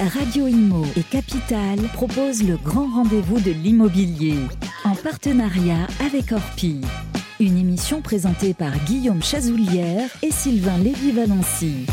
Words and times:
Radio 0.00 0.48
Imo 0.48 0.84
et 0.96 1.02
Capital 1.02 1.78
proposent 1.92 2.42
le 2.42 2.56
grand 2.56 2.88
rendez-vous 2.88 3.40
de 3.40 3.52
l'immobilier 3.52 4.34
en 4.84 4.94
partenariat 4.94 5.86
avec 6.04 6.32
Orpi. 6.32 6.80
Une 7.38 7.56
émission 7.56 8.02
présentée 8.02 8.54
par 8.54 8.76
Guillaume 8.86 9.22
Chazoulière 9.22 10.10
et 10.22 10.32
Sylvain 10.32 10.78
Lévy-Valency. 10.78 11.86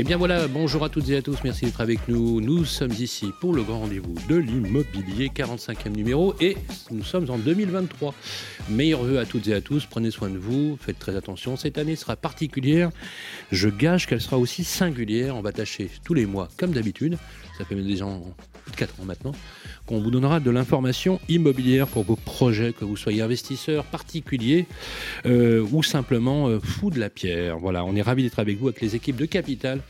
Eh 0.00 0.02
bien 0.02 0.16
voilà, 0.16 0.48
bonjour 0.48 0.82
à 0.82 0.88
toutes 0.88 1.10
et 1.10 1.16
à 1.18 1.20
tous, 1.20 1.36
merci 1.44 1.66
d'être 1.66 1.82
avec 1.82 2.08
nous. 2.08 2.40
Nous 2.40 2.64
sommes 2.64 2.92
ici 2.92 3.34
pour 3.38 3.52
le 3.52 3.62
grand 3.62 3.80
rendez-vous 3.80 4.14
de 4.30 4.36
l'immobilier, 4.36 5.28
45e 5.28 5.90
numéro, 5.90 6.34
et 6.40 6.56
nous 6.90 7.04
sommes 7.04 7.28
en 7.28 7.36
2023. 7.36 8.14
Meilleurs 8.70 9.02
vœux 9.02 9.18
à 9.18 9.26
toutes 9.26 9.46
et 9.48 9.52
à 9.52 9.60
tous, 9.60 9.84
prenez 9.84 10.10
soin 10.10 10.30
de 10.30 10.38
vous, 10.38 10.78
faites 10.80 10.98
très 10.98 11.16
attention. 11.16 11.58
Cette 11.58 11.76
année 11.76 11.96
sera 11.96 12.16
particulière, 12.16 12.88
je 13.52 13.68
gage 13.68 14.06
qu'elle 14.06 14.22
sera 14.22 14.38
aussi 14.38 14.64
singulière. 14.64 15.36
On 15.36 15.42
va 15.42 15.52
tâcher 15.52 15.90
tous 16.02 16.14
les 16.14 16.24
mois, 16.24 16.48
comme 16.56 16.70
d'habitude, 16.70 17.18
ça 17.60 17.66
fait 17.66 17.74
déjà 17.74 18.06
plus 18.64 18.72
de 18.72 18.76
4 18.76 19.00
ans 19.00 19.04
maintenant, 19.04 19.32
qu'on 19.84 20.00
vous 20.00 20.10
donnera 20.10 20.40
de 20.40 20.50
l'information 20.50 21.20
immobilière 21.28 21.86
pour 21.88 22.04
vos 22.04 22.16
projets, 22.16 22.72
que 22.72 22.86
vous 22.86 22.96
soyez 22.96 23.20
investisseur 23.20 23.84
particulier 23.84 24.64
euh, 25.26 25.66
ou 25.70 25.82
simplement 25.82 26.48
euh, 26.48 26.58
fou 26.58 26.88
de 26.88 26.98
la 26.98 27.10
pierre. 27.10 27.58
Voilà, 27.58 27.84
on 27.84 27.94
est 27.96 28.02
ravis 28.02 28.22
d'être 28.22 28.38
avec 28.38 28.56
vous 28.56 28.68
avec 28.68 28.80
les 28.80 28.96
équipes 28.96 29.16
de 29.16 29.26
Capital 29.26 29.80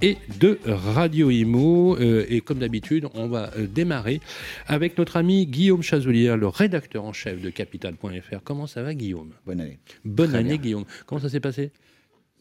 et 0.00 0.16
de 0.38 0.58
Radio 0.64 1.30
Imo. 1.30 1.98
Euh, 1.98 2.24
et 2.30 2.40
comme 2.40 2.60
d'habitude, 2.60 3.06
on 3.12 3.28
va 3.28 3.50
démarrer 3.58 4.20
avec 4.66 4.96
notre 4.96 5.18
ami 5.18 5.46
Guillaume 5.46 5.82
Chazoulière, 5.82 6.38
le 6.38 6.48
rédacteur 6.48 7.04
en 7.04 7.12
chef 7.12 7.42
de 7.42 7.50
Capital.fr. 7.50 8.42
Comment 8.42 8.66
ça 8.66 8.82
va, 8.82 8.94
Guillaume? 8.94 9.32
Bonne 9.44 9.60
année. 9.60 9.78
Bonne 10.06 10.34
année, 10.34 10.56
Guillaume. 10.56 10.86
Comment 11.04 11.20
ça 11.20 11.28
s'est 11.28 11.40
passé? 11.40 11.70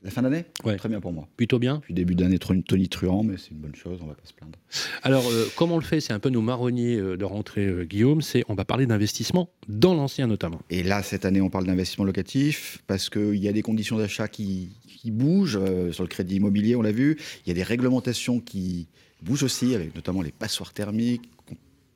La 0.04 0.12
fin 0.12 0.22
d'année 0.22 0.46
ouais. 0.64 0.78
Très 0.78 0.90
bien 0.90 1.02
pour 1.02 1.12
moi. 1.12 1.28
Plutôt 1.36 1.60
bien 1.60 1.80
Puis 1.82 1.94
début 1.94 2.16
d'année 2.16 2.40
Tony 2.40 2.88
Truant, 2.88 3.24
mais 3.24 3.36
c'est 3.38 3.52
une 3.52 3.58
bonne 3.58 3.76
chose, 3.76 4.00
on 4.02 4.08
va 4.08 4.14
pas 4.14 4.26
se 4.26 4.34
plaindre. 4.34 4.58
Alors, 5.04 5.28
euh, 5.28 5.48
comment 5.56 5.76
on 5.76 5.80
le 5.80 5.84
fait? 5.84 6.00
C'est 6.00 6.14
un 6.14 6.20
peu 6.20 6.30
nos 6.30 6.42
marronniers 6.42 6.98
euh, 6.98 7.18
de 7.18 7.26
rentrée, 7.26 7.66
euh, 7.66 7.84
Guillaume. 7.84 8.22
C'est 8.22 8.44
on 8.48 8.56
va 8.56 8.66
parler 8.66 8.86
d'investissement 8.86 9.50
dans 9.68 9.94
l'ancien 9.94 10.28
notamment. 10.28 10.62
Et 10.70 10.84
là, 10.84 11.04
cette 11.04 11.26
année, 11.26 11.42
on 11.42 11.50
parle 11.50 11.66
d'investissement 11.66 12.06
locatif 12.06 12.80
parce 12.88 13.10
qu'il 13.10 13.36
y 13.36 13.48
a 13.48 13.52
des 13.52 13.62
conditions 13.62 13.98
d'achat 13.98 14.28
qui, 14.28 14.70
qui, 14.88 15.12
bougent 15.12 15.60
sur 15.92 16.04
le 16.04 16.10
crédit 16.10 16.38
immobilier, 16.38 16.76
on 16.76 16.82
l'a 16.82 16.92
vu. 16.92 17.18
Il 17.46 17.50
y 17.50 17.52
a 17.52 17.56
des 17.56 17.64
réglementations 17.64 18.40
qui 18.40 18.88
bougent 19.22 19.44
aussi, 19.44 19.76
avec 19.76 19.96
notamment 19.96 20.22
les 20.22 20.32
passoires 20.32 20.74
thermiques, 20.74 21.30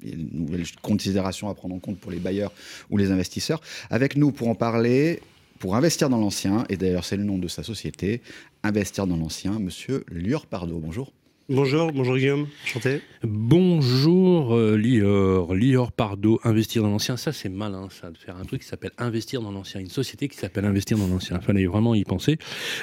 une 0.03 0.29
nouvelle 0.31 0.65
considération 0.81 1.49
à 1.49 1.53
prendre 1.53 1.75
en 1.75 1.79
compte 1.79 1.97
pour 1.97 2.11
les 2.11 2.19
bailleurs 2.19 2.51
ou 2.89 2.97
les 2.97 3.11
investisseurs. 3.11 3.61
Avec 3.89 4.17
nous 4.17 4.31
pour 4.31 4.47
en 4.47 4.55
parler, 4.55 5.21
pour 5.63 5.77
investir 5.77 6.09
dans 6.09 6.17
l'ancien, 6.17 6.65
et 6.67 6.75
d'ailleurs 6.75 7.05
c'est 7.05 7.15
le 7.15 7.23
nom 7.23 7.37
de 7.37 7.47
sa 7.47 7.63
société, 7.63 8.21
Investir 8.63 9.07
dans 9.07 9.15
l'ancien, 9.15 9.59
monsieur 9.59 10.03
Lior 10.11 10.45
Pardo. 10.45 10.77
Bonjour. 10.77 11.13
Bonjour, 11.47 11.89
bonjour 11.93 12.17
Guillaume, 12.17 12.47
enchanté. 12.65 12.99
Bonjour 13.23 14.55
euh, 14.55 14.75
Lior, 14.75 15.55
Lior 15.55 15.93
Pardo, 15.93 16.37
Investir 16.43 16.83
dans 16.83 16.89
l'ancien, 16.89 17.15
ça 17.15 17.31
c'est 17.31 17.47
malin 17.47 17.87
ça, 17.89 18.11
de 18.11 18.17
faire 18.17 18.35
un 18.35 18.43
truc 18.43 18.59
qui 18.63 18.67
s'appelle 18.67 18.91
Investir 18.97 19.41
dans 19.41 19.53
l'ancien, 19.53 19.79
une 19.79 19.87
société 19.87 20.27
qui 20.27 20.35
s'appelle 20.35 20.65
Investir 20.65 20.97
dans 20.97 21.07
l'ancien, 21.07 21.37
il 21.41 21.45
fallait 21.45 21.65
vraiment 21.65 21.95
y 21.95 22.03
penser. 22.03 22.39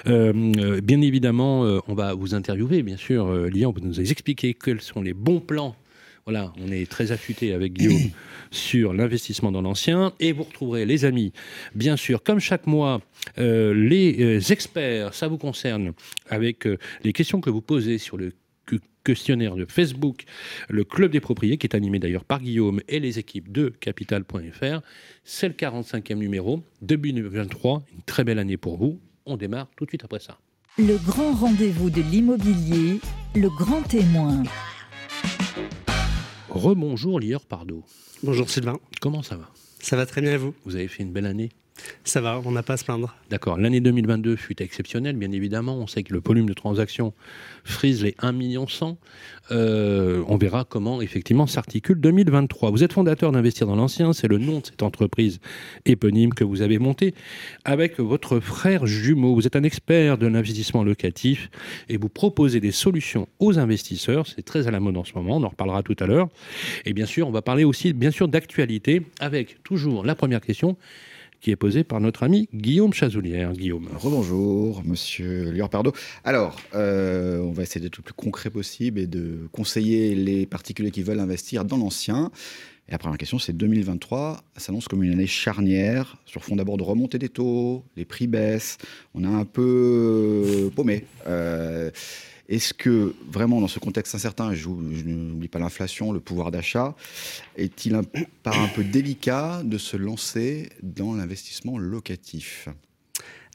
Euh, 0.07 0.33
euh, 0.57 0.81
bien 0.81 1.03
évidemment, 1.03 1.81
on 1.87 1.93
va 1.93 2.15
vous 2.15 2.35
interviewer, 2.35 2.83
bien 2.83 2.97
sûr, 2.97 3.31
Lior, 3.31 3.75
vous 3.75 3.87
nous 3.87 4.01
expliquer 4.01 4.55
quels 4.55 4.81
sont 4.81 5.03
les 5.03 5.13
bons 5.13 5.41
plans 5.41 5.77
voilà, 6.27 6.53
on 6.61 6.71
est 6.71 6.89
très 6.91 7.13
affûté 7.13 7.53
avec 7.53 7.73
Guillaume 7.73 8.11
sur 8.51 8.93
l'investissement 8.93 9.53
dans 9.53 9.63
l'ancien. 9.63 10.13
Et 10.21 10.33
vous 10.33 10.45
retrouverez, 10.45 10.87
les 10.87 11.05
amis, 11.05 11.33
bien 11.75 11.97
sûr, 11.97 12.23
comme 12.23 12.41
chaque 12.41 12.67
mois, 12.67 13.01
euh, 13.39 13.75
les 13.75 14.23
euh, 14.23 14.53
experts, 14.53 15.15
ça 15.15 15.29
vous 15.29 15.39
concerne, 15.39 15.93
avec 16.29 16.67
euh, 16.67 16.79
les 17.05 17.13
questions 17.13 17.41
que 17.41 17.51
vous 17.51 17.63
posez 17.63 17.99
sur 17.99 18.17
le 18.17 18.33
questionnaire 19.03 19.57
de 19.57 19.65
Facebook, 19.65 20.25
le 20.69 20.85
Club 20.85 21.13
des 21.13 21.21
propriétaires, 21.21 21.59
qui 21.59 21.67
est 21.67 21.75
animé 21.75 21.99
d'ailleurs 21.99 22.25
par 22.25 22.41
Guillaume 22.41 22.81
et 22.87 23.01
les 23.01 23.19
équipes 23.19 23.51
de 23.51 23.71
Capital.fr. 23.81 24.81
C'est 25.25 25.49
le 25.49 25.55
45e 25.55 26.17
numéro, 26.17 26.63
2023, 26.83 27.83
une 27.95 28.03
très 28.03 28.25
belle 28.25 28.39
année 28.39 28.59
pour 28.59 28.77
vous. 28.77 29.01
On 29.27 29.37
démarre 29.37 29.69
tout 29.77 29.85
de 29.85 29.91
suite 29.91 30.05
après 30.05 30.21
ça. 30.21 30.39
Le 30.79 30.97
grand 30.99 31.33
rendez-vous 31.33 31.91
de 31.91 32.03
l'immobilier, 32.03 33.01
le 33.35 33.49
grand 33.49 33.83
témoin. 33.83 34.43
Rebonjour 36.51 37.21
Lior 37.21 37.47
Pardo. 37.47 37.85
Bonjour 38.25 38.51
Sylvain. 38.51 38.79
Comment 39.01 39.23
ça 39.23 39.37
va? 39.37 39.49
Ça 39.79 39.97
va 39.97 40.05
très 40.05 40.21
bien 40.21 40.33
et 40.33 40.37
vous? 40.37 40.53
Vous 40.65 40.75
avez 40.75 40.89
fait 40.89 41.05
une 41.05 41.13
belle 41.13 41.27
année? 41.27 41.51
Ça 42.05 42.21
va, 42.21 42.41
on 42.45 42.53
n'a 42.53 42.63
pas 42.63 42.75
à 42.75 42.77
se 42.77 42.85
plaindre. 42.85 43.15
D'accord. 43.31 43.59
L'année 43.59 43.81
2022 43.81 44.37
fut 44.37 44.63
exceptionnelle, 44.63 45.17
bien 45.17 45.31
évidemment. 45.33 45.77
On 45.77 45.87
sait 45.87 46.03
que 46.03 46.13
le 46.13 46.21
volume 46.21 46.47
de 46.47 46.55
transactions 46.55 47.13
frise 47.65 48.03
les 48.03 48.15
1 48.19 48.33
million 48.33 48.67
100. 48.67 48.99
Euh, 49.53 50.23
on 50.29 50.37
verra 50.37 50.65
comment, 50.65 51.03
effectivement, 51.03 51.47
s'articule 51.47 52.01
2023. 52.01 52.71
Vous 52.71 52.85
êtes 52.85 52.93
fondateur 52.93 53.33
d'Investir 53.33 53.67
dans 53.67 53.77
l'Ancien. 53.77 54.13
C'est 54.13 54.29
le 54.29 54.39
nom 54.39 54.61
de 54.61 54.67
cette 54.67 54.83
entreprise 54.83 55.41
éponyme 55.85 56.33
que 56.35 56.45
vous 56.45 56.63
avez 56.63 56.79
montée 56.79 57.15
avec 57.65 57.99
votre 58.01 58.41
frère 58.41 58.87
jumeau. 58.87 59.35
Vous 59.35 59.47
êtes 59.47 59.57
un 59.57 59.63
expert 59.63 60.19
de 60.19 60.27
l'investissement 60.27 60.85
locatif 60.85 61.51
et 61.89 61.97
vous 61.97 62.09
proposez 62.09 62.61
des 62.61 62.73
solutions 62.73 63.29
aux 63.39 63.59
investisseurs. 63.59 64.27
C'est 64.27 64.43
très 64.43 64.69
à 64.69 64.71
la 64.71 64.81
mode 64.81 64.97
en 64.97 65.05
ce 65.05 65.13
moment. 65.15 65.37
On 65.37 65.43
en 65.43 65.49
reparlera 65.49 65.83
tout 65.83 65.97
à 66.01 66.07
l'heure. 66.07 66.29
Et 66.85 66.93
bien 66.93 67.07
sûr, 67.07 67.29
on 67.29 67.33
va 67.33 67.43
parler 67.43 67.65
aussi, 67.65 67.93
bien 67.93 68.11
sûr, 68.11 68.29
d'actualité 68.29 69.03
avec 69.21 69.63
toujours 69.63 70.05
la 70.05 70.15
première 70.15 70.41
question 70.41 70.77
qui 71.41 71.51
est 71.51 71.57
posée 71.57 71.85
par 71.85 72.01
notre 72.01 72.23
ami 72.23 72.49
Guillaume 72.55 72.93
Chazoulière. 72.93 73.53
Guillaume. 73.53 73.89
Rebonjour, 73.97 74.83
monsieur 74.85 75.51
Lior 75.51 75.71
Pardo. 75.71 75.93
Alors, 76.25 76.61
euh, 76.75 77.41
on 77.41 77.53
va 77.53 77.63
essayer 77.63 77.81
d'être 77.81 77.97
le 77.97 78.03
plus 78.03 78.15
concret 78.15 78.51
possible 78.51 78.99
et 78.99 79.07
de 79.07 79.49
conseiller 79.53 80.15
les 80.15 80.47
particuliers 80.47 80.91
qui 80.91 81.03
veulent 81.03 81.21
investir 81.21 81.65
dans 81.65 81.79
l'ancien. 81.79 82.31
Et 82.89 82.93
la 82.93 82.99
première 82.99 83.19
question, 83.19 83.39
c'est 83.39 83.53
2023 83.53 84.43
s'annonce 84.57 84.89
comme 84.89 85.03
une 85.03 85.13
année 85.13 85.27
charnière 85.27 86.17
sur 86.27 86.45
fond 86.45 86.57
d'abord 86.57 86.77
de 86.77 86.83
remontée 86.83 87.19
des 87.19 87.29
taux, 87.29 87.85
les 87.97 88.05
prix 88.05 88.27
baissent, 88.27 88.79
on 89.15 89.25
a 89.25 89.29
un 89.29 89.45
peu 89.45 90.71
paumé. 90.75 91.07
Euh, 91.27 91.91
est-ce 92.51 92.75
que 92.75 93.15
vraiment 93.31 93.61
dans 93.61 93.69
ce 93.69 93.79
contexte 93.79 94.15
incertain, 94.15 94.53
je, 94.55 94.69
n'oublie 94.69 95.49
pas 95.49 95.61
l'inflation, 95.61 96.11
le 96.13 96.19
pouvoir 96.19 96.51
d'achat, 96.51 96.97
est-il 97.57 97.99
pas 98.43 98.57
un 98.57 98.69
peu 98.69 98.83
délicat 98.83 99.63
de 99.65 99.79
se 99.79 99.97
lancer 99.97 100.69
dans 100.83 101.15
l'investissement 101.15 101.79
locatif? 101.79 102.69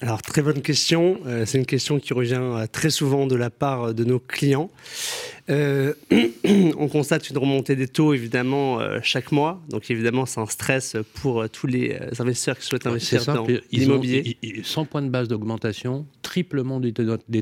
Alors, 0.06 0.22
très 0.22 0.44
bonne 0.44 0.62
question. 0.62 1.18
Euh, 1.26 1.48
c'est 1.48 1.58
une 1.58 1.66
question 1.66 2.00
qui 2.00 2.14
revient 2.14 2.40
euh, 2.40 2.68
très 2.72 2.92
souvent 2.92 3.26
de 3.26 3.36
la 3.36 3.50
part 3.50 3.96
de 3.96 4.04
nos 4.04 4.20
clients. 4.20 4.70
Euh, 5.50 5.96
on 6.78 6.88
constate 6.88 7.28
une 7.32 7.40
remontée 7.40 7.76
des 7.76 7.88
taux, 7.88 8.14
évidemment, 8.14 8.80
chaque 9.02 9.32
mois. 9.32 9.64
Donc, 9.70 9.90
évidemment, 9.90 10.28
c'est 10.28 10.40
un 10.40 10.46
stress 10.46 10.96
pour 11.16 11.50
tous 11.50 11.66
les 11.66 11.98
investisseurs 12.20 12.60
qui 12.60 12.68
souhaitent 12.68 12.86
investir 12.86 13.26
dans 13.26 13.48
l'immobilier. 13.72 14.38
100 14.64 14.86
points 14.86 15.02
de 15.02 15.10
base 15.10 15.28
d'augmentation, 15.28 16.06
triplement 16.22 16.80
des 16.80 16.94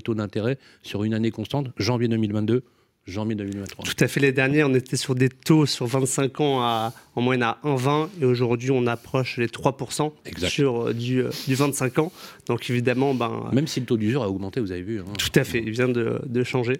taux 0.02 0.16
d'intérêt 0.16 0.58
sur 0.84 1.04
une 1.04 1.14
année 1.14 1.32
constante, 1.32 1.68
janvier 1.78 2.08
2022 2.08 2.64
janvier 3.06 3.36
2023. 3.36 3.86
Tout 3.86 4.04
à 4.04 4.08
fait. 4.08 4.20
Les 4.20 4.32
derniers, 4.32 4.64
on 4.64 4.74
était 4.74 4.96
sur 4.96 5.16
des 5.16 5.30
taux 5.30 5.66
sur 5.66 5.86
25 5.86 6.40
ans 6.40 6.62
à, 6.62 6.94
en 7.16 7.22
moyenne 7.22 7.44
à 7.44 7.60
1,20 7.64 8.10
et 8.22 8.26
aujourd'hui, 8.26 8.72
on 8.72 8.88
approche 8.88 9.38
les 9.38 9.48
3% 9.48 10.12
sur 10.48 10.88
euh, 10.88 10.94
du, 10.94 11.22
euh, 11.22 11.30
du, 11.48 11.56
25 11.56 12.00
ans. 12.00 12.12
Donc 12.48 12.70
évidemment, 12.70 13.14
ben, 13.14 13.50
même 13.52 13.68
si 13.68 13.80
le 13.80 13.86
taux 13.86 13.98
d'usure 13.98 14.24
a 14.24 14.30
augmenté, 14.30 14.62
vous 14.62 14.72
avez 14.72 14.82
vu. 14.82 15.02
Hein. 15.02 15.06
Tout 15.18 15.38
à 15.38 15.44
fait. 15.44 15.60
Il 15.60 15.72
vient 15.72 15.90
de, 15.90 16.22
de 16.26 16.44
changer. 16.44 16.80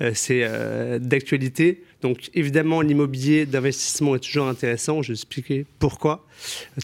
Euh, 0.00 0.12
c'est 0.14 0.42
d'actualité. 1.00 1.82
Donc 2.02 2.30
évidemment, 2.34 2.80
l'immobilier 2.80 3.46
d'investissement 3.46 4.16
est 4.16 4.20
toujours 4.20 4.48
intéressant. 4.48 5.02
Je 5.02 5.08
vais 5.08 5.14
expliquer 5.14 5.64
pourquoi. 5.78 6.26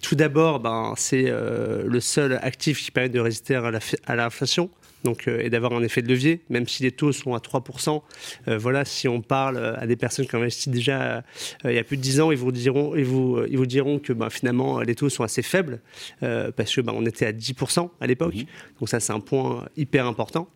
Tout 0.02 0.14
d'abord, 0.14 0.60
ben, 0.60 0.94
c'est 0.96 1.30
le 1.30 2.00
seul 2.00 2.38
actif 2.42 2.82
qui 2.82 2.90
permet 2.90 3.08
de 3.08 3.20
résister 3.20 3.54
à 3.56 4.16
l'inflation 4.16 4.70
donc, 5.04 5.28
euh, 5.28 5.40
et 5.40 5.50
d'avoir 5.50 5.72
un 5.72 5.82
effet 5.82 6.02
de 6.02 6.08
levier, 6.08 6.40
même 6.48 6.66
si 6.66 6.82
les 6.82 6.92
taux 6.92 7.12
sont 7.12 7.34
à 7.34 7.38
3%. 7.38 8.02
Euh, 8.48 8.58
voilà, 8.58 8.84
si 8.84 9.08
on 9.08 9.20
parle 9.20 9.56
euh, 9.56 9.78
à 9.78 9.86
des 9.86 9.96
personnes 9.96 10.26
qui 10.26 10.34
ont 10.34 10.38
investi 10.38 10.70
déjà 10.70 11.22
il 11.64 11.72
y 11.72 11.78
a 11.78 11.84
plus 11.84 11.96
de 11.96 12.02
10 12.02 12.20
ans, 12.20 12.30
ils 12.30 12.38
vous 12.38 12.52
diront, 12.52 12.94
ils 12.96 13.04
vous, 13.04 13.40
ils 13.48 13.56
vous 13.56 13.66
diront 13.66 13.98
que 13.98 14.12
bah, 14.12 14.30
finalement 14.30 14.80
les 14.80 14.94
taux 14.94 15.08
sont 15.08 15.24
assez 15.24 15.42
faibles 15.42 15.80
parce 16.20 16.74
que 16.74 16.80
bah, 16.80 16.92
on 16.94 17.04
était 17.06 17.26
à 17.26 17.32
10% 17.32 17.90
à 18.00 18.06
l'époque. 18.06 18.34
Mmh. 18.34 18.78
Donc 18.80 18.88
ça, 18.88 19.00
c'est 19.00 19.12
un 19.12 19.20
point 19.20 19.66
hyper 19.76 20.06
important. 20.06 20.48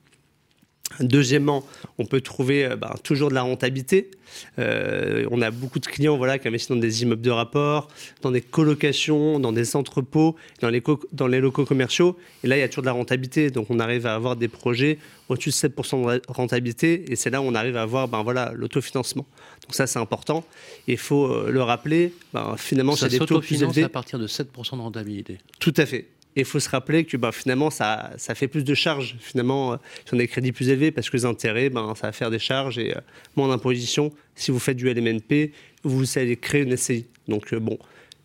Deuxièmement, 1.01 1.65
on 1.99 2.07
peut 2.07 2.21
trouver 2.21 2.65
euh, 2.65 2.77
bah, 2.77 2.95
toujours 3.03 3.31
de 3.31 3.35
la 3.35 3.43
rentabilité. 3.43 4.11
Euh, 4.59 5.27
on 5.31 5.43
a 5.43 5.51
beaucoup 5.51 5.79
de 5.79 5.87
clients 5.87 6.17
voilà, 6.17 6.39
qui 6.39 6.49
investissent 6.49 6.71
dans 6.71 6.77
des 6.77 7.03
immeubles 7.03 7.23
de 7.23 7.31
rapport, 7.31 7.89
dans 8.23 8.31
des 8.31 8.41
colocations, 8.41 9.39
dans 9.39 9.53
des 9.53 9.77
entrepôts, 9.77 10.37
dans 10.61 10.71
les, 10.71 10.83
dans 11.13 11.27
les 11.27 11.41
locaux 11.41 11.65
commerciaux. 11.65 12.17
Et 12.45 12.49
là, 12.49 12.57
il 12.57 12.61
y 12.61 12.63
a 12.63 12.69
toujours 12.69 12.83
de 12.83 12.87
la 12.87 12.93
rentabilité. 12.93 13.51
Donc, 13.51 13.67
on 13.71 13.79
arrive 13.79 14.07
à 14.07 14.15
avoir 14.15 14.37
des 14.37 14.49
projets 14.49 14.99
au-dessus 15.29 15.51
de 15.51 15.55
7% 15.55 16.15
de 16.15 16.23
rentabilité. 16.29 17.11
Et 17.11 17.17
c'est 17.17 17.31
là 17.31 17.41
où 17.41 17.45
on 17.45 17.55
arrive 17.55 17.77
à 17.77 17.83
avoir 17.83 18.09
ben, 18.09 18.23
voilà, 18.23 18.53
l'autofinancement. 18.55 19.27
Donc, 19.63 19.75
ça, 19.75 19.87
c'est 19.87 19.99
important. 19.99 20.45
Il 20.87 20.99
faut 20.99 21.27
euh, 21.27 21.51
le 21.51 21.63
rappeler. 21.63 22.13
Ben, 22.33 22.55
finalement, 22.57 22.97
c'est 22.97 23.09
des 23.09 23.19
taux 23.19 23.41
plus 23.41 23.63
élevés. 23.63 23.85
à 23.85 23.89
partir 23.89 24.19
de 24.19 24.27
7% 24.27 24.77
de 24.77 24.83
rentabilité. 24.83 25.39
Tout 25.59 25.75
à 25.77 25.87
fait. 25.87 26.09
Et 26.35 26.41
il 26.41 26.47
faut 26.47 26.61
se 26.61 26.69
rappeler 26.69 27.05
que 27.05 27.17
ben, 27.17 27.31
finalement, 27.31 27.71
ça, 27.71 28.11
ça 28.17 28.35
fait 28.35 28.49
plus 28.49 28.65
de 28.65 28.75
charges. 28.75 29.17
Finalement, 29.21 29.75
euh, 29.75 29.77
si 30.07 30.15
on 30.15 30.17
a 30.17 30.21
des 30.21 30.29
crédits 30.29 30.53
plus 30.53 30.71
élevés, 30.71 30.91
parce 30.91 31.11
que 31.11 31.17
les 31.17 31.25
intérêts, 31.25 31.69
ben, 31.69 31.95
ça 31.95 32.09
va 32.09 32.13
faire 32.13 32.31
des 32.31 32.39
charges 32.39 32.79
et 32.79 32.97
euh, 32.97 33.01
moins 33.37 33.49
d'imposition. 33.49 34.13
Si 34.35 34.51
vous 34.51 34.59
faites 34.59 34.77
du 34.77 34.93
LMNP, 34.93 35.53
vous 35.85 36.19
allez 36.19 36.37
créer 36.37 36.63
une 36.63 36.77
SCI. 36.77 37.07
Donc, 37.29 37.53
euh, 37.53 37.61
bon, 37.61 37.79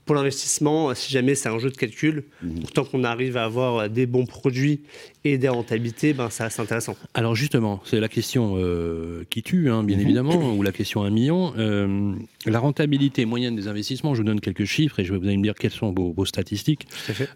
pour 0.08 0.16
l'investissement, 0.16 0.96
si 0.96 1.12
jamais 1.12 1.36
c'est 1.36 1.50
un 1.50 1.60
jeu 1.60 1.70
de 1.70 1.78
calcul, 1.78 2.24
Mhm. 2.42 2.64
tant 2.74 2.84
qu'on 2.86 3.04
arrive 3.04 3.38
à 3.38 3.44
avoir 3.44 3.90
des 3.90 4.08
bons 4.08 4.26
produits 4.26 4.82
et 5.24 5.38
des 5.38 5.50
rentabilités, 5.50 6.14
ben, 6.14 6.30
ça 6.32 6.46
reste 6.46 6.60
intéressant. 6.60 6.96
Alors 7.14 7.36
justement, 7.36 7.82
c'est 7.86 8.00
la 8.00 8.08
question 8.08 8.56
euh, 8.58 9.24
qui 9.30 9.44
tue, 9.44 9.70
hein, 9.70 9.84
bien 9.84 10.00
évidemment, 10.00 10.54
ou 10.56 10.64
la 10.64 10.72
question 10.72 11.04
à 11.04 11.08
un 11.08 11.10
million. 11.12 11.54
Euh, 11.58 12.14
la 12.46 12.60
rentabilité 12.60 13.26
moyenne 13.26 13.56
des 13.56 13.68
investissements, 13.68 14.16
je 14.16 14.22
vous 14.22 14.26
donne 14.28 14.40
quelques 14.40 14.66
chiffres 14.66 15.00
et 15.00 15.06
je 15.06 15.12
vais 15.14 15.20
vous 15.20 15.28
allez 15.28 15.38
me 15.38 15.44
dire 15.44 15.54
quelles 15.56 15.72
sont 15.72 15.92
vos, 15.94 16.14
vos 16.14 16.26
statistiques. 16.26 16.88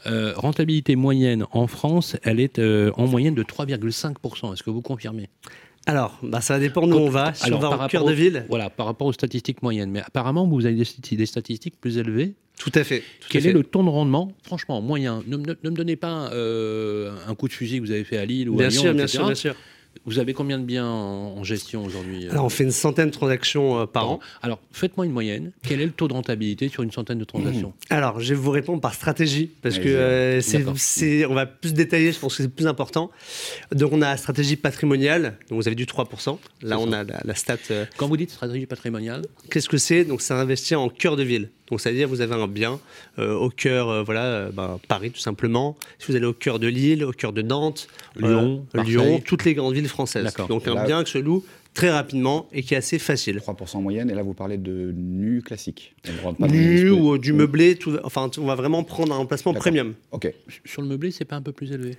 Euh, 0.07 0.33
rentabilité 0.35 0.95
moyenne 0.95 1.45
en 1.51 1.67
France, 1.67 2.15
elle 2.23 2.39
est 2.39 2.57
euh, 2.59 2.91
en 2.95 3.05
moyenne 3.07 3.35
de 3.35 3.43
3,5%. 3.43 4.53
Est-ce 4.53 4.63
que 4.63 4.69
vous 4.69 4.81
confirmez? 4.81 5.27
Alors, 5.87 6.19
ben, 6.21 6.41
ça 6.41 6.53
va 6.55 6.59
dépendre 6.59 6.87
d'où 6.89 6.97
on 6.97 7.09
va. 7.09 7.33
Si 7.33 7.45
Alors, 7.45 7.59
on 7.59 7.61
va 7.69 7.77
par 7.77 7.87
cœur 7.87 8.05
de 8.05 8.13
ville, 8.13 8.45
Voilà, 8.49 8.69
par 8.69 8.85
rapport 8.85 9.07
aux 9.07 9.13
statistiques 9.13 9.61
moyennes. 9.63 9.89
Mais 9.91 10.01
apparemment, 10.01 10.47
vous 10.47 10.65
avez 10.65 10.75
des, 10.75 10.83
stati- 10.83 11.15
des 11.15 11.25
statistiques 11.25 11.79
plus 11.81 11.97
élevées. 11.97 12.33
tout 12.59 12.71
à 12.75 12.83
fait. 12.83 12.99
tout 12.99 13.27
à 13.27 13.29
Quel 13.29 13.41
fait. 13.41 13.49
est 13.49 13.53
le 13.53 13.63
taux 13.63 13.81
de 13.83 13.89
rendement, 13.89 14.31
franchement, 14.43 14.79
moyen? 14.81 15.23
Ne, 15.27 15.37
me- 15.37 15.57
ne 15.63 15.69
me 15.69 15.75
donnez 15.75 15.95
pas 15.95 16.31
euh, 16.33 17.11
un 17.27 17.33
coup 17.35 17.47
de 17.47 17.53
fusil 17.53 17.77
que 17.79 17.85
vous 17.85 17.91
avez 17.91 18.03
fait 18.03 18.17
à 18.17 18.25
Lille 18.25 18.49
ou 18.49 18.55
Bien 18.57 18.67
à 18.67 18.69
Lyon, 18.69 18.81
sûr, 18.83 18.93
bien 18.93 19.07
sûr, 19.07 19.25
bien 19.25 19.35
sûr. 19.35 19.55
Vous 20.05 20.17
avez 20.19 20.33
combien 20.33 20.57
de 20.57 20.63
biens 20.63 20.87
en, 20.87 21.37
en 21.37 21.43
gestion 21.43 21.83
aujourd'hui 21.85 22.25
euh, 22.27 22.31
Alors, 22.31 22.45
on 22.45 22.49
fait 22.49 22.63
une 22.63 22.71
centaine 22.71 23.07
de 23.07 23.11
transactions 23.13 23.79
euh, 23.81 23.85
par 23.85 24.09
an. 24.09 24.19
Alors, 24.41 24.59
faites-moi 24.71 25.05
une 25.05 25.11
moyenne. 25.11 25.51
Quel 25.63 25.79
est 25.79 25.85
le 25.85 25.91
taux 25.91 26.07
de 26.07 26.13
rentabilité 26.13 26.69
sur 26.69 26.81
une 26.81 26.91
centaine 26.91 27.19
de 27.19 27.23
transactions 27.23 27.73
Alors, 27.89 28.19
je 28.19 28.33
vais 28.33 28.39
vous 28.39 28.49
répondre 28.51 28.81
par 28.81 28.93
stratégie, 28.95 29.51
parce 29.61 29.77
que 29.77 29.83
Vas-y. 29.83 30.63
euh, 30.63 30.73
c'est, 30.75 31.25
on 31.25 31.33
va 31.35 31.45
plus 31.45 31.73
détailler, 31.73 32.11
je 32.11 32.19
pense 32.19 32.35
que 32.37 32.43
c'est 32.43 32.49
plus 32.49 32.67
important. 32.67 33.11
Donc, 33.71 33.91
on 33.93 34.01
a 34.01 34.09
la 34.09 34.17
stratégie 34.17 34.55
patrimoniale, 34.55 35.37
donc 35.49 35.61
vous 35.61 35.67
avez 35.67 35.75
du 35.75 35.85
3%. 35.85 36.05
Là, 36.09 36.37
C'est 36.61 36.73
on 36.75 36.91
ça. 36.91 36.99
a 36.99 37.03
la, 37.03 37.19
la 37.23 37.35
stat. 37.35 37.57
euh, 37.69 37.85
Quand 37.97 38.07
vous 38.07 38.17
dites 38.17 38.31
stratégie 38.31 38.65
patrimoniale, 38.65 39.25
qu'est-ce 39.51 39.69
que 39.69 39.77
c'est? 39.77 40.03
Donc, 40.05 40.21
c'est 40.21 40.33
investir 40.33 40.81
en 40.81 40.89
cœur 40.89 41.15
de 41.15 41.23
ville. 41.23 41.49
Donc, 41.71 41.79
c'est-à-dire, 41.79 42.07
vous 42.09 42.19
avez 42.21 42.35
un 42.35 42.47
bien 42.47 42.79
euh, 43.17 43.33
au 43.33 43.49
cœur, 43.49 43.89
euh, 43.89 44.03
voilà, 44.03 44.25
euh, 44.25 44.49
ben, 44.51 44.77
Paris 44.89 45.09
tout 45.11 45.19
simplement. 45.21 45.77
Si 45.99 46.07
vous 46.11 46.15
allez 46.17 46.25
au 46.25 46.33
cœur 46.33 46.59
de 46.59 46.67
Lille, 46.67 47.03
au 47.05 47.13
cœur 47.13 47.31
de 47.31 47.41
Nantes, 47.41 47.87
Lyon, 48.17 48.65
euh. 48.75 48.83
Lyon, 48.83 49.21
toutes 49.25 49.45
les 49.45 49.53
grandes 49.53 49.73
villes 49.73 49.87
françaises. 49.87 50.33
Donc, 50.49 50.67
un 50.67 50.75
Là- 50.75 50.85
bien 50.85 51.03
qui 51.05 51.13
se 51.13 51.17
loue 51.17 51.43
très 51.73 51.89
rapidement 51.89 52.49
et 52.51 52.61
qui 52.63 52.73
est 52.73 52.77
assez 52.77 52.99
facile. 52.99 53.37
3% 53.37 53.77
en 53.77 53.81
moyenne, 53.81 54.09
et 54.09 54.13
là 54.13 54.21
vous 54.23 54.33
parlez 54.33 54.57
de 54.57 54.91
nu 54.93 55.41
classique. 55.41 55.95
On 56.09 56.11
ne 56.13 56.19
rentre 56.21 56.39
pas 56.39 56.47
dans 56.47 56.53
Nu 56.53 56.89
ou 56.89 57.17
du 57.17 57.31
meublé, 57.31 57.75
tout, 57.75 57.97
enfin, 58.03 58.29
on 58.37 58.45
va 58.45 58.55
vraiment 58.55 58.83
prendre 58.83 59.13
un 59.15 59.17
emplacement 59.19 59.53
premium. 59.53 59.93
Ok. 60.11 60.29
sur 60.65 60.81
le 60.81 60.89
meublé, 60.89 61.11
c'est 61.11 61.23
pas 61.23 61.37
un 61.37 61.41
peu 61.41 61.53
plus 61.53 61.71
élevé? 61.71 61.95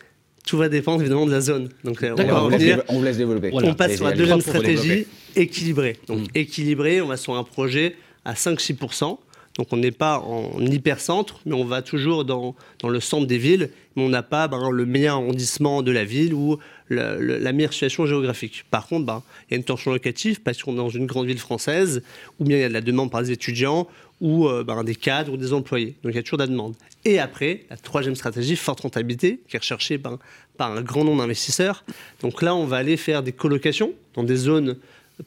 Tout 0.46 0.58
va 0.58 0.68
dépendre 0.68 1.00
évidemment 1.00 1.24
de 1.24 1.30
la 1.30 1.40
zone. 1.40 1.70
Donc, 1.84 2.00
on 2.02 2.14
va 2.14 2.42
on, 2.42 2.44
vous 2.44 2.50
laisse, 2.50 2.58
revenir. 2.60 2.76
dévo- 2.78 2.84
on 2.88 2.98
vous 2.98 3.04
laisse 3.04 3.16
développer. 3.16 3.50
Voilà. 3.50 3.70
on 3.70 3.74
passe 3.74 3.94
sur 3.96 4.04
la 4.04 4.12
deuxième 4.12 4.40
stratégie, 4.42 5.06
équilibrée. 5.36 5.96
Donc 6.08 6.18
Mm. 6.18 6.26
équilibré, 6.34 7.00
on 7.00 7.06
va 7.06 7.16
sur 7.16 7.34
un 7.36 7.44
projet 7.44 7.94
à 8.26 8.34
5-6%. 8.34 9.18
Donc 9.56 9.68
on 9.72 9.76
n'est 9.76 9.90
pas 9.90 10.18
en 10.18 10.60
hypercentre, 10.60 11.40
mais 11.44 11.54
on 11.54 11.64
va 11.64 11.82
toujours 11.82 12.24
dans, 12.24 12.54
dans 12.80 12.88
le 12.88 13.00
centre 13.00 13.26
des 13.26 13.38
villes, 13.38 13.70
mais 13.96 14.02
on 14.02 14.08
n'a 14.08 14.22
pas 14.22 14.48
le 14.48 14.86
meilleur 14.86 15.16
arrondissement 15.16 15.82
de 15.82 15.92
la 15.92 16.04
ville 16.04 16.32
ou 16.32 16.58
la 16.88 17.52
meilleure 17.52 17.72
situation 17.72 18.06
géographique. 18.06 18.64
Par 18.70 18.86
contre, 18.86 19.06
ben, 19.06 19.22
il 19.48 19.52
y 19.52 19.54
a 19.54 19.56
une 19.58 19.64
tension 19.64 19.92
locative 19.92 20.40
parce 20.42 20.62
qu'on 20.62 20.72
est 20.74 20.76
dans 20.76 20.88
une 20.88 21.06
grande 21.06 21.26
ville 21.26 21.38
française, 21.38 22.02
ou 22.38 22.44
bien 22.44 22.58
il 22.58 22.60
y 22.60 22.64
a 22.64 22.68
de 22.68 22.74
la 22.74 22.80
demande 22.80 23.10
par 23.10 23.22
des 23.22 23.30
étudiants, 23.30 23.88
ou 24.20 24.46
euh, 24.46 24.62
ben, 24.62 24.84
des 24.84 24.94
cadres 24.94 25.32
ou 25.32 25.36
des 25.36 25.52
employés. 25.52 25.96
Donc 26.02 26.12
il 26.12 26.16
y 26.16 26.18
a 26.18 26.22
toujours 26.22 26.38
de 26.38 26.44
la 26.44 26.48
demande. 26.48 26.74
Et 27.04 27.18
après, 27.18 27.64
la 27.70 27.76
troisième 27.76 28.14
stratégie, 28.14 28.56
forte 28.56 28.80
rentabilité, 28.80 29.40
qui 29.48 29.56
est 29.56 29.58
recherchée 29.58 29.98
ben, 29.98 30.18
par 30.56 30.72
un 30.72 30.82
grand 30.82 31.04
nombre 31.04 31.22
d'investisseurs. 31.22 31.84
Donc 32.20 32.40
là, 32.42 32.54
on 32.54 32.64
va 32.64 32.76
aller 32.76 32.96
faire 32.96 33.22
des 33.22 33.32
colocations 33.32 33.92
dans 34.14 34.22
des 34.22 34.36
zones 34.36 34.76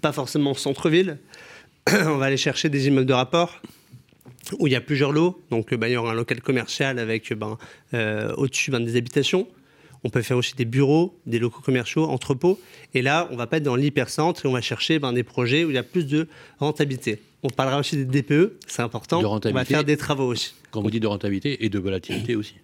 pas 0.01 0.11
forcément 0.11 0.53
centre-ville. 0.53 1.17
on 1.91 2.17
va 2.17 2.25
aller 2.25 2.37
chercher 2.37 2.69
des 2.69 2.87
immeubles 2.87 3.07
de 3.07 3.13
rapport 3.13 3.61
où 4.59 4.67
il 4.67 4.73
y 4.73 4.75
a 4.75 4.81
plusieurs 4.81 5.11
lots. 5.11 5.41
Donc 5.49 5.73
euh, 5.73 5.77
ben, 5.77 5.87
il 5.87 5.93
y 5.93 5.97
aura 5.97 6.11
un 6.11 6.15
local 6.15 6.41
commercial 6.41 6.99
avec 6.99 7.33
ben, 7.33 7.57
euh, 7.93 8.33
au-dessus 8.35 8.71
ben, 8.71 8.79
des 8.79 8.95
habitations. 8.95 9.47
On 10.03 10.09
peut 10.09 10.21
faire 10.21 10.37
aussi 10.37 10.55
des 10.55 10.65
bureaux, 10.65 11.19
des 11.25 11.39
locaux 11.39 11.61
commerciaux, 11.61 12.03
entrepôts. 12.03 12.59
Et 12.93 13.01
là, 13.01 13.27
on 13.31 13.35
va 13.35 13.47
pas 13.47 13.57
être 13.57 13.63
dans 13.63 13.75
l'hypercentre 13.75 14.45
et 14.45 14.47
on 14.47 14.51
va 14.51 14.61
chercher 14.61 14.99
ben, 14.99 15.13
des 15.13 15.23
projets 15.23 15.63
où 15.65 15.71
il 15.71 15.75
y 15.75 15.79
a 15.79 15.83
plus 15.83 16.05
de 16.05 16.27
rentabilité. 16.59 17.21
On 17.41 17.49
parlera 17.49 17.79
aussi 17.79 17.97
des 18.05 18.21
DPE, 18.21 18.53
c'est 18.67 18.81
important. 18.81 19.21
De 19.21 19.25
on 19.27 19.51
va 19.53 19.65
faire 19.65 19.83
des 19.83 19.97
travaux 19.97 20.27
aussi. 20.27 20.53
Quand 20.71 20.81
vous 20.81 20.89
dites 20.91 21.03
de 21.03 21.07
rentabilité 21.07 21.63
et 21.63 21.69
de 21.69 21.79
volatilité 21.79 22.35
aussi. 22.35 22.55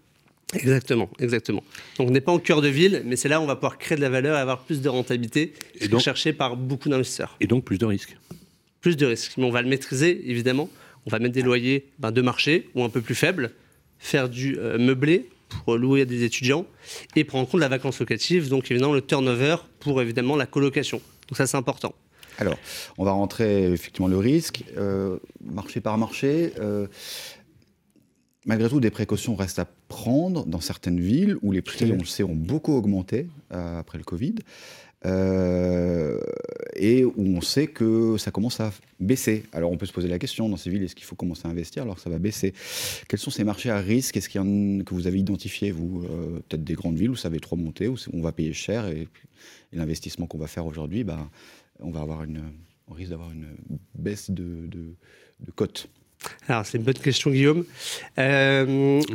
Exactement, 0.54 1.10
exactement. 1.20 1.64
Donc 1.98 2.10
on 2.10 2.12
n'est 2.12 2.22
pas 2.22 2.32
en 2.32 2.40
cœur 2.40 2.62
de 2.62 2.68
ville, 2.68 3.04
mais 3.06 3.16
c'est 3.16 3.30
là 3.30 3.40
où 3.40 3.44
on 3.44 3.48
va 3.48 3.56
pouvoir 3.56 3.78
créer 3.78 3.96
de 3.96 4.02
la 4.02 4.10
valeur 4.10 4.38
et 4.38 4.40
avoir 4.40 4.64
plus 4.64 4.82
de 4.82 4.90
rentabilité, 4.90 5.54
Et 5.80 5.88
donc- 5.88 6.00
recherché 6.00 6.34
par 6.34 6.58
beaucoup 6.58 6.90
d'investisseurs. 6.90 7.38
Et 7.40 7.48
donc 7.48 7.64
plus 7.64 7.78
de 7.78 7.86
risques. 7.86 8.18
Plus 8.82 8.98
de 8.98 9.06
risques, 9.06 9.34
mais 9.38 9.46
on 9.46 9.52
va 9.52 9.62
le 9.62 9.70
maîtriser 9.70 10.30
évidemment. 10.30 10.70
On 11.06 11.10
va 11.10 11.20
mettre 11.20 11.34
des 11.34 11.42
loyers 11.42 11.90
ben, 12.00 12.12
de 12.12 12.22
marché 12.22 12.70
ou 12.76 12.84
un 12.84 12.90
peu 12.90 13.02
plus 13.02 13.16
faibles, 13.16 13.52
faire 14.00 14.30
du 14.30 14.58
euh, 14.58 14.78
meublé 14.78 15.30
pour 15.50 15.78
louer 15.78 16.02
à 16.02 16.06
des 16.06 16.24
étudiants 16.24 16.66
et 17.16 17.24
prendre 17.24 17.48
en 17.48 17.52
compte 17.52 17.60
la 17.60 17.68
vacance 17.68 18.00
locative, 18.00 18.50
donc 18.50 18.72
évidemment 18.72 18.94
le 18.94 19.02
turnover 19.02 19.58
pour 19.80 20.02
évidemment 20.02 20.36
la 20.36 20.46
colocation. 20.46 21.02
Donc 21.28 21.38
ça 21.38 21.48
c'est 21.48 21.58
important. 21.58 21.94
Alors, 22.38 22.58
on 22.98 23.04
va 23.04 23.12
rentrer 23.12 23.72
effectivement 23.72 24.08
le 24.08 24.18
risque, 24.18 24.64
euh, 24.78 25.18
marché 25.44 25.82
par 25.82 25.98
marché. 25.98 26.54
euh, 26.60 26.88
malgré 28.46 28.70
tout, 28.70 28.80
des 28.80 28.90
précautions 28.90 29.36
restent 29.36 29.60
à 29.60 29.68
prendre 29.88 30.46
dans 30.46 30.62
certaines 30.62 31.00
villes 31.00 31.38
où 31.42 31.52
les 31.52 31.62
prix, 31.62 31.92
on 31.92 31.98
le 31.98 32.06
sait, 32.06 32.24
ont 32.24 32.36
beaucoup 32.36 32.74
augmenté 32.74 33.28
euh, 33.54 33.80
après 33.80 33.98
le 33.98 34.04
Covid. 34.04 34.36
Euh, 35.06 36.20
et 36.76 37.04
où 37.04 37.14
on 37.18 37.42
sait 37.42 37.68
que 37.68 38.18
ça 38.18 38.32
commence 38.32 38.60
à 38.60 38.72
baisser. 39.00 39.44
Alors 39.52 39.72
on 39.72 39.78
peut 39.78 39.86
se 39.86 39.94
poser 39.94 40.08
la 40.08 40.20
question 40.20 40.48
dans 40.48 40.58
ces 40.58 40.70
villes, 40.70 40.84
est-ce 40.84 40.96
qu'il 40.96 41.06
faut 41.06 41.16
commencer 41.16 41.48
à 41.48 41.50
investir 41.50 41.84
alors 41.84 41.96
que 41.96 42.02
ça 42.02 42.10
va 42.10 42.20
baisser? 42.20 42.54
Quels 43.08 43.20
sont 43.20 43.32
ces 43.32 43.44
marchés 43.44 43.70
à 43.70 43.80
risque? 43.80 44.18
Est-ce 44.18 44.30
qu'il 44.30 44.42
y 44.42 44.44
en 44.44 44.84
que 44.84 44.94
vous 44.94 45.08
avez 45.08 45.20
identifié, 45.20 45.72
vous 45.72 46.04
euh, 46.04 46.40
Peut-être 46.48 46.64
des 46.64 46.76
grandes 46.76 46.98
villes 46.98 47.12
où 47.12 47.16
ça 47.16 47.30
va 47.30 47.40
trop 47.40 47.56
monter, 47.56 47.88
où 47.88 47.96
on 48.14 48.22
va 48.22 48.32
payer 48.32 48.54
cher 48.54 48.88
et, 48.88 49.08
l'investissement 49.74 50.28
qu'on 50.28 50.38
va 50.38 50.48
faire 50.48 50.66
aujourd'hui, 50.66 51.06
bah, 51.06 51.30
on 51.80 51.92
risque 52.94 53.10
d'avoir 53.10 53.32
une 53.32 53.56
baisse 53.96 54.30
de, 54.30 54.68
de, 54.68 54.96
de 55.40 55.52
cote. 55.52 55.88
Alors 56.48 56.66
c'est 56.66 56.78
une 56.78 56.84
bonne 56.84 56.94
question 56.96 57.32
Guillaume. 57.32 57.66
Euh, 58.20 58.66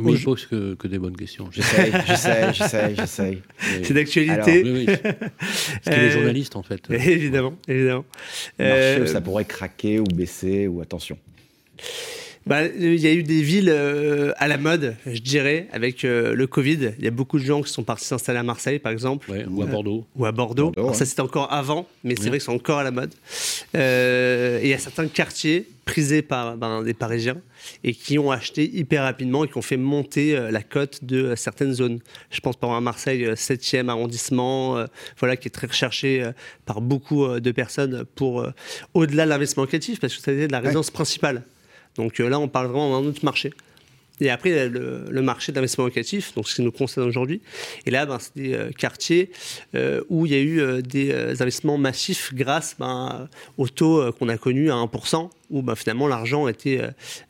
Mais 0.01 0.11
il 0.13 0.23
pose 0.23 0.45
que, 0.45 0.73
que 0.75 0.87
des 0.87 0.97
bonnes 0.99 1.15
questions. 1.15 1.49
J'essaye, 1.51 1.91
j'essaye, 2.07 2.53
j'essaye, 2.53 2.95
j'essaye. 2.95 3.41
c'est 3.83 3.93
d'actualité. 3.93 4.63
Oui, 4.63 4.71
oui. 4.71 4.85
Parce 4.85 5.83
qu'il 5.83 5.93
est 5.93 5.97
Euh, 6.07 6.11
journaliste 6.11 6.55
en 6.55 6.63
fait. 6.63 6.81
évidemment, 6.89 7.55
évidemment. 7.67 8.05
Marché 8.59 8.73
Euh, 8.73 9.05
ça 9.07 9.21
pourrait 9.21 9.45
craquer 9.45 9.99
ou 9.99 10.03
baisser 10.05 10.67
ou 10.67 10.81
attention. 10.81 11.17
Bah, 12.47 12.65
il 12.65 12.95
y 12.95 13.07
a 13.07 13.13
eu 13.13 13.23
des 13.23 13.41
villes 13.41 13.69
euh, 13.69 14.31
à 14.37 14.47
la 14.47 14.57
mode, 14.57 14.95
je 15.05 15.19
dirais, 15.19 15.67
avec 15.71 16.03
euh, 16.05 16.33
le 16.33 16.47
Covid. 16.47 16.93
Il 16.97 17.03
y 17.05 17.07
a 17.07 17.11
beaucoup 17.11 17.37
de 17.39 17.43
gens 17.43 17.61
qui 17.61 17.71
sont 17.71 17.83
partis 17.83 18.05
s'installer 18.05 18.39
à 18.39 18.43
Marseille, 18.43 18.79
par 18.79 18.91
exemple, 18.91 19.29
Ouais, 19.29 19.45
ou 19.49 19.61
à 19.61 19.65
Bordeaux. 19.65 20.05
ou 20.15 20.25
à 20.25 20.31
Bordeaux. 20.31 20.65
Bordeaux, 20.71 20.81
Alors, 20.81 20.95
Ça, 20.95 21.05
c'était 21.05 21.21
encore 21.21 21.51
avant, 21.51 21.87
mais 22.03 22.15
c'est 22.15 22.23
Ouais. 22.23 22.29
vrai 22.29 22.37
que 22.39 22.43
c'est 22.45 22.51
encore 22.51 22.79
à 22.79 22.83
la 22.83 22.91
mode. 22.91 23.13
Euh, 23.75 24.59
et 24.59 24.63
il 24.65 24.69
y 24.69 24.73
a 24.73 24.77
certains 24.79 25.07
quartiers 25.07 25.67
prisés 25.85 26.21
par 26.21 26.57
ben, 26.57 26.83
des 26.83 26.93
Parisiens 26.93 27.37
et 27.83 27.93
qui 27.93 28.19
ont 28.19 28.29
acheté 28.31 28.69
hyper 28.77 29.03
rapidement 29.03 29.45
et 29.45 29.47
qui 29.47 29.57
ont 29.57 29.61
fait 29.61 29.77
monter 29.77 30.35
euh, 30.37 30.51
la 30.51 30.61
cote 30.61 31.03
de 31.03 31.23
euh, 31.23 31.35
certaines 31.35 31.73
zones. 31.73 31.99
Je 32.29 32.39
pense 32.41 32.55
par 32.57 32.69
exemple 32.71 32.77
à 32.77 32.81
Marseille, 32.81 33.25
euh, 33.25 33.35
7e 33.35 33.87
arrondissement, 33.89 34.77
euh, 34.77 34.85
voilà, 35.19 35.37
qui 35.37 35.47
est 35.47 35.51
très 35.51 35.67
recherché 35.67 36.23
euh, 36.23 36.31
par 36.65 36.81
beaucoup 36.81 37.25
euh, 37.25 37.39
de 37.39 37.51
personnes 37.51 38.03
pour 38.15 38.41
euh, 38.41 38.51
au-delà 38.93 39.23
de 39.25 39.29
l'investissement 39.29 39.63
locatif, 39.63 39.99
parce 39.99 40.13
que 40.13 40.19
c'était 40.21 40.47
de 40.47 40.51
la 40.51 40.59
résidence 40.59 40.91
principale. 40.91 41.43
Donc 41.97 42.19
euh, 42.19 42.29
là, 42.29 42.39
on 42.39 42.47
parle 42.47 42.67
vraiment 42.67 43.01
d'un 43.01 43.07
autre 43.07 43.23
marché. 43.25 43.51
Et 44.19 44.31
après, 44.31 44.49
il 44.49 44.55
y 44.55 44.59
a 44.59 44.67
le, 44.67 45.05
le 45.11 45.21
marché 45.21 45.51
d'investissement 45.51 45.85
locatif, 45.85 46.33
donc 46.33 46.47
ce 46.47 46.55
qui 46.55 46.63
nous 46.63 46.71
concerne 46.71 47.07
aujourd'hui. 47.07 47.39
Et 47.85 47.91
là, 47.91 48.07
ben, 48.07 48.17
c'est 48.19 48.35
des 48.35 48.53
euh, 48.55 48.71
quartiers 48.71 49.29
euh, 49.75 50.01
où 50.09 50.25
il 50.25 50.31
y 50.31 50.35
a 50.35 50.39
eu 50.39 50.59
euh, 50.59 50.81
des 50.81 51.13
investissements 51.13 51.77
massifs 51.77 52.33
grâce 52.33 52.75
ben, 52.79 53.29
au 53.59 53.67
taux 53.67 54.11
qu'on 54.13 54.27
a 54.29 54.37
connu 54.37 54.71
à 54.71 54.75
1%, 54.75 55.29
où 55.51 55.61
ben, 55.61 55.75
finalement 55.75 56.07
l'argent 56.07 56.47
était, 56.47 56.81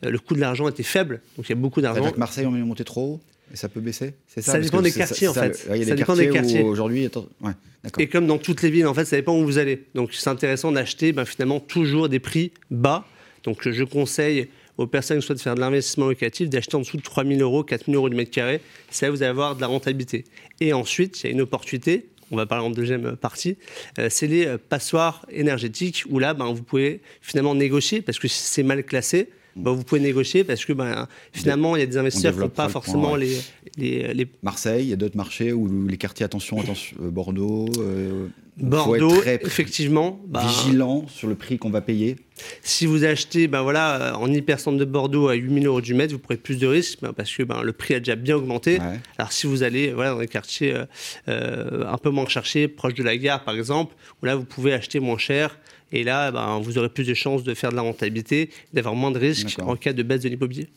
le 0.01 0.17
coût 0.17 0.33
de 0.33 0.39
l'argent 0.39 0.67
était 0.69 0.83
faible. 0.83 1.19
Donc 1.35 1.49
il 1.49 1.51
y 1.51 1.53
a 1.53 1.59
beaucoup 1.59 1.81
d'argent. 1.81 2.09
que 2.09 2.19
Marseille, 2.19 2.45
on 2.45 2.55
est 2.55 2.59
monté 2.59 2.85
trop 2.85 3.15
haut 3.15 3.21
et 3.53 3.55
ça 3.57 3.69
peut 3.69 3.79
baisser 3.79 4.13
C'est 4.27 4.41
Ça? 4.41 4.59
Dépend 4.59 4.81
des 4.81 4.91
quartiers, 4.91 5.27
en 5.27 5.33
ça- 5.33 5.43
fait. 5.43 5.67
Il 5.71 5.77
y 5.77 5.81
a 5.81 5.85
Ça 5.85 5.91
des 5.91 5.95
dépend 5.97 6.15
des 6.15 6.29
quartiers, 6.29 6.63
aujourd'hui. 6.63 7.09
Ouais. 7.41 7.51
Et 7.97 8.07
comme 8.07 8.27
dans 8.27 8.37
toutes 8.37 8.61
les 8.61 8.69
villes, 8.69 8.87
en 8.87 8.93
fait, 8.93 9.05
ça 9.05 9.15
dépend 9.15 9.37
où 9.37 9.43
vous 9.45 9.57
allez. 9.57 9.83
Donc 9.95 10.13
c'est 10.13 10.29
intéressant 10.29 10.71
d'acheter 10.71 11.11
ben, 11.11 11.25
finalement 11.25 11.59
toujours 11.59 12.07
des 12.09 12.19
prix 12.19 12.51
bas. 12.71 13.05
Donc 13.47 13.65
je 13.65 13.83
conseille 13.85 14.49
aux 14.77 14.87
personnes 14.87 15.19
qui 15.19 15.25
souhaitent 15.25 15.41
faire 15.41 15.55
de 15.55 15.61
l'investissement 15.61 16.07
locatif 16.07 16.49
d'acheter 16.49 16.75
en 16.75 16.81
dessous 16.81 16.97
de 16.97 17.01
3 17.01 17.23
000 17.23 17.39
euros, 17.39 17.63
4 17.63 17.85
000 17.85 17.95
euros 17.95 18.09
du 18.09 18.15
mètre 18.15 18.29
carré. 18.29 18.59
Où 18.91 19.05
vous 19.05 19.23
allez 19.23 19.25
avoir 19.25 19.55
de 19.55 19.61
la 19.61 19.67
rentabilité. 19.67 20.25
Et 20.59 20.73
ensuite, 20.73 21.23
il 21.23 21.27
y 21.27 21.29
a 21.29 21.31
une 21.31 21.39
opportunité. 21.39 22.07
On 22.29 22.35
va 22.35 22.45
parler 22.45 22.65
en 22.65 22.69
deuxième 22.69 23.15
partie. 23.15 23.57
euh, 23.99 24.07
c'est 24.11 24.27
les 24.27 24.57
passoires 24.57 25.25
énergétiques 25.31 26.03
où 26.09 26.19
là, 26.19 26.33
ben, 26.33 26.51
vous 26.51 26.61
pouvez 26.61 26.99
finalement 27.21 27.55
négocier 27.55 28.01
parce 28.01 28.19
que 28.19 28.27
c'est 28.27 28.63
mal 28.63 28.83
classé, 28.83 29.29
bah, 29.57 29.71
vous 29.71 29.83
pouvez 29.83 30.01
négocier 30.01 30.43
parce 30.43 30.65
que 30.65 30.73
bah, 30.73 31.07
finalement, 31.31 31.75
il 31.75 31.79
y 31.79 31.83
a 31.83 31.85
des 31.85 31.97
investisseurs 31.97 32.33
qui 32.33 32.39
n'ont 32.39 32.49
pas 32.49 32.69
forcément 32.69 33.15
les, 33.15 33.37
les, 33.77 34.13
les, 34.13 34.27
Marseille, 34.43 34.85
il 34.85 34.89
y 34.89 34.93
a 34.93 34.97
d'autres 34.97 35.17
marchés 35.17 35.53
où 35.53 35.87
les 35.87 35.97
quartiers, 35.97 36.25
attention, 36.25 36.59
attention 36.59 36.97
euh, 37.01 37.09
Bordeaux. 37.09 37.67
Euh, 37.79 38.27
Bordeaux, 38.57 39.09
faut 39.09 39.15
être 39.15 39.21
très 39.21 39.35
effectivement. 39.45 40.19
Bah, 40.27 40.43
vigilant 40.45 41.05
sur 41.07 41.27
le 41.27 41.35
prix 41.35 41.57
qu'on 41.57 41.69
va 41.69 41.81
payer. 41.81 42.15
Si 42.61 42.85
vous 42.85 43.03
achetez 43.03 43.47
ben 43.47 43.61
voilà, 43.61 44.17
en 44.19 44.31
hypercentre 44.31 44.77
de 44.77 44.85
Bordeaux 44.85 45.27
à 45.27 45.35
8000 45.35 45.67
euros 45.67 45.81
du 45.81 45.93
mètre, 45.93 46.13
vous 46.13 46.19
prenez 46.19 46.39
plus 46.39 46.57
de 46.57 46.67
risques 46.67 46.99
ben 47.01 47.13
parce 47.13 47.35
que 47.35 47.43
ben, 47.43 47.61
le 47.61 47.73
prix 47.73 47.95
a 47.95 47.99
déjà 47.99 48.15
bien 48.15 48.35
augmenté. 48.35 48.79
Ouais. 48.79 48.99
Alors 49.17 49.31
si 49.31 49.47
vous 49.47 49.63
allez 49.63 49.91
voilà, 49.93 50.11
dans 50.11 50.19
des 50.19 50.27
quartiers 50.27 50.73
euh, 50.73 50.85
euh, 51.27 51.85
un 51.87 51.97
peu 51.97 52.09
moins 52.09 52.25
recherchés, 52.25 52.67
proche 52.67 52.95
de 52.95 53.03
la 53.03 53.17
gare 53.17 53.43
par 53.43 53.55
exemple, 53.55 53.95
où 54.21 54.25
là 54.25 54.35
vous 54.35 54.45
pouvez 54.45 54.73
acheter 54.73 54.99
moins 54.99 55.17
cher. 55.17 55.59
Et 55.91 56.03
là, 56.03 56.31
ben, 56.31 56.59
vous 56.59 56.77
aurez 56.77 56.89
plus 56.89 57.05
de 57.05 57.13
chances 57.13 57.43
de 57.43 57.53
faire 57.53 57.71
de 57.71 57.75
la 57.75 57.81
rentabilité, 57.81 58.49
d'avoir 58.73 58.95
moins 58.95 59.11
de 59.11 59.19
risques 59.19 59.57
en 59.61 59.75
cas 59.75 59.93
de 59.93 60.03
baisse 60.03 60.21
de 60.21 60.29
l'immobilier. 60.29 60.67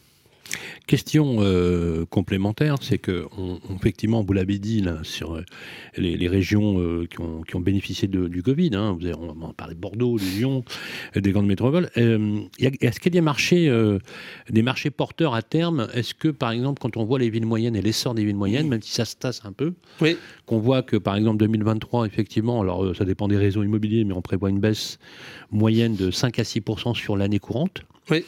Question 0.86 1.36
euh, 1.40 2.04
complémentaire, 2.06 2.76
c'est 2.80 2.98
que 2.98 3.26
on, 3.38 3.58
on- 3.68 3.76
effectivement, 3.76 4.22
vous 4.24 4.32
l'avez 4.32 4.58
dit 4.58 4.80
là, 4.80 4.98
sur 5.02 5.34
euh, 5.36 5.42
les, 5.96 6.16
les 6.16 6.28
régions 6.28 6.80
euh, 6.80 7.06
qui, 7.06 7.20
ont, 7.20 7.42
qui 7.42 7.54
ont 7.56 7.60
bénéficié 7.60 8.08
de- 8.08 8.26
du 8.28 8.42
Covid, 8.42 8.70
hein, 8.74 8.96
vous 8.98 9.06
avez, 9.06 9.14
on 9.16 9.32
va 9.32 9.46
en 9.48 9.52
parler 9.52 9.74
de 9.74 9.80
Bordeaux, 9.80 10.18
de 10.18 10.24
Lyon, 10.24 10.64
des 11.14 11.30
grandes 11.32 11.46
métropoles. 11.46 11.90
Est-ce 11.94 12.98
qu'il 13.00 13.14
y 13.14 13.16
a 13.16 13.20
des 13.20 13.20
marchés, 13.20 13.70
des 14.48 14.62
marchés 14.62 14.90
porteurs 14.90 15.34
à 15.34 15.42
terme? 15.42 15.88
Est-ce 15.94 16.14
que, 16.14 16.28
par 16.28 16.50
exemple, 16.52 16.80
quand 16.80 16.96
on 16.96 17.04
voit 17.04 17.18
les 17.18 17.30
villes 17.30 17.46
moyennes 17.46 17.76
et 17.76 17.82
l'essor 17.82 18.14
des 18.14 18.24
villes 18.24 18.36
moyennes, 18.36 18.68
même 18.68 18.82
si 18.82 18.92
ça 18.92 19.04
se 19.04 19.16
tasse 19.16 19.42
un 19.44 19.52
peu, 19.52 19.72
Oui. 20.00 20.16
qu'on 20.46 20.58
voit 20.58 20.82
que, 20.82 20.96
par 20.96 21.16
exemple, 21.16 21.38
2023, 21.38 22.06
effectivement, 22.06 22.60
alors 22.60 22.94
ça 22.96 23.04
dépend 23.04 23.28
des 23.28 23.36
réseaux 23.36 23.62
immobiliers, 23.62 24.04
mais 24.04 24.14
on 24.14 24.22
prévoit 24.22 24.50
une 24.50 24.60
baisse 24.60 24.98
moyenne 25.52 25.94
de 25.94 26.10
5 26.10 26.38
à 26.38 26.44
6 26.44 26.60
sur 26.94 27.16
l'année 27.16 27.38
courante 27.38 27.82
Oui. 28.10 28.24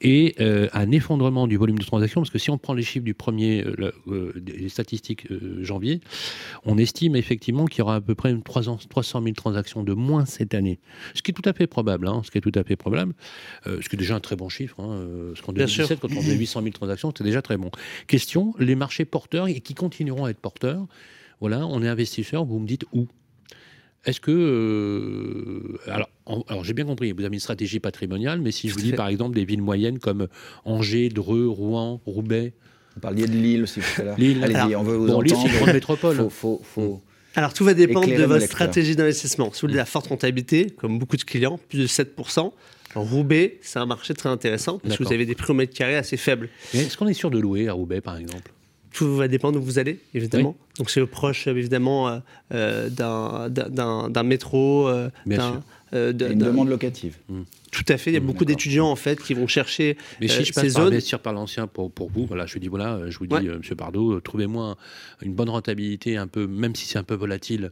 Et 0.00 0.34
euh, 0.40 0.68
un 0.72 0.90
effondrement 0.90 1.46
du 1.46 1.56
volume 1.56 1.78
de 1.78 1.84
transactions, 1.84 2.20
parce 2.20 2.30
que 2.30 2.38
si 2.38 2.50
on 2.50 2.58
prend 2.58 2.74
les 2.74 2.82
chiffres 2.82 3.04
du 3.04 3.14
premier, 3.14 3.64
euh, 3.64 3.74
le- 3.76 3.94
euh, 4.08 4.68
statistiques 4.68 5.30
euh, 5.30 5.62
janvier, 5.62 6.00
on 6.64 6.78
estime 6.78 7.16
effectivement 7.16 7.66
qu'il 7.66 7.78
y 7.80 7.82
aura 7.82 7.96
à 7.96 8.00
peu 8.00 8.14
près 8.14 8.30
une 8.30 8.42
300 8.42 8.78
300 8.88 9.22
000 9.22 9.34
transactions 9.34 9.82
de 9.82 9.92
moins 9.94 10.24
cette 10.26 10.54
année, 10.54 10.78
ce 11.14 11.22
qui 11.22 11.30
est 11.30 11.34
tout 11.34 11.48
à 11.48 11.52
fait 11.52 11.66
probable, 11.66 12.08
hein, 12.08 12.22
ce 12.24 12.30
qui 12.30 12.38
est 12.38 12.40
tout 12.40 12.52
à 12.54 12.64
fait 12.64 12.76
probable, 12.76 13.14
ce 13.64 13.88
qui 13.88 13.96
est 13.96 13.98
déjà 13.98 14.14
un 14.16 14.20
très 14.20 14.36
bon 14.36 14.48
chiffre, 14.48 14.80
hein, 14.80 15.06
parce 15.28 15.40
qu'en 15.40 15.52
Bien 15.52 15.64
2017, 15.66 16.00
quand 16.00 16.08
on 16.16 16.20
faisait 16.22 16.34
800 16.36 16.60
000 16.62 16.72
transactions, 16.72 17.08
c'était 17.10 17.24
déjà 17.24 17.42
très 17.42 17.56
bon. 17.56 17.70
Question, 18.06 18.54
les 18.58 18.74
marchés 18.74 19.04
porteurs, 19.04 19.48
et 19.48 19.60
qui 19.60 19.74
continueront 19.74 20.24
à 20.24 20.30
être 20.30 20.40
porteurs, 20.40 20.86
voilà, 21.40 21.66
on 21.66 21.82
est 21.82 21.88
investisseur, 21.88 22.44
vous 22.44 22.58
me 22.58 22.66
dites 22.66 22.84
où? 22.92 23.06
Est-ce 24.06 24.20
que. 24.20 24.30
euh, 24.30 25.78
alors, 25.90 26.08
en- 26.26 26.42
alors 26.48 26.64
j'ai 26.64 26.72
bien 26.72 26.84
compris, 26.84 27.12
vous 27.12 27.24
avez 27.24 27.34
une 27.34 27.40
stratégie 27.40 27.80
patrimoniale, 27.80 28.40
mais 28.40 28.52
si 28.52 28.68
je 28.68 28.74
vous 28.74 28.80
dis 28.80 28.92
par 28.92 29.08
exemple 29.08 29.34
des 29.34 29.44
villes 29.44 29.62
moyennes 29.62 29.98
comme 29.98 30.28
Angers, 30.64 31.08
Dreux, 31.10 31.46
Rouen, 31.48 32.00
Roubaix, 32.06 32.52
Vous 32.94 33.00
parliez 33.00 33.26
de 33.26 33.32
Lille 33.32 33.62
aussi 33.64 33.80
tout 33.80 34.00
à 34.00 34.04
l'heure. 34.04 34.18
Lille. 34.18 34.42
Allez-y, 34.42 34.56
Alors, 34.56 34.80
on 34.80 34.84
veut 34.84 34.96
vous 34.96 35.06
bon, 35.06 35.20
Lille, 35.20 35.34
entendre. 35.34 35.48
c'est 35.48 35.54
une 35.54 35.60
grande 35.62 35.74
métropole. 35.74 36.16
Faut, 36.16 36.30
faut, 36.30 36.60
faut- 36.64 37.02
Alors 37.34 37.52
tout 37.52 37.64
va 37.64 37.74
dépendre 37.74 38.06
de 38.08 38.22
votre 38.24 38.46
stratégie 38.46 38.96
d'investissement. 38.96 39.50
Si 39.52 39.60
vous 39.60 39.68
voulez 39.68 39.76
la 39.76 39.84
forte 39.84 40.06
rentabilité, 40.06 40.70
comme 40.70 40.98
beaucoup 40.98 41.16
de 41.18 41.24
clients, 41.24 41.58
plus 41.68 41.78
de 41.78 41.86
7%, 41.86 42.52
Roubaix, 42.94 43.58
c'est 43.60 43.78
un 43.78 43.84
marché 43.84 44.14
très 44.14 44.30
intéressant 44.30 44.78
parce 44.78 44.96
que 44.96 45.04
vous 45.04 45.12
avez 45.12 45.26
des 45.26 45.34
prix 45.34 45.50
au 45.50 45.54
mètre 45.54 45.74
carré 45.76 45.96
assez 45.96 46.16
faibles. 46.16 46.48
Mais 46.72 46.80
Est-ce 46.80 46.96
qu'on 46.96 47.06
est 47.08 47.12
sûr 47.12 47.30
de 47.30 47.38
louer 47.38 47.68
à 47.68 47.74
Roubaix, 47.74 48.00
par 48.00 48.16
exemple? 48.16 48.50
Tout 48.96 49.14
va 49.14 49.28
dépendre 49.28 49.58
où 49.58 49.62
vous 49.62 49.78
allez, 49.78 49.98
évidemment. 50.14 50.56
Donc 50.78 50.88
c'est 50.90 51.04
proche, 51.06 51.46
évidemment, 51.46 52.08
euh, 52.08 52.18
euh, 52.54 52.88
d'un- 52.88 53.50
d'un 53.50 54.08
d'un 54.08 54.22
métro, 54.22 54.88
euh, 54.88 55.10
Bien 55.26 55.36
d'un- 55.38 55.50
sûr. 55.52 55.60
euh, 55.92 56.12
une 56.12 56.16
d'un- 56.16 56.34
demande 56.46 56.68
locative. 56.70 57.14
Tout 57.76 57.92
à 57.92 57.98
fait. 57.98 58.10
Il 58.10 58.14
y 58.14 58.16
a 58.16 58.20
Mmh, 58.20 58.24
beaucoup 58.24 58.46
d'étudiants, 58.46 58.88
en 58.90 58.96
fait, 58.96 59.22
qui 59.22 59.34
vont 59.34 59.46
chercher 59.46 59.98
Mais 60.20 60.30
euh, 60.30 60.34
si 60.34 60.44
je 60.46 60.52
passe 60.54 60.64
ces 60.66 60.72
par 60.72 60.84
zones. 60.84 60.92
investir 60.94 61.20
par 61.20 61.34
l'ancien 61.34 61.66
pour, 61.66 61.90
pour 61.92 62.10
vous, 62.10 62.24
voilà, 62.24 62.46
je 62.46 62.54
vous 62.54 62.58
dis 62.58 62.68
voilà, 62.68 62.94
euh, 62.94 63.10
je 63.10 63.18
vous 63.18 63.26
dis, 63.26 63.34
Ouais. 63.34 63.46
euh, 63.46 63.58
Monsieur 63.58 63.74
Bardot, 63.74 64.14
euh, 64.14 64.20
trouvez-moi 64.22 64.64
un- 64.70 64.76
une 65.26 65.34
bonne 65.34 65.50
rentabilité, 65.50 66.16
un 66.16 66.26
peu, 66.26 66.46
même 66.46 66.74
si 66.74 66.86
c'est 66.86 66.96
un 66.98 67.02
peu 67.02 67.14
volatile. 67.14 67.70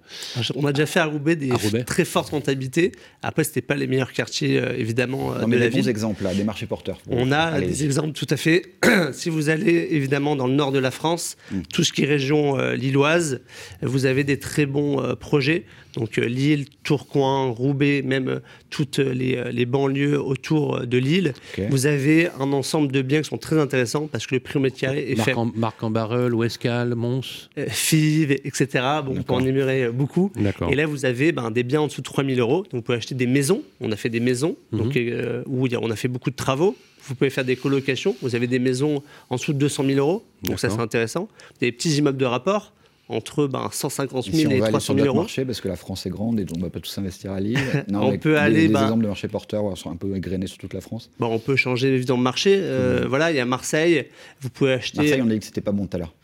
On 0.57 0.67
a 0.67 0.73
déjà 0.75 0.85
fait 0.85 1.01
à 1.01 1.07
Roubaix 1.07 1.37
des 1.37 1.51
À 1.53 1.57
Roubaix. 1.57 1.85
très 1.85 2.05
fortes 2.05 2.29
rentabilités. 2.31 2.93
Après, 3.23 3.45
c'était 3.45 3.63
pas 3.63 3.77
les 3.77 3.87
meilleurs 3.87 4.13
quartiers, 4.13 4.59
euh, 4.61 4.77
évidemment, 4.77 5.33
euh, 5.33 5.39
Non, 5.39 5.47
de 5.47 5.51
mais 5.51 5.57
la 5.57 5.65
les 5.65 5.71
bons 5.71 5.77
ville. 5.79 5.89
exemples, 5.89 6.23
là, 6.25 6.35
des 6.35 6.45
marchés 6.45 6.67
porteurs. 6.67 6.99
On 7.09 7.33
a 7.33 7.59
des 7.61 7.85
exemples 7.85 8.13
tout 8.13 8.27
à 8.29 8.37
fait. 8.37 8.63
si 9.13 9.31
vous 9.31 9.49
allez 9.49 9.89
évidemment 9.93 10.37
dans 10.37 10.47
le 10.49 10.55
nord 10.55 10.71
de 10.71 10.79
la 10.79 10.91
France, 10.91 11.37
Mm. 11.51 11.61
tout 11.73 11.83
ce 11.83 11.93
qui 11.95 12.03
est 12.03 12.07
région 12.07 12.59
euh, 12.59 12.75
lilloise, 12.75 13.41
vous 13.81 14.05
avez 14.05 14.23
des 14.25 14.39
très 14.39 14.67
bons 14.67 15.01
euh, 15.03 15.15
projets. 15.15 15.65
Donc 15.95 16.19
euh, 16.19 16.27
Lille, 16.27 16.67
Tourcoing, 16.83 17.51
Roubaix, 17.53 18.03
même 18.03 18.29
euh, 18.29 18.41
toutes 18.69 18.99
les, 18.99 19.37
euh, 19.37 19.53
les 19.53 19.65
banlieues 19.65 19.94
autour 20.17 20.77
euh, 20.77 20.87
de 20.87 20.99
Lille. 20.99 21.33
Vous 21.71 21.87
avez 21.87 22.29
un 22.39 22.53
ensemble 22.53 22.93
de 22.93 23.03
biens 23.03 23.23
qui 23.23 23.29
sont 23.29 23.39
très 23.39 23.59
intéressants 23.59 24.09
parce 24.11 24.27
que 24.27 24.35
le 24.35 24.41
prix 24.41 24.59
au 24.59 24.61
mètre 24.61 24.79
carré 24.79 25.11
est 25.11 25.35
en, 25.35 25.51
Marc 25.55 25.83
en 25.83 25.91
Barreul, 25.91 26.35
Ouescal, 26.35 26.95
Mons. 26.95 27.49
Euh, 27.59 27.67
Fives, 27.69 28.33
etc. 28.33 28.67
Bon, 29.05 29.15
on 29.19 29.23
peut 29.23 29.33
en 29.33 29.41
énumérer 29.41 29.85
euh, 29.85 29.93
beaucoup. 29.93 30.31
Et 30.71 30.75
là, 30.75 30.87
vous 30.87 31.05
avez 31.05 31.33
ben, 31.33 31.51
des 31.51 31.63
biens 31.63 31.83
en 31.83 31.87
dessous 31.87 32.01
de 32.01 32.07
3000 32.07 32.41
euros. 32.41 32.63
Donc, 32.63 32.73
vous 32.73 32.83
pouvez 32.83 32.99
acheter 32.99 33.15
des 33.15 33.27
maisons. 33.27 33.63
On 33.81 33.91
a 33.93 33.97
fait 33.97 34.11
des 34.11 34.21
maisons 34.21 34.57
Mhm. 34.73 34.79
donc, 34.79 34.97
euh, 34.97 35.43
où 35.47 35.67
on 35.81 35.91
a 35.91 35.97
fait 35.97 36.09
beaucoup 36.09 36.31
de 36.31 36.37
travaux. 36.37 36.77
Vous 37.07 37.15
pouvez 37.15 37.31
faire 37.31 37.45
des 37.45 37.57
colocations. 37.57 38.17
Vous 38.23 38.35
avez 38.35 38.47
des 38.47 38.59
maisons 38.59 39.03
en 39.29 39.37
dessous 39.37 39.53
de 39.53 39.59
200 39.59 39.85
000 39.85 39.99
euros. 39.99 40.25
Donc, 40.43 40.59
ça, 40.59 40.71
c'est 40.71 40.81
intéressant. 40.81 41.29
Des 41.61 41.71
petits 41.71 41.97
immeubles 41.97 42.19
de 42.19 42.25
rapport 42.25 42.73
entre 43.09 43.47
ben, 43.47 43.69
150 43.71 44.27
Ici, 44.29 44.37
000 44.37 44.53
on 44.53 44.55
et 44.55 44.59
va 44.61 44.65
aller 44.67 44.73
300 44.73 44.85
sur 44.85 44.95
000 44.95 45.05
d'autres 45.05 45.09
euros. 45.17 45.23
marchés 45.25 45.45
parce 45.45 45.61
que 45.61 45.69
la 45.69 45.77
France 45.77 46.07
est 46.07 46.11
grande 46.11 46.41
et 46.41 46.45
donc 46.45 46.57
on 46.57 46.61
ne 46.61 46.65
va 46.65 46.71
pas 46.71 46.81
tous 46.81 46.97
investir 46.99 47.33
à 47.33 47.41
Lille. 47.41 47.59
On 47.93 48.11
mais 48.11 48.19
peut 48.19 48.39
aller, 48.39 48.67
Des 48.69 48.73
bah- 48.73 48.83
exemples 48.85 49.03
de 49.03 49.09
marchés 49.09 49.29
porteurs 49.29 49.77
sont 49.77 49.91
un 49.91 49.97
peu 49.97 50.17
égrenés 50.17 50.47
sur 50.47 50.57
toute 50.59 50.73
la 50.75 50.81
France. 50.81 51.11
Bon, 51.19 51.27
on 51.27 51.39
peut 51.39 51.57
changer 51.57 51.89
évidemment 51.95 52.19
de 52.19 52.23
marché. 52.25 52.57
Euh, 52.63 53.05
Voilà, 53.09 53.31
il 53.31 53.37
y 53.37 53.41
a 53.41 53.45
Marseille. 53.45 54.07
Vous 54.41 54.49
pouvez 54.49 54.73
acheter. 54.73 54.99
Marseille, 54.99 55.21
on 55.23 55.29
a 55.29 55.33
dit 55.35 55.39
que 55.41 55.45
c'était 55.45 55.61
pas 55.61 55.73
bon 55.73 55.87
tout 55.87 55.97
à 55.97 56.01
l'heure. 56.01 56.15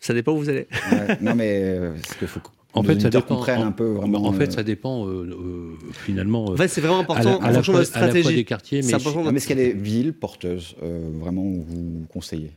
Ça 0.00 0.14
dépend 0.14 0.32
où 0.32 0.38
vous 0.38 0.48
allez. 0.48 0.66
Ouais, 0.92 1.16
non, 1.20 1.34
mais 1.36 1.60
euh, 1.62 1.92
parce 1.94 2.14
qu'il 2.16 2.28
faut 2.28 2.40
que 2.40 2.48
En 2.74 2.82
fait, 2.82 3.00
ça 3.00 3.08
dépend. 3.08 3.36
en, 3.40 3.62
un 3.66 3.72
peu 3.72 3.86
vraiment. 3.92 4.24
en 4.26 4.32
fait, 4.32 4.48
euh, 4.48 4.54
ça 4.56 4.62
dépend 4.62 5.06
euh, 5.06 5.24
euh, 5.30 5.74
finalement. 5.92 6.44
En 6.46 6.56
fait, 6.56 6.68
c'est 6.68 6.80
vraiment 6.80 6.96
à 6.96 6.98
la, 6.98 7.02
important 7.04 7.38
à 7.40 7.44
en 7.44 7.48
la 7.48 7.54
fonction 7.54 7.72
de 7.72 7.78
fois, 7.78 7.84
votre 7.84 7.96
à 7.96 8.00
la 8.00 8.06
fois 8.08 8.10
stratégie. 8.20 8.36
des 8.36 8.44
quartiers, 8.44 8.78
mais 8.82 8.88
C'est 8.88 8.94
important 8.94 9.22
non, 9.24 9.30
mais 9.32 9.36
est-ce 9.38 9.46
qu'il 9.46 9.58
y 9.58 9.62
a 9.62 9.66
des 9.66 9.72
villes 9.72 10.12
porteuses 10.12 10.74
euh, 10.82 11.08
vraiment 11.20 11.42
où 11.42 11.64
vous 11.66 12.06
conseillez? 12.12 12.50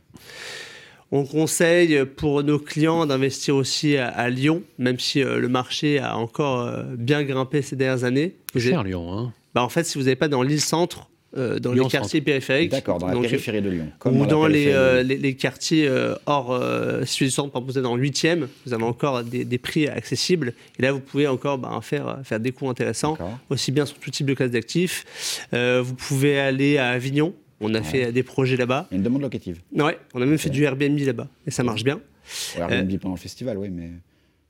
On 1.12 1.24
conseille 1.24 2.04
pour 2.04 2.42
nos 2.44 2.58
clients 2.58 3.04
d'investir 3.06 3.56
aussi 3.56 3.96
à, 3.96 4.08
à 4.08 4.28
Lyon, 4.28 4.62
même 4.78 4.98
si 4.98 5.22
euh, 5.22 5.38
le 5.40 5.48
marché 5.48 5.98
a 5.98 6.16
encore 6.16 6.60
euh, 6.60 6.84
bien 6.96 7.24
grimpé 7.24 7.62
ces 7.62 7.74
dernières 7.76 8.04
années. 8.04 8.34
Vous 8.54 8.60
avez- 8.60 8.70
cher 8.70 8.84
Lyon. 8.84 9.12
Hein. 9.12 9.32
bah, 9.54 9.62
en 9.64 9.68
fait, 9.68 9.84
si 9.84 9.98
vous 9.98 10.04
n'avez 10.04 10.16
pas 10.16 10.28
dans 10.28 10.42
l'île 10.42 10.60
centre, 10.60 11.08
euh, 11.36 11.58
dans 11.60 11.72
Lyon 11.72 11.84
les 11.84 11.90
quartiers 11.90 12.20
périphériques, 12.20 12.70
D'accord, 12.72 12.98
dans 12.98 13.06
la 13.08 13.12
donc, 13.14 13.22
périphérie 13.22 13.62
de 13.62 13.70
Lyon. 13.70 13.86
comme 14.00 14.20
ou 14.20 14.26
dans 14.26 14.46
les, 14.48 14.68
euh, 14.68 15.02
les, 15.04 15.16
les 15.16 15.34
quartiers 15.34 15.86
euh, 15.88 16.14
hors 16.26 16.52
euh, 16.52 17.04
centre, 17.04 17.50
par 17.52 17.60
exemple, 17.62 17.66
vous 17.72 17.78
êtes 17.78 17.84
dans 17.84 17.94
le 17.96 18.02
8e, 18.02 18.46
vous 18.66 18.72
avez 18.74 18.82
encore 18.84 19.22
des, 19.24 19.44
des 19.44 19.58
prix 19.58 19.86
accessibles. 19.88 20.54
Et 20.78 20.82
là, 20.82 20.90
vous 20.92 20.98
pouvez 21.00 21.26
encore 21.28 21.58
bah, 21.58 21.78
faire, 21.82 22.18
faire 22.24 22.38
des 22.40 22.50
coûts 22.52 22.68
intéressants, 22.68 23.16
aussi 23.48 23.70
bien 23.72 23.86
sur 23.86 23.96
tout 23.98 24.10
type 24.10 24.26
de 24.26 24.34
classe 24.34 24.50
d'actifs. 24.50 25.46
Euh, 25.54 25.80
vous 25.84 25.94
pouvez 25.94 26.38
aller 26.38 26.78
à 26.78 26.88
Avignon. 26.90 27.32
On 27.60 27.74
a 27.74 27.82
fait 27.82 28.12
des 28.12 28.22
projets 28.22 28.56
là-bas. 28.56 28.86
Il 28.90 28.94
y 28.94 28.96
a 28.96 28.98
une 28.98 29.04
demande 29.04 29.22
locative. 29.22 29.60
Ouais, 29.74 29.98
on 30.14 30.22
a 30.22 30.26
même 30.26 30.38
fait 30.38 30.50
du 30.50 30.62
Airbnb 30.64 30.98
là-bas. 30.98 31.28
Et 31.46 31.50
ça 31.50 31.62
marche 31.62 31.84
bien. 31.84 32.00
Ouais, 32.58 32.62
Airbnb 32.74 32.98
pendant 32.98 33.14
le 33.14 33.20
festival, 33.20 33.58
oui, 33.58 33.68
mais, 33.70 33.90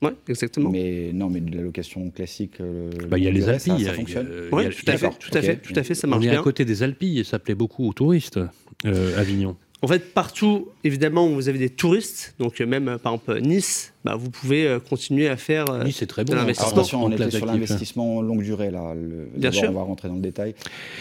Ouais, 0.01 0.13
exactement. 0.27 0.69
mais 0.71 1.11
non, 1.13 1.29
mais 1.29 1.41
de 1.41 1.55
la 1.55 1.61
location 1.61 2.09
classique. 2.09 2.53
euh, 2.61 2.89
Bah, 3.09 3.17
il 3.19 3.23
y 3.23 3.27
a 3.27 3.31
les 3.31 3.47
Alpilles. 3.49 3.83
ça, 3.85 3.93
fonctionne. 3.93 4.27
Oui, 4.51 4.63
tout 4.69 4.83
à 4.91 4.97
fait, 4.97 5.09
tout 5.19 5.37
à 5.37 5.41
fait, 5.41 5.57
tout 5.57 5.73
à 5.75 5.83
fait, 5.83 5.93
ça 5.93 6.07
marche 6.07 6.21
On 6.23 6.27
est 6.27 6.31
bien. 6.31 6.39
à 6.39 6.43
côté 6.43 6.65
des 6.65 6.81
Alpilles 6.83 7.19
et 7.19 7.23
ça 7.23 7.37
plaît 7.37 7.53
beaucoup 7.55 7.87
aux 7.87 7.93
touristes, 7.93 8.39
euh, 8.85 9.19
Avignon. 9.19 9.55
En 9.83 9.87
fait, 9.87 10.13
partout, 10.13 10.69
évidemment, 10.83 11.27
où 11.27 11.33
vous 11.33 11.49
avez 11.49 11.57
des 11.59 11.69
touristes, 11.69 12.35
donc 12.39 12.61
euh, 12.61 12.67
même 12.67 12.87
euh, 12.87 12.97
par 12.99 13.13
exemple 13.13 13.41
Nice, 13.41 13.93
bah, 14.05 14.15
vous 14.15 14.29
pouvez 14.29 14.67
euh, 14.67 14.79
continuer 14.79 15.27
à 15.27 15.37
faire. 15.37 15.69
euh, 15.71 15.83
Nice, 15.83 15.97
c'est 15.97 16.05
très 16.05 16.23
bon. 16.23 16.33
de 16.33 16.37
hein, 16.37 16.41
l'investissement. 16.41 16.67
Alors 16.71 16.79
attention, 16.79 16.99
en 17.03 17.05
on 17.05 17.11
était 17.11 17.31
sur 17.31 17.45
d'actifs. 17.45 17.45
l'investissement 17.69 18.21
longue 18.21 18.43
durée 18.43 18.69
là. 18.69 18.93
Le- 18.93 19.27
Bien 19.35 19.51
sûr. 19.51 19.69
On 19.69 19.73
va 19.73 19.81
rentrer 19.81 20.07
dans 20.07 20.15
le 20.15 20.21
détail. 20.21 20.53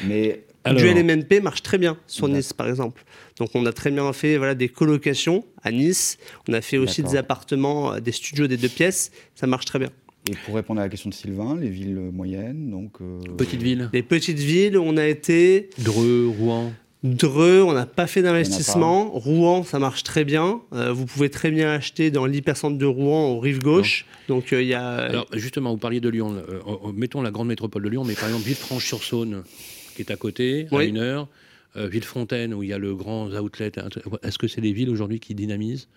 Mais 0.09 0.40
Alors, 0.64 0.81
Du 0.83 0.88
LMNP 0.93 1.40
marche 1.43 1.62
très 1.62 1.79
bien 1.79 1.97
sur 2.07 2.26
D'accord. 2.26 2.37
Nice, 2.37 2.52
par 2.52 2.69
exemple. 2.69 3.02
Donc, 3.38 3.50
on 3.55 3.64
a 3.67 3.73
très 3.73 3.90
bien 3.90 4.12
fait 4.12 4.37
voilà, 4.37 4.55
des 4.55 4.69
colocations 4.69 5.45
à 5.62 5.71
Nice. 5.73 6.19
On 6.49 6.52
a 6.52 6.61
fait 6.61 6.76
aussi 6.79 7.02
des 7.02 7.17
appartements, 7.17 7.95
euh, 7.95 8.00
des 8.00 8.12
studios, 8.12 8.47
des 8.47 8.57
deux 8.59 8.69
pièces. 8.69 9.11
Ça 9.35 9.47
marche 9.47 9.64
très 9.64 9.79
bien. 9.79 9.88
et 10.31 10.35
pour 10.45 10.55
répondre 10.57 10.81
à 10.81 10.85
la 10.85 10.90
question 10.90 11.09
de 11.09 11.14
Sylvain, 11.14 11.57
les 11.59 11.71
villes 11.71 11.99
moyennes, 12.12 12.71
donc. 12.71 12.93
euh, 13.00 13.19
Petite 13.38 13.62
ville. 13.62 13.88
Les 13.95 14.02
petites 14.02 14.38
villes, 14.38 14.76
on 14.76 14.97
a 14.99 15.07
été 15.07 15.71
Dreux, 15.79 16.29
Rouen. 16.38 16.73
Dreux, 17.02 17.62
on 17.62 17.73
n'a 17.73 17.87
pas 17.87 18.07
fait 18.07 18.21
d'investissement. 18.21 19.09
Rouen, 19.14 19.64
ça 19.64 19.79
marche 19.79 20.02
très 20.02 20.23
bien. 20.26 20.61
Euh, 20.75 20.93
vous 20.93 21.07
pouvez 21.07 21.31
très 21.31 21.50
bien 21.50 21.71
acheter 21.73 22.11
dans 22.11 22.26
l'hypercentre 22.26 22.76
de 22.76 22.85
Rouen, 22.85 23.29
aux 23.31 23.40
rives 23.40 23.62
gauche. 23.62 24.05
Donc, 24.29 24.52
euh, 24.52 24.61
il 24.61 24.69
y 24.69 24.75
a. 24.75 24.87
Alors 24.97 25.26
justement, 25.33 25.71
vous 25.71 25.79
parliez 25.79 26.00
de 26.00 26.11
Lyon. 26.11 26.35
euh, 26.37 26.59
euh, 26.67 26.93
mettons 26.95 27.23
la 27.23 27.31
grande 27.31 27.49
métropole 27.49 27.83
de 27.85 27.88
Lyon, 27.88 28.05
mais 28.05 28.12
par 28.12 28.26
exemple 28.29 28.45
Villefranche-sur-Saône, 28.45 29.43
qui 30.04 30.11
est 30.11 30.14
à 30.14 30.16
côté, 30.16 30.66
à 30.71 30.76
Oui. 30.76 30.87
une 30.88 30.99
heure. 30.99 31.28
Euh, 31.77 31.87
Villefontaine, 31.87 32.53
où 32.53 32.62
il 32.62 32.69
y 32.69 32.73
a 32.73 32.79
le 32.79 32.95
grand 32.95 33.29
outlet. 33.31 33.71
Est-ce 34.23 34.39
que 34.39 34.49
c'est 34.49 34.61
des 34.61 34.73
villes 34.73 34.91
aujourd'hui 34.91 35.21
qui 35.21 35.35
dynamisent? 35.35 35.89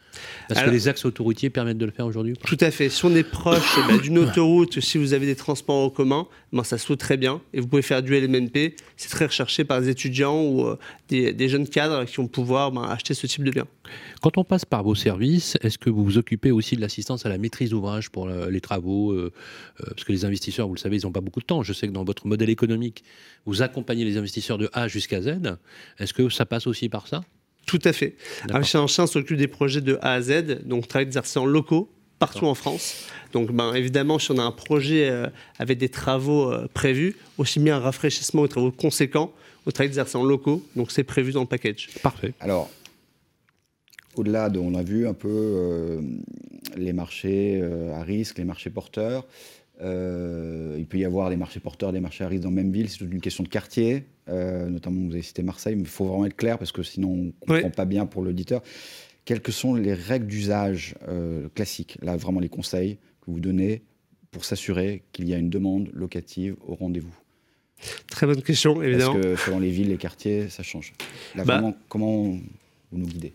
Est-ce 0.49 0.63
que 0.63 0.69
les 0.69 0.87
axes 0.87 1.05
autoroutiers 1.05 1.49
permettent 1.49 1.79
de 1.79 1.85
le 1.85 1.91
faire 1.91 2.05
aujourd'hui 2.05 2.35
Tout 2.45 2.57
à 2.59 2.69
fait. 2.69 2.89
Si 2.89 3.03
on 3.05 3.15
est 3.15 3.23
proche 3.23 3.79
ben, 3.87 3.97
d'une 3.97 4.17
autoroute, 4.19 4.79
si 4.79 4.97
vous 4.97 5.13
avez 5.13 5.25
des 5.25 5.35
transports 5.35 5.83
en 5.83 5.89
commun, 5.89 6.27
ben, 6.51 6.63
ça 6.63 6.77
se 6.77 6.85
fait 6.85 6.95
très 6.95 7.17
bien. 7.17 7.41
Et 7.53 7.59
vous 7.59 7.67
pouvez 7.67 7.81
faire 7.81 8.03
du 8.03 8.13
LMNP. 8.15 8.75
C'est 8.97 9.09
très 9.09 9.25
recherché 9.25 9.63
par 9.63 9.81
des 9.81 9.89
étudiants 9.89 10.43
ou 10.43 10.67
euh, 10.67 10.77
des, 11.09 11.33
des 11.33 11.49
jeunes 11.49 11.67
cadres 11.67 12.05
qui 12.05 12.17
vont 12.17 12.27
pouvoir 12.27 12.71
ben, 12.71 12.83
acheter 12.83 13.15
ce 13.15 13.25
type 13.25 13.43
de 13.43 13.51
bien. 13.51 13.65
Quand 14.21 14.37
on 14.37 14.43
passe 14.43 14.65
par 14.65 14.83
vos 14.83 14.95
services, 14.95 15.57
est-ce 15.61 15.77
que 15.77 15.89
vous 15.89 16.03
vous 16.03 16.17
occupez 16.17 16.51
aussi 16.51 16.75
de 16.75 16.81
l'assistance 16.81 17.25
à 17.25 17.29
la 17.29 17.37
maîtrise 17.37 17.71
d'ouvrage 17.71 18.11
pour 18.11 18.27
euh, 18.27 18.49
les 18.49 18.61
travaux 18.61 19.11
euh, 19.11 19.31
Parce 19.79 20.03
que 20.03 20.11
les 20.11 20.25
investisseurs, 20.25 20.67
vous 20.67 20.75
le 20.75 20.79
savez, 20.79 20.97
ils 20.97 21.05
n'ont 21.05 21.11
pas 21.11 21.21
beaucoup 21.21 21.39
de 21.39 21.45
temps. 21.45 21.63
Je 21.63 21.73
sais 21.73 21.87
que 21.87 21.93
dans 21.93 22.03
votre 22.03 22.27
modèle 22.27 22.51
économique, 22.51 23.03
vous 23.45 23.61
accompagnez 23.61 24.05
les 24.05 24.17
investisseurs 24.17 24.57
de 24.57 24.69
A 24.73 24.87
jusqu'à 24.87 25.21
Z. 25.21 25.57
Est-ce 25.99 26.13
que 26.13 26.29
ça 26.29 26.45
passe 26.45 26.67
aussi 26.67 26.89
par 26.89 27.07
ça? 27.07 27.23
Tout 27.65 27.79
à 27.83 27.93
fait. 27.93 28.15
D'accord. 28.45 28.63
Chez 28.63 28.77
Anchin 28.77 29.07
s'occupe 29.07 29.37
des 29.37 29.47
projets 29.47 29.81
de 29.81 29.97
A 30.01 30.13
à 30.13 30.21
Z, 30.21 30.65
donc 30.65 30.87
travaille 30.87 31.07
des 31.07 31.17
artisans 31.17 31.45
locaux 31.45 31.89
partout 32.19 32.45
en 32.45 32.55
France. 32.55 33.07
Donc, 33.33 33.51
ben, 33.51 33.73
évidemment, 33.73 34.19
si 34.19 34.31
on 34.31 34.37
a 34.37 34.43
un 34.43 34.51
projet 34.51 35.09
euh, 35.09 35.27
avec 35.59 35.77
des 35.77 35.89
travaux 35.89 36.51
euh, 36.51 36.67
prévus, 36.73 37.15
aussi 37.37 37.59
bien 37.59 37.77
un 37.77 37.79
rafraîchissement 37.79 38.43
aux 38.43 38.47
travaux 38.47 38.71
conséquents, 38.71 39.33
au 39.65 39.71
travail 39.71 39.89
des 39.89 39.99
artisans 39.99 40.25
locaux, 40.25 40.63
donc 40.75 40.91
c'est 40.91 41.03
prévu 41.03 41.31
dans 41.31 41.41
le 41.41 41.47
package. 41.47 41.89
Parfait. 42.01 42.33
Alors, 42.39 42.69
au-delà 44.15 44.49
de, 44.49 44.59
on 44.59 44.75
a 44.75 44.83
vu 44.83 45.07
un 45.07 45.13
peu 45.13 45.29
euh, 45.29 46.01
les 46.77 46.93
marchés 46.93 47.59
euh, 47.61 47.93
à 47.95 48.03
risque, 48.03 48.37
les 48.37 48.45
marchés 48.45 48.69
porteurs. 48.69 49.25
Euh, 49.81 50.75
il 50.77 50.85
peut 50.85 50.97
y 50.97 51.05
avoir 51.05 51.29
des 51.29 51.35
marchés 51.35 51.59
porteurs, 51.59 51.91
des 51.91 51.99
marchés 51.99 52.23
à 52.23 52.27
risque 52.27 52.43
dans 52.43 52.49
la 52.49 52.55
même 52.55 52.71
ville. 52.71 52.89
C'est 52.89 52.99
toute 52.99 53.11
une 53.11 53.21
question 53.21 53.43
de 53.43 53.49
quartier. 53.49 54.05
Euh, 54.29 54.69
notamment, 54.69 55.01
vous 55.07 55.13
avez 55.13 55.21
cité 55.21 55.43
Marseille, 55.43 55.75
mais 55.75 55.81
il 55.81 55.87
faut 55.87 56.05
vraiment 56.05 56.25
être 56.25 56.35
clair 56.35 56.57
parce 56.57 56.71
que 56.71 56.83
sinon, 56.83 57.09
on 57.09 57.15
ne 57.25 57.31
comprend 57.31 57.55
Oui. 57.67 57.73
pas 57.75 57.85
bien 57.85 58.05
pour 58.05 58.21
l'auditeur. 58.21 58.61
Quelles 59.25 59.41
que 59.41 59.51
sont 59.51 59.73
les 59.75 59.93
règles 59.93 60.27
d'usage 60.27 60.95
euh, 61.07 61.47
classiques 61.55 61.97
Là, 62.01 62.15
vraiment, 62.17 62.39
les 62.39 62.49
conseils 62.49 62.97
que 63.21 63.31
vous 63.31 63.39
donnez 63.39 63.81
pour 64.31 64.45
s'assurer 64.45 65.03
qu'il 65.11 65.27
y 65.27 65.33
a 65.33 65.37
une 65.37 65.49
demande 65.49 65.89
locative 65.93 66.55
au 66.67 66.75
rendez-vous? 66.75 67.13
Très 68.09 68.27
bonne 68.27 68.41
question, 68.41 68.81
évidemment. 68.81 69.13
Parce 69.13 69.25
que 69.25 69.35
selon 69.37 69.59
les 69.59 69.69
villes, 69.71 69.89
les 69.89 69.97
quartiers, 69.97 70.49
ça 70.49 70.63
change. 70.63 70.93
Là, 71.35 71.43
Bah- 71.43 71.53
vraiment, 71.55 71.75
comment 71.89 72.23
vous 72.23 72.41
nous 72.97 73.05
guidez? 73.07 73.33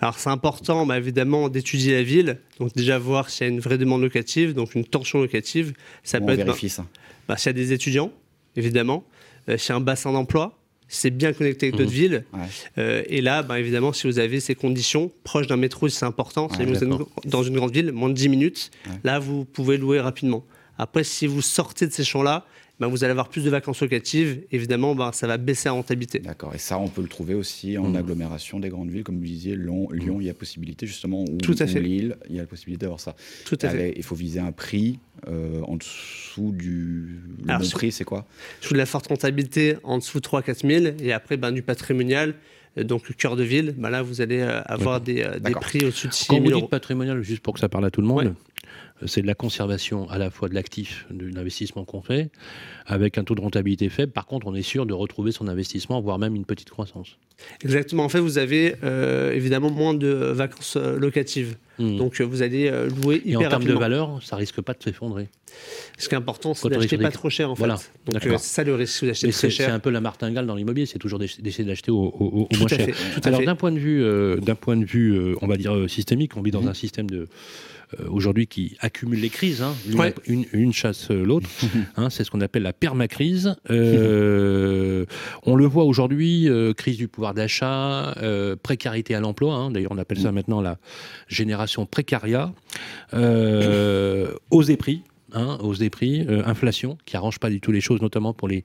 Alors 0.00 0.18
c'est 0.18 0.30
important 0.30 0.86
bah, 0.86 0.98
évidemment 0.98 1.48
d'étudier 1.48 1.94
la 1.94 2.02
ville, 2.02 2.38
donc 2.58 2.74
déjà 2.74 2.98
voir 2.98 3.30
s'il 3.30 3.46
y 3.46 3.50
a 3.50 3.52
une 3.52 3.60
vraie 3.60 3.78
demande 3.78 4.02
locative, 4.02 4.54
donc 4.54 4.74
une 4.74 4.84
tension 4.84 5.20
locative. 5.20 5.72
Ça 6.04 6.18
peut 6.20 6.26
on 6.26 6.28
être 6.30 6.44
vérifie 6.44 6.68
ça 6.68 6.84
bah, 7.28 7.36
s'il 7.36 7.46
y 7.48 7.50
a 7.50 7.52
des 7.54 7.72
étudiants, 7.72 8.12
évidemment, 8.56 9.04
euh, 9.48 9.56
s'il 9.56 9.70
y 9.70 9.72
a 9.72 9.76
un 9.76 9.80
bassin 9.80 10.12
d'emploi, 10.12 10.58
c'est 10.88 11.10
bien 11.10 11.32
connecté 11.32 11.66
avec 11.66 11.74
Mhm. 11.74 11.78
d'autres 11.78 11.92
villes. 11.92 12.24
Ouais. 12.32 12.40
Euh, 12.78 13.02
et 13.06 13.20
là, 13.20 13.44
bah, 13.44 13.60
évidemment, 13.60 13.92
si 13.92 14.08
vous 14.08 14.18
avez 14.18 14.40
ces 14.40 14.56
conditions, 14.56 15.12
proche 15.22 15.46
d'un 15.46 15.56
métro, 15.56 15.88
c'est 15.88 16.04
important, 16.04 16.48
si 16.48 16.64
vous 16.64 16.82
êtes 16.82 16.90
dans 17.26 17.42
une 17.44 17.54
grande 17.54 17.72
ville, 17.72 17.92
moins 17.92 18.08
de 18.08 18.14
10 18.14 18.28
minutes, 18.28 18.72
Ouais. 18.88 18.94
là, 19.04 19.20
vous 19.20 19.44
pouvez 19.44 19.76
louer 19.76 20.00
rapidement. 20.00 20.44
Après, 20.78 21.04
si 21.04 21.28
vous 21.28 21.42
sortez 21.42 21.86
de 21.86 21.92
ces 21.92 22.02
champs-là, 22.02 22.44
bah, 22.80 22.86
vous 22.88 23.04
allez 23.04 23.10
avoir 23.12 23.28
plus 23.28 23.44
de 23.44 23.50
vacances 23.50 23.80
locatives. 23.82 24.42
Évidemment, 24.50 24.94
bah, 24.94 25.10
ça 25.12 25.26
va 25.26 25.36
baisser 25.36 25.68
la 25.68 25.72
rentabilité. 25.74 26.18
D'accord. 26.18 26.54
Et 26.54 26.58
ça, 26.58 26.78
on 26.78 26.88
peut 26.88 27.02
le 27.02 27.08
trouver 27.08 27.34
aussi 27.34 27.76
en 27.78 27.88
Mhm. 27.90 27.96
agglomération 27.96 28.58
des 28.58 28.68
grandes 28.70 28.90
villes, 28.90 29.04
comme 29.04 29.18
vous 29.18 29.24
disiez, 29.24 29.54
Lyon, 29.54 29.88
Lyon 29.92 30.16
il 30.20 30.26
y 30.26 30.30
a 30.30 30.34
possibilité 30.34 30.86
justement, 30.86 31.22
ou, 31.24 31.36
Tout 31.38 31.54
à 31.58 31.66
fait. 31.66 31.80
Lille, 31.80 32.16
il 32.28 32.34
y 32.36 32.38
a 32.38 32.42
la 32.42 32.46
possibilité 32.48 32.86
d'avoir 32.86 33.00
ça. 33.00 33.14
Tout 33.44 33.58
à 33.62 33.68
fait. 33.68 33.92
Il 33.96 34.02
faut 34.02 34.14
viser 34.14 34.40
un 34.40 34.52
prix 34.52 34.98
euh, 35.28 35.60
en 35.62 35.76
dessous 35.76 36.52
du. 36.52 37.20
Le 37.44 37.50
Alors, 37.50 37.60
bon 37.62 37.68
prix, 37.68 37.92
c'est 37.92 38.04
quoi? 38.04 38.26
Sous 38.60 38.72
de 38.72 38.78
la 38.78 38.86
forte 38.86 39.08
rentabilité 39.08 39.76
en 39.84 39.98
dessous 39.98 40.18
de 40.18 40.24
3-4 40.26 40.66
000 40.66 40.94
et 41.02 41.12
après 41.12 41.36
ben, 41.36 41.52
du 41.52 41.62
patrimonial, 41.62 42.34
euh, 42.78 42.84
donc 42.84 43.14
cœur 43.16 43.36
de 43.36 43.42
ville, 43.42 43.74
ben 43.76 43.90
là 43.90 44.00
vous 44.02 44.20
allez 44.22 44.40
euh, 44.40 44.62
avoir 44.64 45.00
des, 45.00 45.24
prix 45.60 45.80
au-dessus 45.84 46.08
de 46.08 46.12
6 46.14 46.26
Quand 46.28 46.34
000 46.36 46.44
vous 46.46 46.50
euros. 46.52 46.60
dites 46.62 46.70
patrimonial, 46.70 47.20
juste 47.22 47.42
pour 47.42 47.52
que 47.54 47.60
ça 47.60 47.68
parle 47.68 47.84
à 47.84 47.90
tout 47.90 48.00
le 48.00 48.06
monde, 48.06 48.26
Ouais. 48.28 48.32
Euh, 49.02 49.06
c'est 49.06 49.22
de 49.22 49.26
la 49.26 49.34
conservation 49.34 50.08
à 50.10 50.18
la 50.18 50.30
fois 50.30 50.48
de 50.48 50.54
l'actif, 50.54 51.06
de 51.10 51.26
l'investissement 51.26 51.84
qu'on 51.84 52.02
fait, 52.02 52.30
avec 52.86 53.18
un 53.18 53.24
taux 53.24 53.34
de 53.34 53.40
rentabilité 53.40 53.88
faible. 53.88 54.12
Par 54.12 54.26
contre, 54.26 54.46
on 54.46 54.54
est 54.54 54.62
sûr 54.62 54.86
de 54.86 54.92
retrouver 54.94 55.32
son 55.32 55.48
investissement, 55.48 56.00
voire 56.00 56.18
même 56.18 56.34
une 56.36 56.44
petite 56.44 56.70
croissance. 56.70 57.16
Exactement, 57.64 58.04
en 58.04 58.10
fait 58.10 58.20
vous 58.20 58.36
avez 58.36 58.74
euh, 58.84 59.32
évidemment 59.32 59.70
moins 59.70 59.94
de 59.94 60.08
vacances 60.08 60.76
euh, 60.76 60.98
locatives, 60.98 61.56
Hmm. 61.78 61.96
donc 61.96 62.20
vous 62.20 62.42
allez 62.42 62.68
euh, 62.68 62.90
louer 62.90 63.22
Et 63.24 63.34
en 63.36 63.40
hyper 63.40 63.48
termes 63.52 63.64
de 63.64 63.72
valeur, 63.72 64.22
ça 64.22 64.36
risque 64.36 64.60
pas 64.60 64.74
de 64.74 64.82
s'effondrer. 64.82 65.30
Ce 65.96 66.10
qui 66.10 66.14
est 66.14 66.18
important 66.18 66.52
c'est 66.52 66.68
d'acheter 66.68 66.98
pas 66.98 67.04
des- 67.08 67.14
trop 67.14 67.30
cher 67.30 67.50
en 67.50 67.54
fait. 67.54 67.60
Voilà, 67.60 67.76
Donc 68.04 68.16
euh, 68.26 68.36
c'est 68.36 68.54
ça 68.56 68.64
le 68.64 68.74
risque, 68.74 69.02
Mais 69.02 69.12
très 69.12 69.32
c'est 69.32 69.32
c'est 69.32 69.50
cher. 69.50 69.72
un 69.72 69.78
peu 69.78 69.88
la 69.88 70.02
martingale 70.02 70.44
dans 70.44 70.54
l'immobilier, 70.56 70.84
c'est 70.84 70.98
toujours 70.98 71.18
d'ess- 71.18 71.40
d'essayer 71.40 71.64
d'acheter 71.64 71.90
au, 71.90 71.96
au- 72.02 72.42
au 72.42 72.48
Tout 72.52 72.58
moins 72.58 72.66
à 72.70 72.76
cher. 72.76 72.94
fait, 72.94 73.26
Alors 73.26 73.40
d'un 73.42 73.56
point 73.56 73.72
de 73.72 73.78
vue, 73.78 74.04
d'un 74.42 74.54
point 74.56 74.76
de 74.76 74.84
vue, 74.84 75.18
on 75.40 75.46
va 75.46 75.56
dire 75.56 75.88
systémique, 75.88 76.36
on 76.36 76.42
vit 76.42 76.50
dans 76.50 76.60
Mhm. 76.60 76.68
un 76.68 76.74
système 76.74 77.08
de 77.08 77.28
aujourd'hui 78.08 78.46
qui 78.46 78.76
accumule 78.80 79.20
les 79.20 79.28
crises, 79.30 79.62
hein, 79.62 79.74
Ouais. 79.94 80.14
une, 80.26 80.44
une 80.52 80.72
chasse 80.72 81.10
euh, 81.10 81.24
l'autre. 81.24 81.48
hein, 81.96 82.10
c'est 82.10 82.24
ce 82.24 82.30
qu'on 82.30 82.40
appelle 82.40 82.62
la 82.62 82.72
permacrise. 82.72 83.54
Euh, 83.70 85.06
on 85.44 85.56
le 85.56 85.64
voit 85.66 85.84
aujourd'hui, 85.84 86.48
euh, 86.48 86.72
crise 86.72 86.96
du 86.96 87.08
pouvoir 87.08 87.34
d'achat, 87.34 88.12
euh, 88.22 88.56
précarité 88.62 89.14
à 89.14 89.20
l'emploi. 89.20 89.54
hein, 89.54 89.70
D'ailleurs, 89.70 89.92
on 89.92 89.98
appelle 89.98 90.18
ça 90.18 90.32
maintenant 90.32 90.60
la 90.60 90.78
génération 91.28 91.86
précaria. 91.86 92.52
Euh, 93.14 94.32
des 94.66 94.76
prix. 94.76 95.02
Hein, 95.32 95.58
prix, 95.90 96.26
euh, 96.28 96.42
inflation, 96.44 96.98
qui 97.06 97.16
arrange 97.16 97.38
pas 97.38 97.50
du 97.50 97.60
tout 97.60 97.70
les 97.70 97.80
choses, 97.80 98.00
notamment 98.02 98.32
pour 98.34 98.48
les 98.48 98.64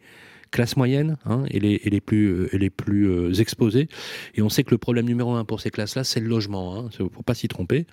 classes 0.55 0.77
moyennes 0.77 1.17
hein, 1.25 1.43
et, 1.55 1.59
les, 1.59 1.75
et 1.85 1.89
les 1.89 2.01
plus, 2.01 2.27
euh, 2.27 2.55
et 2.55 2.57
les 2.57 2.69
plus 2.69 3.03
euh, 3.09 3.33
exposées. 3.43 3.87
Et 4.35 4.41
on 4.41 4.49
sait 4.49 4.63
que 4.63 4.71
le 4.71 4.77
problème 4.77 5.05
numéro 5.05 5.33
un 5.35 5.45
pour 5.45 5.59
ces 5.61 5.69
classes-là, 5.69 6.03
c'est 6.03 6.21
le 6.21 6.27
logement. 6.27 6.89
Il 6.99 7.03
ne 7.03 7.09
faut 7.09 7.23
pas 7.23 7.35
s'y 7.35 7.47
tromper. 7.47 7.85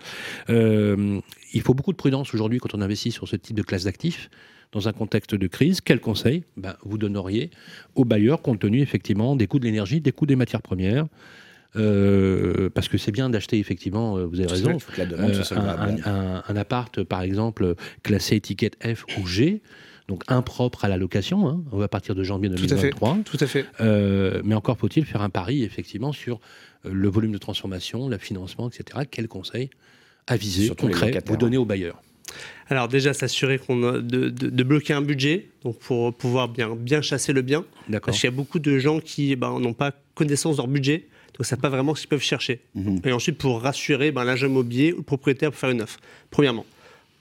Euh, 0.48 1.20
il 1.52 1.60
faut 1.60 1.74
beaucoup 1.74 1.92
de 1.92 1.96
prudence 2.04 2.32
aujourd'hui 2.34 2.58
quand 2.60 2.74
on 2.74 2.80
investit 2.80 3.10
sur 3.12 3.26
ce 3.28 3.36
type 3.36 3.56
de 3.56 3.62
classe 3.62 3.84
d'actifs. 3.84 4.30
Dans 4.72 4.88
un 4.88 4.92
contexte 4.92 5.34
de 5.34 5.46
crise, 5.48 5.82
quel 5.82 6.00
conseil 6.00 6.44
ben, 6.56 6.74
vous 6.82 6.96
donneriez 6.96 7.50
aux 7.94 8.06
bailleurs 8.06 8.40
compte 8.40 8.60
tenu 8.60 8.80
effectivement 8.80 9.36
des 9.36 9.46
coûts 9.46 9.58
de 9.58 9.66
l'énergie, 9.66 10.00
des 10.00 10.12
coûts 10.12 10.24
des 10.26 10.36
matières 10.36 10.62
premières? 10.62 11.06
Euh, 11.76 12.68
Parce 12.74 12.88
que 12.88 12.98
c'est 12.98 13.12
bien 13.12 13.30
d'acheter 13.30 13.58
effectivement, 13.58 14.16
vous 14.26 14.38
avez 14.40 14.48
raison, 14.48 14.78
euh, 14.98 15.42
un- 16.04 16.42
un 16.46 16.56
appart, 16.56 17.02
par 17.02 17.22
exemple, 17.22 17.74
classé 18.02 18.36
étiquette 18.36 18.76
F 18.82 19.04
ou 19.18 19.26
G, 19.26 19.62
donc 20.12 20.24
impropre 20.28 20.84
à 20.84 20.88
la 20.88 20.98
location, 20.98 21.48
hein, 21.48 21.62
on 21.72 21.78
va 21.78 21.88
partir 21.88 22.14
de 22.14 22.22
janvier 22.22 22.50
Tout 22.50 22.56
à 22.64 22.76
fait. 22.76 22.90
2023. 22.90 23.18
Tout 23.24 23.38
à 23.40 23.46
fait. 23.46 23.64
Euh, 23.80 24.42
mais 24.44 24.54
encore 24.54 24.76
faut-il 24.76 25.06
faire 25.06 25.22
un 25.22 25.30
pari, 25.30 25.62
effectivement, 25.64 26.12
sur 26.12 26.38
euh, 26.84 26.90
le 26.92 27.08
volume 27.08 27.32
de 27.32 27.38
transformation, 27.38 28.08
le 28.10 28.18
financement, 28.18 28.68
etc. 28.68 29.06
Quel 29.10 29.26
conseil 29.26 29.70
avisé, 30.26 30.68
concret, 30.74 31.18
vous 31.26 31.36
donnez 31.38 31.56
aux 31.56 31.64
bailleurs? 31.64 32.02
Alors 32.68 32.88
déjà 32.88 33.12
s'assurer 33.14 33.58
qu'on 33.58 33.82
a 33.88 33.92
de, 34.00 34.28
de- 34.28 34.50
de 34.50 34.62
bloquer 34.62 34.92
un 34.92 35.02
budget, 35.02 35.48
donc 35.64 35.78
pour 35.78 36.14
pouvoir 36.14 36.48
bien, 36.48 36.76
bien 36.76 37.00
chasser 37.02 37.32
le 37.32 37.40
bien. 37.42 37.64
D'accord 37.88 38.06
Parce 38.12 38.20
qu'il 38.20 38.28
y 38.30 38.32
a 38.32 38.36
beaucoup 38.36 38.58
de 38.58 38.78
gens 38.78 39.00
qui 39.00 39.34
ben, 39.36 39.58
n'ont 39.60 39.74
pas 39.74 39.92
connaissance 40.14 40.56
de 40.56 40.62
leur 40.62 40.68
budget, 40.68 40.98
donc 41.34 41.40
ne 41.40 41.44
savent 41.44 41.58
pas 41.58 41.68
vraiment 41.70 41.94
ce 41.94 42.00
qu'ils 42.02 42.08
peuvent 42.10 42.22
chercher. 42.22 42.60
Mhm. 42.74 43.00
Et 43.04 43.12
ensuite, 43.12 43.38
pour 43.38 43.62
rassurer 43.62 44.12
ben, 44.12 44.24
l'agent 44.24 44.46
immobilier 44.46 44.92
ou 44.92 44.98
le 44.98 45.02
propriétaire 45.02 45.50
pour 45.50 45.58
faire 45.58 45.70
une 45.70 45.82
offre, 45.82 45.98
premièrement. 46.30 46.64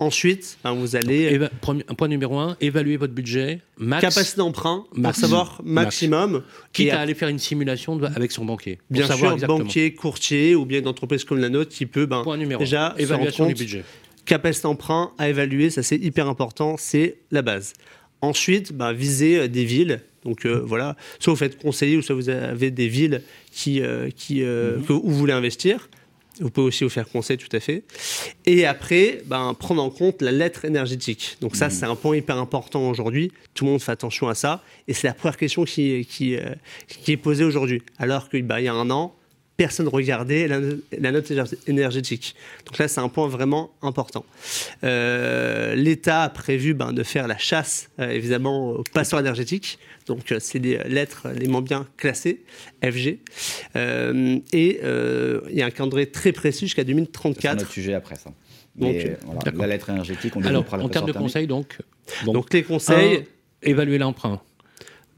Ensuite, 0.02 0.58
ben, 0.64 0.74
vous 0.74 0.96
allez... 0.96 1.38
Éva- 1.38 1.50
point 1.96 2.08
numéro 2.08 2.40
un, 2.40 2.58
évaluer 2.60 2.98
votre 2.98 3.14
budget, 3.14 3.60
max, 3.78 4.02
capacité 4.02 4.38
d'emprunt, 4.38 4.84
pour 5.00 5.16
savoir 5.16 5.62
maximum. 5.64 6.42
quitte 6.74 6.88
Et 6.88 6.92
à 6.92 7.02
aller 7.02 7.14
faire 7.14 7.30
une 7.30 7.38
simulation 7.38 7.96
de- 7.96 8.08
avec 8.08 8.32
son 8.32 8.44
banquier. 8.44 8.78
pour 8.78 8.86
bien 8.90 9.04
savoir 9.06 9.32
sûr, 9.32 9.34
exactement. 9.36 9.60
banquier, 9.60 9.94
courtier 9.94 10.56
ou 10.56 10.66
bien 10.66 10.80
une 10.80 10.88
entreprise 10.88 11.24
comme 11.24 11.38
la 11.38 11.50
nôtre 11.50 11.70
qui 11.72 11.86
peut 11.86 12.08
ben, 12.08 12.24
Point 12.24 12.38
numéro 12.38 12.60
déjà 12.60 12.96
évaluation 12.98 13.46
du 13.46 13.52
compte 13.54 13.60
budget. 13.60 13.84
capacité 14.26 14.64
d'emprunt 14.64 15.12
à 15.20 15.30
évaluer, 15.30 15.70
ça 15.70 15.84
c'est 15.84 15.98
hyper 15.98 16.28
important, 16.28 16.78
c'est 16.80 17.18
la 17.30 17.44
base. 17.44 17.74
Ensuite, 18.22 18.74
bah, 18.74 18.94
viser 18.94 19.38
euh, 19.42 19.48
des 19.48 19.66
villes. 19.66 20.02
Donc 20.26 20.48
euh, 20.48 20.62
voilà, 20.66 20.96
soit 21.20 21.34
vous 21.34 21.38
faites 21.38 21.62
conseiller, 21.62 21.98
ou 21.98 22.02
soit 22.02 22.16
vous 22.16 22.30
avez 22.30 22.72
des 22.72 22.88
villes 22.88 23.22
qui, 23.52 23.82
euh, 23.82 24.10
qui, 24.16 24.42
euh, 24.42 24.78
Mhm. 24.78 24.84
que- 24.86 24.94
où 24.94 25.10
vous 25.10 25.16
voulez 25.18 25.34
investir. 25.34 25.90
Vous 26.42 26.50
pouvez 26.50 26.68
aussi 26.68 26.84
vous 26.84 26.90
faire 26.90 27.08
conseiller, 27.08 27.38
tout 27.38 27.56
à 27.56 27.60
fait. 27.60 27.84
Et 28.46 28.66
après, 28.66 29.22
ben, 29.26 29.54
prendre 29.54 29.82
en 29.82 29.90
compte 29.90 30.22
la 30.22 30.32
lettre 30.32 30.66
énergétique. 30.66 31.38
Donc 31.40 31.56
ça, 31.56 31.70
c'est 31.70 31.86
un 31.86 31.96
point 31.96 32.18
hyper 32.18 32.38
important 32.38 32.90
aujourd'hui. 32.90 33.32
Tout 33.54 33.66
le 33.66 33.72
monde 33.72 33.82
fait 33.82 33.92
attention 33.92 34.28
à 34.28 34.34
ça. 34.36 34.64
Et 34.88 34.94
c'est 34.94 35.08
la 35.08 35.14
première 35.14 35.38
question 35.38 35.64
qui, 35.64 36.06
qui, 36.06 36.36
euh, 36.36 36.54
qui 36.88 37.12
est 37.12 37.18
posée 37.18 37.44
aujourd'hui. 37.44 37.84
Alors 38.00 38.28
qu'il 38.30 38.46
il 38.50 38.64
y 38.64 38.68
a 38.68 38.74
un 38.74 38.90
an, 38.90 39.16
personne 39.62 39.86
ne 39.86 39.92
regardait 39.92 40.48
la, 40.48 40.60
la 40.98 41.12
note 41.12 41.30
éner- 41.30 41.44
énergétique. 41.68 42.36
Donc 42.66 42.80
là, 42.80 42.88
c'est 42.88 43.00
un 43.00 43.10
point 43.10 43.28
vraiment 43.28 43.70
important. 43.84 44.26
Euh, 44.84 45.76
L'État 45.76 46.24
a 46.24 46.30
prévu 46.30 46.74
ben, 46.74 46.94
de 46.94 47.04
faire 47.04 47.28
la 47.28 47.38
chasse, 47.38 47.90
euh, 48.00 48.10
évidemment, 48.10 48.72
aux 48.72 48.84
passeurs 48.92 49.20
énergétiques. 49.20 49.78
Donc, 50.08 50.32
euh, 50.32 50.38
c'est 50.40 50.58
des 50.58 50.80
lettres 50.88 51.28
les 51.40 51.48
moins 51.48 51.62
bien 51.62 51.86
classées, 51.98 52.42
FG. 52.84 53.20
Euh, 53.76 54.40
et 54.52 54.80
euh, 54.84 55.42
il 55.52 55.58
y 55.58 55.62
a 55.62 55.68
un 55.68 55.70
calendrier 55.70 56.08
très 56.08 56.32
précis 56.32 56.66
jusqu'à 56.66 56.82
C'est 56.82 56.86
2034. 56.88 57.60
notre 57.60 57.72
sujet 57.72 57.94
après 57.94 58.16
ça. 58.16 58.32
Donc, 58.76 58.94
Mais, 58.96 59.18
voilà, 59.26 59.52
la 59.60 59.68
lettre 59.68 59.92
énergétique, 59.92 60.34
on 60.36 60.42
Alors, 60.44 60.66
en 60.74 60.90
termes 60.90 61.06
de 61.08 61.12
conseils, 61.12 61.46
donc, 61.46 61.78
donc, 62.26 62.34
Donc, 62.34 62.54
les 62.54 62.64
conseils, 62.64 63.18
un, 63.18 63.70
évaluer 63.70 64.00
l'emprunt, 64.00 64.42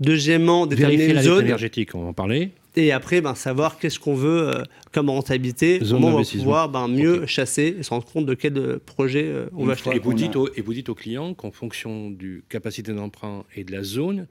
deuxièmement, 0.02 0.66
déterminer 0.66 0.98
vérifier 1.08 1.10
une 1.12 1.16
la 1.16 1.36
zone. 1.36 1.46
énergétique, 1.46 1.96
on 1.96 2.02
va 2.02 2.08
en 2.10 2.14
parler. 2.14 2.52
Et 2.76 2.92
après, 2.92 3.22
ben, 3.22 3.36
savoir 3.36 3.78
qu'est-ce 3.78 4.00
qu'on 4.00 4.16
veut 4.16 4.48
euh, 4.50 4.64
comme 4.92 5.10
rentabilité, 5.10 5.80
Zone 5.84 6.02
comment 6.02 6.16
on 6.18 6.22
va 6.22 6.28
pouvoir 6.30 6.70
ben, 6.70 6.88
mieux 6.88 7.26
chasser 7.28 7.76
et 7.80 7.84
se 7.84 7.90
rendre 7.92 8.06
compte 8.06 8.26
de 8.26 8.34
quel 8.34 8.58
euh, 8.58 8.80
projet 8.84 9.26
euh, 9.26 9.46
on 9.54 9.66
va 9.66 9.74
acheter. 9.74 9.96
Et 9.96 10.00
vous, 10.00 10.14
dites 10.14 10.36
au- 10.36 10.50
et 10.56 10.62
vous 10.62 10.74
dites 10.74 10.90
aux 10.90 10.96
clients 10.96 11.34
qu'en 11.36 11.52
fonction 11.52 12.10
du 12.10 12.44
capacité 12.50 12.92
d'emprunt 12.94 13.44
et 13.56 13.64
de 13.64 13.72
la 13.72 13.84
zone, 13.84 14.28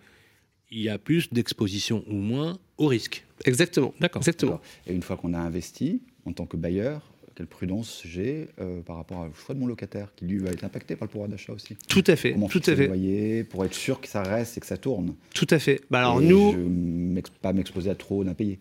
il 0.73 0.81
y 0.81 0.89
a 0.89 0.99
plus 0.99 1.33
d'exposition 1.33 2.03
ou 2.09 2.15
moins 2.15 2.59
au 2.79 2.87
risque. 2.87 3.25
Exactement. 3.45 3.95
D'accord. 4.01 4.21
Exactement. 4.23 4.53
D'accord. 4.53 4.67
Et 4.89 4.93
une 4.95 5.03
fois 5.03 5.17
qu'on 5.17 5.35
a 5.35 5.39
investi, 5.39 6.03
en 6.27 6.33
tant 6.33 6.47
que 6.47 6.57
bailleur, 6.57 7.12
quelle 7.35 7.47
prudence 7.47 8.03
j'ai 8.05 8.49
euh, 8.61 8.81
par 8.83 8.97
rapport 8.97 9.21
au 9.21 9.33
choix 9.35 9.55
de 9.55 9.61
mon 9.61 9.66
locataire, 9.66 10.09
qui 10.16 10.25
lui 10.27 10.38
va 10.38 10.51
être 10.51 10.64
impacté 10.64 10.97
par 10.97 11.07
le 11.07 11.11
pouvoir 11.11 11.29
d'achat 11.29 11.53
aussi 11.53 11.77
Tout 11.88 12.05
à 12.07 12.16
fait. 12.16 12.33
Comment 12.33 12.49
Tout 12.49 12.61
à 12.66 12.77
fait. 12.77 12.87
loyer 12.87 13.45
pour 13.45 13.64
être 13.64 13.75
sûr 13.75 14.01
que 14.01 14.09
ça 14.09 14.23
reste 14.23 14.57
et 14.57 14.61
que 14.61 14.66
ça 14.66 14.77
tourne 14.77 15.14
Tout 15.35 15.47
à 15.51 15.59
fait. 15.59 15.81
Bah, 15.90 16.01
alors 16.01 16.21
Et 16.21 16.27
nous, 16.27 16.53
je 16.53 17.21
pas 17.40 17.53
m'exposer 17.53 17.90
à 17.90 17.95
trop 17.95 18.23
d'impayés. 18.25 18.59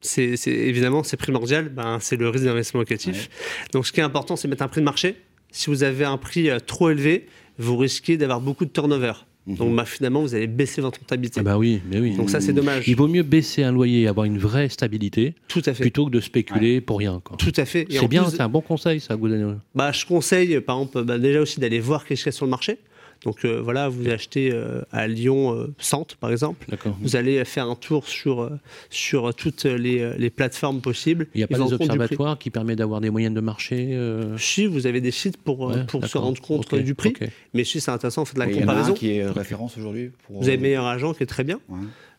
c'est 0.00 0.36
c'est- 0.36 0.50
évidemment 0.52 1.02
c'est 1.02 1.16
primordial, 1.16 1.68
ben, 1.70 1.98
c'est 2.00 2.16
le 2.16 2.28
risque 2.28 2.44
d'investissement 2.44 2.80
locatif. 2.80 3.28
Donc 3.72 3.86
ce 3.86 3.92
qui 3.92 4.00
est 4.00 4.04
important, 4.04 4.36
c'est 4.36 4.46
mettre 4.48 4.62
un 4.62 4.68
prix 4.68 4.80
de 4.80 4.84
marché. 4.86 5.16
Si 5.50 5.70
vous 5.70 5.82
avez 5.82 6.04
un 6.04 6.18
prix 6.18 6.50
euh, 6.50 6.58
trop 6.60 6.90
élevé, 6.90 7.26
vous 7.58 7.76
risquez 7.76 8.16
d'avoir 8.16 8.40
beaucoup 8.40 8.64
de 8.64 8.70
turnover. 8.70 9.12
Mhm. 9.48 9.56
Donc 9.56 9.74
bah, 9.76 9.84
finalement, 9.86 10.20
vous 10.22 10.34
allez 10.34 10.46
baisser 10.46 10.80
votre 10.80 11.00
rentabilité. 11.00 11.40
Ah 11.40 11.42
bah 11.42 11.58
oui, 11.58 11.80
mais 11.90 11.98
oui. 12.00 12.14
Donc 12.16 12.28
ça, 12.30 12.40
c'est 12.40 12.52
dommage. 12.52 12.86
Il 12.86 12.94
vaut 12.96 13.08
mieux 13.08 13.22
baisser 13.22 13.62
un 13.62 13.72
loyer 13.72 14.02
et 14.02 14.06
avoir 14.08 14.26
une 14.26 14.38
vraie 14.38 14.68
stabilité 14.68 15.34
Tout 15.48 15.62
à 15.66 15.72
fait. 15.74 15.82
plutôt 15.82 16.06
que 16.06 16.10
de 16.10 16.20
spéculer 16.20 16.80
pour 16.80 16.98
rien. 16.98 17.20
quoi. 17.24 17.36
Tout 17.38 17.52
à 17.56 17.64
fait. 17.64 17.86
C'est 17.90 18.06
bien, 18.08 18.24
plus- 18.24 18.32
c'est 18.36 18.42
un 18.42 18.48
bon 18.48 18.60
conseil 18.60 19.00
ça, 19.00 19.16
Goudano. 19.16 19.54
Bah, 19.74 19.90
je 19.92 20.04
conseille, 20.04 20.60
par 20.60 20.76
exemple, 20.76 21.02
bah, 21.04 21.18
déjà 21.18 21.40
aussi 21.40 21.58
d'aller 21.60 21.80
voir 21.80 22.04
qu'est-ce 22.04 22.22
qu'il 22.24 22.28
y 22.30 22.34
a 22.34 22.36
sur 22.36 22.44
le 22.44 22.50
marché. 22.50 22.76
Donc 23.24 23.44
euh, 23.44 23.60
voilà, 23.60 23.88
vous 23.88 24.08
achetez 24.08 24.50
euh, 24.52 24.82
à 24.92 25.08
Lyon, 25.08 25.54
euh, 25.54 25.74
Centre, 25.78 26.16
par 26.16 26.30
exemple. 26.30 26.64
Vous 27.00 27.16
allez 27.16 27.44
faire 27.44 27.68
un 27.68 27.74
tour 27.74 28.06
sur, 28.06 28.42
euh, 28.42 28.50
sur 28.90 29.34
toutes 29.34 29.64
les, 29.64 30.00
euh, 30.00 30.14
les 30.18 30.30
plateformes 30.30 30.80
possibles. 30.80 31.26
Il 31.34 31.38
n'y 31.38 31.44
a 31.44 31.48
pas 31.48 31.58
des 31.58 31.72
observatoires 31.72 32.38
qui 32.38 32.50
permettent 32.50 32.78
d'avoir 32.78 33.00
des 33.00 33.10
moyennes 33.10 33.34
de 33.34 33.40
marché 33.40 33.90
euh, 33.92 34.36
Si, 34.38 34.66
vous 34.66 34.86
avez 34.86 35.00
des 35.00 35.10
sites 35.10 35.36
pour, 35.36 35.70
euh, 35.70 35.74
ouais, 35.74 35.84
pour 35.86 36.06
se 36.06 36.16
rendre 36.18 36.40
compte 36.40 36.74
du 36.74 36.94
prix. 36.94 37.14
Mais 37.54 37.64
si 37.64 37.80
c'est 37.80 37.90
intéressant, 37.90 38.24
faites 38.24 38.38
la 38.38 38.46
Et 38.46 38.50
il 38.50 38.56
y 38.56 38.58
en 38.58 38.62
a 38.62 38.66
comparaison. 38.66 38.92
un 38.92 38.94
qui 38.96 39.10
est 39.16 39.26
référence 39.26 39.76
aujourd'hui 39.76 40.10
pour. 40.26 40.40
Vous 40.40 40.48
avez 40.48 40.58
meilleur 40.58 40.86
agent 40.86 41.12
qui 41.14 41.22
est 41.22 41.26
très 41.26 41.44
bien. 41.44 41.60
Ouais. 41.68 41.78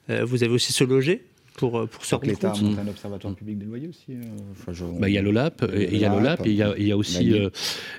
Euh, 0.10 0.26
vous 0.26 0.44
avez 0.44 0.54
aussi 0.54 0.74
se 0.74 0.84
loger 0.84 1.24
pour, 1.56 1.78
euh, 1.80 1.86
pour 1.88 2.06
se 2.06 2.16
rendre 2.16 2.28
l'État 2.28 2.50
a 2.50 2.52
compte. 2.52 2.62
monté 2.64 2.82
un 2.82 2.88
observatoire 2.88 3.36
public 3.36 3.58
des 3.58 3.66
loyers 3.66 3.88
aussi. 3.88 4.06
euh, 4.12 4.22
enfin, 4.52 4.72
je- 4.74 4.86
Bah, 4.86 5.10
il 5.10 5.14
y 5.14 5.18
a 5.18 5.22
l'OLAP, 5.22 5.66
Il 5.74 5.74
y 5.74 5.76
a 5.78 5.82
et 5.82 5.90
il 5.94 6.00
y 6.00 6.06
a 6.06 6.10
l'OLAP, 6.10 6.46
et 6.46 6.50
il 6.50 6.56
y 6.56 6.64
a, 6.64 6.74
il 6.78 6.88
y 6.88 6.92
a 6.92 6.98
aussi, 6.98 7.34
euh, 7.34 7.50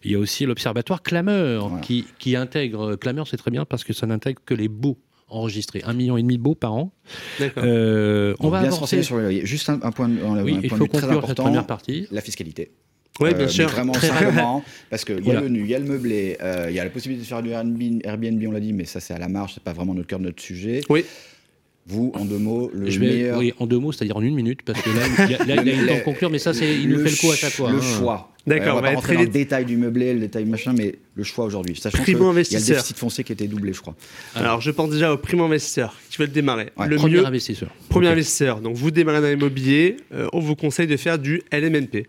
il 0.05 0.13
y 0.13 0.15
a 0.15 0.19
aussi 0.19 0.47
l'observatoire 0.47 1.03
Clameur 1.03 1.69
Voilà. 1.69 1.83
qui, 1.83 2.05
qui 2.19 2.37
intègre. 2.37 2.97
Clameur, 2.97 3.27
c'est 3.29 3.37
très 3.37 3.51
bien 3.51 3.65
parce 3.65 3.85
que 3.85 3.93
ça 3.93 4.07
n'intègre 4.07 4.41
que 4.45 4.55
les 4.55 4.69
baux 4.69 4.99
enregistrés, 5.29 5.83
un 5.85 5.93
million 5.93 6.17
et 6.17 6.23
demi 6.23 6.39
de 6.39 6.43
baux 6.43 6.55
par 6.57 6.73
an. 6.75 6.93
D'accord. 7.39 7.63
Euh, 7.67 8.35
on 8.41 8.49
va 8.49 8.61
bien 8.63 8.73
avancer. 8.73 9.03
sur 9.03 9.17
les 9.19 9.23
loyers. 9.23 9.47
Juste 9.47 9.69
un, 9.69 9.79
un 9.83 9.93
point, 9.93 10.07
un, 10.07 10.43
Oui, 10.43 10.55
un 10.55 10.61
il 10.63 10.69
point 10.69 10.79
faut 10.79 10.85
vue 10.85 10.91
très 10.91 11.01
conclure 11.03 11.27
cette 11.29 11.37
première 11.37 11.67
partie. 11.67 12.07
La 12.11 12.21
fiscalité. 12.21 12.73
Oui, 13.21 13.31
Euh, 13.31 13.35
bien 13.35 13.49
sûr. 13.49 13.69
Vraiment 13.69 13.93
Très 13.93 14.09
simplement, 14.09 14.65
parce 14.89 15.05
qu'il 15.05 15.19
y 15.19 15.23
Voilà. 15.23 15.41
a 15.41 15.43
le 15.43 15.49
nu, 15.51 15.61
il 15.61 15.69
y 15.69 15.75
a 15.75 15.79
le 15.79 15.85
meublé, 15.85 16.39
euh, 16.43 16.67
il 16.71 16.75
y 16.75 16.81
a 16.81 16.85
la 16.85 16.91
possibilité 16.91 17.23
de 17.25 17.29
faire 17.29 17.43
du 17.43 17.51
Airbnb, 17.51 18.01
Airbnb, 18.03 18.43
on 18.49 18.51
l'a 18.53 18.61
dit, 18.61 18.73
mais 18.73 18.87
ça 18.87 18.99
c'est 18.99 19.13
à 19.13 19.19
la 19.19 19.29
marge, 19.29 19.55
c'est 19.55 19.63
pas 19.63 19.73
vraiment 19.75 19.93
notre 19.95 20.07
cœur 20.09 20.21
de 20.21 20.25
notre 20.25 20.43
sujet. 20.43 20.81
Oui. 20.89 21.05
Vous, 21.91 22.13
en 22.15 22.25
deux 22.25 22.39
mots, 22.39 22.71
le 22.73 22.89
Je 22.89 23.01
vais, 23.01 23.07
meilleur. 23.07 23.39
oui, 23.39 23.53
en 23.59 23.67
deux 23.67 23.79
mots, 23.79 23.91
c'est-à-dire 23.93 24.17
en 24.17 24.23
une 24.23 24.35
minute, 24.35 24.61
parce 24.65 24.81
que 24.81 24.91
là, 24.91 25.03
il 25.27 25.31
y 25.33 25.35
a, 25.35 25.45
là, 25.57 25.63
il 25.63 25.69
y 25.69 25.71
a 25.73 25.75
une 25.81 25.87
temps 25.87 25.97
de 25.97 26.01
conclure, 26.05 26.31
mais 26.31 26.39
ça, 26.39 26.55
c'est, 26.55 26.75
il 26.75 26.89
nous 26.89 26.99
fait 27.05 27.11
le 27.11 27.17
coup 27.17 27.33
à 27.33 27.37
chaque 27.37 27.53
fois. 27.53 27.71
Le 27.71 27.79
hein. 27.79 27.83
choix. 27.83 28.31
D'accord, 28.47 28.69
on 28.69 28.71
on 28.71 28.75
va 28.77 28.81
va 28.81 28.83
pas 28.83 28.89
être 28.93 28.97
rentrer 28.97 29.15
très 29.15 29.17
dans 29.17 29.29
le 29.29 29.29
détail 29.29 29.65
du 29.67 29.77
meublé, 29.77 30.15
le 30.15 30.21
détail 30.21 30.45
machin, 30.45 30.73
mais 30.77 30.95
le 31.15 31.25
choix 31.25 31.45
aujourd'hui. 31.45 31.77
Sachant 31.77 32.03
qu'il 32.03 32.15
y 32.15 32.17
a 32.17 32.21
le 32.33 32.35
déficit 32.43 32.97
foncier 32.97 33.23
qui 33.25 33.33
a 33.33 33.35
été 33.35 33.47
doublé, 33.49 33.73
je 33.73 33.81
crois. 33.81 33.95
Alors, 34.35 34.61
je 34.61 34.71
pense 34.71 34.91
déjà 34.91 35.13
au 35.13 35.19
primo 35.19 35.45
investisseur 35.45 35.95
qui 36.09 36.19
veut 36.19 36.27
le 36.27 36.33
démarrer. 36.33 36.69
Ouais. 36.77 36.89
Le 36.89 36.97
Premier 36.97 37.17
mieux, 37.17 37.27
investisseur. 37.27 37.69
premier 37.89 38.09
investisseur. 38.09 38.61
Donc, 38.61 38.77
vous 38.77 38.91
démarrez 38.91 39.21
dans 39.21 39.29
l'immobilier, 39.29 39.97
euh, 40.15 40.27
on 40.33 40.41
vous 40.41 40.57
conseille 40.57 40.87
de 40.87 40.97
faire 40.97 41.19
du 41.19 41.43
LMNP. 41.53 42.07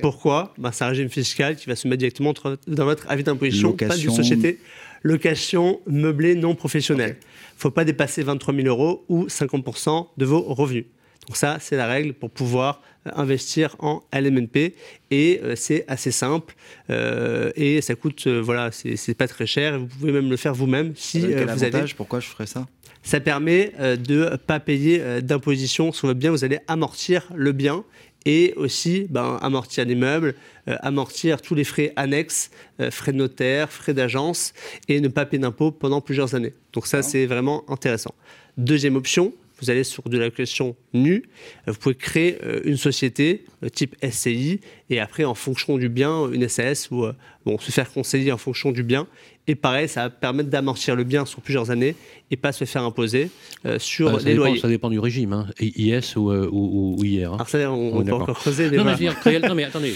Pourquoi? 0.00 0.54
Bah, 0.58 0.70
C'est 0.72 0.84
un 0.84 0.88
régime 0.88 1.08
fiscal 1.08 1.56
qui 1.56 1.66
va 1.66 1.76
se 1.76 1.86
mettre 1.86 1.98
directement 1.98 2.30
entre- 2.30 2.58
dans 2.66 2.84
votre 2.84 3.04
avis 3.10 3.22
d'imposition, 3.22 3.72
pas 3.72 3.96
d'une 3.96 4.10
société. 4.10 4.58
Location 5.04 5.80
meublée 5.86 6.34
non 6.34 6.54
professionnelle. 6.56 7.16
Il 7.20 7.56
ne 7.56 7.60
faut 7.60 7.70
pas 7.70 7.84
dépasser 7.84 8.22
23 8.22 8.54
000 8.54 8.66
euros 8.66 9.04
ou 9.08 9.26
50% 9.26 10.08
de 10.16 10.24
vos 10.24 10.40
revenus. 10.42 10.86
Donc 11.28 11.36
ça, 11.36 11.58
c'est 11.60 11.76
la 11.76 11.86
règle 11.86 12.12
pour 12.12 12.30
pouvoir 12.30 12.82
euh, 13.06 13.10
investir 13.16 13.76
en 13.78 14.02
LMNP. 14.12 14.74
Et 15.10 15.40
euh, 15.42 15.54
c'est 15.56 15.84
assez 15.88 16.10
simple. 16.10 16.54
euh, 16.90 17.50
et 17.56 17.80
ça 17.80 17.94
coûte, 17.94 18.26
euh, 18.26 18.40
voilà, 18.40 18.70
c'est 18.72 19.14
pas 19.14 19.28
très 19.28 19.46
cher. 19.46 19.78
Vous 19.78 19.86
pouvez 19.86 20.12
même 20.12 20.28
le 20.28 20.36
faire 20.36 20.52
vous-même 20.54 20.92
si 20.96 21.20
Quel 21.20 21.30
vous 21.30 21.50
avez 21.50 21.66
avantage? 21.66 21.96
Pourquoi 21.96 22.20
je 22.20 22.28
ferais 22.28 22.46
ça? 22.46 22.66
Ça 23.02 23.20
permet 23.20 23.72
de 23.78 24.30
ne 24.30 24.36
pas 24.36 24.60
payer 24.60 25.20
d'imposition 25.20 25.92
sur 25.92 26.08
votre 26.08 26.18
bien. 26.18 26.30
Vous 26.30 26.42
allez 26.42 26.58
amortir 26.68 27.28
le 27.34 27.52
bien 27.52 27.84
et 28.26 28.54
aussi 28.56 29.06
ben, 29.10 29.38
amortir 29.42 29.84
les 29.84 29.94
meubles, 29.94 30.34
euh, 30.68 30.76
amortir 30.80 31.42
tous 31.42 31.54
les 31.54 31.64
frais 31.64 31.92
annexes, 31.96 32.50
euh, 32.80 32.90
frais 32.90 33.12
de 33.12 33.18
notaire, 33.18 33.70
frais 33.70 33.94
d'agence 33.94 34.52
et 34.88 35.00
ne 35.00 35.08
pas 35.08 35.26
payer 35.26 35.40
d'impôts 35.40 35.72
pendant 35.72 36.00
plusieurs 36.00 36.34
années. 36.34 36.54
Donc 36.72 36.86
ça, 36.86 37.02
c'est 37.02 37.26
vraiment 37.26 37.64
intéressant. 37.68 38.14
Deuxième 38.56 38.96
option, 38.96 39.32
vous 39.60 39.70
allez 39.70 39.84
sur 39.84 40.02
de 40.08 40.18
la 40.18 40.24
location 40.24 40.74
nue, 40.92 41.24
vous 41.66 41.74
pouvez 41.74 41.94
créer 41.94 42.38
euh, 42.44 42.60
une 42.64 42.76
société 42.76 43.44
euh, 43.62 43.68
type 43.68 43.94
SCI 44.02 44.60
et 44.90 45.00
après 45.00 45.24
en 45.24 45.34
fonction 45.34 45.78
du 45.78 45.88
bien, 45.88 46.30
une 46.30 46.48
SAS 46.48 46.90
ou 46.90 47.06
bon, 47.44 47.58
se 47.58 47.70
faire 47.70 47.92
conseiller 47.92 48.32
en 48.32 48.38
fonction 48.38 48.72
du 48.72 48.82
bien. 48.82 49.06
Et 49.46 49.54
pareil, 49.54 49.88
ça 49.88 50.04
va 50.04 50.10
permettre 50.10 50.48
d'amortir 50.48 50.96
le 50.96 51.04
bien 51.04 51.26
sur 51.26 51.40
plusieurs 51.42 51.70
années 51.70 51.96
et 52.30 52.36
pas 52.36 52.52
se 52.52 52.64
faire 52.64 52.82
imposer 52.82 53.30
euh, 53.66 53.78
sur 53.78 54.08
Ah, 54.08 54.12
ça, 54.18 54.24
les 54.24 54.32
dépend, 54.32 54.44
loyers. 54.46 54.60
ça 54.60 54.68
dépend 54.68 54.88
du 54.90 54.98
régime, 54.98 55.32
hein. 55.34 55.46
IS 55.60 56.16
ou, 56.16 56.30
euh, 56.30 56.48
ou, 56.50 56.94
ou- 56.96 56.96
ou 56.98 57.04
IR. 57.04 57.32
hein. 57.32 57.34
Alors 57.36 57.48
ça, 57.48 57.70
on, 57.70 57.74
on 57.74 57.96
On 57.98 58.02
est 58.02 58.04
peut 58.06 58.12
encore 58.14 58.38
creuser. 58.38 58.70
Non, 58.70 58.84
mais, 58.84 58.94
dire, 58.96 59.18
créer- 59.20 59.40
non, 59.40 59.54
mais 59.54 59.64
attendez, 59.64 59.92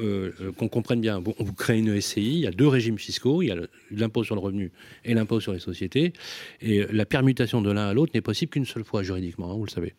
euh, 0.00 0.32
euh, 0.40 0.52
qu'on 0.52 0.68
comprenne 0.68 1.02
bien. 1.02 1.20
Bon, 1.20 1.34
vous 1.38 1.52
créez 1.52 1.78
une 1.80 2.00
SCI, 2.00 2.22
il 2.22 2.38
y 2.40 2.46
a 2.46 2.52
deux 2.52 2.68
régimes 2.68 2.96
fiscaux, 2.98 3.42
il 3.42 3.48
y 3.48 3.50
a 3.50 3.56
l'impôt 3.90 4.24
sur 4.24 4.34
le 4.34 4.40
revenu 4.40 4.72
et 5.04 5.12
l'impôt 5.12 5.40
sur 5.40 5.52
les 5.52 5.58
sociétés, 5.60 6.14
et 6.62 6.86
la 6.90 7.04
permutation 7.04 7.60
de 7.60 7.70
l'un 7.70 7.86
à 7.88 7.92
l'autre 7.92 8.12
n'est 8.14 8.22
possible 8.22 8.50
qu'une 8.50 8.64
seule 8.64 8.84
fois 8.84 9.02
juridiquement, 9.02 9.50
hein, 9.52 9.56
vous 9.56 9.66
le 9.66 9.70
savez. 9.70 9.94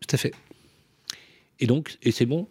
Tout 0.00 0.14
à 0.14 0.18
fait. 0.18 0.32
Et 1.58 1.66
donc, 1.66 1.98
et 2.04 2.12
c'est 2.12 2.26
bon 2.26 2.46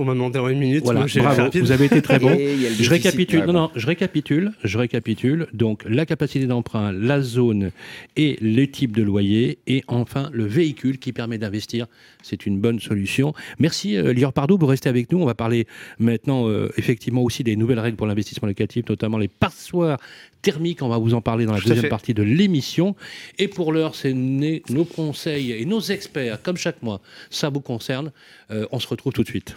On 0.00 0.04
m'a 0.04 0.14
demandé 0.14 0.38
en 0.38 0.48
une 0.48 0.60
minute. 0.60 0.84
Voilà, 0.84 1.06
bravo, 1.16 1.50
vous 1.52 1.72
avez 1.72 1.86
été 1.86 2.00
très 2.02 2.20
bon. 2.20 2.30
Je 2.30 2.88
récapitule, 2.88 3.44
non, 3.46 3.52
non, 3.52 3.70
je 3.74 3.84
récapitule, 3.84 4.52
je 4.62 4.78
récapitule. 4.78 5.48
Donc, 5.52 5.82
la 5.88 6.06
capacité 6.06 6.46
d'emprunt, 6.46 6.92
la 6.92 7.20
zone 7.20 7.72
et 8.16 8.38
les 8.40 8.68
types 8.70 8.96
de 8.96 9.02
loyers, 9.02 9.58
et 9.66 9.82
enfin 9.88 10.30
le 10.32 10.44
véhicule 10.44 10.98
qui 10.98 11.12
permet 11.12 11.36
d'investir. 11.36 11.86
C'est 12.22 12.46
une 12.46 12.60
bonne 12.60 12.78
solution. 12.78 13.34
Merci, 13.58 13.96
euh, 13.96 14.12
Lior 14.12 14.32
Pardo, 14.32 14.56
vous 14.56 14.66
restez 14.66 14.88
avec 14.88 15.10
nous. 15.10 15.20
On 15.20 15.26
va 15.26 15.34
parler 15.34 15.66
maintenant, 15.98 16.48
euh, 16.48 16.70
effectivement, 16.76 17.24
aussi 17.24 17.42
des 17.42 17.56
nouvelles 17.56 17.80
règles 17.80 17.96
pour 17.96 18.06
l'investissement 18.06 18.46
locatif, 18.46 18.88
notamment 18.88 19.18
les 19.18 19.28
passoires 19.28 19.98
thermiques. 20.42 20.82
On 20.82 20.88
va 20.88 20.98
vous 20.98 21.14
en 21.14 21.20
parler 21.20 21.44
dans 21.44 21.54
la 21.54 21.60
Tout 21.60 21.70
deuxième 21.70 21.88
partie 21.88 22.14
de 22.14 22.22
l'émission. 22.22 22.94
Et 23.38 23.48
pour 23.48 23.72
l'heure, 23.72 23.96
c'est 23.96 24.12
nos 24.12 24.84
conseils 24.84 25.52
et 25.52 25.64
nos 25.64 25.80
experts, 25.80 26.40
comme 26.40 26.56
chaque 26.56 26.82
mois. 26.82 27.00
Ça 27.30 27.48
vous 27.48 27.60
concerne. 27.60 28.12
Euh, 28.52 28.66
on 28.70 28.78
se 28.78 28.86
retrouve 28.86 29.12
tout 29.12 29.24
de 29.24 29.28
suite. 29.28 29.56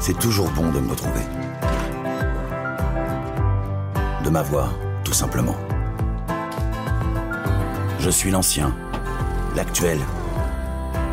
c'est 0.00 0.18
toujours 0.18 0.50
bon 0.50 0.72
de 0.72 0.80
me 0.80 0.90
retrouver. 0.90 1.20
De 4.24 4.30
m'avoir, 4.30 4.74
tout 5.04 5.12
simplement. 5.12 5.56
Je 7.98 8.10
suis 8.10 8.30
l'ancien, 8.30 8.74
l'actuel, 9.54 9.98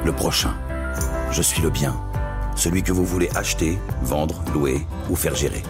le 0.05 0.11
prochain. 0.13 0.53
Je 1.31 1.41
suis 1.41 1.61
le 1.61 1.69
bien, 1.69 1.95
celui 2.55 2.81
que 2.81 2.93
vous 2.93 3.05
voulez 3.05 3.29
acheter, 3.35 3.77
vendre, 4.01 4.41
louer 4.53 4.87
ou 5.09 5.15
faire 5.15 5.35
gérer. 5.35 5.63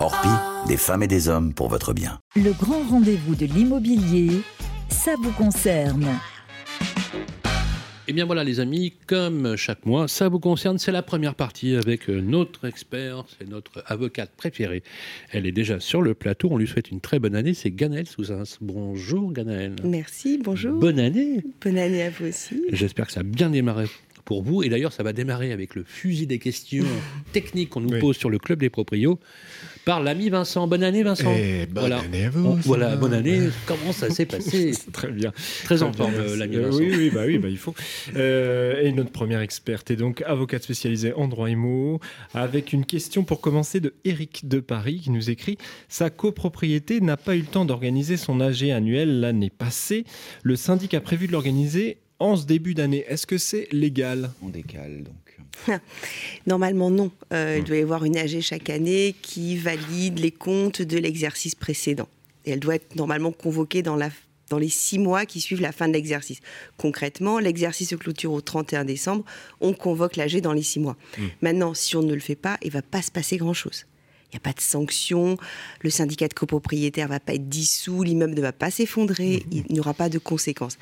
Orpi, 0.00 0.28
des 0.66 0.76
femmes 0.76 1.02
et 1.02 1.06
des 1.08 1.28
hommes 1.28 1.52
pour 1.52 1.68
votre 1.68 1.92
bien. 1.92 2.18
Le 2.34 2.52
grand 2.52 2.82
rendez-vous 2.90 3.34
de 3.34 3.46
l'immobilier, 3.46 4.42
ça 4.88 5.12
vous 5.22 5.32
concerne. 5.32 6.06
Eh 8.08 8.12
bien 8.12 8.24
voilà 8.24 8.44
les 8.44 8.60
amis, 8.60 8.92
comme 9.08 9.56
chaque 9.56 9.84
mois, 9.84 10.06
ça 10.06 10.28
vous 10.28 10.38
concerne, 10.38 10.78
c'est 10.78 10.92
la 10.92 11.02
première 11.02 11.34
partie 11.34 11.74
avec 11.74 12.08
euh, 12.08 12.20
notre 12.20 12.64
expert, 12.66 13.24
c'est 13.36 13.48
notre 13.48 13.82
avocate 13.86 14.30
préférée. 14.36 14.84
Elle 15.32 15.44
est 15.44 15.52
déjà 15.52 15.80
sur 15.80 16.02
le 16.02 16.14
plateau, 16.14 16.48
on 16.52 16.56
lui 16.56 16.68
souhaite 16.68 16.92
une 16.92 17.00
très 17.00 17.18
bonne 17.18 17.34
année, 17.34 17.52
c'est 17.52 17.72
Ganaël 17.72 18.06
Souzas. 18.06 18.58
Bonjour 18.60 19.32
Ganaël. 19.32 19.74
Merci, 19.82 20.38
bonjour. 20.38 20.78
Bonne 20.78 21.00
année. 21.00 21.42
Bonne 21.60 21.78
année 21.78 22.04
à 22.04 22.10
vous 22.10 22.26
aussi. 22.26 22.62
J'espère 22.70 23.08
que 23.08 23.12
ça 23.12 23.20
a 23.20 23.24
bien 23.24 23.50
démarré 23.50 23.86
pour 24.26 24.42
vous. 24.42 24.62
Et 24.62 24.68
d'ailleurs, 24.68 24.92
ça 24.92 25.02
va 25.02 25.14
démarrer 25.14 25.52
avec 25.52 25.74
le 25.74 25.84
fusil 25.84 26.26
des 26.26 26.38
questions 26.38 26.84
techniques 27.32 27.70
qu'on 27.70 27.80
nous 27.80 27.88
Oui. 27.94 28.00
pose 28.00 28.16
sur 28.18 28.28
le 28.28 28.38
club 28.38 28.58
des 28.58 28.68
proprios 28.68 29.18
par 29.86 30.02
l'ami 30.02 30.28
Vincent. 30.28 30.66
Bonne 30.66 30.82
année 30.82 31.02
Vincent. 31.04 31.32
Et 31.34 31.64
bonne 31.66 31.86
Voilà. 31.86 32.00
année 32.00 32.24
à 32.24 32.30
vous. 32.30 32.44
On- 32.48 32.54
voilà, 32.56 32.96
bonne 32.96 33.14
année. 33.14 33.38
Comment 33.66 33.92
ça 33.92 34.10
s'est 34.10 34.26
passé 34.26 34.72
Très 34.92 35.10
bien. 35.12 35.32
Très 35.64 35.82
en 35.82 35.92
forme, 35.92 36.12
l'ami 36.36 36.56
Euh, 36.56 36.62
Vincent. 36.66 36.78
oui, 36.78 36.92
oui, 36.96 37.10
bah 37.10 37.22
oui, 37.26 37.38
bah 37.38 37.48
il 37.48 37.56
faut. 37.56 37.74
Euh, 38.16 38.82
et 38.82 38.92
notre 38.92 39.10
première 39.12 39.40
experte 39.40 39.90
est 39.90 39.96
donc 39.96 40.22
avocate 40.22 40.62
spécialisée 40.64 41.12
en 41.12 41.28
droit 41.28 41.48
IMO, 41.48 42.00
avec 42.34 42.72
une 42.72 42.84
question 42.84 43.22
pour 43.22 43.40
commencer 43.40 43.78
de 43.80 43.94
Eric 44.04 44.48
de 44.48 44.58
Paris 44.58 45.00
qui 45.04 45.10
nous 45.10 45.30
écrit 45.30 45.56
Sa 45.88 46.10
copropriété 46.10 47.00
n'a 47.00 47.16
pas 47.16 47.36
eu 47.36 47.40
le 47.40 47.46
temps 47.46 47.64
d'organiser 47.64 48.16
son 48.16 48.40
AG 48.40 48.68
annuel 48.72 49.20
l'année 49.20 49.50
passée. 49.50 50.04
Le 50.42 50.56
syndic 50.56 50.94
a 50.94 51.00
prévu 51.00 51.28
de 51.28 51.32
l'organiser 51.32 51.98
en 52.18 52.36
ce 52.36 52.46
début 52.46 52.74
d'année. 52.74 53.04
Est-ce 53.08 53.26
que 53.26 53.38
c'est 53.38 53.68
légal? 53.72 54.30
On 54.42 54.48
décale 54.48 55.02
donc. 55.04 55.14
Normalement, 56.46 56.90
non. 56.90 57.10
Euh. 57.32 57.56
Il 57.58 57.64
doit 57.64 57.76
y 57.76 57.80
avoir 57.82 58.04
une 58.04 58.16
AG 58.16 58.40
chaque 58.40 58.70
année 58.70 59.14
qui 59.22 59.56
valide 59.56 60.18
les 60.18 60.30
comptes 60.30 60.82
de 60.82 60.98
l'exercice 60.98 61.54
précédent. 61.54 62.08
Et 62.44 62.50
elle 62.52 62.60
doit 62.60 62.76
être 62.76 62.94
normalement 62.94 63.32
convoquée 63.32 63.82
dans, 63.82 63.96
la, 63.96 64.10
dans 64.50 64.58
les 64.58 64.68
six 64.68 64.98
mois 64.98 65.26
qui 65.26 65.40
suivent 65.40 65.60
la 65.60 65.72
fin 65.72 65.88
de 65.88 65.92
l'exercice. 65.94 66.40
Concrètement, 66.76 67.38
l'exercice 67.38 67.90
se 67.90 67.94
clôture 67.96 68.32
au 68.32 68.40
31 68.40 68.84
décembre. 68.84 69.24
On 69.60 69.72
convoque 69.72 70.16
l'AG 70.16 70.40
dans 70.40 70.52
les 70.52 70.62
six 70.62 70.78
mois. 70.78 70.96
Hmm. 71.18 71.26
Maintenant, 71.42 71.74
si 71.74 71.96
on 71.96 72.02
ne 72.02 72.14
le 72.14 72.20
fait 72.20 72.36
pas, 72.36 72.58
il 72.62 72.68
ne 72.68 72.72
va 72.72 72.82
pas 72.82 73.02
se 73.02 73.10
passer 73.10 73.36
grand-chose. 73.36 73.86
Il 74.32 74.34
n'y 74.34 74.38
a 74.38 74.40
pas 74.40 74.52
de 74.52 74.60
sanction, 74.60 75.38
le 75.80 75.90
syndicat 75.90 76.28
de 76.28 76.34
copropriétaires 76.34 77.06
ne 77.06 77.12
va 77.14 77.20
pas 77.20 77.34
être 77.34 77.48
dissous, 77.48 78.02
l'immeuble 78.02 78.34
ne 78.34 78.42
va 78.42 78.52
pas 78.52 78.70
s'effondrer, 78.70 79.44
Hmm. 79.46 79.62
il 79.68 79.72
n'y 79.72 79.80
aura 79.80 79.94
pas 79.94 80.08
de 80.08 80.18
conséquences. 80.18 80.78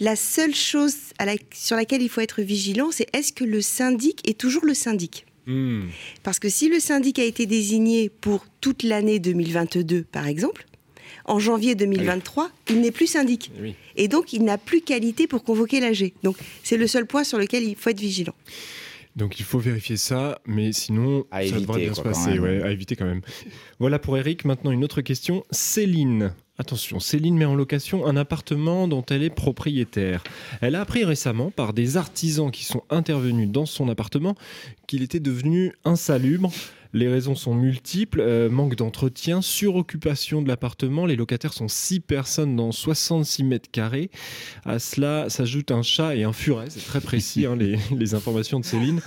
La 0.00 0.14
seule 0.16 0.54
chose 0.54 0.94
à 1.18 1.24
la- 1.24 1.36
sur 1.54 1.76
laquelle 1.76 2.02
il 2.02 2.08
faut 2.08 2.20
être 2.20 2.42
vigilant, 2.42 2.90
c'est 2.92 3.06
est-ce 3.14 3.32
que 3.32 3.44
le 3.44 3.60
syndic 3.62 4.28
est 4.28 4.36
toujours 4.38 4.64
le 4.64 4.74
syndic? 4.74 5.24
Hmm. 5.46 5.84
Parce 6.22 6.38
que 6.38 6.48
si 6.48 6.68
le 6.68 6.80
syndic 6.80 7.18
a 7.18 7.24
été 7.24 7.46
désigné 7.46 8.08
pour 8.08 8.44
toute 8.60 8.82
l'année 8.82 9.18
2022, 9.18 10.02
par 10.02 10.26
exemple, 10.26 10.66
en 11.24 11.38
janvier 11.38 11.74
2023, 11.74 12.50
il 12.68 12.80
n'est 12.80 12.90
plus 12.90 13.06
syndic. 13.06 13.50
Oui. 13.60 13.74
Et 13.96 14.08
donc, 14.08 14.32
il 14.32 14.44
n'a 14.44 14.58
plus 14.58 14.80
qualité 14.80 15.26
pour 15.26 15.44
convoquer 15.44 15.80
l'AG. 15.80 16.12
Donc, 16.22 16.36
c'est 16.62 16.76
le 16.76 16.86
seul 16.86 17.06
point 17.06 17.24
sur 17.24 17.38
lequel 17.38 17.64
il 17.64 17.74
faut 17.76 17.90
être 17.90 18.00
vigilant. 18.00 18.34
Donc 19.14 19.40
il 19.40 19.46
faut 19.46 19.58
vérifier 19.58 19.96
ça, 19.96 20.42
mais 20.44 20.72
sinon 20.74 21.24
À 21.30 21.38
ça 21.38 21.44
éviter, 21.44 21.60
devrait 21.62 21.80
bien 21.80 21.88
quoi, 21.88 21.96
se 21.96 22.02
quand 22.02 22.10
passer. 22.10 22.38
ouais, 22.38 22.62
à 22.62 22.70
éviter 22.70 22.96
quand 22.96 23.06
même. 23.06 23.22
Voilà 23.78 23.98
pour 23.98 24.18
Eric. 24.18 24.44
Maintenant 24.44 24.72
une 24.72 24.84
autre 24.84 25.00
question. 25.00 25.42
Céline. 25.50 26.34
Attention, 26.58 27.00
Céline 27.00 27.36
met 27.36 27.44
en 27.44 27.54
location 27.54 28.06
un 28.06 28.16
appartement 28.16 28.88
dont 28.88 29.04
elle 29.10 29.22
est 29.22 29.30
propriétaire. 29.30 30.24
Elle 30.62 30.74
a 30.74 30.80
appris 30.80 31.04
récemment 31.04 31.50
par 31.50 31.74
des 31.74 31.98
artisans 31.98 32.50
qui 32.50 32.64
sont 32.64 32.82
intervenus 32.88 33.50
dans 33.50 33.66
son 33.66 33.90
appartement 33.90 34.36
qu'il 34.86 35.02
était 35.02 35.20
devenu 35.20 35.74
insalubre. 35.84 36.50
Les 36.92 37.08
raisons 37.08 37.34
sont 37.34 37.54
multiples, 37.54 38.20
euh, 38.20 38.48
manque 38.48 38.76
d'entretien, 38.76 39.42
suroccupation 39.42 40.42
de 40.42 40.48
l'appartement. 40.48 41.06
Les 41.06 41.16
locataires 41.16 41.52
sont 41.52 41.68
6 41.68 42.00
personnes 42.00 42.56
dans 42.56 42.72
66 42.72 43.44
mètres 43.44 43.70
carrés. 43.70 44.10
À 44.64 44.78
cela 44.78 45.28
s'ajoute 45.28 45.70
un 45.70 45.82
chat 45.82 46.16
et 46.16 46.24
un 46.24 46.32
furet, 46.32 46.66
c'est 46.68 46.84
très 46.84 47.00
précis 47.00 47.46
hein, 47.46 47.56
les, 47.56 47.76
les 47.96 48.14
informations 48.14 48.60
de 48.60 48.64
Céline. 48.64 49.00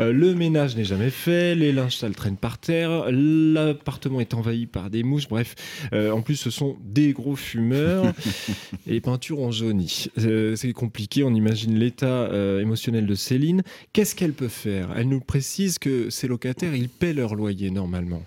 Euh, 0.00 0.12
le 0.12 0.34
ménage 0.34 0.76
n'est 0.76 0.84
jamais 0.84 1.10
fait, 1.10 1.54
les 1.54 1.72
linges 1.72 1.96
sales 1.96 2.14
traînent 2.14 2.36
par 2.36 2.58
terre, 2.58 3.06
l'appartement 3.10 4.20
est 4.20 4.34
envahi 4.34 4.66
par 4.66 4.90
des 4.90 5.02
mouches, 5.02 5.28
bref. 5.28 5.54
Euh, 5.92 6.10
en 6.10 6.22
plus, 6.22 6.36
ce 6.36 6.50
sont 6.50 6.76
des 6.84 7.12
gros 7.12 7.36
fumeurs 7.36 8.06
et 8.86 8.92
les 8.92 9.00
peintures 9.00 9.40
ont 9.40 9.50
jauni. 9.50 10.06
C'est 10.16 10.72
compliqué, 10.72 11.24
on 11.24 11.34
imagine 11.34 11.78
l'état 11.78 12.30
émotionnel 12.60 13.06
de 13.06 13.14
Céline. 13.14 13.62
Qu'est-ce 13.92 14.14
qu'elle 14.14 14.32
peut 14.32 14.48
faire? 14.48 14.90
Elle 14.96 15.08
nous 15.08 15.20
précise 15.20 15.78
que 15.78 16.10
ces 16.10 16.28
locataires, 16.28 16.74
ils 16.74 16.88
paient 16.88 17.12
leur 17.12 17.33
loyer 17.34 17.70
normalement. 17.70 18.22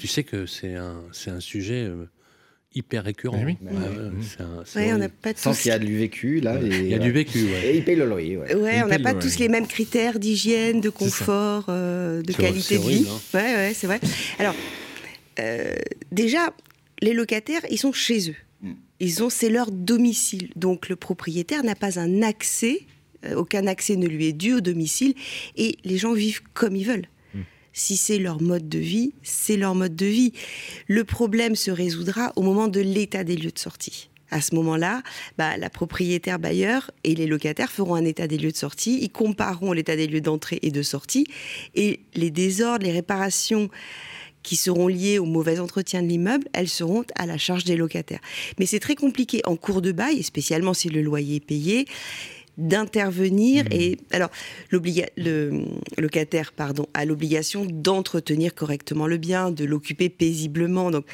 Tu 0.00 0.06
sais 0.06 0.24
que 0.24 0.46
c'est 0.46 0.74
un, 0.74 1.00
c'est 1.12 1.30
un 1.30 1.38
sujet 1.40 1.84
euh, 1.84 2.06
hyper 2.74 3.04
récurrent. 3.04 3.40
Oui. 3.44 3.56
Ouais, 3.62 3.70
ouais, 3.72 4.10
c'est 4.22 4.40
un- 4.40 4.62
c'est 4.64 4.78
Ouais, 4.80 4.86
on 4.92 4.98
n'a 4.98 5.04
horrible. 5.04 5.14
pas 5.22 5.32
Sans 5.36 5.52
tous, 5.52 5.62
qu'il 5.62 5.68
y 5.68 5.72
a 5.72 5.78
du 5.78 5.96
vécu 5.96 6.40
là. 6.40 6.60
Et, 6.60 6.66
Il 6.66 6.88
y 6.88 6.94
a 6.94 6.98
du 6.98 7.12
vécu, 7.12 7.44
ouais. 7.44 7.66
Et 7.68 7.76
il 7.78 7.84
paye 7.84 7.94
le 7.96 8.06
loyer. 8.06 8.36
Ouais. 8.36 8.54
ouais, 8.54 8.76
Ils 8.78 8.82
on 8.82 8.86
n'a 8.88 8.94
payent 8.96 9.02
pas 9.04 9.12
le- 9.12 9.20
tous 9.20 9.38
les 9.38 9.48
mêmes 9.48 9.66
critères 9.68 10.18
d'hygiène, 10.18 10.80
de 10.80 10.90
confort, 10.90 11.66
euh, 11.68 12.20
de 12.22 12.32
C'est- 12.32 12.38
qualité 12.42 12.60
c'est 12.62 12.74
de 12.74 12.80
horrible, 12.80 13.04
vie. 13.04 13.10
hein. 13.10 13.20
Ouais, 13.38 13.54
ouais, 13.54 13.72
c'est 13.74 13.86
vrai. 13.86 14.00
Alors, 14.40 14.54
euh, 15.38 15.74
déjà, 16.12 16.52
les 17.00 17.12
locataires, 17.12 17.62
ils 17.70 17.78
sont 17.78 17.92
chez 17.92 18.30
eux. 18.30 18.36
Mm. 18.62 18.72
Ils 19.00 19.22
ont, 19.22 19.30
c'est 19.30 19.50
leur 19.50 19.70
domicile. 19.70 20.50
Donc, 20.56 20.88
le 20.88 20.96
propriétaire 20.96 21.62
n'a 21.62 21.74
pas 21.76 21.98
un 22.00 22.22
accès, 22.22 22.80
aucun 23.36 23.66
accès 23.66 23.96
ne 23.96 24.06
lui 24.06 24.26
est 24.26 24.32
dû 24.32 24.54
au 24.54 24.60
domicile, 24.60 25.14
et 25.56 25.76
les 25.84 25.96
gens 25.98 26.12
vivent 26.12 26.42
comme 26.54 26.74
ils 26.76 26.86
veulent. 26.86 27.06
Si 27.78 27.98
c'est 27.98 28.18
leur 28.18 28.40
mode 28.40 28.70
de 28.70 28.78
vie, 28.78 29.12
c'est 29.22 29.58
leur 29.58 29.74
mode 29.74 29.94
de 29.94 30.06
vie. 30.06 30.32
Le 30.88 31.04
problème 31.04 31.54
se 31.54 31.70
résoudra 31.70 32.32
au 32.34 32.40
moment 32.40 32.68
de 32.68 32.80
l'état 32.80 33.22
des 33.22 33.36
lieux 33.36 33.50
de 33.50 33.58
sortie. 33.58 34.08
À 34.30 34.40
ce 34.40 34.54
moment-là, 34.54 35.02
bah, 35.36 35.58
la 35.58 35.68
propriétaire 35.68 36.38
bailleur 36.38 36.90
et 37.04 37.14
les 37.14 37.26
locataires 37.26 37.70
feront 37.70 37.94
un 37.94 38.06
état 38.06 38.26
des 38.26 38.38
lieux 38.38 38.50
de 38.50 38.56
sortie, 38.56 38.98
ils 39.02 39.10
compareront 39.10 39.72
l'état 39.72 39.94
des 39.94 40.06
lieux 40.06 40.22
d'entrée 40.22 40.58
et 40.62 40.70
de 40.70 40.82
sortie, 40.82 41.26
et 41.74 42.00
les 42.14 42.30
désordres, 42.30 42.86
les 42.86 42.92
réparations 42.92 43.68
qui 44.42 44.56
seront 44.56 44.88
liées 44.88 45.18
au 45.18 45.26
mauvais 45.26 45.58
entretien 45.58 46.02
de 46.02 46.08
l'immeuble, 46.08 46.46
elles 46.54 46.68
seront 46.68 47.04
à 47.16 47.26
la 47.26 47.36
charge 47.36 47.64
des 47.64 47.76
locataires. 47.76 48.20
Mais 48.58 48.64
c'est 48.64 48.80
très 48.80 48.94
compliqué 48.94 49.42
en 49.44 49.56
cours 49.56 49.82
de 49.82 49.92
bail, 49.92 50.22
spécialement 50.22 50.72
si 50.72 50.88
le 50.88 51.02
loyer 51.02 51.36
est 51.36 51.44
payé, 51.44 51.84
d'intervenir 52.58 53.64
et 53.70 53.98
alors 54.10 54.30
le 54.70 54.80
locataire 55.98 56.52
pardon 56.52 56.86
a 56.94 57.04
l'obligation 57.04 57.66
d'entretenir 57.66 58.54
correctement 58.54 59.06
le 59.06 59.16
bien, 59.16 59.50
de 59.50 59.64
l'occuper 59.64 60.08
paisiblement. 60.08 60.90
Donc 60.90 61.04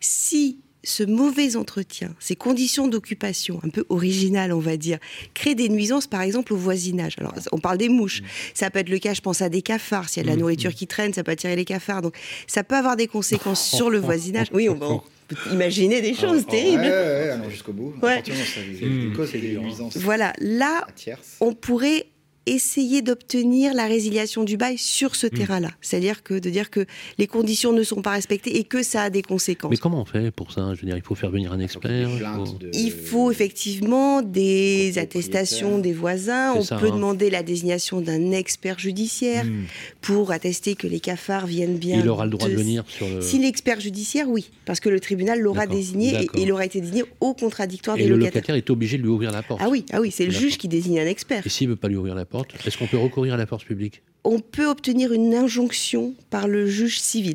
si 0.00 0.58
ce 0.82 1.02
mauvais 1.02 1.56
entretien, 1.56 2.14
ces 2.18 2.36
conditions 2.36 2.88
d'occupation 2.88 3.60
un 3.62 3.68
peu 3.68 3.84
originales, 3.88 4.52
on 4.52 4.60
va 4.60 4.76
dire, 4.76 4.98
créent 5.34 5.54
des 5.54 5.68
nuisances, 5.68 6.06
par 6.06 6.22
exemple, 6.22 6.52
au 6.52 6.56
voisinage. 6.56 7.16
Alors, 7.18 7.34
on 7.52 7.58
parle 7.58 7.78
des 7.78 7.88
mouches. 7.88 8.22
Ça 8.54 8.70
peut 8.70 8.78
être 8.78 8.88
le 8.88 8.98
cas, 8.98 9.14
je 9.14 9.20
pense 9.20 9.42
à 9.42 9.48
des 9.48 9.62
cafards. 9.62 10.08
S'il 10.08 10.22
y 10.22 10.26
a 10.26 10.30
de 10.30 10.34
la 10.34 10.40
nourriture 10.40 10.74
qui 10.74 10.86
traîne, 10.86 11.12
ça 11.12 11.22
peut 11.22 11.32
attirer 11.32 11.56
les 11.56 11.64
cafards. 11.64 12.02
Donc, 12.02 12.16
ça 12.46 12.64
peut 12.64 12.76
avoir 12.76 12.96
des 12.96 13.06
conséquences 13.06 13.62
sur 13.76 13.90
le 13.90 13.98
voisinage. 13.98 14.48
Oui, 14.52 14.68
on, 14.68 14.78
on 14.82 15.02
peut 15.34 15.50
imaginer 15.52 16.00
des 16.02 16.14
choses 16.14 16.44
Ouais, 16.44 16.50
terribles. 16.50 16.82
ouais, 16.82 16.88
ouais, 16.90 17.30
allons 17.30 17.50
jusqu'au 17.50 17.72
bout. 17.72 17.94
Ouais. 18.02 18.20
Mm. 18.20 19.12
des 19.40 19.56
nuisances 19.56 19.96
Voilà, 19.96 20.32
là, 20.38 20.86
on 21.40 21.54
pourrait 21.54 22.06
essayer 22.46 23.02
d'obtenir 23.02 23.74
la 23.74 23.86
résiliation 23.86 24.44
du 24.44 24.56
bail 24.56 24.78
sur 24.78 25.14
ce 25.14 25.26
terrain-là. 25.26 25.70
C'est-à-dire 25.80 26.22
que 26.22 26.34
de 26.38 26.50
dire 26.50 26.70
que 26.70 26.86
les 27.18 27.26
conditions 27.26 27.72
ne 27.72 27.82
sont 27.82 28.02
pas 28.02 28.12
respectées 28.12 28.58
et 28.58 28.64
que 28.64 28.82
ça 28.82 29.02
a 29.02 29.10
des 29.10 29.22
conséquences. 29.22 29.70
Mais 29.70 29.76
comment 29.76 30.00
on 30.00 30.04
fait 30.04 30.30
pour 30.30 30.52
ça? 30.52 30.72
Je 30.74 30.80
veux 30.80 30.86
dire, 30.86 30.96
il 30.96 31.02
faut 31.02 31.14
faire 31.14 31.30
venir 31.30 31.52
un 31.52 31.60
expert. 31.60 32.08
il 32.10 32.18
faut- 32.46 32.58
de- 32.58 32.70
Il 32.74 32.90
faut 32.92 33.30
effectivement 33.30 34.22
des 34.22 34.94
attestations 34.98 35.78
des 35.78 35.92
voisins. 35.92 36.54
On 36.54 36.62
ça, 36.62 36.76
peut 36.78 36.86
hein. 36.88 36.94
demander 36.96 37.30
la 37.30 37.42
désignation 37.42 38.00
d'un 38.00 38.32
expert 38.32 38.78
judiciaire 38.78 39.44
Hmm. 39.44 39.64
pour 40.00 40.32
attester 40.32 40.74
que 40.74 40.86
les 40.86 41.00
cafards 41.00 41.46
viennent 41.46 41.76
bien. 41.78 42.00
Il 42.00 42.08
aura 42.08 42.24
le 42.24 42.30
droit 42.30 42.48
de 42.48 42.54
venir 42.54 42.84
sur 42.88 43.08
le. 43.08 43.20
Si 43.20 43.38
l'expert 43.38 43.80
judiciaire, 43.80 44.28
oui, 44.28 44.50
parce 44.64 44.80
que 44.80 44.88
le 44.88 45.00
tribunal 45.00 45.40
l'aura 45.40 45.66
désigné 45.66 46.14
et 46.22 46.28
il 46.42 46.52
aura 46.52 46.64
été 46.64 46.80
désigné 46.80 47.04
au 47.20 47.34
contradictoire 47.34 47.96
Et 47.96 48.02
des 48.02 48.08
le 48.08 48.16
locataires. 48.16 48.34
locataire 48.40 48.54
est 48.56 48.70
obligé 48.70 48.96
de 48.98 49.02
lui 49.02 49.08
ouvrir 49.10 49.30
la 49.30 49.42
porte. 49.42 49.60
Ah 49.62 49.68
oui, 49.68 49.84
ah 49.92 50.00
oui, 50.00 50.10
c'est 50.10 50.24
le 50.26 50.32
juge 50.32 50.58
qui 50.58 50.68
désigne 50.68 51.00
un 51.00 51.06
expert. 51.06 51.46
Et 51.46 51.48
s'il 51.48 51.68
ne 51.68 51.72
veut 51.72 51.76
pas 51.76 51.88
lui 51.88 51.96
ouvrir 51.96 52.14
la 52.14 52.24
porte, 52.24 52.29
est-ce 52.66 52.78
qu'on 52.78 52.86
peut 52.86 52.98
recourir 52.98 53.34
à 53.34 53.36
la 53.36 53.46
force 53.46 53.64
publique? 53.64 54.02
On 54.24 54.40
peut 54.40 54.66
obtenir 54.66 55.12
une 55.12 55.34
injonction 55.34 56.14
par 56.30 56.46
le 56.48 56.66
juge 56.66 57.00
civil. 57.00 57.34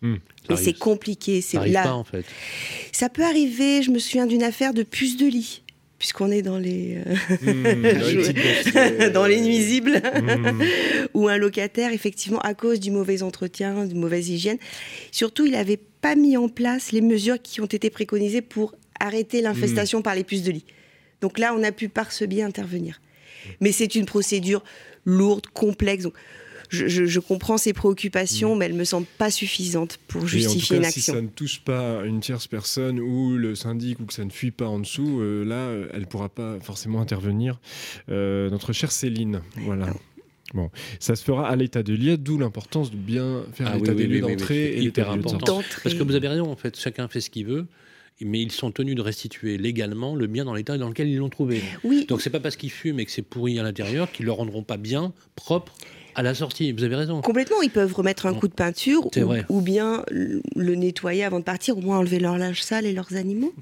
Ça 0.00 0.08
Mais 0.08 0.18
arrive- 0.54 0.64
c'est 0.64 0.72
compliqué. 0.78 1.40
C'est 1.40 1.56
Ça 1.58 1.66
là. 1.66 1.82
pas 1.84 1.92
en 1.94 2.04
fait. 2.04 2.24
Ça 2.90 3.08
peut 3.08 3.22
arriver. 3.22 3.82
Je 3.82 3.90
me 3.90 3.98
souviens 3.98 4.26
d'une 4.26 4.42
affaire 4.42 4.74
de 4.74 4.82
puce 4.82 5.16
de 5.16 5.26
lit, 5.26 5.62
puisqu'on 5.98 6.30
est 6.32 6.42
dans 6.42 6.58
les 6.58 6.98
euh, 7.06 7.14
Hmm, 7.42 9.10
dans 9.12 9.26
les 9.26 9.36
les 9.36 9.40
nuisibles, 9.42 10.02
Hmm. 10.20 10.62
où 11.14 11.28
un 11.28 11.36
locataire, 11.36 11.92
effectivement, 11.92 12.40
à 12.40 12.54
cause 12.54 12.80
du 12.80 12.90
mauvais 12.90 13.22
entretien, 13.22 13.86
de 13.86 13.94
mauvaise 13.94 14.28
hygiène, 14.28 14.58
surtout, 15.12 15.46
il 15.46 15.52
n'avait 15.52 15.78
pas 16.00 16.16
mis 16.16 16.36
en 16.36 16.48
place 16.48 16.90
les 16.92 17.00
mesures 17.02 17.40
qui 17.40 17.60
ont 17.60 17.66
été 17.66 17.90
préconisées 17.90 18.42
pour 18.42 18.74
arrêter 18.98 19.40
l'infestation 19.42 20.02
par 20.02 20.14
les 20.16 20.24
puces 20.24 20.42
de 20.42 20.50
lit. 20.52 20.64
Donc 21.20 21.38
là, 21.38 21.54
on 21.56 21.62
a 21.62 21.70
pu 21.70 21.88
par 21.88 22.10
ce 22.12 22.24
biais 22.24 22.42
intervenir. 22.42 23.00
Mais 23.60 23.72
c'est 23.72 23.94
une 23.94 24.06
procédure 24.06 24.62
lourde, 25.04 25.46
complexe. 25.52 26.04
Donc, 26.04 26.14
je, 26.72 27.20
comprends 27.20 27.58
ses 27.58 27.72
préoccupations, 27.72 28.54
mm. 28.54 28.58
mais 28.58 28.64
elles 28.66 28.74
me 28.74 28.84
semblent 28.84 29.06
pas 29.18 29.30
suffisantes 29.30 29.98
pour 30.08 30.26
justifier 30.26 30.76
une 30.76 30.84
action. 30.84 31.00
Si 31.00 31.10
ça 31.10 31.20
ne 31.20 31.28
touche 31.28 31.60
pas 31.60 32.02
une 32.04 32.20
tierce 32.20 32.46
personne 32.46 32.98
ou 32.98 33.36
le 33.36 33.54
syndic 33.54 34.00
ou 34.00 34.06
que 34.06 34.14
ça 34.14 34.24
ne 34.24 34.30
fuit 34.30 34.50
pas 34.50 34.66
en 34.66 34.78
dessous, 34.78 35.20
euh, 35.20 35.44
là, 35.44 35.70
elle 35.92 36.06
pourra 36.06 36.28
pas 36.28 36.58
forcément 36.60 37.00
intervenir. 37.00 37.60
Euh, 38.10 38.48
notre 38.50 38.72
chère 38.72 38.92
Céline, 38.92 39.42
voilà. 39.56 39.92
Bon, 40.54 40.70
ça 41.00 41.16
se 41.16 41.24
fera 41.24 41.48
à 41.48 41.56
l'état 41.56 41.82
de 41.82 41.94
lieu, 41.94 42.18
d'où 42.18 42.36
l'importance 42.36 42.90
de 42.90 42.96
bien 42.96 43.44
faire 43.54 43.68
ah 43.72 43.76
l'état 43.76 43.94
des 43.94 44.06
lieux 44.06 44.20
d'entrée 44.20 44.72
et 44.72 44.80
l'état 44.80 45.10
important. 45.10 45.62
Parce 45.82 45.94
que 45.94 46.02
vous 46.02 46.14
avez 46.14 46.28
raison, 46.28 46.50
en 46.50 46.56
fait, 46.56 46.78
chacun 46.78 47.08
fait 47.08 47.20
ce 47.20 47.30
qu'il 47.30 47.46
veut 47.46 47.66
mais 48.24 48.40
ils 48.40 48.52
sont 48.52 48.70
tenus 48.70 48.94
de 48.94 49.02
restituer 49.02 49.58
légalement 49.58 50.14
le 50.14 50.26
bien 50.26 50.44
dans 50.44 50.54
l'état 50.54 50.78
dans 50.78 50.88
lequel 50.88 51.08
ils 51.08 51.18
l'ont 51.18 51.28
trouvé. 51.28 51.62
Oui. 51.84 52.06
Donc 52.06 52.22
c'est 52.22 52.30
pas 52.30 52.40
parce 52.40 52.56
qu'ils 52.56 52.70
fument 52.70 53.00
et 53.00 53.04
que 53.04 53.10
c'est 53.10 53.22
pourri 53.22 53.58
à 53.58 53.62
l'intérieur 53.62 54.10
qu'ils 54.10 54.26
le 54.26 54.32
rendront 54.32 54.62
pas 54.62 54.76
bien, 54.76 55.12
propre 55.36 55.72
à 56.14 56.22
la 56.22 56.34
sortie. 56.34 56.72
Vous 56.72 56.84
avez 56.84 56.96
raison. 56.96 57.20
Complètement. 57.20 57.62
Ils 57.62 57.70
peuvent 57.70 57.94
remettre 57.94 58.26
un 58.26 58.34
coup 58.34 58.48
de 58.48 58.54
peinture 58.54 59.06
ou, 59.06 59.10
ou, 59.48 59.60
bien 59.60 60.04
le 60.10 60.74
nettoyer 60.74 61.24
avant 61.24 61.38
de 61.38 61.44
partir, 61.44 61.78
au 61.78 61.80
moins 61.80 61.98
enlever 61.98 62.18
leur 62.18 62.38
linge 62.38 62.62
sale 62.62 62.86
et 62.86 62.92
leurs 62.92 63.14
animaux. 63.14 63.52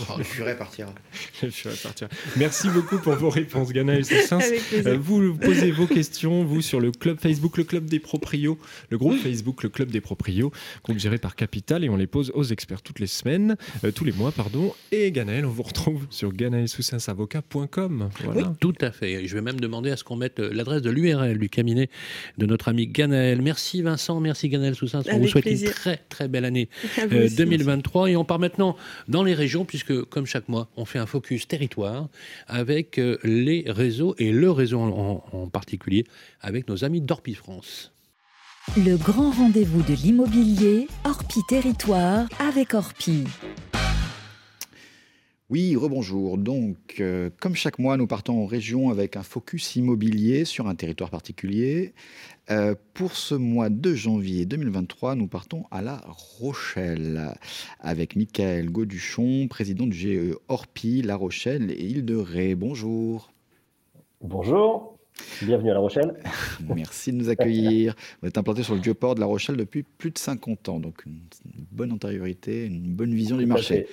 Oh, 0.00 0.14
le 0.18 0.24
furet 0.24 0.56
partira. 0.56 0.92
le 1.42 1.50
furet 1.50 1.76
partira. 1.82 2.10
Merci 2.36 2.68
beaucoup 2.68 2.98
pour 2.98 3.14
vos 3.14 3.30
réponses, 3.30 3.72
Gana 3.72 3.94
et 3.98 4.02
euh, 4.86 4.96
vous 4.98 5.34
posez 5.34 5.70
vos 5.70 5.86
questions, 5.86 6.44
vous, 6.44 6.62
sur 6.62 6.80
le 6.80 6.90
club 6.90 7.20
Facebook, 7.20 7.56
le 7.56 7.64
club 7.64 7.86
des 7.86 7.98
proprios, 7.98 8.58
le 8.90 8.98
groupe 8.98 9.18
Facebook, 9.18 9.62
le 9.62 9.68
club 9.68 9.90
des 9.90 10.00
proprios, 10.00 10.52
groupe 10.82 10.98
géré 10.98 11.18
par 11.18 11.36
Capital, 11.36 11.84
et 11.84 11.88
on 11.88 11.96
les 11.96 12.06
pose 12.06 12.32
aux 12.34 12.44
experts 12.44 12.82
toutes 12.82 13.00
les 13.00 13.06
semaines, 13.06 13.56
euh, 13.84 13.90
tous 13.90 14.04
les 14.04 14.12
mois, 14.12 14.32
pardon. 14.32 14.74
Et 14.92 15.12
Ganaël, 15.12 15.46
on 15.46 15.50
vous 15.50 15.62
retrouve 15.62 16.06
sur 16.10 16.32
ganaelsoussansavocat.com. 16.32 18.08
Voilà. 18.24 18.48
Oui, 18.48 18.56
tout 18.60 18.74
à 18.80 18.90
fait. 18.90 19.26
Je 19.26 19.34
vais 19.34 19.42
même 19.42 19.60
demander 19.60 19.90
à 19.90 19.96
ce 19.96 20.04
qu'on 20.04 20.16
mette 20.16 20.40
euh, 20.40 20.50
l'adresse 20.52 20.82
de 20.82 20.90
l'URL 20.90 21.38
du 21.38 21.48
cabinet 21.48 21.88
de 22.38 22.46
notre 22.46 22.68
ami 22.68 22.86
Ganaël. 22.86 23.42
Merci 23.42 23.82
Vincent, 23.82 24.20
merci 24.20 24.48
Ganaël 24.48 24.74
Soussins. 24.74 25.02
On 25.10 25.18
vous 25.18 25.28
souhaite 25.28 25.46
une 25.46 25.70
très 25.70 25.98
très 26.08 26.28
belle 26.28 26.44
année 26.44 26.68
2023. 27.10 28.10
Et 28.10 28.16
on 28.16 28.24
part 28.24 28.38
maintenant 28.38 28.76
dans 29.08 29.22
les 29.22 29.34
régions 29.34 29.64
puisque, 29.74 30.04
comme 30.04 30.24
chaque 30.24 30.48
mois, 30.48 30.68
on 30.76 30.84
fait 30.84 31.00
un 31.00 31.06
focus 31.06 31.48
territoire 31.48 32.06
avec 32.46 32.96
euh, 33.00 33.18
les 33.24 33.64
réseaux 33.66 34.14
et 34.18 34.30
le 34.30 34.48
réseau 34.52 34.78
en, 34.78 35.48
particulier 35.48 36.04
avec 36.40 36.68
nos 36.68 36.84
amis 36.84 37.00
d'Orpi 37.00 37.34
France. 37.34 37.90
Le 38.76 38.96
grand 38.96 39.32
rendez-vous 39.32 39.82
de 39.82 39.94
l'immobilier, 39.94 40.86
Orpi 41.04 41.40
Territoire 41.48 42.28
avec 42.38 42.74
Orpi. 42.74 43.24
Oui, 45.50 45.76
rebonjour. 45.76 46.38
Donc, 46.38 46.96
euh, 47.00 47.28
comme 47.38 47.54
chaque 47.54 47.78
mois, 47.78 47.98
nous 47.98 48.06
partons 48.06 48.42
en 48.42 48.46
région 48.46 48.88
avec 48.88 49.14
un 49.14 49.22
focus 49.22 49.76
immobilier 49.76 50.46
sur 50.46 50.68
un 50.68 50.74
territoire 50.74 51.10
particulier. 51.10 51.92
Euh, 52.50 52.74
pour 52.94 53.14
ce 53.14 53.34
mois 53.34 53.68
de 53.68 53.94
janvier 53.94 54.46
2023, 54.46 55.16
nous 55.16 55.28
partons 55.28 55.64
à 55.70 55.82
La 55.82 56.02
Rochelle 56.06 57.34
avec 57.78 58.16
Michael 58.16 58.70
Gauduchon, 58.70 59.46
président 59.48 59.86
du 59.86 59.94
GE 59.94 60.34
Orpi, 60.48 61.02
La 61.02 61.16
Rochelle 61.16 61.70
et 61.72 61.84
Île-de-Ré. 61.88 62.54
Bonjour. 62.54 63.30
Bonjour. 64.22 64.96
Bienvenue 65.42 65.70
à 65.70 65.74
La 65.74 65.80
Rochelle. 65.80 66.14
Merci 66.74 67.12
de 67.12 67.18
nous 67.18 67.28
accueillir. 67.28 67.94
Vous 68.22 68.28
êtes 68.28 68.38
implanté 68.38 68.62
sur 68.62 68.74
le 68.74 68.80
vieux 68.80 68.94
port 68.94 69.14
de 69.14 69.20
La 69.20 69.26
Rochelle 69.26 69.58
depuis 69.58 69.82
plus 69.82 70.10
de 70.10 70.18
50 70.18 70.70
ans, 70.70 70.80
donc 70.80 71.04
une 71.04 71.20
bonne 71.70 71.92
antériorité, 71.92 72.64
une 72.64 72.94
bonne 72.94 73.14
vision 73.14 73.36
du 73.36 73.44
marché. 73.44 73.86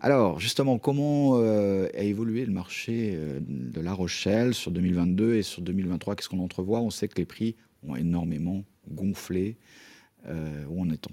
Alors, 0.00 0.40
justement, 0.40 0.78
comment 0.78 1.38
euh, 1.38 1.88
a 1.94 2.02
évolué 2.02 2.44
le 2.44 2.52
marché 2.52 3.14
euh, 3.14 3.38
de 3.40 3.80
La 3.80 3.92
Rochelle 3.92 4.54
sur 4.54 4.70
2022 4.70 5.36
et 5.36 5.42
sur 5.42 5.62
2023 5.62 6.16
Qu'est-ce 6.16 6.28
qu'on 6.28 6.40
entrevoit? 6.40 6.80
On 6.80 6.90
sait 6.90 7.08
que 7.08 7.16
les 7.16 7.24
prix 7.24 7.56
ont 7.86 7.96
énormément 7.96 8.62
gonflé. 8.88 9.56
Euh, 10.26 10.64
où 10.68 10.80
en 10.80 10.90
est-on? 10.90 11.12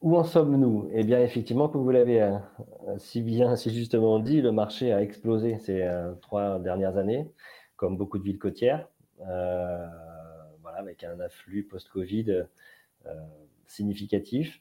Où 0.00 0.16
en 0.16 0.24
sommes-nous? 0.24 0.88
Eh 0.92 1.04
bien, 1.04 1.20
effectivement, 1.20 1.68
comme 1.68 1.82
vous 1.82 1.90
l'avez 1.90 2.36
si 2.98 3.20
bien, 3.20 3.56
si 3.56 3.74
justement 3.74 4.20
dit, 4.20 4.40
le 4.40 4.52
marché 4.52 4.92
a 4.92 5.02
explosé 5.02 5.58
ces 5.58 5.84
trois 6.22 6.60
dernières 6.60 6.96
années, 6.96 7.28
comme 7.74 7.96
beaucoup 7.96 8.18
de 8.18 8.22
villes 8.22 8.38
côtières, 8.38 8.88
voilà, 9.18 10.78
avec 10.78 11.02
un 11.02 11.18
afflux 11.18 11.64
post-Covid 11.64 12.44
significatif. 13.66 14.60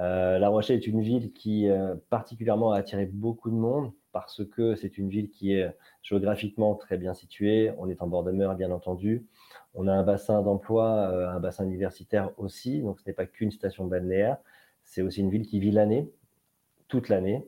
Euh, 0.00 0.38
la 0.38 0.48
Rochelle 0.48 0.76
est 0.76 0.86
une 0.86 1.00
ville 1.00 1.32
qui 1.32 1.68
euh, 1.68 1.96
particulièrement 2.08 2.72
a 2.72 2.78
attiré 2.78 3.06
beaucoup 3.06 3.50
de 3.50 3.56
monde 3.56 3.92
parce 4.12 4.44
que 4.44 4.76
c'est 4.76 4.96
une 4.96 5.08
ville 5.08 5.28
qui 5.28 5.52
est 5.54 5.74
géographiquement 6.02 6.74
très 6.76 6.96
bien 6.96 7.14
située. 7.14 7.72
On 7.78 7.88
est 7.88 8.00
en 8.00 8.06
bord 8.06 8.22
de 8.22 8.30
mer, 8.30 8.54
bien 8.54 8.70
entendu. 8.70 9.26
On 9.74 9.88
a 9.88 9.92
un 9.92 10.04
bassin 10.04 10.42
d'emploi, 10.42 11.10
euh, 11.12 11.28
un 11.28 11.40
bassin 11.40 11.64
universitaire 11.64 12.30
aussi. 12.36 12.80
Donc, 12.80 13.00
ce 13.00 13.04
n'est 13.06 13.12
pas 13.12 13.26
qu'une 13.26 13.50
station 13.50 13.86
balnéaire. 13.86 14.38
C'est 14.84 15.02
aussi 15.02 15.20
une 15.20 15.30
ville 15.30 15.46
qui 15.46 15.60
vit 15.60 15.72
l'année, 15.72 16.10
toute 16.86 17.08
l'année, 17.08 17.46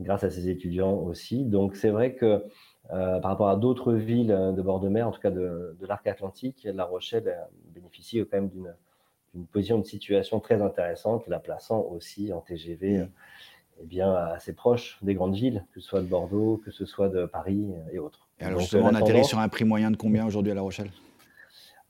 grâce 0.00 0.24
à 0.24 0.30
ses 0.30 0.48
étudiants 0.48 0.94
aussi. 0.94 1.44
Donc, 1.44 1.76
c'est 1.76 1.90
vrai 1.90 2.14
que 2.14 2.44
par 2.88 3.24
rapport 3.24 3.50
à 3.50 3.56
d'autres 3.56 3.92
villes 3.92 4.28
de 4.28 4.62
bord 4.62 4.80
de 4.80 4.88
mer, 4.88 5.06
en 5.06 5.10
tout 5.10 5.20
cas 5.20 5.30
de, 5.30 5.76
de 5.78 5.86
l'arc 5.86 6.06
atlantique, 6.06 6.66
La 6.72 6.84
Rochelle 6.84 7.36
bénéficie 7.74 8.18
quand 8.20 8.38
même 8.38 8.48
d'une 8.48 8.74
une 9.34 9.46
position 9.46 9.78
de 9.78 9.84
situation 9.84 10.40
très 10.40 10.62
intéressante, 10.62 11.26
la 11.28 11.38
plaçant 11.38 11.82
aussi 11.82 12.32
en 12.32 12.40
TGV 12.40 13.06
eh 13.80 13.84
bien, 13.84 14.12
assez 14.12 14.54
proche 14.54 14.98
des 15.02 15.14
grandes 15.14 15.34
villes, 15.34 15.64
que 15.72 15.80
ce 15.80 15.88
soit 15.88 16.00
de 16.00 16.06
Bordeaux, 16.06 16.60
que 16.64 16.70
ce 16.70 16.84
soit 16.84 17.08
de 17.08 17.26
Paris 17.26 17.72
et 17.92 17.98
autres. 17.98 18.28
Et 18.40 18.44
alors 18.44 18.60
justement, 18.60 18.88
on 18.90 18.94
atterrit 18.94 19.24
sur 19.24 19.38
un 19.38 19.48
prix 19.48 19.64
moyen 19.64 19.90
de 19.90 19.96
combien 19.96 20.26
aujourd'hui 20.26 20.52
à 20.52 20.54
La 20.54 20.62
Rochelle? 20.62 20.90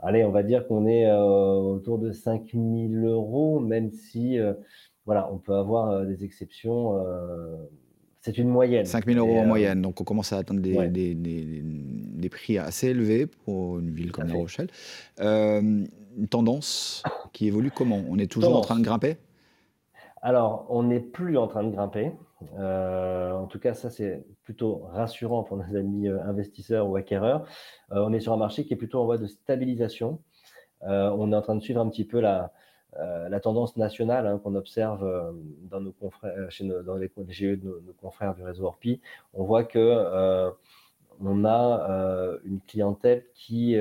Allez, 0.01 0.25
on 0.25 0.31
va 0.31 0.45
dire 0.45 0.67
qu'on 0.69 0.87
est 0.87 1.07
euh, 1.07 1.19
autour 1.19 1.99
de 1.99 2.13
5 2.13 2.51
000 2.53 2.95
euros, 3.05 3.59
même 3.59 3.91
si 3.91 4.39
euh, 4.39 4.55
voilà, 5.07 5.29
on 5.33 5.39
peut 5.39 5.55
avoir 5.55 5.91
euh, 5.91 6.05
des 6.05 6.25
exceptions. 6.25 6.95
C'est 8.21 8.37
une 8.39 8.49
moyenne. 8.49 8.85
5 8.85 9.07
000 9.07 9.19
euros 9.19 9.39
en 9.39 9.47
moyenne, 9.47 9.81
donc 9.83 10.01
on 10.01 10.05
commence 10.05 10.33
à 10.33 10.39
atteindre 10.39 10.61
des, 10.61 10.89
des, 10.89 11.15
des, 11.15 11.63
des, 11.63 12.29
prix 12.29 12.59
assez 12.59 12.89
élevés 12.89 13.27
pour 13.27 13.79
une 13.79 13.91
ville 13.91 14.13
comme 14.13 14.29
La 14.29 14.35
Rochelle 14.35 14.69
une 16.19 16.29
tendance 16.29 17.03
qui 17.33 17.47
évolue 17.47 17.71
comment? 17.71 18.03
On 18.09 18.19
est 18.19 18.31
toujours 18.31 18.57
en 18.57 18.61
train 18.61 18.79
de 18.79 18.85
grimper? 18.85 19.17
Alors, 20.21 20.67
on 20.69 20.83
n'est 20.83 21.01
plus 21.01 21.39
en 21.39 21.47
train 21.47 21.63
de 21.63 21.71
grimper. 21.71 22.13
Euh, 22.59 23.33
en 23.33 23.47
tout 23.47 23.61
cas, 23.61 23.73
ça, 23.75 23.89
c'est 23.89 24.25
plutôt 24.43 24.83
rassurant 24.93 25.45
pour 25.45 25.57
nos 25.57 25.77
amis 25.77 26.09
euh, 26.09 26.21
investisseurs 26.25 26.89
ou 26.89 26.97
acquéreurs. 26.97 27.47
Euh, 27.93 28.05
on 28.05 28.13
est 28.13 28.21
sur 28.21 28.33
un 28.33 28.37
marché 28.37 28.65
qui 28.65 28.75
est 28.75 28.77
plutôt 28.77 29.01
en 29.01 29.05
voie 29.05 29.19
de 29.19 29.27
stabilisation. 29.29 30.21
on 30.83 31.33
est 31.33 31.37
en 31.37 31.43
train 31.43 31.55
de 31.55 31.63
suivre 31.63 31.81
un 31.81 31.89
petit 31.89 32.05
peu 32.05 32.21
la, 32.21 32.53
la 32.97 33.41
tendance 33.41 33.77
nationale 33.77 34.27
hein, 34.27 34.41
qu'on 34.43 34.55
observe 34.55 35.33
dans 35.71 35.81
nos 35.81 35.93
confrères, 35.93 36.51
chez 36.51 36.65
nos, 36.65 36.83
dans 36.83 36.97
les, 36.97 37.11
GE 37.29 37.61
de 37.61 37.83
nos, 37.87 37.93
confrères 38.01 38.35
du 38.35 38.43
réseau 38.43 38.65
Orpi. 38.65 39.01
On 39.35 39.45
voit 39.45 39.65
que 39.65 40.51
on 41.21 41.45
a 41.45 42.39
une 42.45 42.61
clientèle 42.67 43.25
qui 43.35 43.77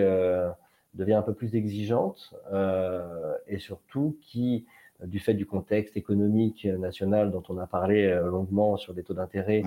devient 0.97 1.13
un 1.13 1.21
peu 1.21 1.33
plus 1.33 1.55
exigeante 1.55 2.33
euh, 2.51 3.35
et 3.47 3.59
surtout 3.59 4.17
qui, 4.21 4.65
du 5.03 5.19
fait 5.19 5.33
du 5.33 5.45
contexte 5.45 5.95
économique 5.95 6.65
national 6.65 7.31
dont 7.31 7.43
on 7.49 7.57
a 7.59 7.67
parlé 7.67 8.05
euh, 8.05 8.29
longuement 8.29 8.77
sur 8.77 8.93
les 8.93 9.03
taux 9.03 9.13
d'intérêt, 9.13 9.63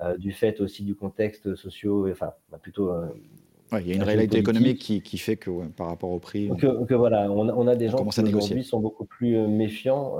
euh, 0.00 0.16
du 0.16 0.32
fait 0.32 0.60
aussi 0.60 0.82
du 0.82 0.94
contexte 0.94 1.54
socio, 1.54 2.10
enfin 2.10 2.32
bah, 2.50 2.58
plutôt 2.60 2.92
il 3.80 3.88
y 3.88 3.92
a 3.92 3.94
une 3.94 4.02
réalité 4.02 4.38
économique 4.38 4.78
qui, 4.78 5.02
qui, 5.02 5.18
fait 5.18 5.36
que 5.36 5.50
par 5.68 5.88
rapport 5.88 6.10
au 6.10 6.18
prix. 6.18 6.50
Que, 6.58 6.94
voilà, 6.94 7.30
on, 7.30 7.66
a 7.66 7.76
des 7.76 7.88
gens 7.88 8.04
qui 8.04 8.34
aujourd'hui 8.34 8.64
sont 8.64 8.80
beaucoup 8.80 9.04
plus 9.04 9.36
méfiants 9.46 10.18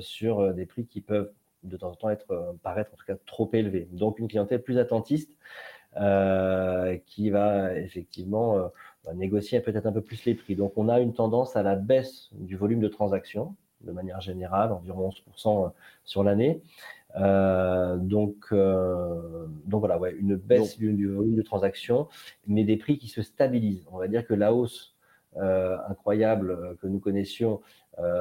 sur 0.00 0.52
des 0.54 0.66
prix 0.66 0.86
qui 0.86 1.00
peuvent 1.00 1.32
de 1.64 1.76
temps 1.76 1.90
en 1.90 1.94
temps 1.94 2.10
être, 2.10 2.56
paraître 2.62 2.92
en 2.92 2.96
tout 2.96 3.04
cas 3.06 3.16
trop 3.26 3.48
élevés. 3.52 3.88
Donc 3.92 4.18
une 4.18 4.28
clientèle 4.28 4.62
plus 4.62 4.78
attentiste 4.78 5.30
qui 7.06 7.30
va 7.30 7.78
effectivement 7.78 8.70
négocier 9.14 9.60
peut-être 9.60 9.86
un 9.86 9.92
peu 9.92 10.00
plus 10.00 10.24
les 10.24 10.34
prix. 10.34 10.54
Donc 10.54 10.72
on 10.76 10.88
a 10.88 11.00
une 11.00 11.12
tendance 11.12 11.56
à 11.56 11.62
la 11.62 11.74
baisse 11.74 12.28
du 12.32 12.56
volume 12.56 12.80
de 12.80 12.88
transactions, 12.88 13.56
de 13.80 13.92
manière 13.92 14.20
générale, 14.20 14.72
environ 14.72 15.10
11% 15.36 15.66
euh, 15.66 15.68
sur 16.04 16.22
l'année. 16.22 16.62
Euh, 17.16 17.96
donc, 17.96 18.36
euh, 18.52 19.46
donc 19.66 19.80
voilà, 19.80 19.98
ouais, 19.98 20.14
une 20.18 20.36
baisse 20.36 20.78
du, 20.78 21.08
volume 21.08 21.34
de 21.34 21.42
transactions, 21.42 22.08
mais 22.46 22.64
des 22.64 22.76
prix 22.76 22.98
qui 22.98 23.08
se 23.08 23.22
stabilisent. 23.22 23.86
On 23.90 23.98
va 23.98 24.08
dire 24.08 24.26
que 24.26 24.34
la 24.34 24.54
hausse 24.54 24.94
incroyable 25.88 26.76
que 26.82 26.86
nous 26.86 26.98
connaissions 26.98 27.62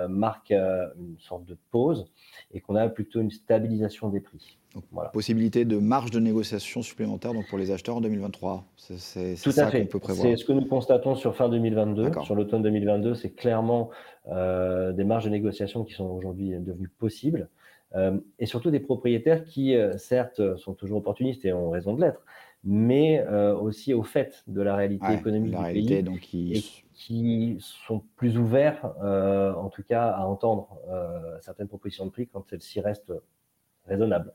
marque 0.08 0.51
une 0.51 1.17
sorte 1.19 1.43
de 1.43 1.58
pause 1.69 2.10
et 2.54 2.62
qu'on 2.62 2.75
a 2.75 2.88
plutôt 2.88 3.19
une 3.19 3.32
stabilisation 3.32 4.08
des 4.08 4.21
prix. 4.21 4.58
Possibilité 5.12 5.65
de 5.65 5.77
marge 5.77 6.12
de 6.12 6.19
négociation 6.19 6.82
supplémentaire 6.82 7.34
donc 7.34 7.47
pour 7.49 7.58
les 7.58 7.71
acheteurs 7.71 7.97
en 7.97 8.01
2023. 8.01 8.63
C'est 8.77 9.36
ça 9.36 9.69
qu'on 9.69 9.86
peut 9.86 9.99
prévoir. 9.99 10.25
C'est 10.25 10.38
ce 10.38 10.45
que 10.45 10.54
nous 10.54 10.65
constatons 10.65 11.15
sur 11.15 11.36
fin 11.36 11.49
2022. 11.49 12.12
Sur 12.23 12.36
l'automne 12.36 12.62
2022, 12.63 13.15
c'est 13.15 13.32
clairement 13.32 13.89
euh, 14.27 14.93
des 14.93 15.04
marges 15.04 15.25
de 15.25 15.30
négociation 15.30 15.84
qui 15.84 15.93
sont 15.93 16.06
aujourd'hui 16.06 16.51
devenues 16.51 16.88
possibles. 16.88 17.49
Euh, 17.95 18.17
et 18.39 18.45
surtout 18.45 18.71
des 18.71 18.80
propriétaires 18.80 19.43
qui, 19.43 19.75
euh, 19.75 19.97
certes, 19.97 20.56
sont 20.58 20.73
toujours 20.73 20.99
opportunistes 20.99 21.43
et 21.45 21.51
ont 21.54 21.69
raison 21.69 21.93
de 21.93 22.01
l'être, 22.01 22.23
mais 22.63 23.25
aussi 23.27 23.93
au 23.93 24.04
fait 24.04 24.43
de 24.47 24.62
la 24.62 24.75
réalité 24.75 25.06
économique 25.13 25.51
la 25.54 25.58
du 25.60 25.63
réalité, 25.65 25.96
pays. 25.96 26.04
donc 26.04 26.33
ils- 26.33 26.58
et 26.58 26.62
qui 26.94 27.58
sont 27.60 28.04
plus 28.15 28.37
ouverts, 28.37 28.94
euh, 29.04 29.54
en 29.56 29.69
tout 29.69 29.81
cas, 29.83 30.10
à 30.10 30.25
entendre 30.25 30.77
euh, 30.89 31.37
certaines 31.42 31.67
propositions 31.67 32.06
de 32.06 32.12
prix 32.12 32.27
quand 32.27 32.46
celles-ci 32.48 32.79
restent 32.79 33.13
raisonnables. 33.87 34.31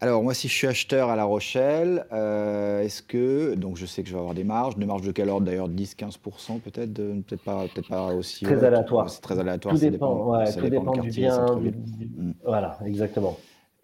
Alors, 0.00 0.22
moi, 0.22 0.32
si 0.32 0.46
je 0.46 0.52
suis 0.52 0.66
acheteur 0.68 1.08
à 1.08 1.16
La 1.16 1.24
Rochelle, 1.24 2.06
euh, 2.12 2.82
est-ce 2.82 3.02
que. 3.02 3.54
Donc, 3.56 3.76
je 3.76 3.84
sais 3.84 4.02
que 4.04 4.08
je 4.08 4.14
vais 4.14 4.20
avoir 4.20 4.34
des 4.34 4.44
marges. 4.44 4.76
Des 4.76 4.86
marges 4.86 5.02
de 5.02 5.10
quel 5.10 5.28
ordre 5.28 5.46
d'ailleurs 5.46 5.68
10-15% 5.68 6.60
peut-être 6.60 6.92
Peut-être 6.94 7.42
pas, 7.42 7.66
peut 7.74 7.82
pas 7.82 8.14
aussi. 8.14 8.44
Très 8.44 8.62
aléatoire. 8.62 9.10
C'est 9.10 9.20
très 9.20 9.38
aléatoire. 9.40 9.74
Tout 9.74 9.80
ça 9.80 9.90
dépend, 9.90 10.30
ouais, 10.38 10.46
ça 10.46 10.60
tout 10.60 10.68
dépend 10.68 10.92
du 10.92 11.00
quartier, 11.00 11.22
bien. 11.22 11.56
du- 11.56 11.70
Mm. 11.70 12.32
Voilà, 12.44 12.78
exactement. 12.86 13.36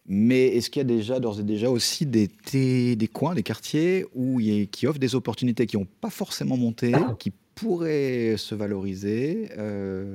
Mais 0.06 0.48
est-ce 0.48 0.70
qu'il 0.70 0.80
y 0.80 0.84
a 0.84 0.88
déjà, 0.88 1.18
d'ores 1.18 1.40
et 1.40 1.44
déjà, 1.44 1.68
aussi 1.70 2.06
des, 2.06 2.28
des, 2.52 2.94
des 2.94 3.08
coins, 3.08 3.34
des 3.34 3.42
quartiers 3.42 4.04
où 4.14 4.38
il 4.38 4.46
y 4.54 4.62
a- 4.62 4.66
qui 4.66 4.86
offrent 4.86 4.98
des 5.00 5.14
opportunités 5.16 5.66
qui 5.66 5.76
n'ont 5.78 5.86
pas 6.00 6.10
forcément 6.10 6.56
monté, 6.56 6.92
qui 7.18 7.32
pourraient 7.56 8.34
se 8.36 8.54
valoriser 8.54 9.48
euh, 9.58 10.14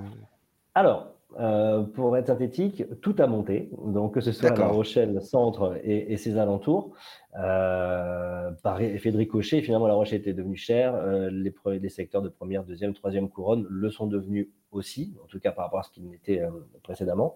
Alors, 0.75 1.07
euh, 1.39 1.83
pour 1.83 2.17
être 2.17 2.27
synthétique, 2.27 2.83
tout 3.01 3.15
a 3.19 3.27
monté, 3.27 3.69
donc 3.85 4.15
que 4.15 4.21
ce 4.21 4.31
soit 4.31 4.49
La. 4.49 4.67
Rochelle 4.67 5.21
centre 5.21 5.79
et, 5.83 6.11
et 6.11 6.17
ses 6.17 6.37
alentours. 6.37 6.91
Euh, 7.39 8.49
par 8.63 8.81
effet 8.81 9.11
de 9.11 9.17
ricochet, 9.17 9.61
finalement, 9.61 9.87
La 9.87 9.93
Rochelle 9.93 10.21
était 10.21 10.33
devenue 10.33 10.57
chère. 10.57 10.95
euh, 10.95 11.29
les, 11.29 11.89
secteurs 11.89 12.23
de 12.23 12.29
première, 12.29 12.63
deuxième, 12.63 12.93
troisième 12.95 13.29
couronne 13.29 13.67
le 13.69 13.91
sont 13.91 14.07
devenus 14.07 14.49
aussi, 14.71 15.15
en 15.23 15.27
tout 15.27 15.39
cas 15.39 15.51
par 15.51 15.65
rapport 15.65 15.79
à 15.81 15.83
ce 15.83 15.91
qu'ils 15.91 16.07
n'étaient 16.09 16.41
euh, 16.41 16.49
précédemment. 16.81 17.35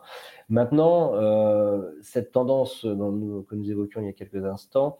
Maintenant, 0.50 1.14
cette 2.02 2.32
tendance 2.32 2.86
dont 2.86 3.12
nous- 3.12 3.44
que 3.44 3.54
nous 3.56 3.70
évoquions 3.70 4.02
il 4.02 4.08
y 4.08 4.10
a 4.10 4.14
quelques 4.14 4.44
instants 4.44 4.98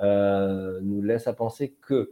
nous 0.00 1.02
laisse 1.02 1.26
à 1.26 1.32
penser 1.32 1.74
que 1.80 2.10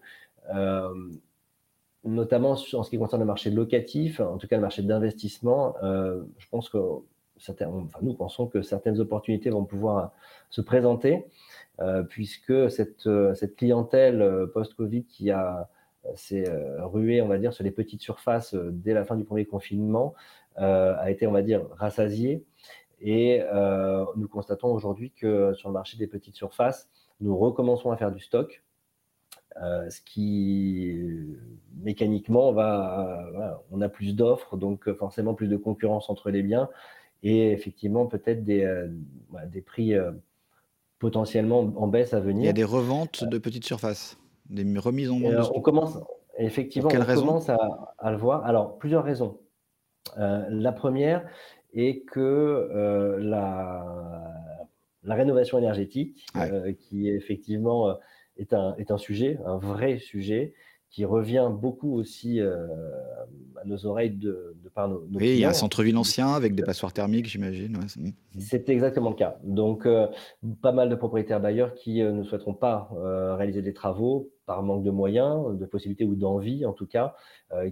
notamment 2.04 2.50
en 2.50 2.56
ce 2.56 2.90
qui 2.90 2.98
concerne 2.98 3.22
le 3.22 3.26
marché 3.26 3.50
locatif, 3.50 4.20
en 4.20 4.36
tout 4.36 4.46
cas 4.46 4.56
le 4.56 4.62
marché 4.62 4.82
d'investissement, 4.82 5.74
euh, 5.82 6.22
je 6.38 6.48
pense 6.48 6.68
que 6.68 6.78
nous 8.02 8.14
pensons 8.14 8.46
que 8.46 8.62
certaines 8.62 9.00
opportunités 9.00 9.50
vont 9.50 9.64
pouvoir 9.64 10.12
se 10.50 10.60
présenter, 10.60 11.26
euh, 11.80 12.02
puisque 12.02 12.70
cette, 12.70 13.06
euh, 13.06 13.34
clientèle 13.56 14.46
post-Covid 14.54 15.04
qui 15.04 15.30
a 15.30 15.68
s'est 16.16 16.44
ruée, 16.80 17.22
on 17.22 17.28
va 17.28 17.38
dire, 17.38 17.54
sur 17.54 17.64
les 17.64 17.70
petites 17.70 18.02
surfaces 18.02 18.54
dès 18.54 18.92
la 18.92 19.06
fin 19.06 19.16
du 19.16 19.24
premier 19.24 19.46
confinement, 19.46 20.12
a 20.56 21.10
été, 21.10 21.26
on 21.26 21.32
va 21.32 21.40
dire, 21.40 21.66
rassasiée. 21.70 22.44
Et 23.00 23.42
nous 24.14 24.28
constatons 24.28 24.68
aujourd'hui 24.68 25.12
que 25.12 25.54
sur 25.54 25.70
le 25.70 25.72
marché 25.72 25.96
des 25.96 26.06
petites 26.06 26.36
surfaces, 26.36 26.90
nous 27.22 27.34
recommençons 27.38 27.90
à 27.90 27.96
faire 27.96 28.12
du 28.12 28.20
stock, 28.20 28.62
euh, 29.62 29.88
ce 29.88 30.00
qui 30.00 30.98
euh, 30.98 31.38
mécaniquement 31.82 32.52
va, 32.52 33.26
euh, 33.26 33.30
voilà, 33.30 33.60
on 33.70 33.80
a 33.80 33.88
plus 33.88 34.14
d'offres, 34.16 34.56
donc 34.56 34.88
euh, 34.88 34.94
forcément 34.94 35.34
plus 35.34 35.48
de 35.48 35.56
concurrence 35.56 36.10
entre 36.10 36.30
les 36.30 36.42
biens 36.42 36.68
et 37.22 37.52
effectivement 37.52 38.06
peut-être 38.06 38.44
des, 38.44 38.64
euh, 38.64 38.88
voilà, 39.30 39.46
des 39.46 39.62
prix 39.62 39.94
potentiellement 40.98 41.72
en 41.76 41.86
baisse 41.86 42.14
à 42.14 42.20
venir. 42.20 42.42
Il 42.42 42.46
y 42.46 42.50
a 42.50 42.52
des 42.52 42.64
reventes 42.64 43.24
de 43.24 43.38
petites 43.38 43.64
surfaces, 43.64 44.18
des 44.50 44.62
remises 44.78 45.10
en 45.10 45.20
vente 45.20 45.50
on 45.54 45.60
commence, 45.60 45.98
effectivement, 46.38 46.90
on 46.92 47.00
raison 47.00 47.26
commence 47.26 47.48
à, 47.48 47.94
à 47.98 48.10
le 48.10 48.16
voir. 48.16 48.44
Alors, 48.44 48.78
plusieurs 48.78 49.04
raisons. 49.04 49.38
La 50.16 50.72
première 50.72 51.26
est 51.72 52.04
que 52.04 53.18
la, 53.20 54.32
la 55.02 55.14
rénovation 55.14 55.58
énergétique, 55.58 56.26
Ouais. 56.34 56.74
qui 56.78 57.08
effectivement 57.08 57.88
euh, 57.88 57.94
est 58.36 58.52
un, 58.52 58.74
est 58.76 58.90
un 58.90 58.98
sujet, 58.98 59.38
un 59.44 59.56
vrai 59.56 59.98
sujet, 59.98 60.52
qui 60.94 61.04
revient 61.04 61.50
beaucoup 61.50 61.92
aussi 61.98 62.38
euh, 62.40 62.68
à 63.60 63.64
nos 63.64 63.84
oreilles 63.84 64.12
de, 64.12 64.54
de 64.62 64.68
par 64.68 64.86
nos, 64.88 65.04
nos 65.10 65.18
Oui, 65.18 65.30
il 65.30 65.38
y 65.40 65.44
a 65.44 65.48
un 65.48 65.52
centre-ville 65.52 65.96
ancien 65.96 66.28
avec 66.28 66.54
des 66.54 66.62
passoires 66.62 66.92
thermiques, 66.92 67.26
j'imagine. 67.26 67.76
ouais, 67.78 68.14
c'est- 68.38 68.68
exactement 68.68 69.10
le 69.10 69.16
cas. 69.16 69.36
Donc, 69.42 69.86
euh, 69.86 70.06
pas 70.62 70.70
mal 70.70 70.88
de 70.88 70.94
propriétaires 70.94 71.40
bailleurs 71.40 71.74
qui 71.74 72.00
euh, 72.00 72.12
ne 72.12 72.22
souhaiteront 72.22 72.54
pas 72.54 72.90
réaliser 73.36 73.60
des 73.60 73.72
travaux 73.72 74.30
par 74.46 74.62
manque 74.62 74.84
de 74.84 74.92
moyens, 74.92 75.58
de 75.58 75.66
possibilités 75.66 76.04
ou 76.04 76.14
d'envie 76.14 76.64
en 76.64 76.72
tout 76.72 76.86
cas, 76.86 77.16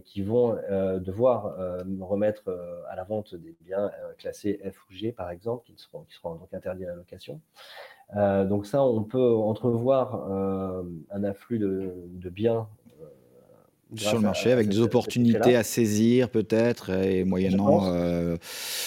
qui 0.05 0.23
vont 0.23 0.57
devoir 1.01 1.55
remettre 2.01 2.45
à 2.89 2.97
la 2.97 3.05
vente 3.05 3.35
des 3.35 3.55
biens 3.61 3.91
classés 4.19 4.59
F 4.69 4.79
ou 4.89 4.93
G 4.93 5.13
par 5.13 5.31
exemple, 5.31 5.65
qui 5.67 5.75
seront, 5.77 6.01
qui 6.09 6.15
seront 6.15 6.35
donc 6.37 6.49
interdits 6.55 6.87
à 6.87 6.89
la 6.89 6.95
location. 6.95 7.41
Donc 8.17 8.65
ça, 8.65 8.83
on 8.85 9.05
peut 9.05 9.35
entrevoir 9.35 10.15
un 11.11 11.25
afflux 11.25 11.59
de, 11.59 11.93
de 12.07 12.31
biens 12.31 12.69
Sur 13.97 14.17
le 14.17 14.23
marché, 14.23 14.51
à 14.51 14.55
avec 14.55 14.69
des 14.69 14.81
opportunités 14.81 15.55
à 15.57 15.63
saisir 15.63 16.31
peut-être, 16.31 16.91
et 16.91 17.25
moyennant 17.25 17.93
euh, 17.93 18.37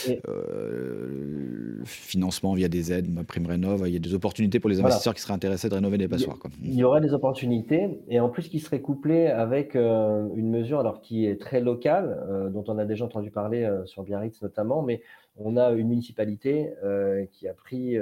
Et- 0.08 0.20
euh, 0.28 1.82
financement 1.86 2.54
via 2.54 2.68
des 2.68 2.92
aides, 2.92 3.14
ma 3.14 3.24
prime 3.24 3.46
rénov, 3.46 3.84
il 3.86 3.94
y 3.94 3.96
a 3.96 4.00
des 4.00 4.14
opportunités 4.14 4.60
pour 4.60 4.70
les 4.70 4.78
Voilà. 4.78 4.88
investisseurs 4.90 5.14
qui 5.14 5.22
seraient 5.22 5.34
intéressés 5.34 5.70
de 5.70 5.76
rénover 5.76 5.98
des 5.98 6.08
passoires. 6.08 6.40
Quoi. 6.40 6.50
Il 6.64 6.74
y 6.74 6.84
aura 6.84 7.00
des 7.02 7.14
opportunités 7.14 8.00
et 8.10 8.20
en 8.20 8.30
plus 8.30 8.48
qui 8.50 8.60
serait 8.60 8.82
couplé 8.82 9.28
avec 9.28 9.76
euh, 9.76 10.28
une 10.36 10.50
mesure 10.50 10.80
alors 10.80 11.02
qui 11.02 11.26
est 11.26 11.40
très 11.40 11.62
locale, 11.62 12.18
euh, 12.30 12.50
dont 12.50 12.64
on 12.68 12.78
a 12.78 12.86
déjà 12.86 13.06
entendu 13.06 13.30
parler 13.32 13.70
sur 13.86 14.04
Biarritz 14.04 14.42
notamment, 14.42 14.82
mais 14.82 15.02
on 15.38 15.58
a 15.58 15.72
une 15.72 15.88
municipalité 15.90 16.70
qui 17.32 17.48
a 17.48 17.54
pris 17.54 17.98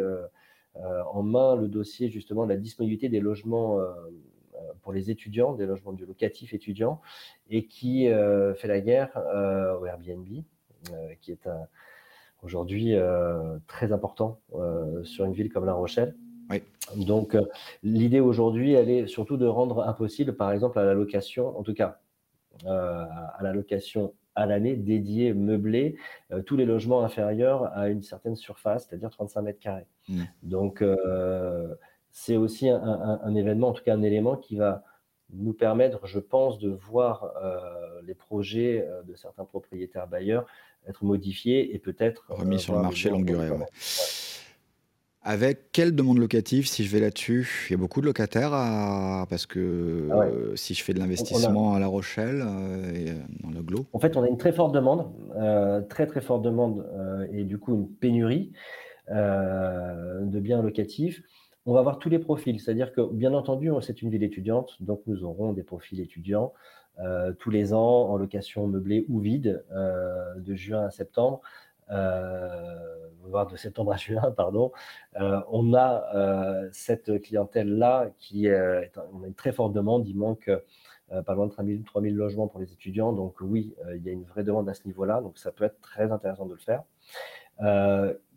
en 1.14 1.24
main 1.24 1.56
le 1.56 1.68
dossier 1.68 2.10
justement 2.10 2.46
de 2.46 2.50
la 2.52 2.58
disponibilité 2.58 3.10
des 3.10 3.20
logements 3.20 3.80
pour 4.82 4.94
les 4.94 5.12
étudiants, 5.12 5.54
des 5.54 5.66
logements 5.66 5.94
du 5.94 6.06
locatif 6.06 6.54
étudiants, 6.54 7.02
et 7.50 7.66
qui 7.66 8.08
euh, 8.08 8.54
fait 8.54 8.68
la 8.68 8.82
guerre 8.82 9.16
euh, 9.18 9.78
au 9.78 9.86
Airbnb, 9.86 10.28
euh, 10.92 11.14
qui 11.22 11.32
est 11.32 11.48
aujourd'hui 12.42 12.94
très 13.68 13.94
important 13.94 14.42
sur 15.04 15.24
une 15.24 15.34
ville 15.34 15.50
comme 15.50 15.66
La 15.66 15.74
Rochelle. 15.74 16.16
Donc, 16.98 17.38
l'idée 17.84 18.20
aujourd'hui, 18.20 18.74
elle 18.74 18.90
est 18.90 19.08
surtout 19.08 19.38
de 19.38 19.46
rendre 19.46 19.88
impossible, 19.88 20.36
par 20.36 20.52
exemple, 20.52 20.78
à 20.78 20.84
la 20.84 20.94
location, 20.94 21.58
en 21.58 21.64
tout 21.64 21.74
cas, 21.74 22.02
euh, 22.66 23.06
à 23.36 23.40
la 23.42 23.52
location 23.52 24.14
à 24.36 24.46
l'année 24.46 24.76
dédiée, 24.76 25.34
meublée, 25.34 25.96
euh, 26.32 26.42
tous 26.42 26.56
les 26.56 26.66
logements 26.66 27.04
inférieurs 27.04 27.66
à 27.78 27.90
une 27.90 28.02
certaine 28.02 28.36
surface, 28.36 28.88
c'est-à-dire 28.88 29.10
35 29.10 29.42
mètres 29.42 29.60
carrés. 29.60 29.86
Mm. 30.08 30.24
Donc, 30.44 30.82
euh, 30.82 31.76
c'est 32.14 32.38
aussi 32.38 32.70
un, 32.70 32.78
un- 32.82 33.20
un 33.22 33.36
événement, 33.36 33.70
en 33.70 33.74
tout 33.74 33.84
cas 33.84 33.96
un 33.96 34.04
élément 34.04 34.38
qui 34.38 34.56
va 34.56 34.84
nous 35.36 35.54
permettre, 35.54 36.06
je 36.06 36.20
pense, 36.20 36.60
de 36.60 36.70
voir 36.70 37.34
euh, 37.44 37.60
les 38.06 38.14
projets 38.14 38.86
euh, 38.88 39.02
de 39.02 39.16
certains 39.16 39.46
propriétaires 39.46 40.08
bailleurs 40.08 40.46
être 40.88 41.04
modifiés 41.04 41.74
et 41.74 41.80
peut-être 41.80 42.26
Remis 42.30 42.56
euh, 42.56 42.60
sur 42.60 42.76
le 42.76 42.82
marché 42.82 43.10
longue 43.10 43.26
durée. 43.26 43.50
ouais. 43.50 43.66
Avec 45.26 45.72
quelle 45.72 45.96
demande 45.96 46.18
locative, 46.20 46.68
si 46.68 46.84
je 46.84 46.92
vais 46.92 47.00
là-dessus? 47.00 47.68
Il 47.70 47.72
y 47.72 47.76
a 47.76 47.78
beaucoup 47.78 48.02
de 48.02 48.06
locataires 48.06 48.52
à... 48.54 49.26
parce 49.30 49.46
que 49.46 50.10
Ah 50.12 50.18
ouais. 50.18 50.28
euh, 50.28 50.56
si 50.56 50.74
je 50.74 50.84
fais 50.84 50.94
de 50.94 51.00
l'investissement 51.00 51.74
à 51.74 51.80
La 51.80 51.88
Rochelle, 51.88 52.44
et, 52.94 53.14
dans 53.42 53.50
le 53.50 53.64
Glo, 53.64 53.86
En 53.94 54.00
fait, 54.00 54.18
on 54.18 54.24
a 54.24 54.28
une 54.28 54.38
très 54.38 54.52
forte 54.52 54.76
demande, 54.76 55.10
très 55.90 56.08
très 56.08 56.22
forte 56.22 56.44
demande 56.44 56.86
et 57.32 57.46
du 57.46 57.58
coup 57.58 57.74
une 57.74 57.88
pénurie 57.90 58.52
de 59.10 60.40
biens 60.40 60.62
locatifs. 60.62 61.24
On 61.66 61.74
va 61.74 61.80
avoir 61.80 61.98
tous 61.98 62.10
les 62.10 62.20
profils, 62.20 62.60
c'est-à-dire 62.60 62.92
que 62.92 63.02
bien 63.02 63.34
entendu, 63.34 63.72
c'est 63.82 64.02
une 64.02 64.10
ville 64.10 64.24
étudiante, 64.24 64.76
donc 64.82 65.02
nous 65.08 65.24
aurons 65.24 65.54
des 65.54 65.64
profils 65.64 66.02
étudiants 66.02 66.52
euh, 67.00 67.34
tous 67.34 67.50
les 67.50 67.74
ans 67.74 68.10
en 68.10 68.18
location 68.18 68.68
meublée 68.68 69.06
ou 69.10 69.20
vide 69.20 69.66
euh, 69.72 70.36
de 70.36 70.54
juin 70.56 70.86
à 70.86 70.92
septembre. 70.92 71.42
Euh, 71.90 73.10
voire 73.24 73.48
de 73.48 73.56
septembre 73.56 73.94
à 73.94 73.98
juin, 73.98 74.32
pardon, 74.38 74.72
on 75.16 75.74
a 75.74 76.70
cette 76.72 77.22
clientèle-là 77.22 78.12
qui 78.18 78.48
est, 78.48 78.92
on 79.14 79.24
une 79.24 79.34
très 79.34 79.54
forte 79.54 79.74
demande. 79.74 80.08
Il 80.08 80.18
manque 80.18 80.52
pas 81.26 81.34
loin 81.34 81.48
de 81.48 81.52
3000, 81.52 81.84
3000 81.84 82.16
logements 82.16 82.48
pour 82.48 82.60
les 82.60 82.72
étudiants. 82.74 83.14
Donc 83.14 83.36
oui, 83.40 83.74
il 83.96 84.04
y 84.04 84.10
a 84.10 84.12
une 84.12 84.26
vraie 84.26 84.44
demande 84.44 84.68
à 84.70 84.74
ce 84.74 84.86
niveau-là. 84.86 85.22
Donc 85.22 85.38
ça 85.38 85.52
peut 85.52 85.64
être 85.64 85.80
très 85.80 86.12
intéressant 86.12 86.46
de 86.46 86.54
le 86.54 86.60
faire. 86.60 86.84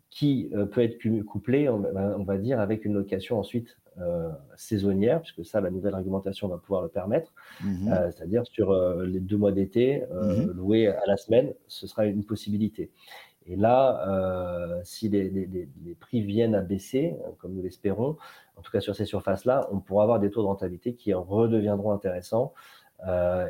Qui 0.09 0.49
euh, 0.53 0.65
peut 0.65 0.81
être 0.81 0.97
couplé, 1.25 1.69
on, 1.69 1.79
va- 1.79 2.15
on 2.17 2.23
va 2.23 2.37
dire, 2.37 2.59
avec 2.59 2.85
une 2.85 2.93
location 2.93 3.37
ensuite 3.39 3.77
euh, 3.99 4.29
saisonnière, 4.55 5.21
puisque 5.21 5.43
ça, 5.45 5.59
la 5.59 5.69
nouvelle 5.69 5.95
réglementation 5.95 6.47
va 6.47 6.57
pouvoir 6.57 6.81
le 6.83 6.87
permettre. 6.87 7.33
Mhm. 7.63 7.91
Euh, 7.91 8.11
c'est-à-dire 8.11 8.45
sur 8.45 8.71
euh, 8.71 9.05
les 9.05 9.19
deux 9.19 9.37
mois 9.37 9.51
d'été, 9.51 10.03
Mhm. 10.11 10.51
louer 10.51 10.87
à 10.87 11.05
la 11.07 11.17
semaine, 11.17 11.53
ce 11.67 11.87
sera 11.87 12.05
une 12.05 12.23
possibilité. 12.23 12.91
Et 13.49 13.55
là, 13.55 14.81
si 14.83 15.07
les, 15.09 15.29
les- 15.29 15.45
les- 15.45 15.69
les 15.85 15.95
prix 15.95 16.21
viennent 16.21 16.53
à 16.55 16.61
baisser, 16.61 17.15
euh, 17.25 17.29
comme 17.39 17.53
nous 17.53 17.61
l'espérons, 17.61 18.17
en 18.57 18.61
tout 18.61 18.71
cas 18.71 18.81
sur 18.81 18.95
ces 18.95 19.05
surfaces-là, 19.05 19.67
on 19.71 19.79
pourra 19.79 20.03
avoir 20.03 20.19
des 20.19 20.29
taux 20.31 20.41
de 20.41 20.47
rentabilité 20.47 20.93
qui 20.95 21.13
redeviendront 21.13 21.91
intéressants 21.91 22.53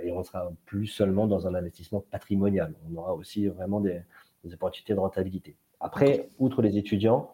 et 0.03 0.11
on 0.11 0.23
sera 0.23 0.51
plus 0.65 0.87
seulement 0.87 1.25
dans 1.25 1.47
un 1.47 1.55
investissement 1.55 2.03
patrimonial. 2.11 2.73
On 2.91 2.97
aura 2.97 3.15
aussi 3.15 3.47
vraiment 3.47 3.79
des, 3.79 4.01
des 4.43 4.53
opportunités 4.53 4.93
de 4.93 4.99
rentabilité. 4.99 5.55
Après, 5.79 6.29
outre 6.39 6.61
les 6.61 6.77
étudiants, 6.77 7.33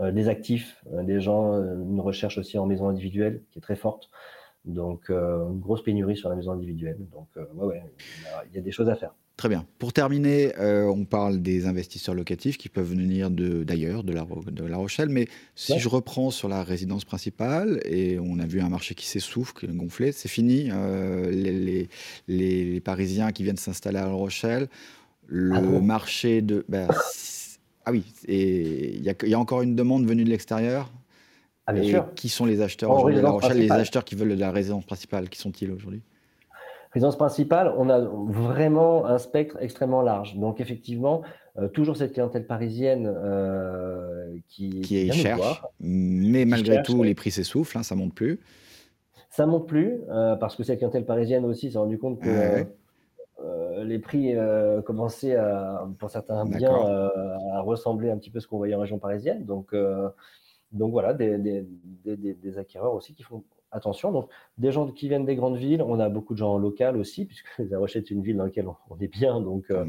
des 0.00 0.28
actifs, 0.28 0.82
des 0.90 1.20
gens, 1.20 1.52
une 1.52 2.00
recherche 2.00 2.38
aussi 2.38 2.56
en 2.56 2.64
maison 2.64 2.88
individuelle 2.88 3.42
qui 3.50 3.58
est 3.58 3.62
très 3.62 3.76
forte. 3.76 4.10
Donc, 4.64 5.10
une 5.10 5.60
grosse 5.60 5.82
pénurie 5.82 6.16
sur 6.16 6.30
la 6.30 6.36
maison 6.36 6.52
individuelle. 6.52 6.96
Donc, 7.12 7.28
ouais, 7.36 7.66
ouais, 7.66 7.82
il 8.50 8.56
y 8.56 8.58
a 8.58 8.62
des 8.62 8.72
choses 8.72 8.88
à 8.88 8.96
faire. 8.96 9.12
Très 9.40 9.48
bien. 9.48 9.64
Pour 9.78 9.94
terminer, 9.94 10.52
euh, 10.58 10.84
on 10.84 11.06
parle 11.06 11.40
des 11.40 11.64
investisseurs 11.64 12.14
locatifs 12.14 12.58
qui 12.58 12.68
peuvent 12.68 12.90
venir 12.90 13.30
d'ailleurs, 13.30 14.04
de, 14.04 14.12
la, 14.12 14.26
de 14.52 14.64
La 14.66 14.76
Rochelle. 14.76 15.08
Mais 15.08 15.28
si 15.54 15.78
je 15.78 15.88
reprends 15.88 16.30
sur 16.30 16.46
la 16.46 16.62
résidence 16.62 17.06
principale, 17.06 17.80
et 17.86 18.18
on 18.18 18.38
a 18.38 18.44
vu 18.44 18.60
un 18.60 18.68
marché 18.68 18.94
qui 18.94 19.06
s'essouffle, 19.06 19.54
qui 19.54 19.64
est 19.64 19.74
gonflé, 19.74 20.12
c'est 20.12 20.28
fini. 20.28 20.68
Euh, 20.70 21.30
les, 21.30 21.88
les, 22.28 22.80
Parisiens 22.80 23.32
qui 23.32 23.42
viennent 23.42 23.56
s'installer 23.56 23.96
à 23.96 24.04
La 24.04 24.12
Rochelle, 24.12 24.68
le 25.26 25.54
ah 25.54 25.80
marché 25.80 26.42
de. 26.42 26.66
Ben, 26.68 26.88
ah 27.90 27.92
oui, 27.92 28.04
et 28.28 28.96
il 28.96 29.02
y, 29.02 29.34
a 29.34 29.38
encore 29.38 29.62
une 29.62 29.74
demande 29.74 30.06
venue 30.06 30.22
de 30.22 30.30
l'extérieur. 30.30 30.92
Ah, 31.66 31.72
bien 31.72 31.82
sûr. 31.82 32.14
Qui 32.14 32.28
sont 32.28 32.46
les 32.46 32.62
acheteurs 32.62 32.90
aujourd'hui 32.90 33.20
La 33.20 33.30
Rochelle? 33.30 33.58
Les 33.58 33.70
acheteurs 33.72 34.04
qui 34.04 34.14
veulent 34.14 34.36
de 34.36 34.40
la 34.40 34.52
résidence 34.52 34.84
principale, 34.86 35.28
qui 35.28 35.40
sont-ils 35.40 35.72
aujourd'hui? 35.72 36.02
Résidence 36.92 37.16
principale, 37.16 37.72
on 37.76 37.88
a 37.88 38.00
vraiment 38.00 39.06
un 39.06 39.18
spectre 39.18 39.56
extrêmement 39.60 40.02
large. 40.02 40.36
Donc 40.36 40.60
effectivement, 40.60 41.22
euh, 41.58 41.66
toujours 41.66 41.96
cette 41.96 42.12
clientèle 42.12 42.46
parisienne 42.46 43.12
euh, 43.12 44.36
qui, 44.48 44.80
qui 44.82 44.98
est 44.98 45.12
cherche, 45.12 45.62
mais 45.80 46.44
malgré 46.44 46.82
tout, 46.82 47.02
les 47.02 47.14
prix 47.14 47.32
s'essoufflent, 47.32 47.76
hein, 47.76 47.82
ça 47.82 47.96
monte 47.96 48.14
plus. 48.14 48.38
Ça 49.30 49.46
monte 49.46 49.66
plus 49.66 50.00
euh, 50.10 50.36
parce 50.36 50.54
que 50.54 50.62
cette 50.62 50.78
clientèle 50.78 51.06
parisienne 51.06 51.44
aussi 51.44 51.72
s'est 51.72 51.78
rendu 51.78 51.98
compte 51.98 52.20
que 52.20 52.66
les 53.82 53.98
prix 53.98 54.34
commençaient 54.84 55.36
à, 55.36 55.88
pour 55.98 56.10
certains 56.10 56.44
biens 56.44 56.74
à 57.52 57.60
ressembler 57.60 58.10
un 58.10 58.18
petit 58.18 58.30
peu 58.30 58.38
à 58.38 58.40
ce 58.40 58.46
qu'on 58.46 58.58
voyait 58.58 58.74
en 58.74 58.80
région 58.80 58.98
parisienne. 58.98 59.44
Donc 59.44 59.74
donc 60.72 60.92
voilà, 60.92 61.14
des, 61.14 61.36
des, 61.38 61.66
des, 62.04 62.34
des, 62.34 62.58
acquéreurs 62.58 62.94
aussi 62.94 63.14
qui 63.14 63.24
font 63.24 63.42
attention. 63.72 64.12
Donc, 64.12 64.28
des 64.58 64.72
gens 64.72 64.86
qui 64.90 65.08
viennent 65.08 65.24
des 65.24 65.36
grandes 65.36 65.56
villes, 65.56 65.82
on 65.82 65.98
a 66.00 66.08
beaucoup 66.08 66.34
de 66.34 66.38
gens 66.38 66.54
en 66.54 66.58
local 66.58 66.96
aussi, 66.96 67.24
puisque 67.24 67.46
La 67.58 67.78
Rochelle 67.78 68.02
est 68.02 68.10
une 68.10 68.22
ville 68.22 68.36
dans 68.36 68.44
laquelle 68.44 68.68
on, 68.68 68.98
est 68.98 69.08
bien, 69.08 69.40
donc 69.40 69.70
euh, 69.70 69.84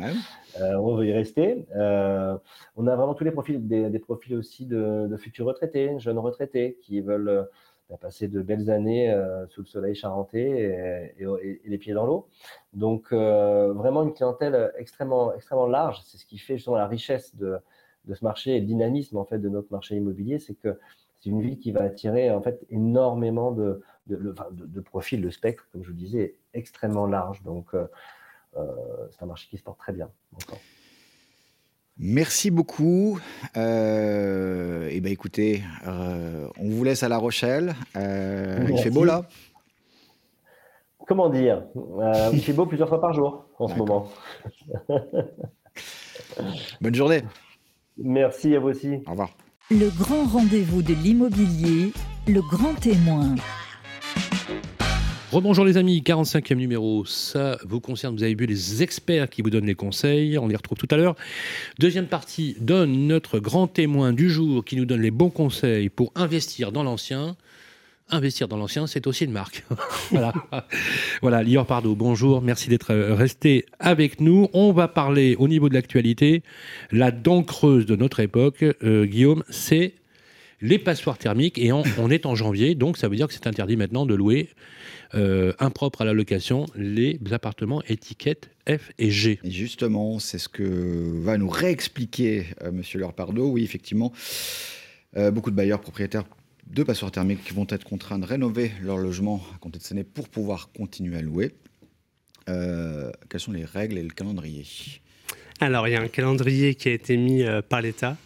euh, 0.59 0.75
on 0.75 0.95
veut 0.95 1.07
y 1.07 1.13
rester. 1.13 1.65
Euh, 1.75 2.37
on 2.75 2.87
a 2.87 2.95
vraiment 2.95 3.13
tous 3.13 3.23
les 3.23 3.31
profils, 3.31 3.65
des, 3.65 3.99
profils 3.99 4.35
aussi 4.35 4.65
de, 4.65 5.15
futurs 5.17 5.45
retraités, 5.45 5.99
jeunes 5.99 6.19
retraités, 6.19 6.77
qui 6.81 7.01
veulent 7.01 7.47
bah, 7.91 7.97
passer 7.99 8.27
de 8.27 8.41
belles 8.41 8.71
années 8.71 9.15
sous 9.49 9.61
le 9.61 9.67
soleil 9.67 9.93
charentais 9.93 11.13
et, 11.19 11.59
les 11.65 11.77
pieds 11.77 11.93
dans 11.93 12.07
l'eau. 12.07 12.27
Donc, 12.73 13.13
vraiment 13.13 14.01
une 14.01 14.13
clientèle 14.13 14.71
extrêmement, 14.77 15.35
extrêmement 15.35 15.67
large. 15.67 16.01
C'est 16.05 16.17
ce 16.17 16.25
qui 16.25 16.39
fait 16.39 16.55
justement 16.57 16.77
la 16.77 16.87
richesse 16.87 17.35
de, 17.35 17.59
ce 18.11 18.23
marché 18.23 18.55
et 18.55 18.59
le 18.59 18.65
dynamisme 18.65 19.17
en 19.17 19.25
fait 19.25 19.37
de 19.37 19.49
notre 19.49 19.71
marché 19.71 19.95
immobilier, 19.95 20.39
c'est 20.39 20.55
que 20.55 20.79
c'est 21.19 21.29
une 21.29 21.41
ville 21.41 21.59
qui 21.59 21.71
va 21.71 21.83
attirer 21.83 22.31
en 22.31 22.41
fait 22.41 22.65
énormément 22.69 23.51
de, 23.51 23.83
de, 24.07 24.81
profils, 24.81 25.21
de 25.21 25.29
spectre, 25.29 25.67
comme 25.71 25.83
je 25.83 25.89
vous 25.89 25.97
disais, 25.97 26.35
extrêmement 26.53 27.05
large. 27.05 27.43
Donc, 27.43 27.73
euh, 27.73 27.87
euh, 28.57 28.65
c'est 29.11 29.23
un 29.23 29.27
marché 29.27 29.47
qui 29.49 29.57
se 29.57 29.63
porte 29.63 29.79
très 29.79 29.93
bien. 29.93 30.09
Merci 31.97 32.51
beaucoup. 32.51 33.19
Euh, 33.57 34.89
et 34.89 34.97
eh 34.97 35.01
ben 35.01 35.11
écoutez, 35.11 35.63
on 35.85 36.69
vous 36.69 36.83
laisse 36.83 37.03
à 37.03 37.09
La 37.09 37.17
Rochelle. 37.17 37.73
il 37.95 38.77
fait 38.81 38.89
beau 38.89 39.03
là? 39.03 39.23
Comment 41.07 41.29
dire? 41.29 41.63
Il 42.33 42.41
fait 42.41 42.53
beau 42.53 42.65
plusieurs 42.65 42.89
fois 42.89 43.01
par 43.01 43.13
jour 43.13 43.45
en 43.59 43.67
ce 43.67 43.75
moment. 43.75 44.07
Bonne 46.81 46.95
journée. 46.95 47.23
Merci 47.97 48.55
à 48.55 48.59
vous 48.59 48.69
aussi. 48.69 48.99
Au 49.07 49.11
revoir. 49.11 49.29
Le 49.69 49.89
grand 49.89 50.25
rendez-vous 50.25 50.81
de 50.81 50.93
l'immobilier, 50.93 51.93
le 52.27 52.41
grand 52.41 52.73
témoin. 52.73 53.35
Rebonjour 55.31 55.63
les 55.63 55.77
amis, 55.77 56.03
45e 56.05 56.55
numéro, 56.55 57.05
ça 57.05 57.57
vous 57.63 57.79
concerne, 57.79 58.13
vous 58.17 58.23
avez 58.23 58.35
vu 58.35 58.45
les 58.47 58.83
experts 58.83 59.29
qui 59.29 59.41
vous 59.41 59.49
donnent 59.49 59.65
les 59.65 59.75
conseils, 59.75 60.37
on 60.37 60.49
les 60.49 60.57
retrouve 60.57 60.77
tout 60.77 60.89
à 60.91 60.97
l'heure. 60.97 61.15
Deuxième 61.79 62.07
partie 62.07 62.57
donne 62.59 63.07
notre 63.07 63.39
grand 63.39 63.67
témoin 63.67 64.11
du 64.11 64.29
jour 64.29 64.65
qui 64.65 64.75
nous 64.75 64.83
donne 64.83 64.99
les 64.99 65.09
bons 65.09 65.29
conseils 65.29 65.87
pour 65.87 66.11
investir 66.15 66.73
dans 66.73 66.83
l'ancien 66.83 67.37
investir 68.09 68.49
dans 68.49 68.57
l'ancien, 68.57 68.87
c'est 68.87 69.07
aussi 69.07 69.23
une 69.23 69.31
marque. 69.31 69.63
voilà. 70.11 70.33
voilà, 71.21 71.43
Lior 71.43 71.65
Pardo, 71.65 71.95
bonjour, 71.95 72.41
merci 72.41 72.67
d'être 72.67 72.91
euh, 72.91 73.15
resté 73.15 73.65
avec 73.79 74.19
nous. 74.19 74.49
On 74.51 74.73
va 74.73 74.89
parler 74.89 75.37
au 75.39 75.47
niveau 75.47 75.69
de 75.69 75.73
l'actualité, 75.75 76.43
la 76.91 77.11
dent 77.11 77.41
creuse 77.41 77.85
de 77.85 77.95
notre 77.95 78.19
époque, 78.19 78.65
euh, 78.83 79.05
Guillaume, 79.05 79.45
c'est 79.49 79.93
les 80.61 80.77
passoires 80.77 81.17
thermiques 81.17 81.57
et 81.57 81.71
on, 81.71 81.83
est 82.09 82.25
en 82.25 82.35
janvier, 82.35 82.75
donc 82.75 82.97
ça 82.97 83.07
veut 83.07 83.15
dire 83.15 83.27
que 83.27 83.33
c'est 83.33 83.47
interdit 83.47 83.77
maintenant 83.77 84.05
de 84.05 84.13
louer 84.13 84.49
euh, 85.15 85.53
impropre 85.59 86.01
à 86.01 86.05
la 86.05 86.13
location 86.13 86.65
les 86.75 87.19
appartements 87.31 87.81
étiquettes 87.83 88.49
F 88.67 88.91
et 88.97 89.11
G. 89.11 89.39
Et 89.43 89.51
justement, 89.51 90.19
c'est 90.19 90.37
ce 90.37 90.49
que 90.49 91.19
va 91.21 91.37
nous 91.37 91.49
réexpliquer 91.49 92.47
M. 92.61 92.75
Monsieur 92.75 92.99
Lior 92.99 93.13
Pardo. 93.13 93.47
Oui, 93.47 93.63
effectivement, 93.63 94.13
beaucoup 95.15 95.51
de 95.51 95.55
bailleurs 95.55 95.81
propriétaires 95.81 96.23
deux 96.71 96.85
passoires 96.85 97.11
thermiques 97.11 97.43
qui 97.43 97.53
vont 97.53 97.67
être 97.69 97.83
contraints 97.83 98.19
de 98.19 98.25
rénover 98.25 98.71
leur 98.81 98.97
logement 98.97 99.41
à 99.53 99.57
compter 99.57 99.77
de 99.77 99.83
cette 99.83 99.91
année 99.93 100.03
pour 100.03 100.29
pouvoir 100.29 100.69
continuer 100.71 101.17
à 101.17 101.21
louer. 101.21 101.51
Euh, 102.49 103.11
quelles 103.29 103.41
sont 103.41 103.51
les 103.51 103.65
règles 103.65 103.97
et 103.97 104.03
le 104.03 104.09
calendrier? 104.09 104.65
Alors, 105.59 105.87
il 105.87 105.91
y 105.91 105.95
a 105.95 106.01
un 106.01 106.07
calendrier 106.07 106.75
qui 106.75 106.89
a 106.89 106.91
été 106.91 107.17
mis 107.17 107.43
euh, 107.43 107.61
par 107.61 107.81
l'État 107.81 108.17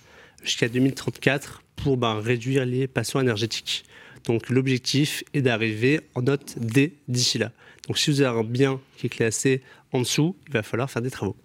jusqu'à 0.44 0.70
2034 0.70 1.64
pour 1.76 1.98
ben, 1.98 2.20
réduire 2.20 2.66
les 2.66 2.88
passoires 2.88 3.24
énergétiques. 3.24 3.84
Donc, 4.26 4.50
l'objectif 4.50 5.24
est 5.34 5.42
d'arriver 5.42 6.02
en 6.16 6.24
note 6.24 6.56
D 6.60 6.94
d'ici 7.08 7.38
là. 7.38 7.52
Donc, 7.88 7.98
si 7.98 8.10
vous 8.10 8.22
avez 8.22 8.40
un 8.40 8.44
bien 8.44 8.80
qui 8.98 9.08
est 9.08 9.10
classé 9.10 9.62
en 9.92 10.00
dessous, 10.00 10.36
il 10.48 10.54
va 10.54 10.64
falloir 10.64 10.90
faire 10.90 11.02
des 11.02 11.12
travaux. 11.12 11.36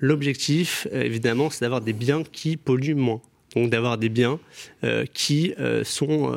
L'objectif, 0.00 0.86
euh, 0.92 1.02
évidemment, 1.02 1.50
c'est 1.50 1.60
d'avoir 1.62 1.80
des 1.80 1.92
biens 1.92 2.22
qui 2.22 2.56
polluent 2.56 2.94
moins 2.94 3.20
donc 3.54 3.70
d'avoir 3.70 3.96
des 3.96 4.10
biens 4.10 4.38
euh, 4.84 5.06
qui, 5.14 5.54
euh, 5.58 5.82
sont, 5.82 6.30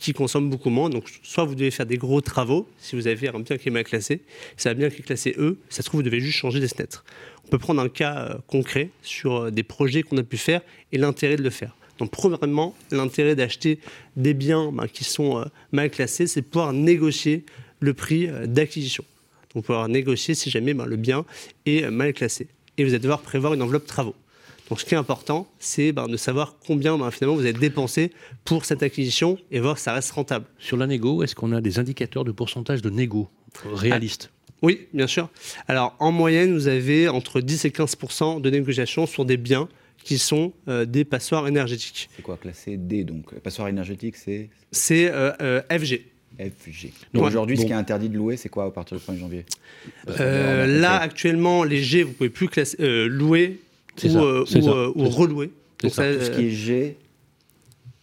qui 0.00 0.14
consomment 0.14 0.48
beaucoup 0.48 0.70
moins. 0.70 0.88
Donc 0.88 1.04
soit 1.22 1.44
vous 1.44 1.54
devez 1.54 1.70
faire 1.70 1.84
des 1.84 1.98
gros 1.98 2.22
travaux, 2.22 2.66
si 2.78 2.96
vous 2.96 3.08
avez 3.08 3.28
un 3.28 3.40
bien 3.40 3.58
qui 3.58 3.68
est 3.68 3.70
mal 3.70 3.84
classé, 3.84 4.22
c'est 4.56 4.70
un 4.70 4.74
bien 4.74 4.88
qui 4.88 5.00
est 5.00 5.04
classé 5.04 5.34
E, 5.36 5.58
ça 5.68 5.82
se 5.82 5.88
trouve 5.88 5.98
vous 5.98 6.04
devez 6.04 6.20
juste 6.20 6.38
changer 6.38 6.58
des 6.58 6.68
fenêtres. 6.68 7.04
On 7.44 7.48
peut 7.48 7.58
prendre 7.58 7.82
un 7.82 7.90
cas 7.90 8.38
concret 8.46 8.88
sur 9.02 9.52
des 9.52 9.64
projets 9.64 10.02
qu'on 10.02 10.16
a 10.16 10.22
pu 10.22 10.38
faire 10.38 10.62
et 10.92 10.96
l'intérêt 10.96 11.36
de 11.36 11.42
le 11.42 11.50
faire. 11.50 11.76
Donc 11.98 12.10
premièrement, 12.10 12.74
l'intérêt 12.90 13.34
d'acheter 13.34 13.78
des 14.16 14.34
biens 14.34 14.70
ben, 14.72 14.86
qui 14.86 15.04
sont 15.04 15.44
mal 15.72 15.90
classés, 15.90 16.26
c'est 16.26 16.42
pouvoir 16.42 16.72
négocier 16.72 17.44
le 17.80 17.94
prix 17.94 18.28
d'acquisition. 18.46 19.04
Donc 19.54 19.64
pouvoir 19.64 19.88
négocier 19.88 20.34
si 20.34 20.50
jamais 20.50 20.74
ben, 20.74 20.86
le 20.86 20.96
bien 20.96 21.24
est 21.64 21.90
mal 21.90 22.12
classé. 22.12 22.48
Et 22.78 22.84
vous 22.84 22.90
allez 22.90 22.98
devoir 22.98 23.22
prévoir 23.22 23.54
une 23.54 23.62
enveloppe 23.62 23.86
travaux. 23.86 24.14
Donc, 24.68 24.80
ce 24.80 24.84
qui 24.84 24.94
est 24.94 24.98
important, 24.98 25.46
c'est 25.58 25.92
ben, 25.92 26.08
de 26.08 26.16
savoir 26.16 26.56
combien 26.66 26.98
finalement 27.10 27.36
vous 27.36 27.44
avez 27.44 27.52
dépensé 27.52 28.10
pour 28.44 28.64
cette 28.64 28.82
acquisition 28.82 29.38
et 29.50 29.60
voir 29.60 29.78
si 29.78 29.84
ça 29.84 29.92
reste 29.92 30.10
rentable. 30.10 30.46
Sur 30.58 30.76
la 30.76 30.86
négo, 30.86 31.22
est-ce 31.22 31.34
qu'on 31.34 31.52
a 31.52 31.60
des 31.60 31.78
indicateurs 31.78 32.24
de 32.24 32.32
pourcentage 32.32 32.82
de 32.82 32.90
négo 32.90 33.28
réalistes? 33.64 34.30
Oui, 34.62 34.88
bien 34.92 35.06
sûr. 35.06 35.28
Alors, 35.68 35.94
en 36.00 36.10
moyenne, 36.10 36.52
vous 36.54 36.66
avez 36.66 37.08
entre 37.08 37.40
10 37.40 37.66
et 37.66 37.70
15% 37.70 38.40
de 38.40 38.50
négociations 38.50 39.06
sur 39.06 39.24
des 39.24 39.36
biens 39.36 39.68
qui 40.06 40.18
sont 40.18 40.52
euh, 40.68 40.84
des 40.84 41.04
passoires 41.04 41.48
énergétiques. 41.48 42.08
C'est 42.14 42.22
quoi 42.22 42.36
classé 42.36 42.76
D 42.76 43.02
donc? 43.02 43.34
Passoire 43.40 43.66
énergétique, 43.66 44.14
c'est? 44.14 44.50
C'est 44.70 45.10
euh, 45.10 45.32
euh, 45.40 45.60
FG. 45.68 46.04
FG. 46.38 46.92
Donc 47.12 47.24
aujourd'hui, 47.24 47.58
ce 47.58 47.66
qui 47.66 47.72
est 47.72 47.74
interdit 47.74 48.08
de 48.08 48.16
louer, 48.16 48.36
c'est 48.36 48.48
quoi 48.48 48.66
à 48.66 48.70
partir 48.70 48.96
du 48.96 49.02
1er 49.02 49.18
janvier? 49.18 49.44
Là, 50.06 51.00
actuellement, 51.00 51.64
les 51.64 51.82
G, 51.82 52.04
vous 52.04 52.12
pouvez 52.12 52.30
plus 52.30 52.48
louer 52.78 53.58
ou, 54.04 54.18
euh, 54.18 54.44
euh, 54.54 54.92
ou, 54.94 55.08
relouer. 55.08 55.50
Donc 55.82 55.92
ça, 55.92 56.14
tout 56.14 56.20
ce 56.20 56.30
qui 56.30 56.46
est 56.46 56.50
G. 56.50 56.96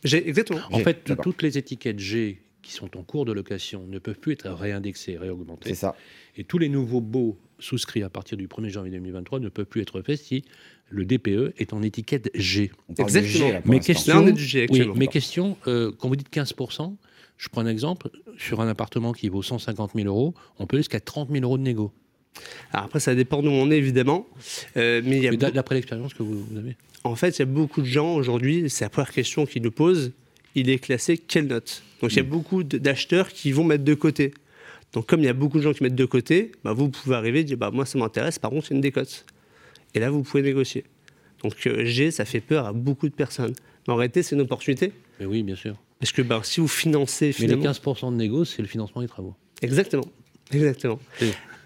G, 0.03 0.27
exactement. 0.27 0.59
En 0.71 0.79
fait, 0.79 1.09
toutes 1.21 1.41
les 1.41 1.57
étiquettes 1.57 1.99
G 1.99 2.41
qui 2.61 2.73
sont 2.73 2.97
en 2.97 3.03
cours 3.03 3.25
de 3.25 3.31
location 3.31 3.85
ne 3.87 3.99
peuvent 3.99 4.19
plus 4.19 4.33
être 4.33 4.49
réindexées, 4.49 5.17
réaugmentées. 5.17 5.69
C'est 5.69 5.75
ça. 5.75 5.95
Et 6.35 6.43
tous 6.43 6.57
les 6.57 6.69
nouveaux 6.69 7.01
baux 7.01 7.37
souscrits 7.59 8.03
à 8.03 8.09
partir 8.09 8.37
du 8.37 8.47
1er 8.47 8.69
janvier 8.69 8.91
2023 8.91 9.39
ne 9.39 9.49
peuvent 9.49 9.65
plus 9.65 9.81
être 9.81 10.01
faits 10.01 10.19
si 10.19 10.43
le 10.89 11.05
DPE 11.05 11.53
est 11.57 11.73
en 11.73 11.81
étiquette 11.81 12.29
G. 12.35 12.71
Exactement. 12.97 13.49
G, 13.49 13.61
mes 13.65 13.79
questions, 13.79 14.25
oui, 14.69 14.87
mes 14.95 15.07
questions 15.07 15.57
euh, 15.67 15.91
quand 15.97 16.07
vous 16.07 16.15
dites 16.15 16.31
15%, 16.31 16.95
je 17.37 17.49
prends 17.49 17.61
un 17.61 17.67
exemple, 17.67 18.09
sur 18.37 18.61
un 18.61 18.67
appartement 18.67 19.11
qui 19.11 19.29
vaut 19.29 19.41
150 19.41 19.91
000 19.95 20.07
euros, 20.07 20.33
on 20.59 20.67
peut 20.67 20.77
jusqu'à 20.77 20.99
30 20.99 21.31
000 21.31 21.43
euros 21.43 21.57
de 21.57 21.63
négo 21.63 21.91
après, 22.71 22.99
ça 22.99 23.15
dépend 23.15 23.41
d'où 23.41 23.49
on 23.49 23.69
est, 23.71 23.77
évidemment. 23.77 24.27
Euh, 24.77 25.01
mais 25.03 25.29
d'après 25.37 25.75
l'expérience 25.75 26.13
que 26.13 26.23
vous, 26.23 26.45
avez 26.57 26.75
En 27.03 27.15
fait, 27.15 27.37
il 27.37 27.39
y 27.39 27.43
a 27.43 27.45
beaucoup 27.45 27.81
de 27.81 27.87
gens 27.87 28.15
aujourd'hui, 28.15 28.69
c'est 28.69 28.85
la 28.85 28.89
première 28.89 29.11
question 29.11 29.45
qu'ils 29.45 29.61
nous 29.61 29.71
posent, 29.71 30.11
il 30.55 30.69
est 30.69 30.79
classé 30.79 31.17
quelle 31.17 31.47
note? 31.47 31.83
Donc, 32.01 32.11
il 32.11 32.17
y 32.17 32.19
a 32.19 32.23
mm. 32.23 32.27
beaucoup 32.27 32.63
d'acheteurs 32.63 33.29
qui 33.29 33.51
vont 33.51 33.63
mettre 33.63 33.83
de 33.83 33.93
côté. 33.93 34.33
Donc, 34.93 35.07
comme 35.07 35.21
il 35.21 35.25
y 35.25 35.29
a 35.29 35.33
beaucoup 35.33 35.57
de 35.57 35.63
gens 35.63 35.73
qui 35.73 35.83
mettent 35.83 35.95
de 35.95 36.05
côté, 36.05 36.51
bah, 36.63 36.73
vous 36.73 36.89
pouvez 36.89 37.15
arriver 37.15 37.41
et 37.41 37.43
dire, 37.43 37.57
bah, 37.57 37.71
moi, 37.71 37.85
ça 37.85 37.97
m'intéresse, 37.97 38.39
par 38.39 38.51
contre, 38.51 38.67
c'est 38.67 38.75
une 38.75 38.81
décote. 38.81 39.25
Et 39.95 39.99
là, 39.99 40.09
vous 40.09 40.23
pouvez 40.23 40.43
négocier. 40.43 40.83
Donc, 41.43 41.55
euh, 41.67 41.83
G, 41.85 42.11
ça 42.11 42.25
fait 42.25 42.39
peur 42.39 42.65
à 42.67 42.73
beaucoup 42.73 43.07
de 43.09 43.13
personnes. 43.13 43.53
Mais 43.87 43.93
en 43.93 43.97
réalité, 43.97 44.23
c'est 44.23 44.35
une 44.35 44.41
opportunité. 44.41 44.91
Mais 45.19 45.25
oui, 45.25 45.43
bien 45.43 45.55
sûr. 45.55 45.75
Parce 45.99 46.11
que 46.11 46.21
ben, 46.21 46.41
si 46.43 46.59
vous 46.59 46.67
financez 46.67 47.27
Mais 47.39 47.47
les 47.47 47.55
finalement... 47.55 47.71
15% 47.71 48.11
de 48.11 48.15
négo, 48.17 48.45
c'est 48.45 48.61
le 48.61 48.67
financement 48.67 49.01
des 49.01 49.07
travaux. 49.07 49.35
Exactement. 49.61 50.05
Exactement. 50.51 50.99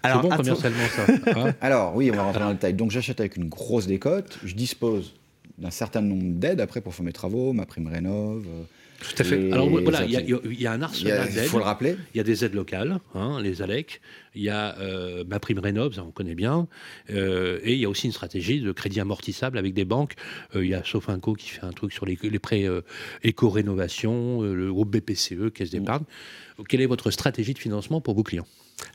Alors, 0.02 0.22
bon 0.22 0.30
attends- 0.30 0.42
commercialement 0.42 0.86
ça. 0.94 1.06
hein 1.48 1.54
Alors, 1.60 1.94
oui, 1.96 2.10
on 2.12 2.16
va 2.16 2.22
rentrer 2.24 2.40
dans 2.40 2.48
le 2.48 2.54
détail. 2.54 2.74
Donc, 2.74 2.90
j'achète 2.90 3.20
avec 3.20 3.36
une 3.36 3.48
grosse 3.48 3.86
décote. 3.86 4.38
Je 4.44 4.54
dispose 4.54 5.14
d'un 5.58 5.70
certain 5.72 6.00
nombre 6.00 6.22
d'aides 6.38 6.60
après 6.60 6.80
pour 6.80 6.94
faire 6.94 7.04
mes 7.04 7.12
travaux, 7.12 7.52
ma 7.52 7.66
prime 7.66 7.88
rénov. 7.88 8.44
euh, 8.46 8.62
Tout 9.00 9.14
à 9.22 9.24
fait. 9.24 9.36
les- 9.38 9.52
Alors 9.52 9.68
voilà, 9.70 10.04
il 10.04 10.10
y, 10.10 10.16
a- 10.16 10.20
les- 10.20 10.36
il 10.50 10.60
y 10.60 10.66
a 10.66 10.72
un 10.72 10.78
il 10.78 10.82
arsenal 10.82 11.26
Il 11.28 11.34
d'aides. 11.36 11.44
faut 11.46 11.58
le 11.58 11.64
rappeler. 11.64 11.96
Il 12.14 12.18
y 12.18 12.20
a 12.20 12.24
des 12.24 12.44
aides 12.44 12.54
locales, 12.54 12.98
hein, 13.14 13.40
les 13.40 13.62
ALEC, 13.62 14.00
il 14.34 14.42
y 14.42 14.48
a 14.48 14.76
euh, 14.80 15.22
ma 15.28 15.38
prime 15.38 15.60
Rénov, 15.60 15.94
ça 15.94 16.02
on 16.02 16.10
connaît 16.10 16.34
bien, 16.34 16.66
euh, 17.10 17.60
et 17.62 17.74
il 17.74 17.78
y 17.78 17.84
a 17.84 17.88
aussi 17.88 18.06
une 18.06 18.12
stratégie 18.12 18.60
de 18.60 18.72
crédit 18.72 18.98
amortissable 18.98 19.56
avec 19.56 19.72
des 19.72 19.84
banques. 19.84 20.14
Euh, 20.56 20.64
il 20.64 20.70
y 20.70 20.74
a 20.74 20.82
Sofinco 20.84 21.34
qui 21.34 21.48
fait 21.48 21.64
un 21.64 21.72
truc 21.72 21.92
sur 21.92 22.06
les, 22.06 22.18
les 22.20 22.38
prêts 22.40 22.64
euh, 22.64 22.80
éco-rénovation, 23.22 24.42
le 24.42 24.72
groupe 24.72 24.90
BPCE. 24.90 25.50
Caisse 25.54 25.70
d'épargne. 25.70 26.02
Quelle 26.68 26.80
est 26.80 26.86
votre 26.86 27.10
stratégie 27.12 27.54
de 27.54 27.58
financement 27.58 28.00
pour 28.00 28.14
vos 28.14 28.24
clients? 28.24 28.46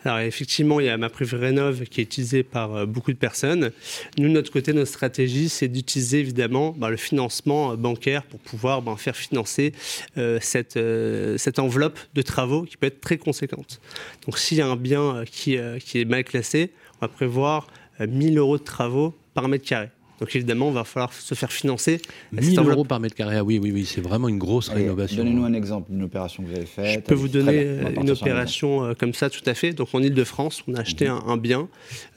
Alors 0.06 0.20
effectivement, 0.20 0.80
il 0.80 0.86
y 0.86 0.90
a 0.90 0.98
ma 0.98 1.10
Rénov 1.14 1.84
qui 1.86 2.02
est 2.02 2.04
utilisée 2.04 2.44
par 2.44 2.76
euh, 2.76 2.86
beaucoup 2.86 3.12
de 3.12 3.18
personnes. 3.18 3.72
Nous, 4.18 4.28
de 4.28 4.34
notre 4.34 4.52
côté, 4.52 4.74
notre 4.74 4.92
stratégie, 4.92 5.50
c'est 5.50 5.68
d'utiliser 5.68 6.20
évidemment 6.20 6.74
bah, 6.78 6.90
le 6.90 6.98
financement 6.98 7.72
euh, 7.72 7.76
bancaire 7.76 8.24
pour 8.24 8.40
pouvoir 8.40 8.82
bah, 8.82 8.96
faire 8.98 9.16
financer 9.16 9.74
euh, 10.18 10.40
cette, 10.42 11.60
enveloppe 11.60 12.00
de 12.14 12.22
travaux 12.22 12.64
qui 12.64 12.78
peut 12.78 12.88
être 12.88 13.02
très 13.02 13.18
conséquente. 13.18 13.80
Donc 14.26 14.38
s'il 14.38 14.58
y 14.58 14.62
a 14.62 14.68
un 14.68 14.76
bien 14.76 15.24
qui, 15.26 15.58
qui 15.80 16.02
est 16.02 16.06
mal 16.06 16.24
classé, 16.24 16.72
on 17.02 17.06
va 17.06 17.08
prévoir 17.08 17.68
euh, 18.02 18.08
1000 18.08 18.38
euros 18.38 18.58
de 18.58 18.64
travaux 18.64 19.16
par 19.34 19.48
mètre 19.48 19.66
carré. 19.66 19.90
Donc 20.24 20.34
évidemment, 20.38 20.70
il 20.70 20.74
va 20.74 20.86
falloir 20.86 21.12
se 21.12 21.36
faire 21.36 21.52
financer. 21.52 22.00
euh, 22.02 22.38
cette 22.38 22.46
1000 22.52 22.60
enveloppe. 22.62 22.78
euros 22.78 22.86
par 22.86 23.02
mètre 23.02 23.14
carré, 23.14 23.36
ah 23.36 23.44
oui, 23.44 23.60
oui, 23.62 23.72
oui, 23.74 23.86
c'est 23.86 24.00
vraiment 24.00 24.30
une 24.30 24.38
grosse 24.38 24.70
Allez, 24.70 24.84
rénovation. 24.84 25.18
Donnez-nous 25.18 25.44
un 25.44 25.52
exemple 25.54 25.92
d'une 25.92 26.04
opération 26.04 26.44
que 26.44 26.48
vous 26.48 26.56
avez 26.56 26.66
faite. 26.66 26.94
Je 26.94 27.00
peux 27.02 27.14
vous 27.14 27.28
donner 27.28 27.52
bien, 27.52 27.88
euh, 27.88 28.02
une 28.02 28.10
opération 28.10 28.86
euh, 28.86 28.94
comme 28.94 29.14
ça, 29.14 29.30
tout 29.30 29.42
à 29.46 29.54
fait. 29.54 29.74
Donc 29.74 29.90
en 29.92 30.02
Ile-de-France, 30.02 30.64
on 30.70 30.76
a 30.76 30.80
acheté 30.80 31.08
un, 31.08 31.22
un 31.28 31.36
bien 31.36 31.68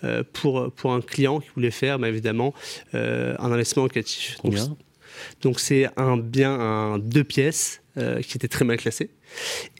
euh, 0.04 0.22
pour, 0.32 0.70
pour 0.70 0.92
un 0.92 1.00
client 1.00 1.40
qui 1.40 1.48
voulait 1.56 1.72
faire, 1.72 1.98
bah, 1.98 2.08
évidemment, 2.08 2.54
euh, 2.94 3.34
un 3.40 3.50
investissement 3.50 3.82
locatif. 3.82 4.36
Donc, 4.44 4.54
Combien? 4.54 4.76
donc 5.42 5.58
c'est 5.58 5.88
un 5.96 6.16
bien, 6.16 6.52
un 6.52 6.98
deux 7.00 7.24
pièces 7.24 7.82
euh, 7.98 8.20
qui 8.20 8.36
était 8.38 8.46
très 8.46 8.64
mal 8.64 8.76
classé. 8.76 9.10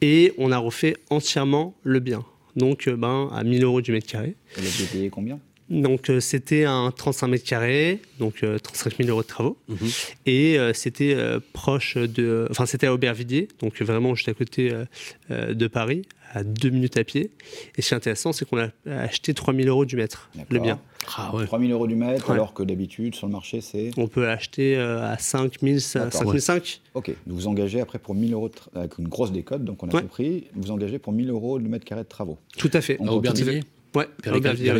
Et 0.03 0.33
on 0.37 0.51
a 0.51 0.59
refait 0.59 0.97
entièrement 1.11 1.77
le 1.85 2.01
bien. 2.01 2.25
Donc 2.57 2.89
euh, 2.89 2.97
ben, 2.97 3.29
à 3.33 3.45
1000 3.45 3.63
euros 3.63 3.83
du 3.83 3.93
mètre 3.93 4.09
carré. 4.09 4.35
Vous 4.57 4.63
l'avez 4.65 4.85
payé 4.91 5.11
combien? 5.11 5.39
Donc 5.69 6.11
euh, 6.11 6.21
c'était 6.21 6.65
un 6.65 6.93
35 6.93 7.27
mètres 7.27 7.45
carrés, 7.45 8.01
donc 8.21 8.43
euh, 8.45 8.59
35 8.59 8.99
000 8.99 9.09
euros 9.09 9.23
de 9.23 9.27
travaux. 9.27 9.57
Mhm. 9.69 9.77
Et 10.27 10.59
euh, 10.59 10.73
c'était 10.73 11.15
euh, 11.15 11.41
proche 11.53 11.97
de. 11.97 12.47
Enfin, 12.51 12.67
c'était 12.67 12.87
à 12.87 12.95
Aubervilliers, 12.95 13.49
donc 13.61 13.81
vraiment 13.83 14.15
juste 14.15 14.29
à 14.29 14.35
côté 14.35 14.73
euh, 14.73 14.85
euh, 15.33 15.55
de 15.55 15.67
Paris, 15.67 16.03
à 16.35 16.45
deux 16.45 16.71
minutes 16.71 16.97
à 16.99 17.03
pied. 17.05 17.31
Et 17.77 17.83
ce 17.83 17.89
qui 17.89 17.95
est 17.95 17.97
intéressant, 17.97 18.33
c'est 18.33 18.49
qu'on 18.49 18.59
a 18.59 18.69
acheté 18.87 19.35
3 19.35 19.55
000 19.55 19.67
euros 19.69 19.85
du 19.85 19.97
mètre, 19.97 20.31
le 20.51 20.61
bien. 20.61 20.79
Ah 21.19 21.35
ouais. 21.35 21.47
3 21.47 21.59
000 21.59 21.73
euros 21.73 21.87
du 21.89 21.97
mètre, 21.97 22.29
Ouais. 22.29 22.35
alors 22.35 22.53
que 22.55 22.63
d'habitude, 22.63 23.17
sur 23.17 23.27
le 23.27 23.33
marché, 23.33 23.61
c'est. 23.61 23.91
On 23.97 24.07
peut 24.07 24.23
l'acheter 24.25 24.77
euh, 24.77 25.03
à 25.13 25.19
5 25.19 25.61
000, 25.63 25.79
5 25.81 26.05
D'accord. 26.13 26.33
500. 26.41 26.79
Ok, 26.95 27.11
vous 27.27 27.35
vous 27.35 27.47
engagez 27.49 27.81
après 27.81 27.99
pour 27.99 28.15
1000 28.15 28.33
euros, 28.35 28.49
de 28.51 28.55
tra- 28.55 28.69
avec 28.79 28.99
une 28.99 29.09
grosse 29.09 29.33
décote, 29.33 29.65
donc 29.65 29.83
on 29.83 29.89
a 29.89 29.95
Ouais. 29.95 30.03
compris, 30.03 30.45
vous 30.55 30.63
vous 30.63 30.71
engagez 30.71 31.01
pour 31.01 31.13
1000 31.13 31.29
euros 31.31 31.59
le 31.59 31.69
mètre 31.69 31.85
carré 31.85 32.05
de 32.05 32.09
travaux. 32.09 32.39
Tout 32.57 32.71
à 32.73 32.81
fait. 32.81 32.97
On 33.01 33.09
À 33.09 33.11
Aubervilliers 33.11 33.63
Ouais, 33.95 34.07
Vers 34.23 34.33
à 34.35 34.37
les 34.37 34.43
quatre- 34.43 34.61
Aubervilliers, 34.61 34.71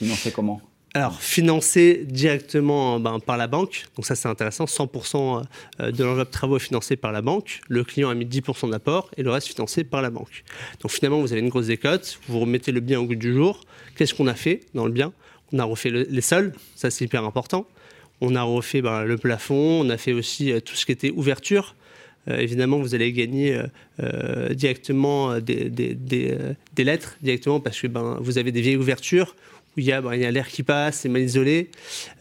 Financé 0.00 0.30
comment? 0.32 0.60
Alors, 0.94 1.20
financé 1.20 2.04
directement 2.04 2.98
ben, 2.98 3.20
par 3.20 3.36
la 3.36 3.46
banque, 3.46 3.84
donc 3.94 4.04
ça 4.06 4.16
c'est 4.16 4.26
intéressant, 4.26 4.64
100% 4.64 5.44
euh, 5.80 5.92
de 5.92 6.02
l'enveloppe 6.02 6.32
travaux 6.32 6.56
est 6.56 6.60
financé 6.60 6.96
par 6.96 7.12
la 7.12 7.22
banque, 7.22 7.60
le 7.68 7.84
client 7.84 8.08
a 8.10 8.14
mis 8.14 8.24
10% 8.24 8.70
d'apport 8.70 9.08
et 9.16 9.22
le 9.22 9.30
reste 9.30 9.46
financé 9.46 9.84
par 9.84 10.02
la 10.02 10.10
banque. 10.10 10.42
Donc 10.80 10.90
finalement, 10.90 11.20
vous 11.20 11.30
avez 11.32 11.42
une 11.42 11.48
grosse 11.48 11.66
décote, 11.68 12.18
vous 12.26 12.40
remettez 12.40 12.72
le 12.72 12.80
bien 12.80 12.98
au 12.98 13.04
goût 13.04 13.14
du 13.14 13.32
jour. 13.32 13.60
Qu'est-ce 13.94 14.14
qu'on 14.14 14.26
a 14.26 14.34
fait 14.34 14.62
dans 14.74 14.84
le 14.84 14.90
bien? 14.90 15.12
On 15.52 15.60
a 15.60 15.64
refait 15.64 15.90
le- 15.90 16.06
les 16.10 16.20
sols, 16.22 16.54
ça 16.74 16.90
c'est 16.90 17.04
hyper 17.04 17.24
important. 17.24 17.66
On 18.20 18.34
a 18.34 18.42
refait 18.42 18.82
ben, 18.82 19.04
le 19.04 19.16
plafond, 19.16 19.82
on 19.86 19.90
a 19.90 19.96
fait 19.96 20.12
aussi 20.12 20.50
euh, 20.50 20.58
tout 20.60 20.74
ce 20.74 20.86
qui 20.86 20.92
était 20.92 21.12
ouverture. 21.12 21.76
Euh, 22.28 22.38
évidemment, 22.38 22.78
vous 22.80 22.96
allez 22.96 23.12
gagner 23.12 23.60
directement 24.50 25.38
des, 25.38 25.70
des 25.70 26.84
lettres, 26.84 27.16
directement 27.22 27.60
parce 27.60 27.80
que 27.80 27.86
ben, 27.86 28.18
vous 28.20 28.38
avez 28.38 28.50
des 28.50 28.60
vieilles 28.60 28.76
ouvertures 28.76 29.36
où 29.76 29.80
il 29.80 29.86
y 29.86 29.92
a, 29.92 30.02
il 30.14 30.20
y 30.20 30.24
a 30.24 30.30
l'air 30.30 30.48
qui 30.48 30.62
passe, 30.62 31.00
c'est 31.00 31.08
mal 31.08 31.22
isolé. 31.22 31.70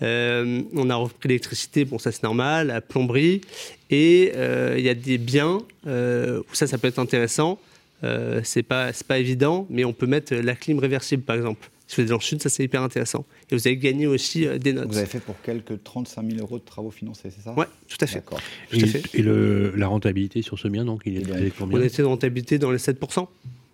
Euh, 0.01 0.61
on 0.73 0.89
a 0.89 0.95
repris 0.95 1.29
l'électricité, 1.29 1.85
bon 1.85 1.97
ça 1.99 2.11
c'est 2.11 2.23
normal, 2.23 2.67
la 2.67 2.81
plomberie. 2.81 3.41
Et 3.89 4.31
euh, 4.35 4.75
il 4.77 4.83
y 4.85 4.89
a 4.89 4.93
des 4.93 5.17
biens 5.17 5.59
euh, 5.87 6.39
où 6.51 6.55
ça, 6.55 6.67
ça 6.67 6.77
peut 6.77 6.87
être 6.87 6.99
intéressant. 6.99 7.59
Euh, 8.03 8.39
c'est 8.43 8.63
pas, 8.63 8.93
c'est 8.93 9.05
pas 9.07 9.17
évident, 9.19 9.67
mais 9.69 9.83
on 9.83 9.93
peut 9.93 10.05
mettre 10.07 10.33
la 10.33 10.55
clim 10.55 10.79
réversible 10.79 11.23
par 11.23 11.35
exemple. 11.35 11.69
Si 11.87 11.95
vous 11.95 12.01
êtes 12.03 12.09
dans 12.09 12.17
le 12.17 12.21
sud, 12.21 12.39
ça 12.39 12.49
c'est 12.49 12.63
hyper 12.63 12.83
intéressant. 12.83 13.25
Et 13.49 13.55
vous 13.55 13.67
allez 13.67 13.75
gagner 13.77 14.05
aussi 14.05 14.45
euh, 14.45 14.59
des 14.59 14.73
notes. 14.73 14.87
Vous 14.89 14.97
avez 14.99 15.07
fait 15.07 15.19
pour 15.19 15.41
quelques 15.41 15.83
35 15.83 16.23
000 16.33 16.39
euros 16.39 16.59
de 16.59 16.63
travaux 16.63 16.91
financés, 16.91 17.29
c'est 17.35 17.41
ça? 17.43 17.51
Ouais, 17.55 17.65
tout 17.87 17.97
à 17.99 18.05
fait. 18.05 18.19
À 18.31 18.75
Et, 18.75 18.85
fait. 18.85 19.03
et 19.17 19.23
le, 19.23 19.73
la 19.75 19.87
rentabilité 19.87 20.43
sur 20.43 20.59
ce 20.59 20.67
bien, 20.67 20.85
donc, 20.85 21.01
il 21.07 21.17
est 21.17 21.23
elle 21.35 21.45
est 21.45 21.53
On 21.59 21.65
combien? 21.65 21.81
Était 21.81 22.03
de 22.03 22.07
rentabilité 22.07 22.59
dans 22.59 22.69
les 22.69 22.77
7%. 22.77 23.27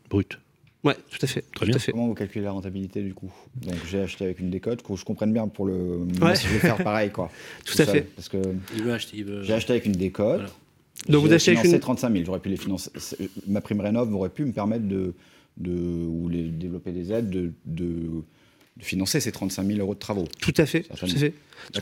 Brut. 0.10 0.40
Ouais, 0.86 0.96
tout 1.10 1.18
à 1.22 1.28
fait. 1.28 1.42
Très 1.54 1.66
tout 1.66 1.66
bien. 1.66 1.76
à 1.76 1.80
fait. 1.80 1.92
Comment 1.92 2.08
vous 2.08 2.14
calculez 2.14 2.46
la 2.46 2.52
rentabilité 2.52 3.02
du 3.02 3.14
coup? 3.14 3.32
Donc 3.58 3.76
j'ai 3.90 4.00
acheté 4.02 4.24
avec 4.26 4.40
une 4.40 4.50
décote, 4.52 4.82
que 4.84 4.96
je 4.96 5.04
comprenne 5.04 5.34
bien 5.34 5.48
pour 5.48 5.66
le. 5.66 6.06
Moi, 6.20 6.36
si 6.36 6.48
je 6.48 6.54
vais 6.54 6.60
faire 6.60 6.78
pareil 6.84 7.10
quoi. 7.12 7.32
Tout 7.66 7.82
à 7.82 7.86
fait. 7.86 8.02
Parce 8.16 8.30
que 8.30 8.38
Il 8.76 8.84
veut 8.84 8.94
acheter. 8.94 9.18
Il 9.18 9.26
veut... 9.26 9.44
j'ai 9.44 9.54
acheté 9.54 9.74
avec 9.74 9.86
une 9.86 9.94
décote. 9.94 10.36
Voilà. 10.38 10.50
Donc 11.10 11.26
vous 11.26 11.34
achetez 11.34 11.58
avec 11.58 11.66
une- 11.72 11.80
35 11.80 12.12
000. 12.14 12.24
J'aurais 12.26 12.40
pu 12.40 12.50
les 12.50 12.58
financer. 12.58 12.90
Ma 13.48 13.62
prime 13.62 13.82
rénov 13.82 14.14
aurait 14.14 14.30
pu 14.30 14.46
me 14.46 14.52
permettre 14.54 14.88
de, 14.88 15.14
de 15.58 15.72
ou 15.72 16.30
les 16.30 16.44
développer 16.44 16.92
des 16.92 17.12
aides 17.12 17.30
de, 17.30 17.52
de, 17.66 17.86
de 18.78 18.84
financer 18.84 19.20
ces 19.20 19.32
35 19.32 19.66
000 19.68 19.80
euros 19.80 19.94
de 19.96 20.00
travaux. 20.00 20.26
Tout 20.40 20.54
à 20.58 20.66
fait. 20.66 20.82
Tout 20.82 20.94
à 21.06 21.08
fait. 21.08 21.34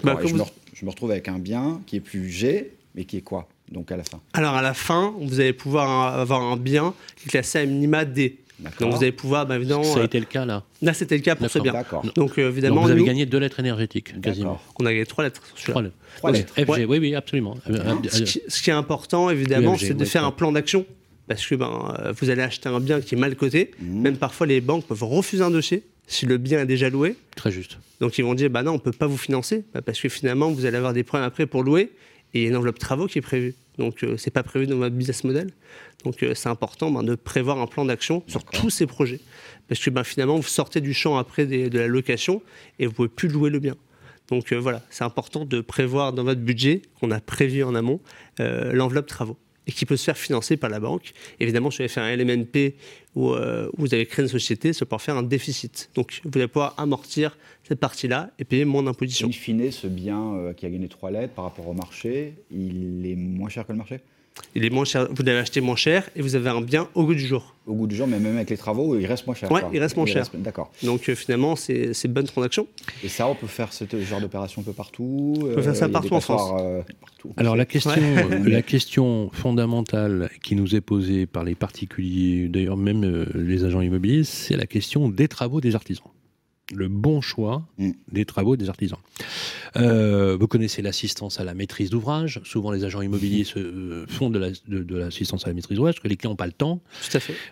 Bah, 0.04 0.18
je, 0.26 0.34
me, 0.34 0.39
vous- 0.39 0.43
re- 0.45 0.51
je 0.74 0.86
me 0.86 0.89
retrouve 0.89 1.12
avec 1.12 1.28
un 1.28 1.39
bien 1.39 1.82
qui 1.86 1.97
est 1.97 2.01
plus 2.01 2.30
G, 2.30 2.72
mais 2.95 3.04
qui 3.06 3.18
est 3.18 3.22
quoi? 3.22 3.47
Donc 3.72 3.91
à 3.91 3.97
la 3.97 4.04
fin. 4.04 4.20
Alors 4.34 4.56
à 4.56 4.62
la 4.62 4.74
fin, 4.74 5.14
vous 5.20 5.39
allez 5.39 5.54
pouvoir 5.54 6.20
avoir 6.20 6.41
un 6.41 6.58
bien 6.58 6.93
qui 7.16 7.28
est 7.28 7.32
classé 7.32 7.60
à 7.60 7.66
minima 7.66 8.06
D. 8.06 8.38
Donc 8.80 8.93
vous 8.93 8.97
allez 9.04 9.12
pouvoir, 9.12 9.45
bah, 9.45 9.56
évidemment, 9.56 9.84
Ça 9.84 9.99
a 9.99 10.01
euh, 10.04 10.06
été 10.06 10.20
le 10.20 10.26
cas 10.26 10.45
là. 10.45 10.64
là 10.82 10.93
c'était 10.93 11.16
le 11.18 11.22
cas 11.24 11.36
pour 11.36 11.49
ce 11.49 11.60
bien. 11.60 11.74
D'accord. 11.74 12.04
Donc 12.04 12.14
euh, 12.16 12.22
Donc 12.22 12.38
évidemment, 12.38 12.82
vous 12.84 12.91
avez 12.91 12.99
nous, 12.99 13.06
gagné 13.06 13.26
deux 13.26 13.39
lettres 13.39 13.60
énergétiques, 13.60 14.20
quasiment. 14.22 14.62
On 14.80 14.86
a 14.86 14.91
gagné 14.93 15.06
trois 15.06 15.24
lettres 15.24 15.41
sur. 15.56 15.72
Trois 15.74 15.82
lettres. 15.82 15.95
Trois 16.18 16.32
Oui, 16.32 16.38
lettres. 16.38 16.54
FG, 16.54 16.70
Ouais. 16.70 16.86
oui, 16.86 16.97
oui, 16.99 17.16
absolument. 17.16 17.58
Euh, 17.70 17.74
euh, 17.78 17.95
Ce 18.10 18.22
qui, 18.24 18.41
ce 18.47 18.62
qui 18.62 18.70
est 18.70 18.74
important, 18.74 19.30
évidemment, 19.30 19.74
UMG, 19.74 19.80
c'est 19.80 19.93
de 19.93 19.99
ouais, 19.99 20.06
faire 20.06 20.22
ouais. 20.22 20.28
un 20.28 20.32
plan 20.32 20.51
d'action. 20.51 20.86
Parce 21.28 21.45
que 21.45 21.56
ben, 21.56 22.14
vous 22.20 22.30
allez 22.30 22.41
acheter 22.41 22.68
un 22.70 22.80
bien 22.82 22.99
qui 22.99 23.16
est 23.16 23.18
mal 23.18 23.36
coté. 23.36 23.72
Mhm. 23.82 24.01
Même 24.01 24.18
parfois, 24.18 24.45
les 24.45 24.60
banques 24.62 24.86
peuvent 24.86 25.04
refuser 25.04 25.41
un 25.43 25.51
dossier 25.51 25.84
si 26.06 26.26
le 26.26 26.38
bien 26.38 26.60
est 26.60 26.66
déjà 26.66 26.89
loué. 26.89 27.16
Très 27.36 27.51
juste. 27.51 27.78
Donc, 28.01 28.18
ils 28.18 28.24
vont 28.24 28.34
dire 28.34 28.49
bah 28.49 28.62
non, 28.62 28.72
on 28.72 28.76
ne 28.76 28.80
peut 28.80 28.91
pas 28.91 29.08
vous 29.08 29.18
financer. 29.18 29.64
Bah, 29.74 29.82
parce 29.82 29.99
que 30.01 30.10
finalement, 30.10 30.51
vous 30.51 30.66
allez 30.66 30.76
avoir 30.78 30.91
des 30.93 31.04
problèmes 31.04 31.28
après 31.28 31.45
pour 31.45 31.64
louer. 31.64 31.91
Et 32.34 32.39
il 32.39 32.43
y 32.43 32.45
a 32.45 32.49
une 32.49 32.56
enveloppe 32.58 32.80
travaux 32.80 33.08
qui 33.08 33.20
est 33.20 33.22
prévue. 33.22 33.56
Donc, 33.78 34.03
euh, 34.03 34.17
c'est 34.17 34.32
pas 34.32 34.43
prévu 34.43 34.67
dans 34.67 34.78
votre 34.78 34.95
business 34.95 35.24
model. 35.24 35.49
Donc, 36.03 36.21
euh, 36.24 36.34
c'est 36.36 36.49
important 36.49 36.91
ben, 36.91 37.03
de 37.03 37.15
prévoir 37.15 37.59
un 37.59 37.67
plan 37.67 37.86
d'action 37.86 38.24
sur 38.28 38.43
tous 38.43 38.69
ces 38.69 38.86
projets. 38.86 39.19
Parce 39.67 39.80
que 39.82 39.89
ben, 39.89 40.03
finalement, 40.03 40.36
vous 40.38 40.43
sortez 40.43 40.80
du 40.82 40.93
champ 40.93 41.17
après 41.17 41.45
des- 41.45 41.69
de 41.69 41.80
la 41.80 41.88
location 41.88 42.41
et 42.80 42.86
vous 42.86 42.93
pouvez 42.93 43.07
plus 43.09 43.30
louer 43.30 43.49
le 43.49 43.59
bien. 43.59 43.76
Donc 44.30 44.51
euh, 44.53 44.57
voilà, 44.57 44.82
c'est 44.89 45.03
important 45.03 45.43
de 45.45 45.59
prévoir 45.61 46.13
dans 46.13 46.24
votre 46.24 46.41
budget, 46.41 46.82
qu'on 46.99 47.11
a 47.11 47.19
prévu 47.19 47.63
en 47.63 47.76
amont, 47.76 47.99
l'enveloppe 48.39 49.07
travaux 49.07 49.38
et 49.68 49.72
qui 49.72 49.86
peut 49.86 49.97
se 49.97 50.03
faire 50.03 50.18
financer 50.18 50.57
par 50.57 50.70
la 50.70 50.80
banque. 50.80 51.14
Évidemment, 51.39 51.72
si 51.72 51.78
vous 51.78 51.82
avez 51.84 51.89
fait 51.89 52.01
un 52.01 52.16
LMNP 52.16 52.76
ou 53.16 53.32
euh, 53.32 53.70
vous 53.78 53.93
avez 53.93 54.05
créé 54.05 54.24
une 54.24 54.30
société, 54.30 54.74
ça 54.74 54.86
peut 54.86 54.97
faire 54.97 55.18
un 55.18 55.24
déficit. 55.24 55.89
Donc 55.95 56.22
vous 56.24 56.38
allez 56.38 56.47
pouvoir 56.47 56.74
amortir 56.78 57.38
cette 57.64 57.80
partie-là 57.80 58.32
et 58.39 58.43
payer 58.43 58.66
moins 58.66 58.84
d'imposition. 58.84 59.28
In 59.28 59.32
fine, 59.32 59.72
ce 59.72 59.88
bien 59.88 60.36
euh, 60.36 60.53
qui 60.53 60.66
a 60.66 60.70
gagné 60.70 60.88
trois 60.88 61.11
lettres 61.11 61.34
par 61.34 61.45
rapport 61.45 61.68
au 61.68 61.74
marché, 61.74 62.34
il 62.51 63.05
est 63.05 63.16
moins 63.16 63.49
cher 63.49 63.66
que 63.66 63.72
le 63.72 63.78
marché? 63.78 63.99
Il 64.55 64.65
est 64.65 64.69
moins 64.69 64.86
cher, 64.86 65.07
vous 65.11 65.23
l'avez 65.23 65.39
acheté 65.39 65.61
moins 65.61 65.75
cher 65.75 66.09
et 66.15 66.21
vous 66.21 66.36
avez 66.36 66.49
un 66.49 66.61
bien 66.61 66.88
au 66.95 67.05
goût 67.05 67.13
du 67.13 67.25
jour. 67.25 67.55
Au 67.67 67.73
goût 67.73 67.88
du 67.88 67.95
jour, 67.95 68.07
mais 68.07 68.19
même 68.19 68.36
avec 68.36 68.49
les 68.49 68.57
travaux, 68.57 68.97
il 68.99 69.05
reste 69.05 69.25
moins 69.27 69.36
cher. 69.36 69.47
Quoi. 69.47 69.69
il 69.73 69.79
reste 69.79 69.95
moins 69.95 70.05
cher. 70.07 70.25
D'accord. 70.34 70.71
Donc 70.84 71.07
euh, 71.07 71.15
finalement, 71.15 71.55
c'est 71.55 71.93
c'est 71.93 72.07
une 72.07 72.13
bonne 72.13 72.25
transaction. 72.25 72.67
Et 73.03 73.09
ça, 73.09 73.27
on 73.27 73.36
peut 73.36 73.47
faire 73.47 73.71
ce 73.73 73.86
genre 74.01 74.21
d'opération 74.21 74.61
un 74.61 74.65
peu 74.65 74.73
partout. 74.73 75.34
On 75.38 75.53
peut 75.55 75.61
faire 75.61 75.75
ça 75.75 75.88
partout 75.89 76.13
en 76.13 76.19
France. 76.19 76.61
partout. 76.99 77.34
Alors 77.38 77.55
la 77.55 77.65
question, 77.65 77.91
Ouais. 78.01 78.39
la 78.49 78.61
question 78.63 79.29
fondamentale 79.34 80.29
qui 80.43 80.55
nous 80.55 80.75
est 80.75 80.81
posée 80.81 81.25
par 81.25 81.43
les 81.43 81.55
particuliers, 81.55 82.47
d'ailleurs 82.47 82.77
même 82.77 83.03
euh, 83.05 83.25
les 83.36 83.63
agents 83.63 83.81
immobiliers, 83.81 84.23
c'est 84.23 84.57
la 84.57 84.65
question 84.65 85.09
des 85.09 85.27
travaux 85.27 85.61
des 85.61 85.75
artisans. 85.75 86.07
le 86.73 86.88
bon 86.88 87.21
choix 87.21 87.63
Mm. 87.77 87.91
des 88.11 88.25
travaux 88.25 88.55
des 88.55 88.67
artisans. 88.69 88.99
Euh, 89.76 90.38
vous 90.39 90.47
connaissez 90.47 90.82
l'assistance 90.82 91.39
à 91.39 91.43
la 91.43 91.53
maîtrise 91.53 91.89
d'ouvrage. 91.89 92.39
Souvent, 92.43 92.71
les 92.71 92.84
agents 92.84 93.01
immobiliers 93.01 93.43
se, 93.43 93.57
euh, 93.59 94.05
font 94.07 94.30
de 94.30 94.38
la- 94.38 94.51
de- 94.67 94.84
de 94.84 94.95
l'assistance 94.95 95.45
à 95.45 95.47
la 95.49 95.53
maîtrise 95.55 95.76
d'ouvrage 95.78 95.95
parce 95.95 96.03
que 96.03 96.07
les 96.09 96.15
clients 96.15 96.32
n'ont 96.32 96.36
pas 96.36 96.45
le 96.45 96.51
temps 96.51 96.80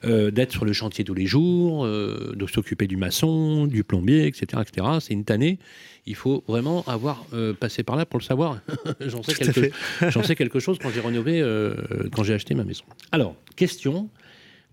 euh, 0.06 0.30
d'être 0.32 0.52
sur 0.52 0.64
le 0.66 0.74
chantier 0.74 1.04
tous 1.04 1.14
les 1.16 1.26
jours, 1.26 1.84
euh, 1.86 2.34
de 2.36 2.46
s'occuper 2.48 2.86
du 2.88 2.96
maçon, 2.98 3.66
du 3.66 3.84
plombier, 3.84 4.28
etc. 4.28 4.62
etc. 4.62 4.88
C'est 5.00 5.14
une 5.14 5.24
tannée. 5.26 5.58
Il 6.06 6.16
faut 6.16 6.44
vraiment 6.48 6.84
avoir 6.88 7.26
euh, 7.34 7.54
passé 7.54 7.84
par 7.84 7.96
là 7.96 8.06
pour 8.06 8.20
le 8.20 8.24
savoir. 8.26 8.60
J'en 9.00 9.24
sais, 9.24 9.34
quelque- 9.34 9.72
sais 10.26 10.36
quelque 10.36 10.60
chose 10.60 10.78
quand 10.82 10.90
j'ai 10.92 11.02
rénové, 11.02 11.42
euh, 11.42 11.76
quand 12.12 12.24
j'ai 12.24 12.34
acheté 12.34 12.54
ma 12.54 12.64
maison. 12.64 12.84
Alors, 13.12 13.36
question. 13.56 14.10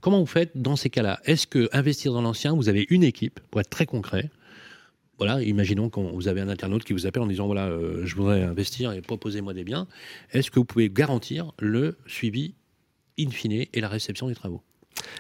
Comment 0.00 0.20
vous 0.20 0.26
faites 0.26 0.52
dans 0.54 0.76
ces 0.76 0.90
cas-là? 0.90 1.18
Est-ce 1.24 1.48
que 1.48 1.68
investir 1.72 2.12
dans 2.12 2.22
l'ancien, 2.22 2.54
vous 2.54 2.68
avez 2.68 2.86
une 2.90 3.02
équipe, 3.02 3.40
pour 3.50 3.60
être 3.60 3.68
très 3.68 3.84
concret 3.84 4.30
voilà, 5.18 5.42
imaginons 5.42 5.90
que 5.90 5.98
vous 6.00 6.28
avez 6.28 6.40
un 6.40 6.48
internaute 6.48 6.84
qui 6.84 6.92
vous 6.92 7.06
appelle 7.06 7.22
en 7.22 7.26
disant 7.26 7.46
voilà, 7.46 7.66
euh, 7.66 8.02
je 8.04 8.14
voudrais 8.14 8.42
investir 8.42 8.92
et 8.92 9.00
proposez-moi 9.00 9.52
des 9.52 9.64
biens. 9.64 9.86
Est-ce 10.32 10.50
que 10.50 10.58
vous 10.60 10.64
pouvez 10.64 10.88
garantir 10.88 11.52
le 11.58 11.96
suivi 12.06 12.54
in 13.18 13.30
fine 13.30 13.66
et 13.72 13.80
la 13.80 13.88
réception 13.88 14.28
des 14.28 14.34
travaux? 14.34 14.62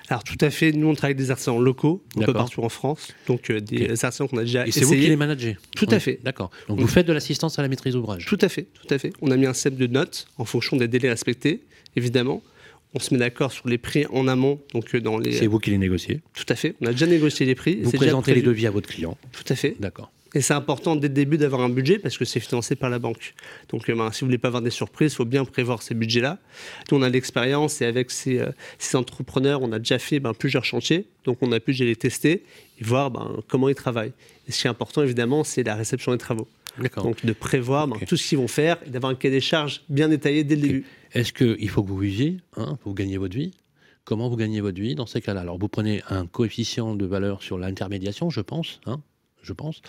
Alors 0.08 0.24
tout 0.24 0.36
à 0.40 0.50
fait, 0.50 0.72
nous 0.72 0.88
on 0.88 0.94
travaille 0.94 1.10
avec 1.12 1.18
des 1.18 1.30
artisans 1.30 1.60
locaux, 1.62 2.04
un 2.16 2.22
peu 2.24 2.32
partout 2.32 2.62
en 2.62 2.68
France, 2.68 3.12
donc 3.28 3.50
euh, 3.50 3.60
des 3.60 3.92
Ok. 3.92 4.04
artisans 4.04 4.28
qu'on 4.28 4.38
a 4.38 4.42
déjà 4.42 4.66
Et 4.66 4.72
c'est 4.72 4.84
vous 4.84 4.94
qui 4.94 5.06
les 5.06 5.16
managez? 5.16 5.56
Tout 5.76 5.86
à 5.90 6.00
fait. 6.00 6.18
D'accord. 6.24 6.50
Donc 6.68 6.80
vous 6.80 6.86
faites 6.88 7.06
de 7.06 7.12
l'assistance 7.12 7.58
à 7.58 7.62
la 7.62 7.68
maîtrise 7.68 7.94
d'ouvrage? 7.94 8.26
Tout 8.26 8.38
à 8.40 8.48
fait, 8.48 8.64
tout 8.74 8.92
à 8.92 8.98
fait. 8.98 9.12
On 9.20 9.30
a 9.30 9.36
mis 9.36 9.46
un 9.46 9.52
système 9.52 9.76
de 9.76 9.86
notes 9.86 10.26
en 10.36 10.44
fonction 10.44 10.76
des 10.76 10.88
délais 10.88 11.10
respectés, 11.10 11.64
évidemment. 11.96 12.42
On 12.94 13.00
se 13.00 13.12
met 13.12 13.20
d'accord 13.20 13.52
sur 13.52 13.68
les 13.68 13.78
prix 13.78 14.06
en 14.06 14.28
amont, 14.28 14.60
donc 14.72 14.94
euh, 14.94 15.00
dans 15.00 15.18
les. 15.18 15.32
C'est 15.32 15.46
vous 15.46 15.58
qui 15.58 15.70
les 15.70 15.78
négociez 15.78 16.20
Tout 16.34 16.46
à 16.48 16.54
fait. 16.54 16.74
On 16.80 16.86
a 16.86 16.92
déjà 16.92 17.06
négocié 17.06 17.44
les 17.44 17.54
prix. 17.54 17.80
Vous 17.82 17.92
présentez 17.92 18.34
les 18.34 18.42
devis 18.42 18.66
à 18.66 18.70
votre 18.70 18.88
client 18.88 19.16
Tout 19.32 19.52
à 19.52 19.54
fait. 19.54 19.76
D'accord. 19.78 20.10
Et 20.34 20.42
c'est 20.42 20.54
important 20.54 20.94
dès 20.94 21.08
le 21.08 21.14
début 21.14 21.38
d'avoir 21.38 21.62
un 21.62 21.70
budget 21.70 21.98
parce 21.98 22.18
que 22.18 22.24
c'est 22.26 22.40
financé 22.40 22.76
par 22.76 22.90
la 22.90 22.98
banque. 22.98 23.34
Donc 23.70 23.88
euh, 23.88 23.94
ben, 23.94 24.12
si 24.12 24.20
vous 24.20 24.26
voulez 24.26 24.38
pas 24.38 24.48
avoir 24.48 24.62
des 24.62 24.70
surprises, 24.70 25.12
il 25.12 25.16
faut 25.16 25.24
bien 25.24 25.44
prévoir 25.44 25.82
ces 25.82 25.94
budgets-là. 25.94 26.38
Nous, 26.90 26.98
on 26.98 27.02
a 27.02 27.08
l'expérience 27.08 27.80
et 27.80 27.86
avec 27.86 28.10
ces, 28.10 28.38
euh, 28.38 28.50
ces 28.78 28.96
entrepreneurs, 28.96 29.62
on 29.62 29.72
a 29.72 29.78
déjà 29.78 29.98
fait 29.98 30.20
ben, 30.20 30.34
plusieurs 30.34 30.64
chantiers. 30.64 31.06
Donc 31.24 31.38
on 31.40 31.50
a 31.52 31.60
pu 31.60 31.72
les 31.72 31.96
tester 31.96 32.44
et 32.78 32.84
voir 32.84 33.10
ben, 33.10 33.36
comment 33.48 33.70
ils 33.70 33.74
travaillent. 33.74 34.12
Et 34.46 34.52
ce 34.52 34.60
qui 34.60 34.66
est 34.66 34.70
important, 34.70 35.02
évidemment, 35.02 35.44
c'est 35.44 35.62
la 35.62 35.74
réception 35.74 36.12
des 36.12 36.18
travaux. 36.18 36.48
Donc 37.02 37.24
de 37.24 37.32
prévoir 37.32 37.86
ben, 37.88 37.96
tout 38.06 38.16
ce 38.16 38.28
qu'ils 38.28 38.38
vont 38.38 38.48
faire 38.48 38.78
et 38.86 38.90
d'avoir 38.90 39.12
un 39.12 39.14
cahier 39.14 39.34
des 39.34 39.40
charges 39.40 39.82
bien 39.88 40.08
détaillé 40.08 40.44
dès 40.44 40.56
le 40.56 40.62
début. 40.62 40.84
Est-ce 41.12 41.32
qu'il 41.32 41.68
faut 41.68 41.82
que 41.82 41.88
vous 41.88 41.98
viviez 41.98 42.38
hein, 42.56 42.78
Vous 42.84 42.94
gagnez 42.94 43.16
votre 43.18 43.36
vie? 43.36 43.52
Comment 44.04 44.28
vous 44.28 44.36
gagnez 44.36 44.60
votre 44.60 44.80
vie 44.80 44.94
dans 44.94 45.06
ces 45.06 45.20
cas-là? 45.20 45.40
Alors 45.42 45.58
vous 45.58 45.68
prenez 45.68 46.02
un 46.08 46.26
coefficient 46.26 46.94
de 46.94 47.04
valeur 47.06 47.42
sur 47.42 47.58
l'intermédiation, 47.58 48.30
je 48.30 48.40
pense. 48.40 48.80
hein, 48.86 49.00
je 49.42 49.52
pense. 49.52 49.80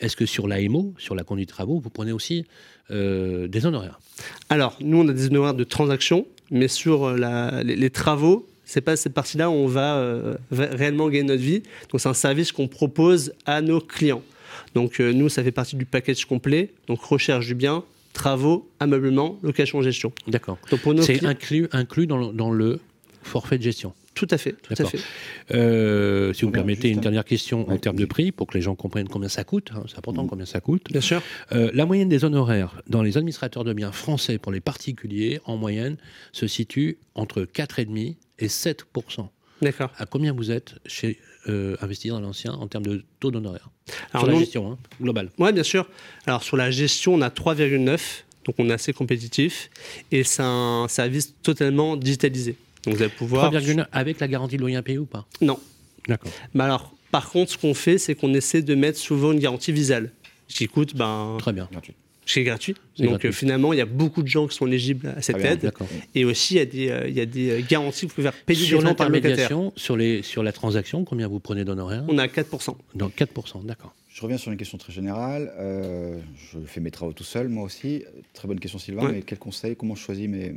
Est-ce 0.00 0.16
que 0.16 0.26
sur 0.26 0.48
l'AMO, 0.48 0.94
sur 0.98 1.14
la 1.14 1.24
conduite 1.24 1.48
de 1.48 1.54
travaux, 1.54 1.78
vous 1.80 1.90
prenez 1.90 2.12
aussi 2.12 2.44
euh, 2.90 3.48
des 3.48 3.66
honoraires? 3.66 4.00
Alors, 4.48 4.76
nous, 4.80 4.98
on 5.00 5.08
a 5.08 5.12
des 5.12 5.26
honoraires 5.26 5.54
de 5.54 5.64
transaction, 5.64 6.26
mais 6.50 6.68
sur 6.68 7.04
euh, 7.04 7.16
la- 7.16 7.62
les, 7.62 7.76
les 7.76 7.90
travaux, 7.90 8.46
c'est 8.64 8.80
pas 8.80 8.96
cette 8.96 9.14
partie-là 9.14 9.48
où 9.50 9.54
on 9.54 9.66
va 9.66 9.96
euh, 9.96 10.36
ré- 10.50 10.66
réellement 10.66 11.08
gagner 11.08 11.24
notre 11.28 11.42
vie. 11.42 11.62
Donc, 11.90 12.00
c'est 12.00 12.08
un 12.08 12.14
service 12.14 12.52
qu'on 12.52 12.68
propose 12.68 13.32
à 13.46 13.60
nos 13.62 13.80
clients. 13.80 14.22
Donc, 14.74 15.00
euh, 15.00 15.12
nous, 15.12 15.28
ça 15.28 15.42
fait 15.42 15.52
partie 15.52 15.76
du 15.76 15.84
package 15.84 16.24
complet. 16.26 16.70
Donc, 16.86 17.00
recherche 17.02 17.46
du 17.46 17.54
bien, 17.54 17.84
travaux, 18.12 18.68
ameublement, 18.80 19.38
location, 19.42 19.80
gestion. 19.82 20.12
D'accord. 20.26 20.58
Donc, 20.70 20.80
pour 20.80 20.94
nos 20.94 21.02
C'est 21.02 21.14
clients, 21.14 21.30
inclus, 21.30 21.68
inclus 21.72 22.06
dans, 22.06 22.18
le, 22.18 22.32
dans 22.32 22.50
le 22.50 22.80
forfait 23.22 23.58
de 23.58 23.62
gestion. 23.62 23.92
tout 24.14 24.26
à 24.30 24.38
fait, 24.38 24.52
tout 24.62 24.74
à 24.76 24.84
fait. 24.84 24.98
Euh, 25.52 26.32
si 26.32 26.42
vous 26.42 26.48
me 26.48 26.52
permettez 26.52 26.88
une 26.88 26.98
un- 26.98 27.02
dernière 27.02 27.24
question 27.24 27.68
en 27.68 27.76
termes 27.78 27.96
de 27.96 28.04
prix, 28.04 28.32
pour 28.32 28.46
que 28.48 28.54
les 28.54 28.60
gens 28.62 28.74
comprennent 28.74 29.06
combien 29.08 29.28
ça 29.28 29.44
coûte. 29.44 29.70
hein, 29.74 29.84
c'est 29.88 29.98
important 29.98 30.24
Mm. 30.24 30.28
combien 30.28 30.46
ça 30.46 30.60
coûte. 30.60 30.82
Bien 30.90 31.00
sûr. 31.00 31.22
Euh, 31.52 31.70
la 31.74 31.86
moyenne 31.86 32.08
des 32.08 32.24
honoraires 32.24 32.82
dans 32.88 33.02
les 33.02 33.16
administrateurs 33.16 33.62
de 33.64 33.72
biens 33.72 33.92
français 33.92 34.38
pour 34.38 34.50
les 34.50 34.60
particuliers, 34.60 35.40
en 35.44 35.56
moyenne, 35.56 35.96
se 36.32 36.46
situe 36.48 36.98
entre 37.14 37.42
4,5 37.44 38.16
et 38.40 38.48
7 38.48 38.84
D'accord. 39.62 39.90
À 39.98 40.06
combien 40.06 40.32
vous 40.32 40.50
êtes 40.50 40.74
chez 40.86 41.18
euh, 41.48 41.76
Investir 41.80 42.14
dans 42.14 42.20
l'ancien 42.20 42.52
en 42.52 42.66
termes 42.68 42.86
de 42.86 43.04
taux 43.20 43.30
d'honoraires 43.30 43.70
Alors, 44.12 44.26
Sur 44.26 44.32
la 44.32 44.38
gestion 44.38 44.72
hein, 44.72 44.78
globale. 45.00 45.30
Oui, 45.38 45.52
bien 45.52 45.62
sûr. 45.62 45.88
Alors, 46.26 46.42
sur 46.42 46.56
la 46.56 46.70
gestion, 46.70 47.14
on 47.14 47.22
a 47.22 47.28
3,9. 47.28 47.98
Donc, 48.44 48.54
on 48.58 48.70
est 48.70 48.72
assez 48.72 48.92
compétitif. 48.92 49.70
Et 50.12 50.24
c'est 50.24 50.42
un 50.42 50.86
service 50.88 51.34
totalement 51.42 51.96
digitalisé. 51.96 52.56
Donc, 52.84 52.94
vous 52.94 53.02
allez 53.02 53.12
pouvoir. 53.12 53.52
3,9 53.52 53.86
avec 53.92 54.20
la 54.20 54.28
garantie 54.28 54.56
de 54.56 54.60
loyer 54.60 54.76
impayé 54.76 54.98
ou 54.98 55.06
pas? 55.06 55.26
Non. 55.40 55.58
D'accord. 56.06 56.30
Mais 56.54 56.64
alors, 56.64 56.92
par 57.10 57.30
contre, 57.30 57.52
ce 57.52 57.58
qu'on 57.58 57.74
fait, 57.74 57.98
c'est 57.98 58.14
qu'on 58.14 58.32
essaie 58.34 58.62
de 58.62 58.74
mettre 58.74 58.98
souvent 58.98 59.32
une 59.32 59.40
garantie 59.40 59.72
visale, 59.72 60.12
qui 60.46 60.66
coûte, 60.68 60.94
ben, 60.96 61.36
Très 61.38 61.52
bien. 61.52 61.68
Gratuit. 61.70 61.94
Qui 62.32 62.40
est 62.40 62.44
gratuit. 62.44 62.74
Donc 62.98 63.08
gratuit. 63.08 63.28
euh, 63.28 63.32
finalement, 63.32 63.72
il 63.72 63.78
y 63.78 63.82
a 63.82 63.86
beaucoup 63.86 64.22
de 64.22 64.28
gens 64.28 64.46
qui 64.46 64.56
sont 64.56 64.66
éligibles 64.66 65.14
à 65.16 65.22
cette 65.22 65.36
bien, 65.36 65.52
aide. 65.52 65.72
Et 66.14 66.24
aussi, 66.24 66.54
il 66.54 66.58
y 66.58 66.60
a 66.60 66.64
des, 66.66 66.88
euh, 66.90 67.08
il 67.08 67.14
y 67.14 67.20
a 67.20 67.26
des 67.26 67.50
euh, 67.50 67.62
garanties 67.68 68.02
que 68.02 68.10
vous 68.10 68.14
pouvez 68.16 68.30
faire 68.30 68.44
payer 68.44 68.64
Sur 68.66 68.82
l'intermédiation, 68.82 69.72
sur, 69.76 69.96
les, 69.96 70.22
sur 70.22 70.42
la 70.42 70.52
transaction, 70.52 71.04
combien 71.04 71.28
vous 71.28 71.40
prenez 71.40 71.64
d'honoraires? 71.64 72.04
On 72.08 72.18
est 72.18 72.22
à 72.22 72.26
4%. 72.26 72.76
Dans 72.94 73.08
4%, 73.08 73.64
d'accord. 73.64 73.94
Je 74.08 74.22
reviens 74.22 74.36
sur 74.36 74.50
une 74.50 74.58
question 74.58 74.78
très 74.78 74.92
générale. 74.92 75.52
Euh, 75.58 76.18
je 76.34 76.58
fais 76.66 76.80
mes 76.80 76.90
travaux 76.90 77.12
tout 77.12 77.24
seul, 77.24 77.48
moi 77.48 77.64
aussi. 77.64 78.04
Très 78.34 78.48
bonne 78.48 78.58
question, 78.58 78.78
Sylvain. 78.78 79.06
Ouais. 79.06 79.12
Mais 79.12 79.22
quel 79.22 79.38
conseil 79.38 79.76
Comment 79.76 79.94
je 79.94 80.02
choisis 80.02 80.28
mes, 80.28 80.54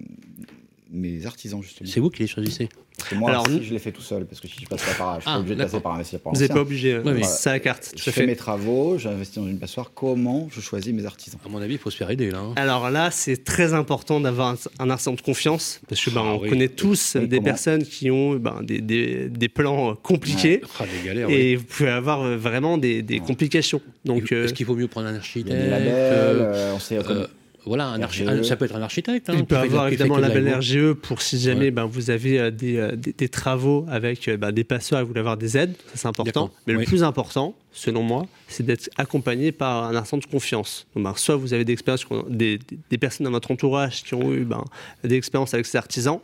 mes 0.91 1.25
artisans, 1.25 1.61
justement 1.63 1.89
C'est 1.89 1.99
vous 1.99 2.09
qui 2.09 2.21
les 2.23 2.27
choisissez 2.27 2.69
moi, 3.15 3.31
Alors, 3.31 3.47
si 3.47 3.63
je 3.63 3.73
les 3.73 3.79
fais 3.79 3.91
tout 3.91 4.01
seul, 4.01 4.25
parce 4.27 4.39
que 4.39 4.47
si 4.47 4.61
je 4.61 4.67
passe 4.67 4.83
pas 4.83 4.93
par, 4.93 5.15
je 5.15 5.21
suis 5.21 5.29
Ah, 5.31 5.33
pas 5.35 5.39
obligé 5.39 5.55
de 5.55 5.63
passer 5.63 5.79
par 5.79 5.93
investir 5.95 6.19
par 6.19 6.33
Vous 6.33 6.39
n'êtes 6.39 6.53
pas 6.53 6.59
obligé. 6.61 6.93
euh, 6.93 7.01
oui. 7.03 7.23
C'est 7.23 7.49
à 7.49 7.53
la 7.53 7.59
carte. 7.59 7.93
Je 7.97 8.01
fais 8.03 8.11
fait. 8.11 8.27
mes 8.27 8.35
travaux, 8.35 8.99
j'investis 8.99 9.37
dans 9.41 9.47
une 9.47 9.57
passoire. 9.57 9.91
Comment 9.95 10.49
je 10.51 10.61
choisis 10.61 10.93
mes 10.93 11.05
artisans? 11.05 11.39
À 11.43 11.49
mon 11.49 11.59
avis, 11.61 11.75
il 11.75 11.79
faut 11.79 11.89
se 11.89 11.97
faire 11.97 12.11
aider 12.11 12.29
là. 12.29 12.39
hein. 12.39 12.53
Alors 12.57 12.91
là, 12.91 13.09
c'est 13.09 13.43
très 13.43 13.73
important 13.73 14.19
d'avoir 14.19 14.49
un, 14.49 14.55
un 14.77 14.89
artisan 14.91 15.13
de 15.13 15.21
confiance, 15.21 15.81
parce 15.89 16.03
que 16.03 16.11
ben, 16.11 16.21
on 16.21 16.41
oui. 16.41 16.49
connaît 16.49 16.67
tous 16.67 17.15
Oui, 17.15 17.27
des 17.27 17.37
comment? 17.37 17.45
personnes 17.45 17.83
qui 17.85 18.11
ont 18.11 18.35
ben, 18.35 18.61
des, 18.61 18.81
des- 18.81 19.29
des 19.29 19.49
plans 19.49 19.91
euh, 19.91 19.93
compliqués. 19.95 20.61
Ah, 20.79 20.83
des 20.85 21.07
galères, 21.07 21.27
oui. 21.29 21.33
Et 21.33 21.55
vous 21.55 21.63
pouvez 21.65 21.89
avoir 21.89 22.21
euh, 22.21 22.37
vraiment 22.37 22.77
des, 22.77 23.01
des 23.01 23.15
Ouais. 23.19 23.25
complications. 23.25 23.81
Donc, 24.05 24.31
euh, 24.31 24.45
Est-ce 24.45 24.53
qu'il 24.53 24.65
vaut 24.67 24.75
mieux 24.75 24.87
prendre 24.87 25.07
un 25.07 25.15
architecte 25.15 25.49
euh, 25.55 26.53
euh, 26.53 26.73
on 26.75 26.79
sait 26.79 26.97
euh, 26.99 27.25
Voilà, 27.65 27.87
un 27.89 28.01
un- 28.01 28.43
ça 28.43 28.55
peut 28.55 28.65
être 28.65 28.75
un 28.75 28.81
architecte. 28.81 29.29
hein, 29.29 29.35
Il 29.37 29.45
peut 29.45 29.55
avoir 29.55 29.87
évidemment 29.87 30.15
un 30.17 30.21
label. 30.21 30.51
RGE 30.55 30.93
pour 30.93 31.21
si 31.21 31.39
jamais 31.39 31.65
Ouais. 31.65 31.71
ben, 31.71 31.85
vous 31.85 32.09
avez 32.09 32.39
euh, 32.39 32.49
des, 32.51 32.77
euh, 32.77 32.95
des, 32.95 33.13
des 33.13 33.29
travaux 33.29 33.85
avec 33.89 34.27
euh, 34.27 34.37
ben, 34.37 34.51
des 34.51 34.63
passeurs 34.63 34.99
et 34.99 35.03
vous 35.03 35.09
voulez 35.09 35.19
avoir 35.19 35.37
des 35.37 35.57
aides, 35.57 35.75
ça 35.89 35.95
c'est 35.95 36.07
important. 36.07 36.49
Mais 36.65 36.73
Oui. 36.73 36.79
le 36.81 36.85
plus 36.85 37.03
important, 37.03 37.55
selon 37.71 38.01
moi, 38.01 38.25
c'est 38.47 38.65
d'être 38.65 38.89
accompagné 38.97 39.51
par 39.51 39.83
un 39.85 39.95
artisan 39.95 40.17
de 40.17 40.25
confiance. 40.25 40.87
Donc, 40.95 41.03
ben, 41.03 41.13
soit 41.15 41.35
vous 41.35 41.53
avez 41.53 41.63
des, 41.63 41.73
expériences, 41.73 42.05
des, 42.29 42.57
des- 42.57 42.79
des 42.89 42.97
personnes 42.97 43.25
dans 43.25 43.31
votre 43.31 43.51
entourage 43.51 44.03
qui 44.03 44.15
ont 44.15 44.33
eu 44.33 44.43
ben, 44.43 44.63
des 45.03 45.15
expériences 45.15 45.53
avec 45.53 45.67
ces 45.67 45.77
artisans, 45.77 46.19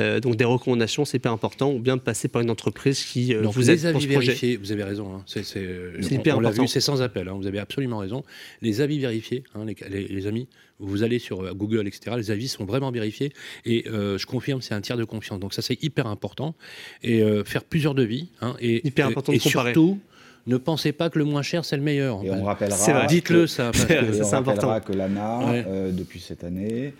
euh, 0.00 0.18
donc 0.18 0.34
des 0.34 0.44
recommandations, 0.44 1.04
c'est 1.04 1.18
hyper 1.18 1.30
important, 1.32 1.70
ou 1.72 1.78
bien 1.78 1.96
de 1.96 2.02
passer 2.02 2.26
par 2.26 2.42
une 2.42 2.50
entreprise 2.50 3.04
qui 3.04 3.34
euh, 3.34 3.42
Donc, 3.42 3.54
vous 3.54 3.70
aide 3.70 3.76
les 3.76 3.92
pour 3.92 3.96
avis 4.00 4.02
ce 4.08 4.12
projet. 4.12 4.26
vérifiés, 4.26 4.56
vous 4.56 4.72
avez 4.72 4.82
raison. 4.84 5.14
hein, 5.14 5.22
c'est, 5.26 5.44
c'est, 5.44 5.64
C'est 6.00 6.12
on- 6.16 6.18
hyper 6.18 6.36
on 6.36 6.40
l'a 6.40 6.48
important. 6.48 6.62
vu, 6.64 6.68
c'est 6.68 6.80
sans 6.80 7.00
appel. 7.02 7.28
hein, 7.28 7.34
vous 7.38 7.46
avez 7.46 7.60
absolument 7.60 7.98
raison. 7.98 8.24
Les 8.60 8.80
avis 8.80 8.98
vérifiés, 8.98 9.44
hein, 9.54 9.64
les, 9.64 9.76
les- 9.88 10.08
les 10.08 10.26
amis, 10.26 10.48
vous 10.82 11.02
allez 11.02 11.18
sur 11.18 11.40
euh, 11.42 11.52
Google, 11.54 11.86
etc. 11.86 12.16
Les 12.16 12.30
avis 12.30 12.48
sont 12.48 12.64
vraiment 12.64 12.90
vérifiés. 12.90 13.32
Et 13.64 13.84
euh, 13.88 14.18
je 14.18 14.26
confirme, 14.26 14.60
c'est 14.60 14.74
un 14.74 14.80
tiers 14.80 14.96
de 14.96 15.04
confiance. 15.04 15.40
Donc 15.40 15.54
ça, 15.54 15.62
c'est 15.62 15.82
hyper 15.82 16.06
important. 16.06 16.54
Et 17.02 17.22
euh, 17.22 17.44
faire 17.44 17.64
plusieurs 17.64 17.94
devis. 17.94 18.28
hein, 18.40 18.54
et, 18.60 18.86
Hyper 18.86 19.06
important 19.06 19.32
et 19.32 19.38
de 19.38 19.42
comparer. 19.42 19.72
surtout, 19.72 19.98
ne 20.46 20.56
pensez 20.56 20.92
pas 20.92 21.08
que 21.08 21.18
le 21.18 21.24
moins 21.24 21.42
cher, 21.42 21.64
c'est 21.64 21.76
le 21.76 21.82
meilleur. 21.82 22.22
Et 22.24 22.30
on 22.30 22.44
rappellera. 22.44 23.06
Dites-le 23.06 23.46
ça. 23.46 23.70
parce 23.72 23.84
que- 23.86 24.12
ça, 24.12 24.36
on 24.36 24.40
important. 24.40 24.68
rappellera 24.68 24.80
que 24.80 24.92
l'ANA, 24.92 25.38
Ouais. 25.50 25.64
euh, 25.66 25.90
depuis 25.92 26.20
cette 26.20 26.42
année, 26.44 26.92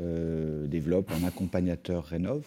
euh, 0.00 0.66
développe 0.66 1.10
un 1.10 1.26
accompagnateur 1.26 2.04
rénov. 2.04 2.42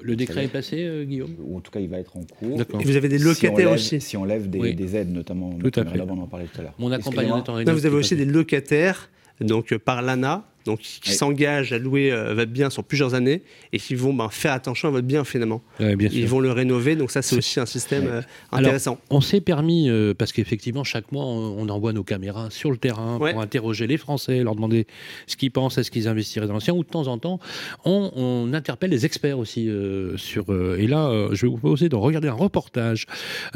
le 0.00 0.14
décret 0.14 0.44
est 0.44 0.48
passé, 0.48 0.84
euh, 0.84 1.04
Guillaume? 1.04 1.34
Ou 1.40 1.56
en 1.56 1.60
tout 1.60 1.70
cas, 1.72 1.80
il 1.80 1.88
va 1.88 1.98
être 1.98 2.16
en 2.16 2.22
cours. 2.22 2.60
Et 2.60 2.84
vous 2.84 2.96
avez 2.96 3.08
des 3.08 3.18
Si 3.18 3.24
locataires 3.24 3.56
lève- 3.70 3.74
aussi. 3.74 4.00
Si 4.00 4.16
on 4.16 4.24
lève 4.24 4.48
des, 4.48 4.58
Oui. 4.60 4.74
des 4.74 4.94
aides, 4.96 5.10
notamment, 5.12 5.50
Tout 5.54 5.70
à 5.74 5.84
fait. 5.84 5.90
rénov, 5.90 6.10
on 6.12 6.22
en 6.22 6.26
parlait 6.26 6.46
tout 6.46 6.60
à 6.60 6.62
l'heure. 6.64 6.74
Mon 6.78 6.92
accompagnateur 6.92 7.60
Là, 7.60 7.72
vous 7.72 7.86
avez 7.86 7.96
aussi 7.96 8.14
des 8.14 8.24
locataires 8.24 9.10
donc 9.40 9.76
par 9.78 10.02
l'ANA, 10.02 10.44
donc 10.64 10.80
qui 10.80 11.12
s'engagent 11.12 11.72
à 11.72 11.78
louer 11.78 12.10
euh, 12.12 12.34
votre 12.34 12.50
bien 12.50 12.70
sur 12.70 12.84
plusieurs 12.84 13.14
années 13.14 13.42
et 13.72 13.78
qui 13.78 13.94
vont 13.94 14.12
ben, 14.14 14.28
faire 14.30 14.52
attention 14.52 14.88
à 14.88 14.90
votre 14.90 15.06
bien 15.06 15.24
finalement. 15.24 15.62
Ouais, 15.80 15.96
bien 15.96 16.08
sûr. 16.08 16.18
Ils 16.18 16.26
vont 16.26 16.40
le 16.40 16.52
rénover, 16.52 16.96
donc 16.96 17.10
ça 17.10 17.22
c'est 17.22 17.36
aussi 17.36 17.60
un 17.60 17.66
système 17.66 18.06
euh, 18.06 18.20
Alors, 18.50 18.66
intéressant. 18.68 18.98
On 19.10 19.20
s'est 19.20 19.40
permis, 19.40 19.88
euh, 19.88 20.14
parce 20.14 20.32
qu'effectivement, 20.32 20.84
chaque 20.84 21.12
mois, 21.12 21.24
on, 21.24 21.56
on 21.58 21.68
envoie 21.68 21.92
nos 21.92 22.04
caméras 22.04 22.48
sur 22.50 22.70
le 22.70 22.76
terrain 22.76 23.18
Ouais. 23.18 23.32
pour 23.32 23.40
interroger 23.42 23.86
les 23.86 23.96
Français, 23.96 24.42
leur 24.42 24.54
demander 24.54 24.86
ce 25.26 25.36
qu'ils 25.36 25.50
pensent, 25.50 25.78
est-ce 25.78 25.90
qu'ils 25.90 26.08
investiraient 26.08 26.46
dans 26.46 26.52
l'ancien, 26.54 26.74
ou 26.74 26.82
de 26.82 26.88
temps 26.88 27.06
en 27.06 27.18
temps, 27.18 27.38
on, 27.84 28.10
on 28.16 28.52
interpelle 28.54 28.90
les 28.90 29.04
experts 29.06 29.38
aussi. 29.38 29.68
euh, 29.68 30.16
sur, 30.16 30.52
euh, 30.52 30.76
et 30.78 30.86
là, 30.86 31.06
euh, 31.08 31.28
je 31.32 31.42
vais 31.46 31.48
vous 31.50 31.58
proposer 31.58 31.88
de 31.88 31.96
regarder 31.96 32.28
un 32.28 32.32
reportage. 32.32 33.06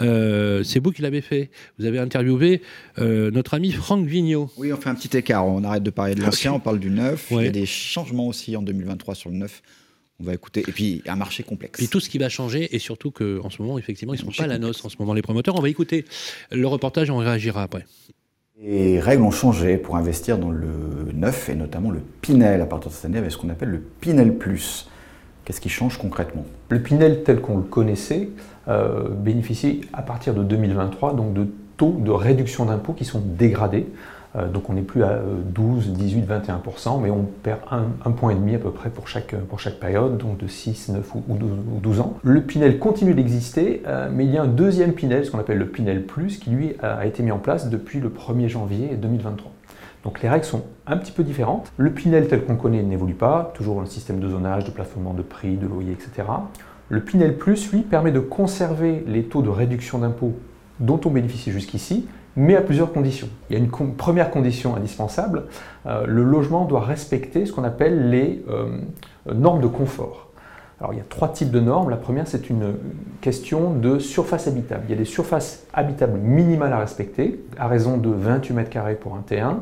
Euh, 0.00 0.62
C'est 0.64 0.82
vous 0.82 0.92
qui 0.92 1.02
l'avez 1.02 1.20
fait. 1.20 1.50
Vous 1.78 1.86
avez 1.86 1.98
interviewé 1.98 2.62
euh, 2.98 3.30
notre 3.30 3.54
ami 3.54 3.70
Franck 3.72 4.06
Vigneault. 4.06 4.50
Oui, 4.56 4.72
on 4.72 4.76
fait 4.76 4.88
un 4.90 4.94
petit 4.94 5.16
écart. 5.16 5.46
On 5.46 5.64
arrête 5.64 5.82
de 5.82 5.90
parler 5.90 6.14
de 6.14 6.22
l'ancien, 6.22 6.52
on 6.52 6.60
parle 6.60 6.78
du 6.78 6.90
neuf. 6.98 7.28
Il 7.30 7.42
y 7.42 7.46
a 7.46 7.50
des 7.50 7.66
changements 7.66 8.26
aussi 8.26 8.56
en 8.56 8.62
2023 8.62 9.14
sur 9.14 9.30
le 9.30 9.36
neuf. 9.36 9.62
On 10.20 10.24
va 10.24 10.34
écouter. 10.34 10.64
Et 10.66 10.72
puis, 10.72 11.02
un 11.06 11.14
marché 11.16 11.44
complexe. 11.44 11.80
Et 11.80 11.86
tout 11.86 12.00
ce 12.00 12.08
qui 12.08 12.18
va 12.18 12.28
changer, 12.28 12.74
et 12.74 12.78
surtout 12.80 13.10
qu'en 13.10 13.50
ce 13.50 13.62
moment, 13.62 13.78
effectivement, 13.78 14.14
ils 14.14 14.20
ne 14.20 14.24
sont 14.24 14.36
pas 14.36 14.44
à 14.44 14.48
la 14.48 14.58
noce 14.58 14.84
en 14.84 14.88
ce 14.88 14.96
moment, 14.98 15.14
les 15.14 15.22
promoteurs. 15.22 15.56
On 15.56 15.62
va 15.62 15.68
écouter 15.68 16.04
le 16.50 16.66
reportage 16.66 17.08
et 17.08 17.12
on 17.12 17.18
réagira 17.18 17.62
après. 17.62 17.84
Les 18.60 18.98
règles 18.98 19.22
ont 19.22 19.30
changé 19.30 19.76
pour 19.76 19.96
investir 19.96 20.36
dans 20.36 20.50
le 20.50 21.12
neuf 21.14 21.48
et 21.48 21.54
notamment 21.54 21.92
le 21.92 22.00
Pinel 22.00 22.60
à 22.60 22.66
partir 22.66 22.90
de 22.90 22.96
cette 22.96 23.04
année 23.04 23.18
avec 23.18 23.30
ce 23.30 23.36
qu'on 23.36 23.50
appelle 23.50 23.68
le 23.68 23.78
Pinel 23.78 24.36
Plus. 24.36 24.88
Qu'est-ce 25.44 25.60
qui 25.60 25.68
change 25.68 25.96
concrètement? 25.96 26.44
Le 26.68 26.82
Pinel 26.82 27.22
tel 27.22 27.40
qu'on 27.40 27.58
le 27.58 27.62
connaissait 27.62 28.30
euh, 28.66 29.08
bénéficie 29.10 29.82
à 29.92 30.02
partir 30.02 30.34
de 30.34 30.42
2023 30.42 31.14
donc 31.14 31.34
de 31.34 31.46
taux 31.76 31.96
de 32.04 32.10
réduction 32.10 32.64
d'impôts 32.64 32.94
qui 32.94 33.04
sont 33.04 33.22
dégradés. 33.24 33.86
Euh, 34.38 34.48
donc 34.48 34.70
on 34.70 34.74
n'est 34.74 34.82
plus 34.82 35.02
à 35.02 35.20
12, 35.54 35.92
18, 35.92 36.26
21%, 36.26 37.00
mais 37.00 37.10
on 37.10 37.24
perd 37.42 37.60
un, 37.70 38.10
point 38.10 38.30
et 38.30 38.34
demi 38.34 38.54
à 38.54 38.58
peu 38.58 38.70
près 38.70 38.90
pour 38.90 39.08
chaque, 39.08 39.34
chaque 39.58 39.80
période, 39.80 40.18
donc 40.18 40.38
de 40.38 40.46
6, 40.46 40.90
9 40.90 41.14
ou 41.14 41.38
12, 41.80 42.00
ans. 42.00 42.14
Le 42.22 42.42
Pinel 42.42 42.78
continue 42.78 43.14
d'exister, 43.14 43.82
euh, 43.86 44.08
mais 44.12 44.24
il 44.24 44.30
y 44.30 44.38
a 44.38 44.42
un 44.42 44.48
deuxième 44.48 44.92
Pinel, 44.92 45.24
ce 45.24 45.30
qu'on 45.30 45.38
appelle 45.38 45.58
le 45.58 45.66
Pinel 45.66 46.04
Plus, 46.04 46.38
qui 46.38 46.50
lui 46.50 46.74
a 46.82 47.06
été 47.06 47.22
mis 47.22 47.30
en 47.30 47.38
place 47.38 47.68
depuis 47.68 48.00
le 48.00 48.08
1er 48.08 48.48
janvier 48.48 48.96
2023. 48.96 49.52
Donc 50.04 50.22
les 50.22 50.28
règles 50.28 50.44
sont 50.44 50.62
un 50.86 50.96
petit 50.96 51.12
peu 51.12 51.22
différentes. 51.22 51.72
Le 51.76 51.90
Pinel 51.90 52.28
tel 52.28 52.44
qu'on 52.44 52.56
connaît 52.56 52.82
n'évolue 52.82 53.14
pas, 53.14 53.52
toujours 53.54 53.80
un 53.80 53.86
système 53.86 54.20
de 54.20 54.28
zonage, 54.28 54.64
de 54.64 54.70
plafonnement 54.70 55.12
de 55.12 55.22
prix, 55.22 55.56
de 55.56 55.66
loyer, 55.66 55.92
etc. 55.92 56.28
Le 56.88 57.00
Pinel 57.00 57.36
Plus, 57.36 57.70
lui, 57.72 57.82
permet 57.82 58.12
de 58.12 58.20
conserver 58.20 59.04
les 59.06 59.24
taux 59.24 59.42
de 59.42 59.50
réduction 59.50 59.98
d'impôt 59.98 60.34
dont 60.80 61.00
on 61.04 61.10
bénéficie 61.10 61.50
jusqu'ici, 61.50 62.06
mais 62.38 62.54
à 62.54 62.62
plusieurs 62.62 62.92
conditions. 62.92 63.28
Il 63.50 63.58
y 63.58 63.60
a 63.60 63.62
une 63.62 63.68
première 63.68 64.30
condition 64.30 64.76
indispensable, 64.76 65.46
euh, 65.86 66.06
le 66.06 66.22
logement 66.22 66.64
doit 66.64 66.80
respecter 66.80 67.44
ce 67.46 67.52
qu'on 67.52 67.64
appelle 67.64 68.10
les 68.10 68.44
euh, 68.48 68.78
normes 69.34 69.60
de 69.60 69.66
confort. 69.66 70.28
Alors 70.80 70.94
il 70.94 70.98
y 70.98 71.00
a 71.00 71.04
trois 71.08 71.32
types 71.32 71.50
de 71.50 71.58
normes. 71.58 71.90
La 71.90 71.96
première, 71.96 72.28
c'est 72.28 72.48
une 72.48 72.74
question 73.20 73.72
de 73.72 73.98
surface 73.98 74.46
habitable. 74.46 74.84
Il 74.86 74.90
y 74.90 74.94
a 74.94 74.96
des 74.96 75.04
surfaces 75.04 75.66
habitables 75.74 76.20
minimales 76.20 76.72
à 76.72 76.78
respecter, 76.78 77.44
à 77.58 77.66
raison 77.66 77.96
de 77.96 78.08
28 78.08 78.54
mètres 78.54 78.70
carrés 78.70 78.94
pour 78.94 79.16
un 79.16 79.24
T1, 79.28 79.56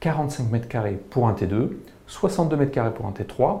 45 0.00 0.50
mètres 0.50 0.68
carrés 0.68 1.00
pour 1.08 1.28
un 1.28 1.32
T2, 1.32 1.70
62 2.06 2.56
mètres 2.56 2.72
carrés 2.72 2.92
pour 2.92 3.06
un 3.06 3.12
T3, 3.12 3.60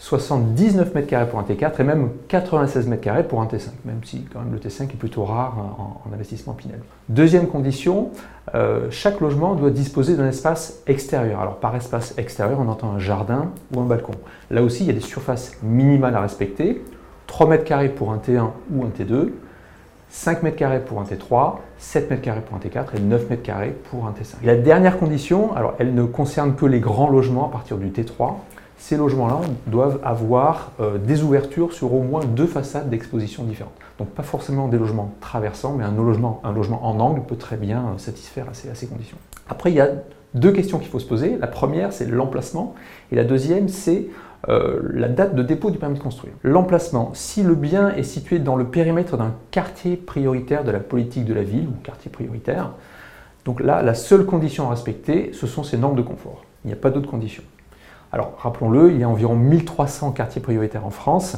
79 0.00 0.94
mètres 0.94 1.08
carrés 1.08 1.28
pour 1.28 1.38
un 1.38 1.42
T4 1.42 1.78
et 1.78 1.84
même 1.84 2.08
96 2.28 2.86
mètres 2.86 3.02
carrés 3.02 3.22
pour 3.22 3.42
un 3.42 3.44
T5, 3.44 3.68
même 3.84 4.00
si 4.02 4.22
quand 4.32 4.38
même 4.40 4.50
le 4.50 4.58
T5 4.58 4.84
est 4.84 4.96
plutôt 4.96 5.24
rare 5.24 5.58
en, 5.58 6.10
investissement 6.14 6.54
Pinel. 6.54 6.80
Deuxième 7.10 7.46
condition, 7.46 8.08
euh, 8.54 8.86
chaque 8.90 9.20
logement 9.20 9.54
doit 9.54 9.68
disposer 9.68 10.16
d'un 10.16 10.26
espace 10.26 10.80
extérieur. 10.86 11.40
Alors 11.40 11.56
par 11.56 11.76
espace 11.76 12.14
extérieur, 12.16 12.58
on 12.60 12.68
entend 12.68 12.90
un 12.92 12.98
jardin 12.98 13.50
ou 13.74 13.80
un 13.80 13.84
balcon. 13.84 14.14
Là 14.50 14.62
aussi, 14.62 14.84
il 14.84 14.86
y 14.86 14.90
a 14.90 14.94
des 14.94 15.00
surfaces 15.00 15.58
minimales 15.62 16.16
à 16.16 16.22
respecter. 16.22 16.82
3 17.26 17.48
mètres 17.48 17.64
carrés 17.64 17.90
pour 17.90 18.10
un 18.10 18.16
T1 18.16 18.48
ou 18.72 18.84
un 18.84 18.88
T2, 18.88 19.28
5 20.08 20.42
mètres 20.42 20.56
carrés 20.56 20.80
pour 20.80 21.00
un 21.00 21.04
T3, 21.04 21.56
7 21.76 22.10
mètres 22.10 22.22
carrés 22.22 22.40
pour 22.40 22.56
un 22.56 22.60
T4 22.60 22.96
et 22.96 23.00
9 23.00 23.28
mètres 23.28 23.42
carrés 23.42 23.76
pour 23.90 24.06
un 24.06 24.12
T5. 24.12 24.36
la 24.44 24.56
dernière 24.56 24.98
condition, 24.98 25.54
alors 25.54 25.74
elle 25.78 25.92
ne 25.92 26.04
concerne 26.04 26.54
que 26.54 26.64
les 26.64 26.80
grands 26.80 27.10
logements 27.10 27.46
à 27.46 27.52
partir 27.52 27.76
du 27.76 27.88
T3, 27.90 28.36
ces 28.80 28.96
logements-là 28.96 29.42
doivent 29.66 30.00
avoir 30.02 30.72
euh, 30.80 30.96
des 30.96 31.22
ouvertures 31.22 31.74
sur 31.74 31.92
au 31.94 32.00
moins 32.00 32.24
deux 32.24 32.46
façades 32.46 32.88
d'exposition 32.88 33.44
différentes. 33.44 33.74
Donc 33.98 34.08
pas 34.08 34.22
forcément 34.22 34.68
des 34.68 34.78
logements 34.78 35.12
traversants, 35.20 35.74
mais 35.76 35.84
un 35.84 35.92
logement, 35.92 36.40
en 36.42 36.98
angle 36.98 37.20
peut 37.20 37.36
très 37.36 37.58
bien 37.58 37.80
euh, 37.80 37.98
satisfaire 37.98 38.46
à 38.48 38.54
ces, 38.54 38.86
conditions. 38.86 39.18
Après, 39.50 39.70
il 39.70 39.74
y 39.74 39.80
a 39.80 39.90
deux 40.32 40.50
questions 40.52 40.78
qu'il 40.78 40.88
faut 40.88 40.98
se 40.98 41.06
poser. 41.06 41.36
La 41.36 41.46
première, 41.46 41.92
c'est 41.92 42.06
l'emplacement, 42.06 42.74
et 43.12 43.16
la 43.16 43.24
deuxième, 43.24 43.68
c'est 43.68 44.06
euh, 44.48 44.80
la 44.94 45.08
date 45.08 45.34
de 45.34 45.42
dépôt 45.42 45.70
du 45.70 45.76
permis 45.76 45.98
de 45.98 46.02
construire. 46.02 46.32
L'emplacement, 46.42 47.10
si 47.12 47.42
le 47.42 47.54
bien 47.54 47.90
est 47.90 48.02
situé 48.02 48.38
dans 48.38 48.56
le 48.56 48.64
périmètre 48.64 49.18
d'un 49.18 49.34
quartier 49.50 49.96
prioritaire 49.96 50.64
de 50.64 50.70
la 50.70 50.80
politique 50.80 51.26
de 51.26 51.34
la 51.34 51.42
ville, 51.42 51.68
ou 51.68 51.74
quartier 51.82 52.10
prioritaire, 52.10 52.70
donc 53.44 53.60
là, 53.60 53.82
la 53.82 53.94
seule 53.94 54.24
condition 54.24 54.68
à 54.68 54.70
respecter, 54.70 55.32
ce 55.34 55.46
sont 55.46 55.64
ces 55.64 55.76
normes 55.76 55.96
de 55.96 56.02
confort. 56.02 56.46
Il 56.64 56.68
n'y 56.68 56.72
a 56.72 56.76
pas 56.76 56.88
d'autres 56.88 57.10
conditions. 57.10 57.42
Alors, 58.12 58.32
rappelons-le, 58.38 58.90
il 58.90 58.98
y 58.98 59.04
a 59.04 59.08
environ 59.08 59.36
1300 59.36 60.12
quartiers 60.12 60.40
prioritaires 60.40 60.84
en 60.84 60.90
France. 60.90 61.36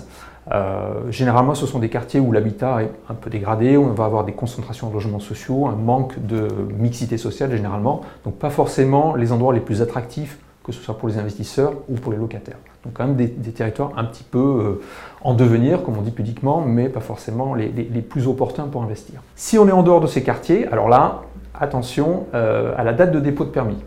Euh, 0.51 1.11
généralement, 1.11 1.55
ce 1.55 1.66
sont 1.66 1.79
des 1.79 1.89
quartiers 1.89 2.18
où 2.18 2.33
l'habitat 2.33 2.83
est 2.83 2.91
un 3.09 3.14
peu 3.14 3.31
dégradé, 3.31 3.77
où 3.77 3.85
on 3.85 3.93
va 3.93 4.07
avoir 4.07 4.25
des 4.25 4.33
concentrations 4.33 4.89
de 4.89 4.95
logements 4.95 5.20
sociaux, 5.20 5.66
un 5.66 5.77
manque 5.77 6.14
de 6.25 6.49
mixité 6.79 7.16
sociale 7.16 7.53
généralement, 7.53 8.01
donc 8.25 8.35
pas 8.37 8.51
forcément 8.51 9.14
les 9.14 9.33
endroits 9.33 9.55
les 9.55 9.61
plus 9.61 9.83
attractifs, 9.83 10.39
que 10.64 10.73
ce 10.73 10.81
soit 10.81 10.97
pour 10.99 11.09
les 11.09 11.18
investisseurs 11.18 11.75
ou 11.89 11.95
pour 11.95 12.12
les 12.12 12.18
locataires. 12.18 12.59
Donc 12.85 12.95
quand 12.95 13.07
même 13.07 13.16
des, 13.16 13.29
territoires 13.29 13.93
un 13.97 14.05
petit 14.05 14.25
peu 14.25 14.39
euh, 14.39 14.83
en 15.20 15.35
devenir, 15.35 15.85
comme 15.85 15.97
on 15.97 16.03
dit 16.03 16.11
pudiquement, 16.11 16.61
mais 16.61 16.89
pas 16.89 17.01
forcément 17.01 17.55
les, 17.55 17.68
plus 18.03 18.27
opportuns 18.27 18.66
pour 18.66 18.83
investir. 18.83 19.23
Si 19.37 19.59
on 19.59 19.68
est 19.68 19.73
en 19.73 19.83
dehors 19.85 20.01
de 20.01 20.09
ces 20.09 20.25
quartiers, 20.25 20.66
alors 20.68 20.89
là, 20.89 21.23
attention 21.55 22.27
euh, 22.35 22.75
à 22.77 22.83
la 22.83 22.93
date 22.93 23.12
de 23.12 23.20
dépôt 23.20 23.45
de 23.45 23.51
permis. 23.51 23.79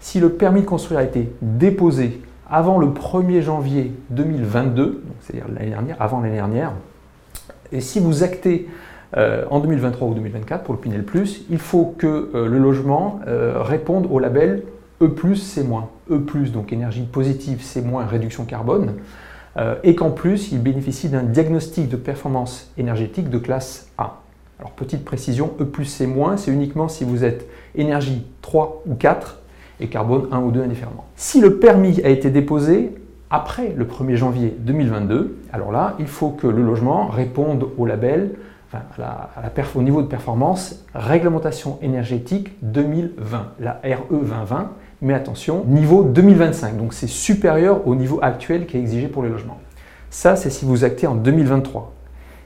Si 0.00 0.20
le 0.20 0.30
permis 0.30 0.62
de 0.62 0.66
construire 0.66 1.00
a 1.00 1.02
été 1.02 1.30
déposé 1.42 2.22
avant 2.50 2.78
le 2.78 2.88
1er 2.88 3.42
janvier 3.42 3.92
2022, 4.10 5.02
c'est-à-dire 5.20 5.46
l'année 5.52 5.70
dernière, 5.70 5.96
avant 6.00 6.20
l'année 6.20 6.36
dernière, 6.36 6.72
et 7.72 7.80
si 7.80 8.00
vous 8.00 8.22
actez 8.22 8.68
euh, 9.16 9.44
en 9.50 9.60
2023 9.60 10.08
ou 10.08 10.14
2024 10.14 10.64
pour 10.64 10.74
le 10.74 10.80
Pinel 10.80 11.04
Plus, 11.04 11.44
il 11.50 11.58
faut 11.58 11.94
que 11.96 12.30
euh, 12.34 12.46
le 12.46 12.58
logement 12.58 13.20
euh, 13.26 13.62
réponde 13.62 14.06
au 14.10 14.18
label 14.18 14.64
E+, 15.00 15.10
C-. 15.34 15.64
E+, 16.10 16.18
donc 16.52 16.72
énergie 16.72 17.02
positive, 17.02 17.62
C-, 17.62 17.82
réduction 18.08 18.44
carbone, 18.44 18.94
et 19.82 19.96
qu'en 19.96 20.10
plus, 20.10 20.52
il 20.52 20.62
bénéficie 20.62 21.08
d'un 21.08 21.24
diagnostic 21.24 21.88
de 21.88 21.96
performance 21.96 22.70
énergétique 22.78 23.28
de 23.28 23.38
classe 23.38 23.88
A. 23.98 24.20
Alors 24.60 24.70
petite 24.70 25.04
précision, 25.04 25.52
E+, 25.60 25.66
C-, 25.84 26.08
c'est 26.36 26.52
uniquement 26.52 26.86
si 26.86 27.02
vous 27.02 27.24
êtes 27.24 27.48
énergie 27.74 28.24
3 28.42 28.84
ou 28.86 28.94
4, 28.94 29.40
et 29.80 29.88
carbone 29.88 30.28
1 30.32 30.40
ou 30.40 30.50
2 30.50 30.62
indifféremment. 30.62 31.06
Si 31.16 31.40
le 31.40 31.58
permis 31.58 32.00
a 32.02 32.08
été 32.08 32.30
déposé 32.30 32.94
après 33.30 33.74
le 33.76 33.84
1er 33.84 34.16
janvier 34.16 34.56
2022, 34.58 35.38
alors 35.52 35.72
là, 35.72 35.94
il 35.98 36.06
faut 36.06 36.30
que 36.30 36.46
le 36.46 36.62
logement 36.62 37.08
réponde 37.08 37.68
au 37.76 37.86
label, 37.86 38.32
au 39.74 39.82
niveau 39.82 40.02
de 40.02 40.06
performance 40.06 40.84
Réglementation 40.94 41.78
énergétique 41.82 42.52
2020, 42.62 43.52
la 43.60 43.80
RE 43.84 44.06
2020, 44.10 44.70
mais 45.00 45.14
attention, 45.14 45.64
niveau 45.66 46.02
2025, 46.02 46.76
donc 46.76 46.92
c'est 46.92 47.06
supérieur 47.06 47.86
au 47.86 47.94
niveau 47.94 48.18
actuel 48.20 48.66
qui 48.66 48.76
est 48.76 48.80
exigé 48.80 49.08
pour 49.08 49.22
les 49.22 49.28
logements. 49.28 49.58
Ça, 50.10 50.36
c'est 50.36 50.50
si 50.50 50.64
vous 50.64 50.84
actez 50.84 51.06
en 51.06 51.14
2023. 51.14 51.92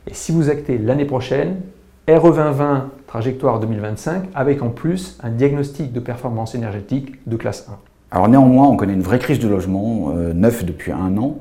Et 0.09 0.15
si 0.15 0.33
vous 0.33 0.51
actez 0.51 0.79
l'année 0.79 1.05
prochaine, 1.05 1.61
RE 2.09 2.33
2020 2.33 2.91
trajectoire 3.13 3.61
2025, 3.61 4.31
avec 4.35 4.63
en 4.63 4.71
plus 4.71 5.19
un 5.23 5.29
diagnostic 5.29 5.93
de 5.93 6.01
performance 6.01 6.55
énergétique 6.55 7.13
de 7.27 7.37
classe 7.37 7.69
1. 7.69 7.73
Alors 8.11 8.27
néanmoins, 8.27 8.69
on 8.69 8.77
connaît 8.79 8.95
une 8.95 9.03
vraie 9.03 9.19
crise 9.19 9.39
de 9.39 9.47
logement 9.49 10.15
euh, 10.17 10.33
neuf 10.33 10.65
depuis 10.65 10.93
un 10.93 11.19
an. 11.19 11.37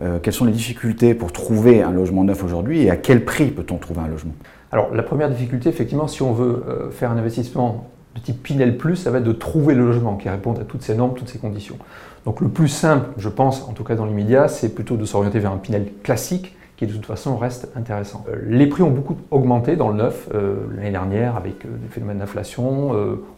Euh, 0.00 0.18
quelles 0.22 0.32
sont 0.32 0.46
les 0.46 0.52
difficultés 0.52 1.12
pour 1.12 1.30
trouver 1.30 1.82
un 1.82 1.90
logement 1.90 2.24
neuf 2.24 2.42
aujourd'hui 2.42 2.84
et 2.84 2.90
à 2.90 2.96
quel 2.96 3.26
prix 3.26 3.50
peut-on 3.50 3.76
trouver 3.76 4.00
un 4.00 4.08
logement? 4.08 4.32
Alors 4.72 4.94
la 4.94 5.02
première 5.02 5.28
difficulté, 5.28 5.68
effectivement, 5.68 6.08
si 6.08 6.22
on 6.22 6.32
veut 6.32 6.64
euh, 6.66 6.90
faire 6.90 7.10
un 7.10 7.18
investissement 7.18 7.90
de 8.14 8.20
type 8.20 8.42
Pinel 8.42 8.78
Plus, 8.78 8.96
ça 8.96 9.10
va 9.10 9.18
être 9.18 9.24
de 9.24 9.32
trouver 9.32 9.74
le 9.74 9.84
logement 9.84 10.16
qui 10.16 10.30
réponde 10.30 10.58
à 10.58 10.64
toutes 10.64 10.82
ces 10.82 10.94
normes, 10.94 11.12
toutes 11.12 11.28
ces 11.28 11.38
conditions. 11.38 11.76
Donc 12.24 12.40
le 12.40 12.48
plus 12.48 12.68
simple, 12.68 13.10
je 13.18 13.28
pense, 13.28 13.68
en 13.68 13.74
tout 13.74 13.84
cas 13.84 13.94
dans 13.94 14.06
l'immédiat, 14.06 14.48
c'est 14.48 14.74
plutôt 14.74 14.96
de 14.96 15.04
s'orienter 15.04 15.38
vers 15.38 15.52
un 15.52 15.58
Pinel 15.58 15.84
classique 16.02 16.56
qui 16.80 16.86
de 16.86 16.92
toute 16.94 17.04
façon 17.04 17.36
reste 17.36 17.68
intéressant. 17.76 18.24
Euh, 18.30 18.36
les 18.46 18.66
prix 18.66 18.82
ont 18.82 18.90
beaucoup 18.90 19.18
augmenté 19.30 19.76
dans 19.76 19.90
le 19.90 19.96
neuf 19.96 20.30
euh, 20.34 20.66
l'année 20.74 20.90
dernière 20.90 21.36
avec 21.36 21.66
euh, 21.66 21.68
le 21.70 21.88
phénomène 21.90 22.18
d'inflation. 22.18 22.92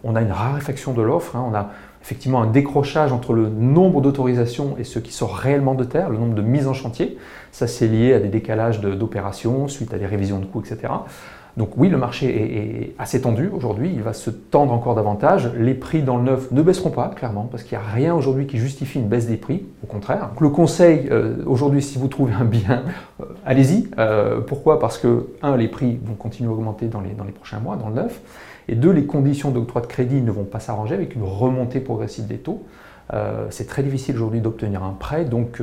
on 0.04 0.14
a 0.14 0.22
une 0.22 0.30
raréfaction 0.30 0.92
de 0.92 1.02
l'offre. 1.02 1.34
Hein. 1.34 1.44
on 1.50 1.54
a 1.54 1.70
effectivement 2.02 2.40
un 2.40 2.46
décrochage 2.46 3.12
entre 3.12 3.32
le 3.32 3.48
nombre 3.48 4.00
d'autorisations 4.00 4.76
et 4.78 4.84
ce 4.84 5.00
qui 5.00 5.12
sort 5.12 5.34
réellement 5.34 5.74
de 5.74 5.82
terre, 5.82 6.08
le 6.08 6.18
nombre 6.18 6.34
de 6.34 6.42
mises 6.42 6.68
en 6.68 6.72
chantier. 6.72 7.18
Ça, 7.50 7.66
c'est 7.66 7.88
lié 7.88 8.14
à 8.14 8.20
des 8.20 8.28
décalages 8.28 8.80
d'opérations 8.80 9.66
suite 9.66 9.92
à 9.92 9.98
des 9.98 10.06
révisions 10.06 10.38
de 10.38 10.46
coûts, 10.46 10.60
etc. 10.60 10.92
Donc 11.56 11.76
oui, 11.76 11.90
le 11.90 11.98
marché 11.98 12.28
est, 12.28 12.94
assez 12.98 13.20
tendu 13.20 13.50
aujourd'hui, 13.52 13.90
il 13.92 14.02
va 14.02 14.14
se 14.14 14.30
tendre 14.30 14.72
encore 14.72 14.94
davantage. 14.94 15.50
Les 15.54 15.74
prix 15.74 16.02
dans 16.02 16.16
le 16.16 16.22
neuf 16.22 16.50
ne 16.50 16.62
baisseront 16.62 16.90
pas, 16.90 17.08
clairement, 17.08 17.46
parce 17.50 17.62
qu'il 17.62 17.76
n'y 17.76 17.84
a 17.84 17.86
rien 17.86 18.14
aujourd'hui 18.14 18.46
qui 18.46 18.56
justifie 18.56 18.98
une 18.98 19.08
baisse 19.08 19.26
des 19.26 19.36
prix, 19.36 19.64
au 19.82 19.86
contraire. 19.86 20.30
le 20.40 20.48
conseil, 20.48 21.08
euh, 21.10 21.36
aujourd'hui, 21.46 21.82
si 21.82 21.98
vous 21.98 22.08
trouvez 22.08 22.32
un 22.32 22.44
bien, 22.44 22.84
euh, 23.20 23.24
allez-y. 23.44 23.88
Euh, 23.98 24.40
pourquoi? 24.40 24.78
Parce 24.78 24.96
que, 24.96 25.26
un, 25.42 25.56
les 25.56 25.68
prix 25.68 25.98
vont 26.02 26.14
continuer 26.14 26.48
à 26.48 26.52
augmenter 26.52 26.86
dans 26.86 27.00
les, 27.00 27.32
prochains 27.32 27.60
mois, 27.60 27.76
dans 27.76 27.88
le 27.88 27.96
neuf, 27.96 28.20
et 28.68 28.74
deux, 28.74 28.90
les 28.90 29.04
conditions 29.04 29.50
d'octroi 29.50 29.82
de 29.82 29.86
crédit 29.86 30.22
ne 30.22 30.30
vont 30.30 30.44
pas 30.44 30.60
s'arranger 30.60 30.94
avec 30.94 31.14
une 31.14 31.24
remontée 31.24 31.80
progressive 31.80 32.26
des 32.26 32.38
taux. 32.38 32.64
C'est 33.50 33.66
très 33.66 33.82
difficile 33.82 34.14
aujourd'hui 34.14 34.40
d'obtenir 34.40 34.82
un 34.82 34.96
prêt, 34.98 35.26
donc 35.26 35.60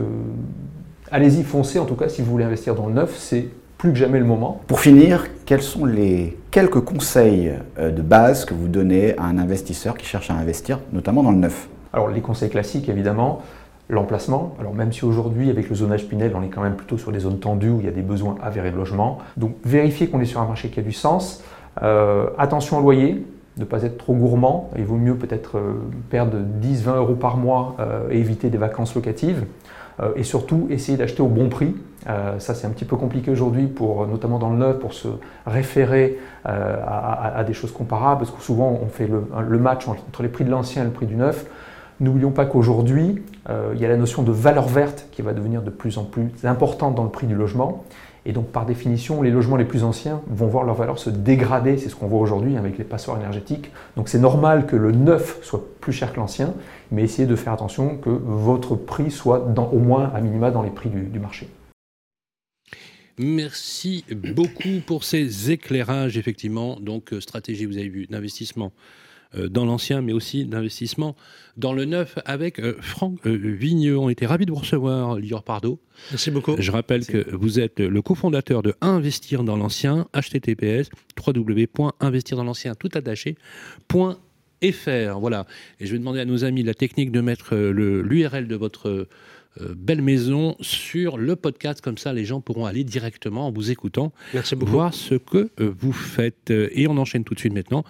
allez-y, 1.10 1.44
foncez, 1.44 1.80
en 1.80 1.86
tout 1.86 1.96
cas, 1.96 2.10
si 2.10 2.22
vous 2.22 2.30
voulez 2.30 2.44
investir 2.44 2.76
dans 2.76 2.86
le 2.86 2.94
neuf, 2.94 3.16
c'est 3.18 3.48
plus 3.80 3.94
que 3.94 3.98
jamais 3.98 4.20
le 4.20 4.26
moment. 4.26 4.60
Pour 4.68 4.82
finir, 4.82 5.26
quels 5.46 5.62
sont 5.62 5.86
les 5.86 6.38
quelques 6.52 6.82
conseils 6.82 7.54
euh, 7.80 7.92
de 7.92 8.02
base 8.02 8.44
que 8.44 8.54
vous 8.54 8.68
donnez 8.68 9.18
à 9.18 9.24
un 9.24 9.38
investisseur 9.38 9.98
qui 9.98 10.06
cherche 10.06 10.30
à 10.30 10.34
investir, 10.34 10.80
notamment 10.92 11.24
dans 11.24 11.32
le 11.32 11.38
neuf? 11.38 11.70
Alors 11.94 12.10
les 12.10 12.20
conseils 12.20 12.50
classiques, 12.50 12.90
évidemment, 12.90 13.42
l'emplacement. 13.88 14.54
Alors 14.60 14.74
même 14.74 14.92
si 14.92 15.06
aujourd'hui 15.06 15.50
avec 15.50 15.70
le 15.70 15.76
zonage 15.76 16.06
Pinel 16.10 16.34
on 16.36 16.44
est 16.44 16.50
quand 16.50 16.62
même 16.62 16.76
plutôt 16.76 16.98
sur 16.98 17.14
des 17.14 17.20
zones 17.20 17.40
tendues 17.40 17.70
où 17.70 17.80
il 17.80 17.86
y 17.86 17.90
a 17.90 17.94
des 17.94 18.02
besoins 18.02 18.36
avérés 18.44 18.72
de 18.72 18.76
logement. 18.76 19.20
Donc 19.38 19.56
vérifier 19.64 20.08
qu'on 20.08 20.20
est 20.20 20.26
sur 20.26 20.42
un 20.42 20.46
marché 20.46 20.68
qui 20.68 20.82
a 20.82 20.84
du 20.84 20.92
sens. 20.92 21.42
Euh, 21.82 22.28
attention 22.38 22.80
au 22.80 22.82
loyer, 22.82 23.26
ne 23.58 23.66
pas 23.66 23.84
être 23.84 23.98
trop 23.98 24.14
gourmand. 24.14 24.70
Il 24.78 24.86
vaut 24.86 24.96
mieux 24.96 25.16
peut-être 25.16 25.58
euh, 25.58 25.74
perdre 26.10 26.38
10-20 26.62 26.98
euros 26.98 27.16
par 27.16 27.38
mois 27.38 27.76
et 28.10 28.20
éviter 28.20 28.50
des 28.50 28.58
vacances 28.58 28.96
locatives. 28.96 29.46
et 30.16 30.24
surtout 30.24 30.68
essayer 30.70 30.98
d'acheter 30.98 31.22
au 31.22 31.28
bon 31.28 31.50
prix. 31.50 31.76
ça 32.06 32.56
c'est 32.56 32.66
un 32.66 32.70
petit 32.70 32.86
peu 32.86 32.96
compliqué 32.96 33.32
aujourd'hui, 33.32 33.68
pour, 33.68 34.08
notamment 34.08 34.40
dans 34.40 34.50
le 34.50 34.58
neuf, 34.58 34.80
pour 34.80 34.94
se 34.94 35.10
référer 35.46 36.18
à, 36.46 37.44
des 37.46 37.54
choses 37.54 37.74
comparables, 37.74 38.20
parce 38.22 38.32
que 38.32 38.42
souvent 38.42 38.80
on 38.82 38.88
fait 38.88 39.08
le, 39.08 39.24
le 39.48 39.60
match 39.60 39.88
entre 39.88 40.24
les 40.24 40.30
prix 40.30 40.46
de 40.46 40.52
l'ancien 40.52 40.84
et 40.84 40.86
le 40.86 40.92
prix 40.92 41.06
du 41.06 41.16
neuf. 41.16 41.46
N'oublions 42.00 42.32
pas 42.32 42.46
qu'aujourd'hui, 42.46 43.22
euh, 43.50 43.72
il 43.76 43.82
y 43.82 43.86
a 43.86 43.90
la 43.90 43.98
notion 43.98 44.24
de 44.24 44.32
valeur 44.32 44.68
verte 44.68 45.08
qui 45.12 45.22
va 45.22 45.34
devenir 45.34 45.62
de 45.62 45.70
plus 45.70 45.98
en 45.98 46.06
plus 46.06 46.32
importante 46.44 46.96
dans 46.96 47.04
le 47.04 47.10
prix 47.10 47.28
du 47.28 47.36
logement. 47.36 47.84
Et 48.30 48.32
donc, 48.32 48.52
par 48.52 48.68
définition, 48.68 49.24
les 49.24 49.32
logements 49.32 49.56
les 49.56 49.66
plus 49.66 49.84
anciens 49.84 50.22
vont 50.28 50.46
voir 50.46 50.64
leur 50.64 50.76
valeur 50.76 51.00
se 51.00 51.10
dégrader. 51.10 51.80
C'est 51.80 51.90
ce 51.90 51.96
qu'on 51.96 52.06
voit 52.06 52.20
aujourd'hui 52.20 52.58
avec 52.58 52.78
les 52.78 52.84
passoires 52.84 53.18
énergétiques. 53.18 53.72
Donc, 53.98 54.08
c'est 54.08 54.20
normal 54.20 54.68
que 54.68 54.76
le 54.76 54.92
neuf 54.92 55.40
soit 55.42 55.66
plus 55.82 55.94
cher 55.94 56.14
que 56.14 56.20
l'ancien, 56.20 56.54
mais 56.92 57.02
essayez 57.02 57.28
de 57.28 57.36
faire 57.36 57.54
attention 57.54 57.98
que 57.98 58.12
votre 58.12 58.76
prix 58.76 59.10
soit 59.10 59.40
au 59.74 59.80
moins 59.80 60.12
à 60.14 60.22
minima 60.22 60.52
dans 60.52 60.62
les 60.62 60.70
prix 60.70 60.92
du, 60.92 61.06
du 61.06 61.18
marché. 61.18 61.50
Merci 63.18 64.06
beaucoup 64.12 64.80
pour 64.86 65.06
ces 65.06 65.50
éclairages, 65.50 66.16
effectivement. 66.16 66.80
Donc, 66.80 67.14
euh, 67.14 67.22
stratégie, 67.22 67.66
vous 67.66 67.80
avez 67.80 67.90
vu, 67.90 68.06
d'investissement 68.06 68.72
dans 69.36 69.66
l'ancien, 69.66 70.02
mais 70.02 70.14
aussi 70.14 70.46
d'investissement 70.46 71.16
dans 71.60 71.74
le 71.74 71.86
neuf 71.86 72.18
avec 72.26 72.60
euh, 72.60 72.76
Franck 72.80 73.20
euh, 73.28 73.36
Vigneux. 73.36 73.98
On 73.98 74.10
était 74.10 74.26
ravis 74.26 74.46
de 74.46 74.52
vous 74.52 74.58
recevoir, 74.58 75.20
Lior 75.20 75.44
Pardo. 75.44 75.80
Merci 76.12 76.32
beaucoup. 76.32 76.56
Je 76.58 76.72
rappelle 76.72 77.06
que 77.06 77.36
vous 77.36 77.60
êtes 77.60 77.80
le 77.80 78.02
cofondateur 78.02 78.64
de 78.64 78.74
Investir 78.82 79.44
dans 79.44 79.58
l'ancien, 79.58 80.08
https 80.14 80.90
www.investir 81.28 82.38
dans 82.38 82.44
l'ancien 82.44 82.76
tout 82.76 82.90
attaché. 82.94 83.36
Voilà. 83.92 85.46
Et 85.80 85.86
je 85.86 85.92
vais 85.92 86.00
demander 86.00 86.20
à 86.20 86.26
nos 86.26 86.44
amis 86.44 86.62
de 86.62 86.68
la 86.68 86.74
technique 86.74 87.12
de 87.12 87.22
mettre 87.22 87.56
l'URL 87.56 88.48
de 88.48 88.56
votre 88.56 89.08
euh, 89.62 89.74
belle 89.76 90.02
maison 90.02 90.56
sur 90.62 91.18
le 91.18 91.36
podcast. 91.36 91.82
Comme 91.82 91.98
ça, 91.98 92.14
les 92.14 92.26
gens 92.26 92.42
pourront 92.42 92.66
aller 92.66 92.84
directement 92.84 93.48
en 93.48 93.52
vous 93.52 93.72
écoutant, 93.72 94.14
voir 94.62 94.94
ce 94.94 95.16
que 95.16 95.50
euh, 95.60 95.74
vous 95.78 95.92
faites. 95.92 96.52
Et 96.52 96.88
on 96.88 96.98
enchaîne 96.98 97.24
tout 97.24 97.34
de 97.34 97.40
suite 97.40 97.54
maintenant, 97.54 97.84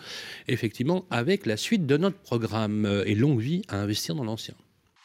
effectivement, 0.47 1.05
avec 1.11 1.45
la 1.45 1.57
suite 1.57 1.85
de 1.85 1.97
notre 1.97 2.17
programme 2.17 2.85
euh, 2.85 3.03
et 3.05 3.15
longue 3.15 3.39
vie 3.39 3.61
à 3.67 3.77
investir 3.77 4.15
dans 4.15 4.23
l'ancien. 4.23 4.55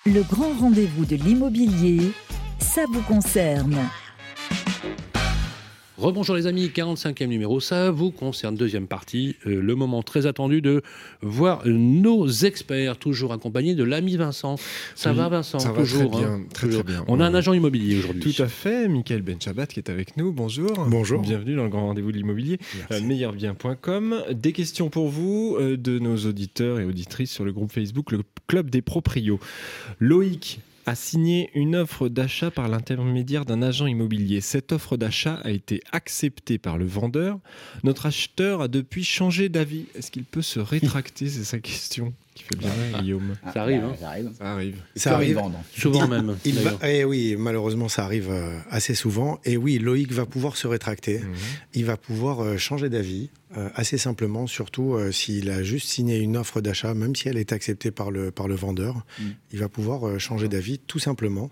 Le 0.06 0.22
grand 0.22 0.52
rendez-vous 0.58 1.06
de 1.06 1.16
l'immobilier, 1.16 2.12
ça 2.58 2.84
vous 2.90 3.02
concerne. 3.02 3.76
Rebonjour 5.96 6.34
les 6.34 6.48
amis, 6.48 6.72
45e 6.74 7.26
numéro, 7.26 7.60
ça 7.60 7.92
vous 7.92 8.10
concerne, 8.10 8.56
deuxième 8.56 8.88
partie, 8.88 9.36
euh, 9.46 9.60
le 9.62 9.74
moment 9.76 10.02
très 10.02 10.26
attendu 10.26 10.60
de 10.60 10.82
voir 11.22 11.62
nos 11.66 12.26
experts, 12.26 12.96
toujours 12.96 13.32
accompagnés 13.32 13.76
de 13.76 13.84
l'ami 13.84 14.16
Vincent. 14.16 14.56
Ça 14.96 15.12
va 15.12 15.28
Vincent 15.28 15.60
Ça 15.60 15.70
toujours, 15.70 16.02
va 16.02 16.08
très 16.08 16.18
bien, 16.18 16.32
hein, 16.32 16.42
très, 16.52 16.68
très 16.68 16.82
bien. 16.82 17.04
On 17.06 17.20
a 17.20 17.24
un 17.24 17.32
agent 17.32 17.52
immobilier 17.52 17.96
aujourd'hui. 17.96 18.34
Tout 18.34 18.42
à 18.42 18.48
fait, 18.48 18.88
Michael 18.88 19.22
Benchabat 19.22 19.68
qui 19.68 19.78
est 19.78 19.88
avec 19.88 20.16
nous, 20.16 20.32
bonjour. 20.32 20.84
Bonjour. 20.88 21.22
Bienvenue 21.22 21.54
dans 21.54 21.62
le 21.62 21.70
grand 21.70 21.86
rendez-vous 21.86 22.10
de 22.10 22.16
l'immobilier, 22.16 22.58
euh, 22.90 23.00
meilleurbien.com. 23.00 24.16
Des 24.32 24.52
questions 24.52 24.90
pour 24.90 25.08
vous 25.08 25.56
euh, 25.60 25.76
de 25.76 26.00
nos 26.00 26.16
auditeurs 26.16 26.80
et 26.80 26.84
auditrices 26.84 27.30
sur 27.30 27.44
le 27.44 27.52
groupe 27.52 27.70
Facebook, 27.70 28.10
le 28.10 28.22
Club 28.48 28.68
des 28.68 28.82
Proprios. 28.82 29.38
Loïc 30.00 30.58
a 30.86 30.94
signé 30.94 31.50
une 31.54 31.76
offre 31.76 32.08
d'achat 32.08 32.50
par 32.50 32.68
l'intermédiaire 32.68 33.44
d'un 33.44 33.62
agent 33.62 33.86
immobilier. 33.86 34.40
Cette 34.40 34.72
offre 34.72 34.96
d'achat 34.96 35.40
a 35.44 35.50
été 35.50 35.82
acceptée 35.92 36.58
par 36.58 36.78
le 36.78 36.86
vendeur. 36.86 37.38
Notre 37.82 38.06
acheteur 38.06 38.60
a 38.60 38.68
depuis 38.68 39.04
changé 39.04 39.48
d'avis. 39.48 39.86
Est-ce 39.94 40.10
qu'il 40.10 40.24
peut 40.24 40.42
se 40.42 40.60
rétracter? 40.60 41.28
C'est 41.28 41.44
sa 41.44 41.58
question 41.58 42.12
qui 42.34 42.42
fait 42.42 42.56
bien, 42.56 42.70
ah. 42.92 43.00
Guillaume. 43.00 43.34
ça 43.52 43.62
arrive, 43.62 43.84
hein. 43.84 43.94
ça 43.98 44.08
arrive. 44.08 44.30
Ça 44.36 44.52
arrive. 44.52 44.76
Ça 44.96 45.14
arrive. 45.14 45.40
Souvent 45.76 46.08
même. 46.08 46.36
Il 46.44 46.58
et 46.58 46.98
eh 47.00 47.04
oui, 47.04 47.36
malheureusement, 47.38 47.88
ça 47.88 48.04
arrive 48.04 48.28
euh, 48.28 48.58
assez 48.70 48.94
souvent. 48.94 49.38
Et 49.44 49.56
oui, 49.56 49.78
Loïc 49.78 50.10
va 50.12 50.26
pouvoir 50.26 50.56
se 50.56 50.66
rétracter. 50.66 51.20
Mhm. 51.20 51.34
Il 51.74 51.84
va 51.84 51.96
pouvoir 51.96 52.42
euh, 52.42 52.56
changer 52.56 52.88
d'avis 52.88 53.30
euh, 53.56 53.68
assez 53.76 53.98
simplement, 53.98 54.48
surtout 54.48 54.98
s'il 55.12 55.48
a 55.50 55.62
juste 55.62 55.88
signé 55.88 56.18
une 56.18 56.36
offre 56.36 56.60
d'achat, 56.60 56.92
même 56.92 57.14
si 57.14 57.28
elle 57.28 57.38
est 57.38 57.52
acceptée 57.52 57.92
par 57.92 58.10
le, 58.10 58.32
par 58.32 58.48
le 58.48 58.56
vendeur. 58.56 59.06
Mhm. 59.20 59.34
Il 59.52 59.58
va 59.60 59.68
pouvoir 59.68 60.18
changer 60.18 60.48
d'avis 60.48 60.80
tout 60.80 60.98
simplement. 60.98 61.50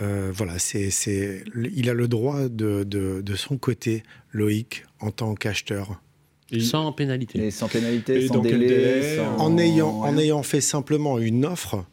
voilà, 0.00 0.58
c'est, 0.58 0.90
c'est, 0.90 1.44
il 1.72 1.88
a 1.88 1.94
le 1.94 2.08
droit 2.08 2.48
de, 2.48 2.82
de, 2.82 3.20
de 3.20 3.34
son 3.36 3.58
côté, 3.58 4.02
Loïc, 4.32 4.84
en 4.98 5.12
tant 5.12 5.36
qu'acheteur 5.36 6.00
sans 6.60 6.92
pénalité. 6.92 7.50
sans 7.50 7.68
pénalité, 7.68 8.28
sans 8.28 8.38
délai. 8.38 9.18
En, 9.38 9.58
ayant, 9.58 10.00
en 10.00 10.16
ayant 10.16 10.42
fait 10.42 10.60
simplement 10.60 11.18
une 11.18 11.44
offre, 11.44 11.84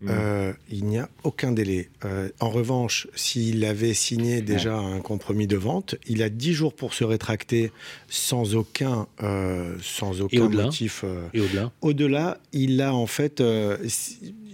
mm. 0.00 0.08
euh, 0.10 0.52
il 0.70 0.86
n'y 0.86 0.98
a 0.98 1.08
aucun 1.24 1.52
délai. 1.52 1.90
Euh, 2.04 2.28
en 2.40 2.50
revanche, 2.50 3.08
s'il 3.14 3.64
avait 3.64 3.94
signé 3.94 4.40
déjà 4.40 4.76
un 4.78 5.00
compromis 5.00 5.46
de 5.46 5.56
vente, 5.56 5.96
il 6.06 6.22
a 6.22 6.30
10 6.30 6.52
jours 6.54 6.74
pour 6.74 6.94
se 6.94 7.04
rétracter 7.04 7.70
sans 8.08 8.54
aucun, 8.54 9.06
euh, 9.22 9.76
sans 9.82 10.20
aucun 10.20 10.48
motif. 10.48 11.04
Et 11.34 11.40
au-delà 11.40 11.72
Au-delà, 11.82 12.40
il 12.52 12.80
a 12.80 12.94
en 12.94 13.06
fait. 13.06 13.42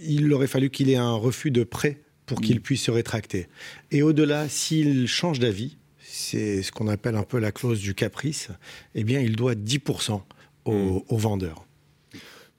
il 0.01 0.33
aurait 0.33 0.47
fallu 0.47 0.69
qu'il 0.69 0.89
ait 0.89 0.95
un 0.95 1.15
refus 1.15 1.51
de 1.51 1.63
prêt 1.63 2.01
pour 2.25 2.41
qu'il 2.41 2.57
mm. 2.57 2.61
puisse 2.61 2.83
se 2.83 2.91
rétracter. 2.91 3.47
Et 3.91 4.01
au-delà, 4.01 4.49
s'il 4.49 5.07
change 5.07 5.39
d'avis, 5.39 5.77
c'est 6.25 6.63
ce 6.63 6.71
qu'on 6.71 6.87
appelle 6.87 7.15
un 7.15 7.23
peu 7.23 7.39
la 7.39 7.51
clause 7.51 7.79
du 7.79 7.93
caprice, 7.93 8.49
eh 8.95 9.03
bien, 9.03 9.19
il 9.21 9.35
doit 9.35 9.55
10% 9.55 10.21
au, 10.65 10.71
hmm. 10.71 11.01
au, 11.07 11.17
vendeur. 11.17 11.65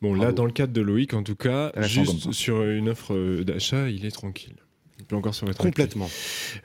Bon, 0.02 0.14
là, 0.14 0.32
dans 0.32 0.44
le 0.44 0.52
cadre 0.52 0.72
de 0.72 0.80
Loïc, 0.80 1.14
en 1.14 1.22
tout 1.22 1.36
cas, 1.36 1.72
juste 1.82 2.32
sur 2.32 2.62
une 2.62 2.90
offre 2.90 3.14
euh, 3.14 3.44
d'achat, 3.44 3.88
il 3.88 4.04
est 4.04 4.10
tranquille. 4.10 4.56
Il 4.98 5.04
peut 5.04 5.16
encore 5.16 5.34
se 5.34 5.44
rétracter. 5.44 5.68
Complètement. 5.68 6.08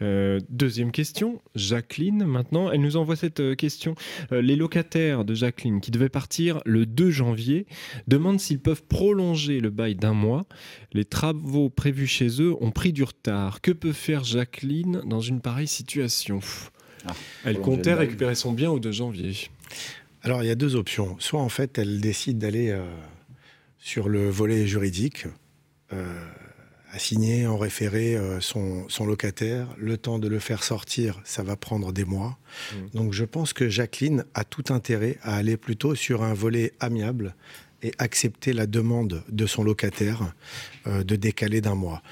Euh, 0.01 0.39
deuxième 0.49 0.91
question, 0.91 1.41
Jacqueline, 1.55 2.23
maintenant, 2.25 2.71
elle 2.71 2.81
nous 2.81 2.95
envoie 2.97 3.15
cette 3.15 3.39
euh, 3.39 3.55
question. 3.55 3.95
les 4.31 4.55
locataires 4.55 5.25
de 5.25 5.33
Jacqueline, 5.33 5.81
qui 5.81 5.91
devaient 5.91 6.09
partir 6.09 6.61
le 6.65 6.85
2 6.85 7.09
janvier, 7.09 7.67
demandent 8.07 8.39
s'ils 8.39 8.59
peuvent 8.59 8.83
prolonger 8.83 9.59
le 9.59 9.69
bail 9.69 9.95
d'un 9.95 10.13
mois. 10.13 10.45
Les 10.93 11.05
travaux 11.05 11.69
prévus 11.69 12.07
chez 12.07 12.41
eux 12.41 12.55
ont 12.61 12.71
pris 12.71 12.93
du 12.93 13.03
retard. 13.03 13.61
Que 13.61 13.71
peut 13.71 13.93
faire 13.93 14.23
Jacqueline 14.23 15.01
dans 15.05 15.21
une 15.21 15.41
pareille 15.41 15.67
situation? 15.67 16.39
Ah, 17.07 17.13
elle 17.45 17.59
comptait 17.59 17.93
récupérer 17.93 18.35
son 18.35 18.51
bien 18.51 18.69
au 18.69 18.79
2 18.79 18.91
janvier. 18.91 19.49
Alors, 20.23 20.43
il 20.43 20.47
y 20.47 20.51
a 20.51 20.55
deux 20.55 20.75
options. 20.75 21.15
Soit, 21.19 21.41
en 21.41 21.49
fait, 21.49 21.77
elle 21.77 21.99
décide 21.99 22.37
d'aller 22.37 22.69
euh, 22.69 22.83
sur 23.79 24.07
le 24.07 24.29
volet 24.29 24.67
juridique, 24.67 25.25
euh, 25.93 26.25
à 26.91 26.99
signer 26.99 27.47
en 27.47 27.57
référé 27.57 28.15
euh, 28.15 28.39
son, 28.39 28.85
locataire. 29.05 29.67
Le 29.77 29.97
temps 29.97 30.19
de 30.19 30.27
le 30.27 30.37
faire 30.37 30.63
sortir, 30.63 31.19
ça 31.23 31.41
va 31.41 31.55
prendre 31.55 31.91
des 31.91 32.05
mois. 32.05 32.37
Mmh. 32.73 32.77
Donc, 32.97 33.13
je 33.13 33.25
pense 33.25 33.53
que 33.53 33.67
Jacqueline 33.67 34.25
a 34.35 34.43
tout 34.43 34.65
intérêt 34.69 35.17
à 35.23 35.37
aller 35.37 35.57
plutôt 35.57 35.95
sur 35.95 36.21
un 36.21 36.35
volet 36.35 36.73
amiable 36.79 37.35
et 37.81 37.93
accepter 37.97 38.53
la 38.53 38.67
demande 38.67 39.23
de 39.27 39.47
son 39.47 39.63
locataire 39.63 40.35
de 40.85 41.15
décaler 41.15 41.61
d'un 41.61 41.73
mois. 41.73 42.03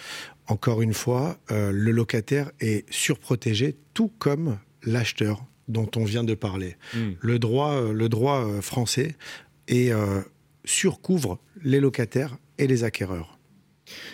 Encore 0.47 0.81
une 0.81 0.95
fois, 0.95 1.37
le 1.51 1.91
locataire 1.91 2.49
est 2.59 2.91
surprotégé, 2.91 3.75
tout 3.93 4.11
comme 4.17 4.57
l'acheteur 4.83 5.45
dont 5.67 5.89
on 5.95 6.03
vient 6.03 6.23
de 6.23 6.33
parler. 6.33 6.75
Hmm. 6.93 7.11
Le 7.21 7.39
droit, 7.39 7.73
euh, 7.73 7.93
le 7.93 8.09
droit 8.09 8.45
euh, 8.45 8.61
français 8.61 9.15
et 9.67 9.93
euh, 9.93 10.21
surcouvre 10.65 11.39
les 11.61 11.79
locataires 11.79 12.37
et 12.57 12.67
les 12.67 12.83
acquéreurs. 12.83 13.38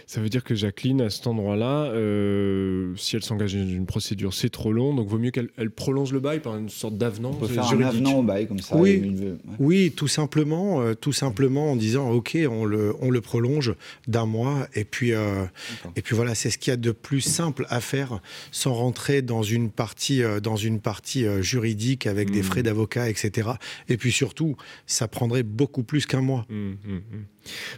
Ça 0.07 0.21
veut 0.21 0.29
dire 0.29 0.43
que 0.43 0.55
Jacqueline, 0.55 1.01
à 1.01 1.09
cet 1.09 1.27
endroit-là, 1.27 1.85
euh, 1.85 2.93
si 2.95 3.15
elle 3.15 3.23
s'engage 3.23 3.53
dans 3.53 3.67
une 3.67 3.85
procédure, 3.85 4.33
c'est 4.33 4.49
trop 4.49 4.71
long, 4.71 4.93
donc 4.93 5.07
vaut 5.07 5.17
mieux 5.17 5.31
qu'elle 5.31 5.71
prolonge 5.71 6.13
le 6.13 6.19
bail 6.19 6.39
par 6.39 6.57
une 6.57 6.69
sorte 6.69 6.97
d'avenant. 6.97 7.31
On 7.31 7.35
peut 7.35 7.47
faire 7.47 7.67
un 7.67 7.81
avenant 7.81 8.19
au 8.19 8.23
bail 8.23 8.47
comme 8.47 8.59
ça. 8.59 8.75
Oui, 8.75 9.13
oui 9.59 9.91
tout 9.95 10.07
simplement, 10.07 10.81
euh, 10.81 10.93
tout 10.93 11.13
simplement 11.13 11.71
en 11.71 11.75
disant 11.75 12.09
ok, 12.11 12.37
on 12.49 12.65
le, 12.65 12.95
on 13.01 13.09
le 13.09 13.21
prolonge 13.21 13.73
d'un 14.07 14.25
mois, 14.25 14.67
et 14.73 14.85
puis, 14.85 15.13
euh, 15.13 15.45
et 15.95 16.01
puis 16.01 16.15
voilà, 16.15 16.35
c'est 16.35 16.49
ce 16.49 16.57
qu'il 16.57 16.71
y 16.71 16.73
a 16.73 16.77
de 16.77 16.91
plus 16.91 17.21
simple 17.21 17.65
à 17.69 17.81
faire 17.81 18.19
sans 18.51 18.73
rentrer 18.73 19.21
dans 19.21 19.43
une 19.43 19.69
partie, 19.69 20.21
dans 20.41 20.55
une 20.55 20.79
partie 20.79 21.25
juridique 21.41 22.07
avec 22.07 22.31
des 22.31 22.41
hmm. 22.41 22.43
frais 22.43 22.63
d'avocat, 22.63 23.09
etc. 23.09 23.49
Et 23.89 23.97
puis 23.97 24.11
surtout, 24.11 24.55
ça 24.85 25.07
prendrait 25.07 25.43
beaucoup 25.43 25.83
plus 25.83 26.05
qu'un 26.05 26.21
mois. 26.21 26.45
Hmm, 26.49 26.73
hmm, 26.85 27.25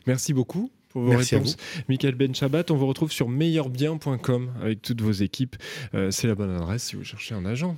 Merci 0.05 0.33
beaucoup 0.33 0.71
pour 0.97 1.05
vos 1.05 1.11
Merci 1.11 1.35
réponses. 1.35 1.57
Michael 1.89 2.15
Benchabat, 2.15 2.63
on 2.71 2.75
vous 2.75 2.87
retrouve 2.87 3.11
sur 3.11 3.29
meilleurbien.com 3.29 4.51
avec 4.61 4.81
toutes 4.81 5.01
vos 5.01 5.11
équipes. 5.11 5.55
Euh, 5.93 6.09
c'est 6.09 6.27
la 6.27 6.33
bonne 6.33 6.49
adresse 6.49 6.85
si 6.85 6.95
vous 6.95 7.03
cherchez 7.03 7.35
un 7.35 7.45
agent. 7.45 7.77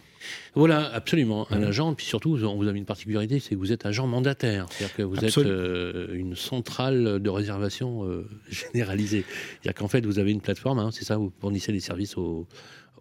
Voilà, 0.55 0.89
absolument, 0.93 1.45
un 1.51 1.61
agent. 1.61 1.93
Puis 1.95 2.05
surtout, 2.05 2.38
vous 2.38 2.67
avez 2.67 2.78
une 2.78 2.86
particularité, 2.86 3.39
c'est 3.39 3.55
que 3.55 3.59
vous 3.59 3.74
êtes 3.74 3.86
agent 3.86 4.07
mandataire. 4.07 4.67
C'est-à-dire 4.70 4.95
que 4.95 5.01
vous 5.03 5.26
êtes 5.26 5.38
euh, 5.38 6.13
une 6.13 6.36
centrale 6.36 7.20
de 7.20 7.30
réservation 7.30 8.05
euh, 8.05 8.26
généralisée. 8.49 9.26
C'est-à-dire 9.61 9.74
qu'en 9.80 9.88
fait, 9.89 10.05
vous 10.05 10.20
avez 10.20 10.32
une 10.32 10.41
plateforme, 10.41 10.80
hein, 10.80 10.89
c'est 10.93 11.03
ça, 11.03 11.17
vous 11.17 11.32
fournissez 11.41 11.74
des 11.74 11.80
services 11.82 12.17
aux, 12.17 12.47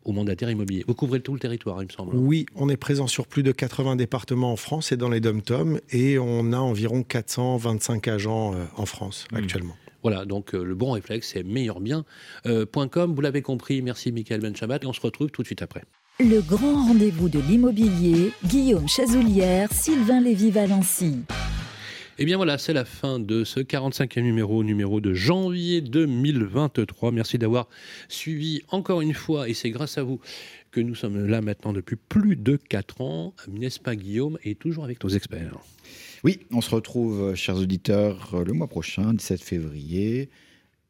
aux 0.05 0.13
mandataires 0.13 0.51
immobiliers. 0.51 0.85
Vous 0.89 0.95
couvrez 0.95 1.21
tout 1.21 1.33
le 1.33 1.41
territoire, 1.41 1.81
il 1.81 1.87
me 1.87 1.93
semble. 1.93 2.17
Oui, 2.17 2.47
on 2.57 2.69
est 2.69 2.77
présent 2.77 3.07
sur 3.07 3.29
plus 3.29 3.45
de 3.45 3.53
80 3.53 3.95
départements 3.95 4.53
en 4.53 4.57
France 4.57 4.91
et 4.91 4.97
dans 4.97 5.11
les 5.11 5.21
dom-tom, 5.21 5.81
et 5.91 6.19
on 6.19 6.53
a 6.53 6.59
environ 6.59 7.03
425 7.05 8.09
agents 8.09 8.55
en 8.77 8.87
France 8.87 9.27
Mmh. 9.33 9.37
actuellement. 9.37 9.77
Voilà, 10.03 10.25
donc 10.25 10.55
euh, 10.55 10.63
le 10.63 10.75
bon 10.75 10.93
réflexe, 10.93 11.31
c'est 11.33 11.43
meilleurbien.com. 11.43 13.15
vous 13.15 13.21
l'avez 13.21 13.43
compris, 13.43 13.83
merci 13.83 14.13
Michael 14.13 14.41
Benchabat, 14.41 14.79
et 14.83 14.87
on 14.87 14.93
se 14.93 15.01
retrouve 15.01 15.31
tout 15.31 15.43
de 15.43 15.47
suite 15.47 15.63
après. 15.63 15.83
Le 16.21 16.41
grand 16.41 16.87
rendez-vous 16.87 17.29
de 17.29 17.39
l'immobilier, 17.39 18.33
Guillaume 18.45 18.89
Chazoulière, 18.89 19.73
Sylvain 19.73 20.21
Lévy-Valency. 20.21 21.25
Et 22.21 22.23
Eh 22.23 22.25
bien 22.25 22.37
voilà, 22.37 22.59
c'est 22.59 22.73
la 22.73 22.85
fin 22.85 23.21
de 23.21 23.45
ce 23.45 23.61
45e 23.61 24.23
numéro, 24.23 24.65
numéro 24.65 25.01
de 25.01 25.15
janvier 25.15 25.81
2023. 25.81 27.13
Merci 27.13 27.39
d'avoir 27.39 27.69
suivi 28.09 28.63
encore 28.71 29.01
une 29.01 29.15
fois, 29.15 29.49
et 29.49 29.55
c'est 29.55 29.71
grâce 29.71 29.99
à 29.99 30.03
vous 30.03 30.19
que 30.73 30.81
nous 30.81 30.97
sommes 30.97 31.29
là 31.29 31.41
maintenant 31.41 31.73
depuis 31.73 31.95
plus 31.95 32.35
de 32.35 32.57
4 32.57 33.01
ans, 33.01 33.35
n'est-ce 33.49 33.79
pas 33.79 33.95
Guillaume, 33.95 34.39
et 34.43 34.57
toujours 34.57 34.83
avec 34.83 35.03
nos 35.05 35.11
experts. 35.11 35.55
Oui, 36.25 36.41
on 36.51 36.61
se 36.61 36.71
retrouve, 36.71 37.23
euh, 37.23 37.35
chers 37.35 37.57
auditeurs, 37.57 38.35
euh, 38.35 38.45
le 38.45 38.53
mois 38.53 38.67
prochain, 38.67 39.15
17 39.15 39.41
février. 39.41 40.31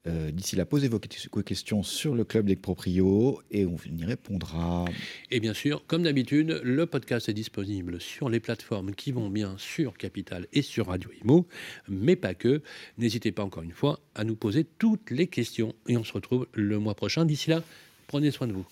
Euh, 0.07 0.31
D'ici 0.31 0.57
là, 0.57 0.65
posez 0.65 0.89
vos 0.89 0.99
questions 1.01 1.83
sur 1.83 2.15
le 2.15 2.25
club 2.25 2.47
des 2.47 2.57
proprios 2.57 3.43
et 3.51 3.67
on 3.67 3.77
y 3.77 4.05
répondra. 4.05 4.87
Et 5.31 5.39
bien 5.39 5.53
sûr, 5.53 5.85
comme 5.87 6.05
d'habitude, 6.05 6.63
le 6.65 6.87
podcast 6.87 7.29
est 7.29 7.35
disponible 7.35 8.01
sur 8.01 8.31
les 8.31 8.41
plateformes 8.41 8.95
qui 8.95 9.13
vont 9.13 9.29
bien 9.29 9.57
sur 9.59 9.99
Capital 9.99 10.47
et 10.53 10.63
sur 10.63 10.87
Radio 10.87 11.11
Imo, 11.23 11.47
mais 11.89 12.17
pas 12.17 12.33
que. 12.33 12.63
N'hésitez 12.97 13.33
pas 13.33 13.43
encore 13.43 13.65
une 13.65 13.73
fois 13.73 14.01
à 14.15 14.25
nous 14.25 14.37
poser 14.37 14.65
toutes 14.79 15.11
les 15.11 15.27
questions 15.27 15.75
et 15.89 15.99
on 15.99 16.05
se 16.05 16.13
retrouve 16.15 16.47
le 16.55 16.79
mois 16.79 16.95
prochain. 16.95 17.27
D'ici 17.27 17.51
là, 17.51 17.63
prenez 18.07 18.31
soin 18.31 18.47
de 18.47 18.53
vous. 18.53 18.67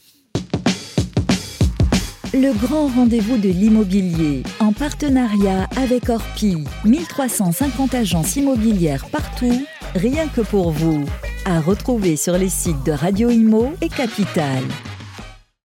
Le 2.34 2.52
grand 2.52 2.88
rendez-vous 2.88 3.36
de 3.36 3.48
l'immobilier, 3.48 4.42
en 4.58 4.72
partenariat 4.72 5.68
avec 5.76 6.08
Orpi, 6.08 6.64
1350 6.84 7.94
agences 7.94 8.34
immobilières 8.36 9.06
partout, 9.10 9.64
rien 9.94 10.26
que 10.26 10.40
pour 10.40 10.72
vous. 10.72 11.04
À 11.44 11.60
retrouver 11.60 12.16
sur 12.16 12.36
les 12.36 12.48
sites 12.48 12.84
de 12.84 12.92
Radio 12.92 13.30
Imo 13.30 13.72
et 13.80 13.88
Capital. 13.88 14.62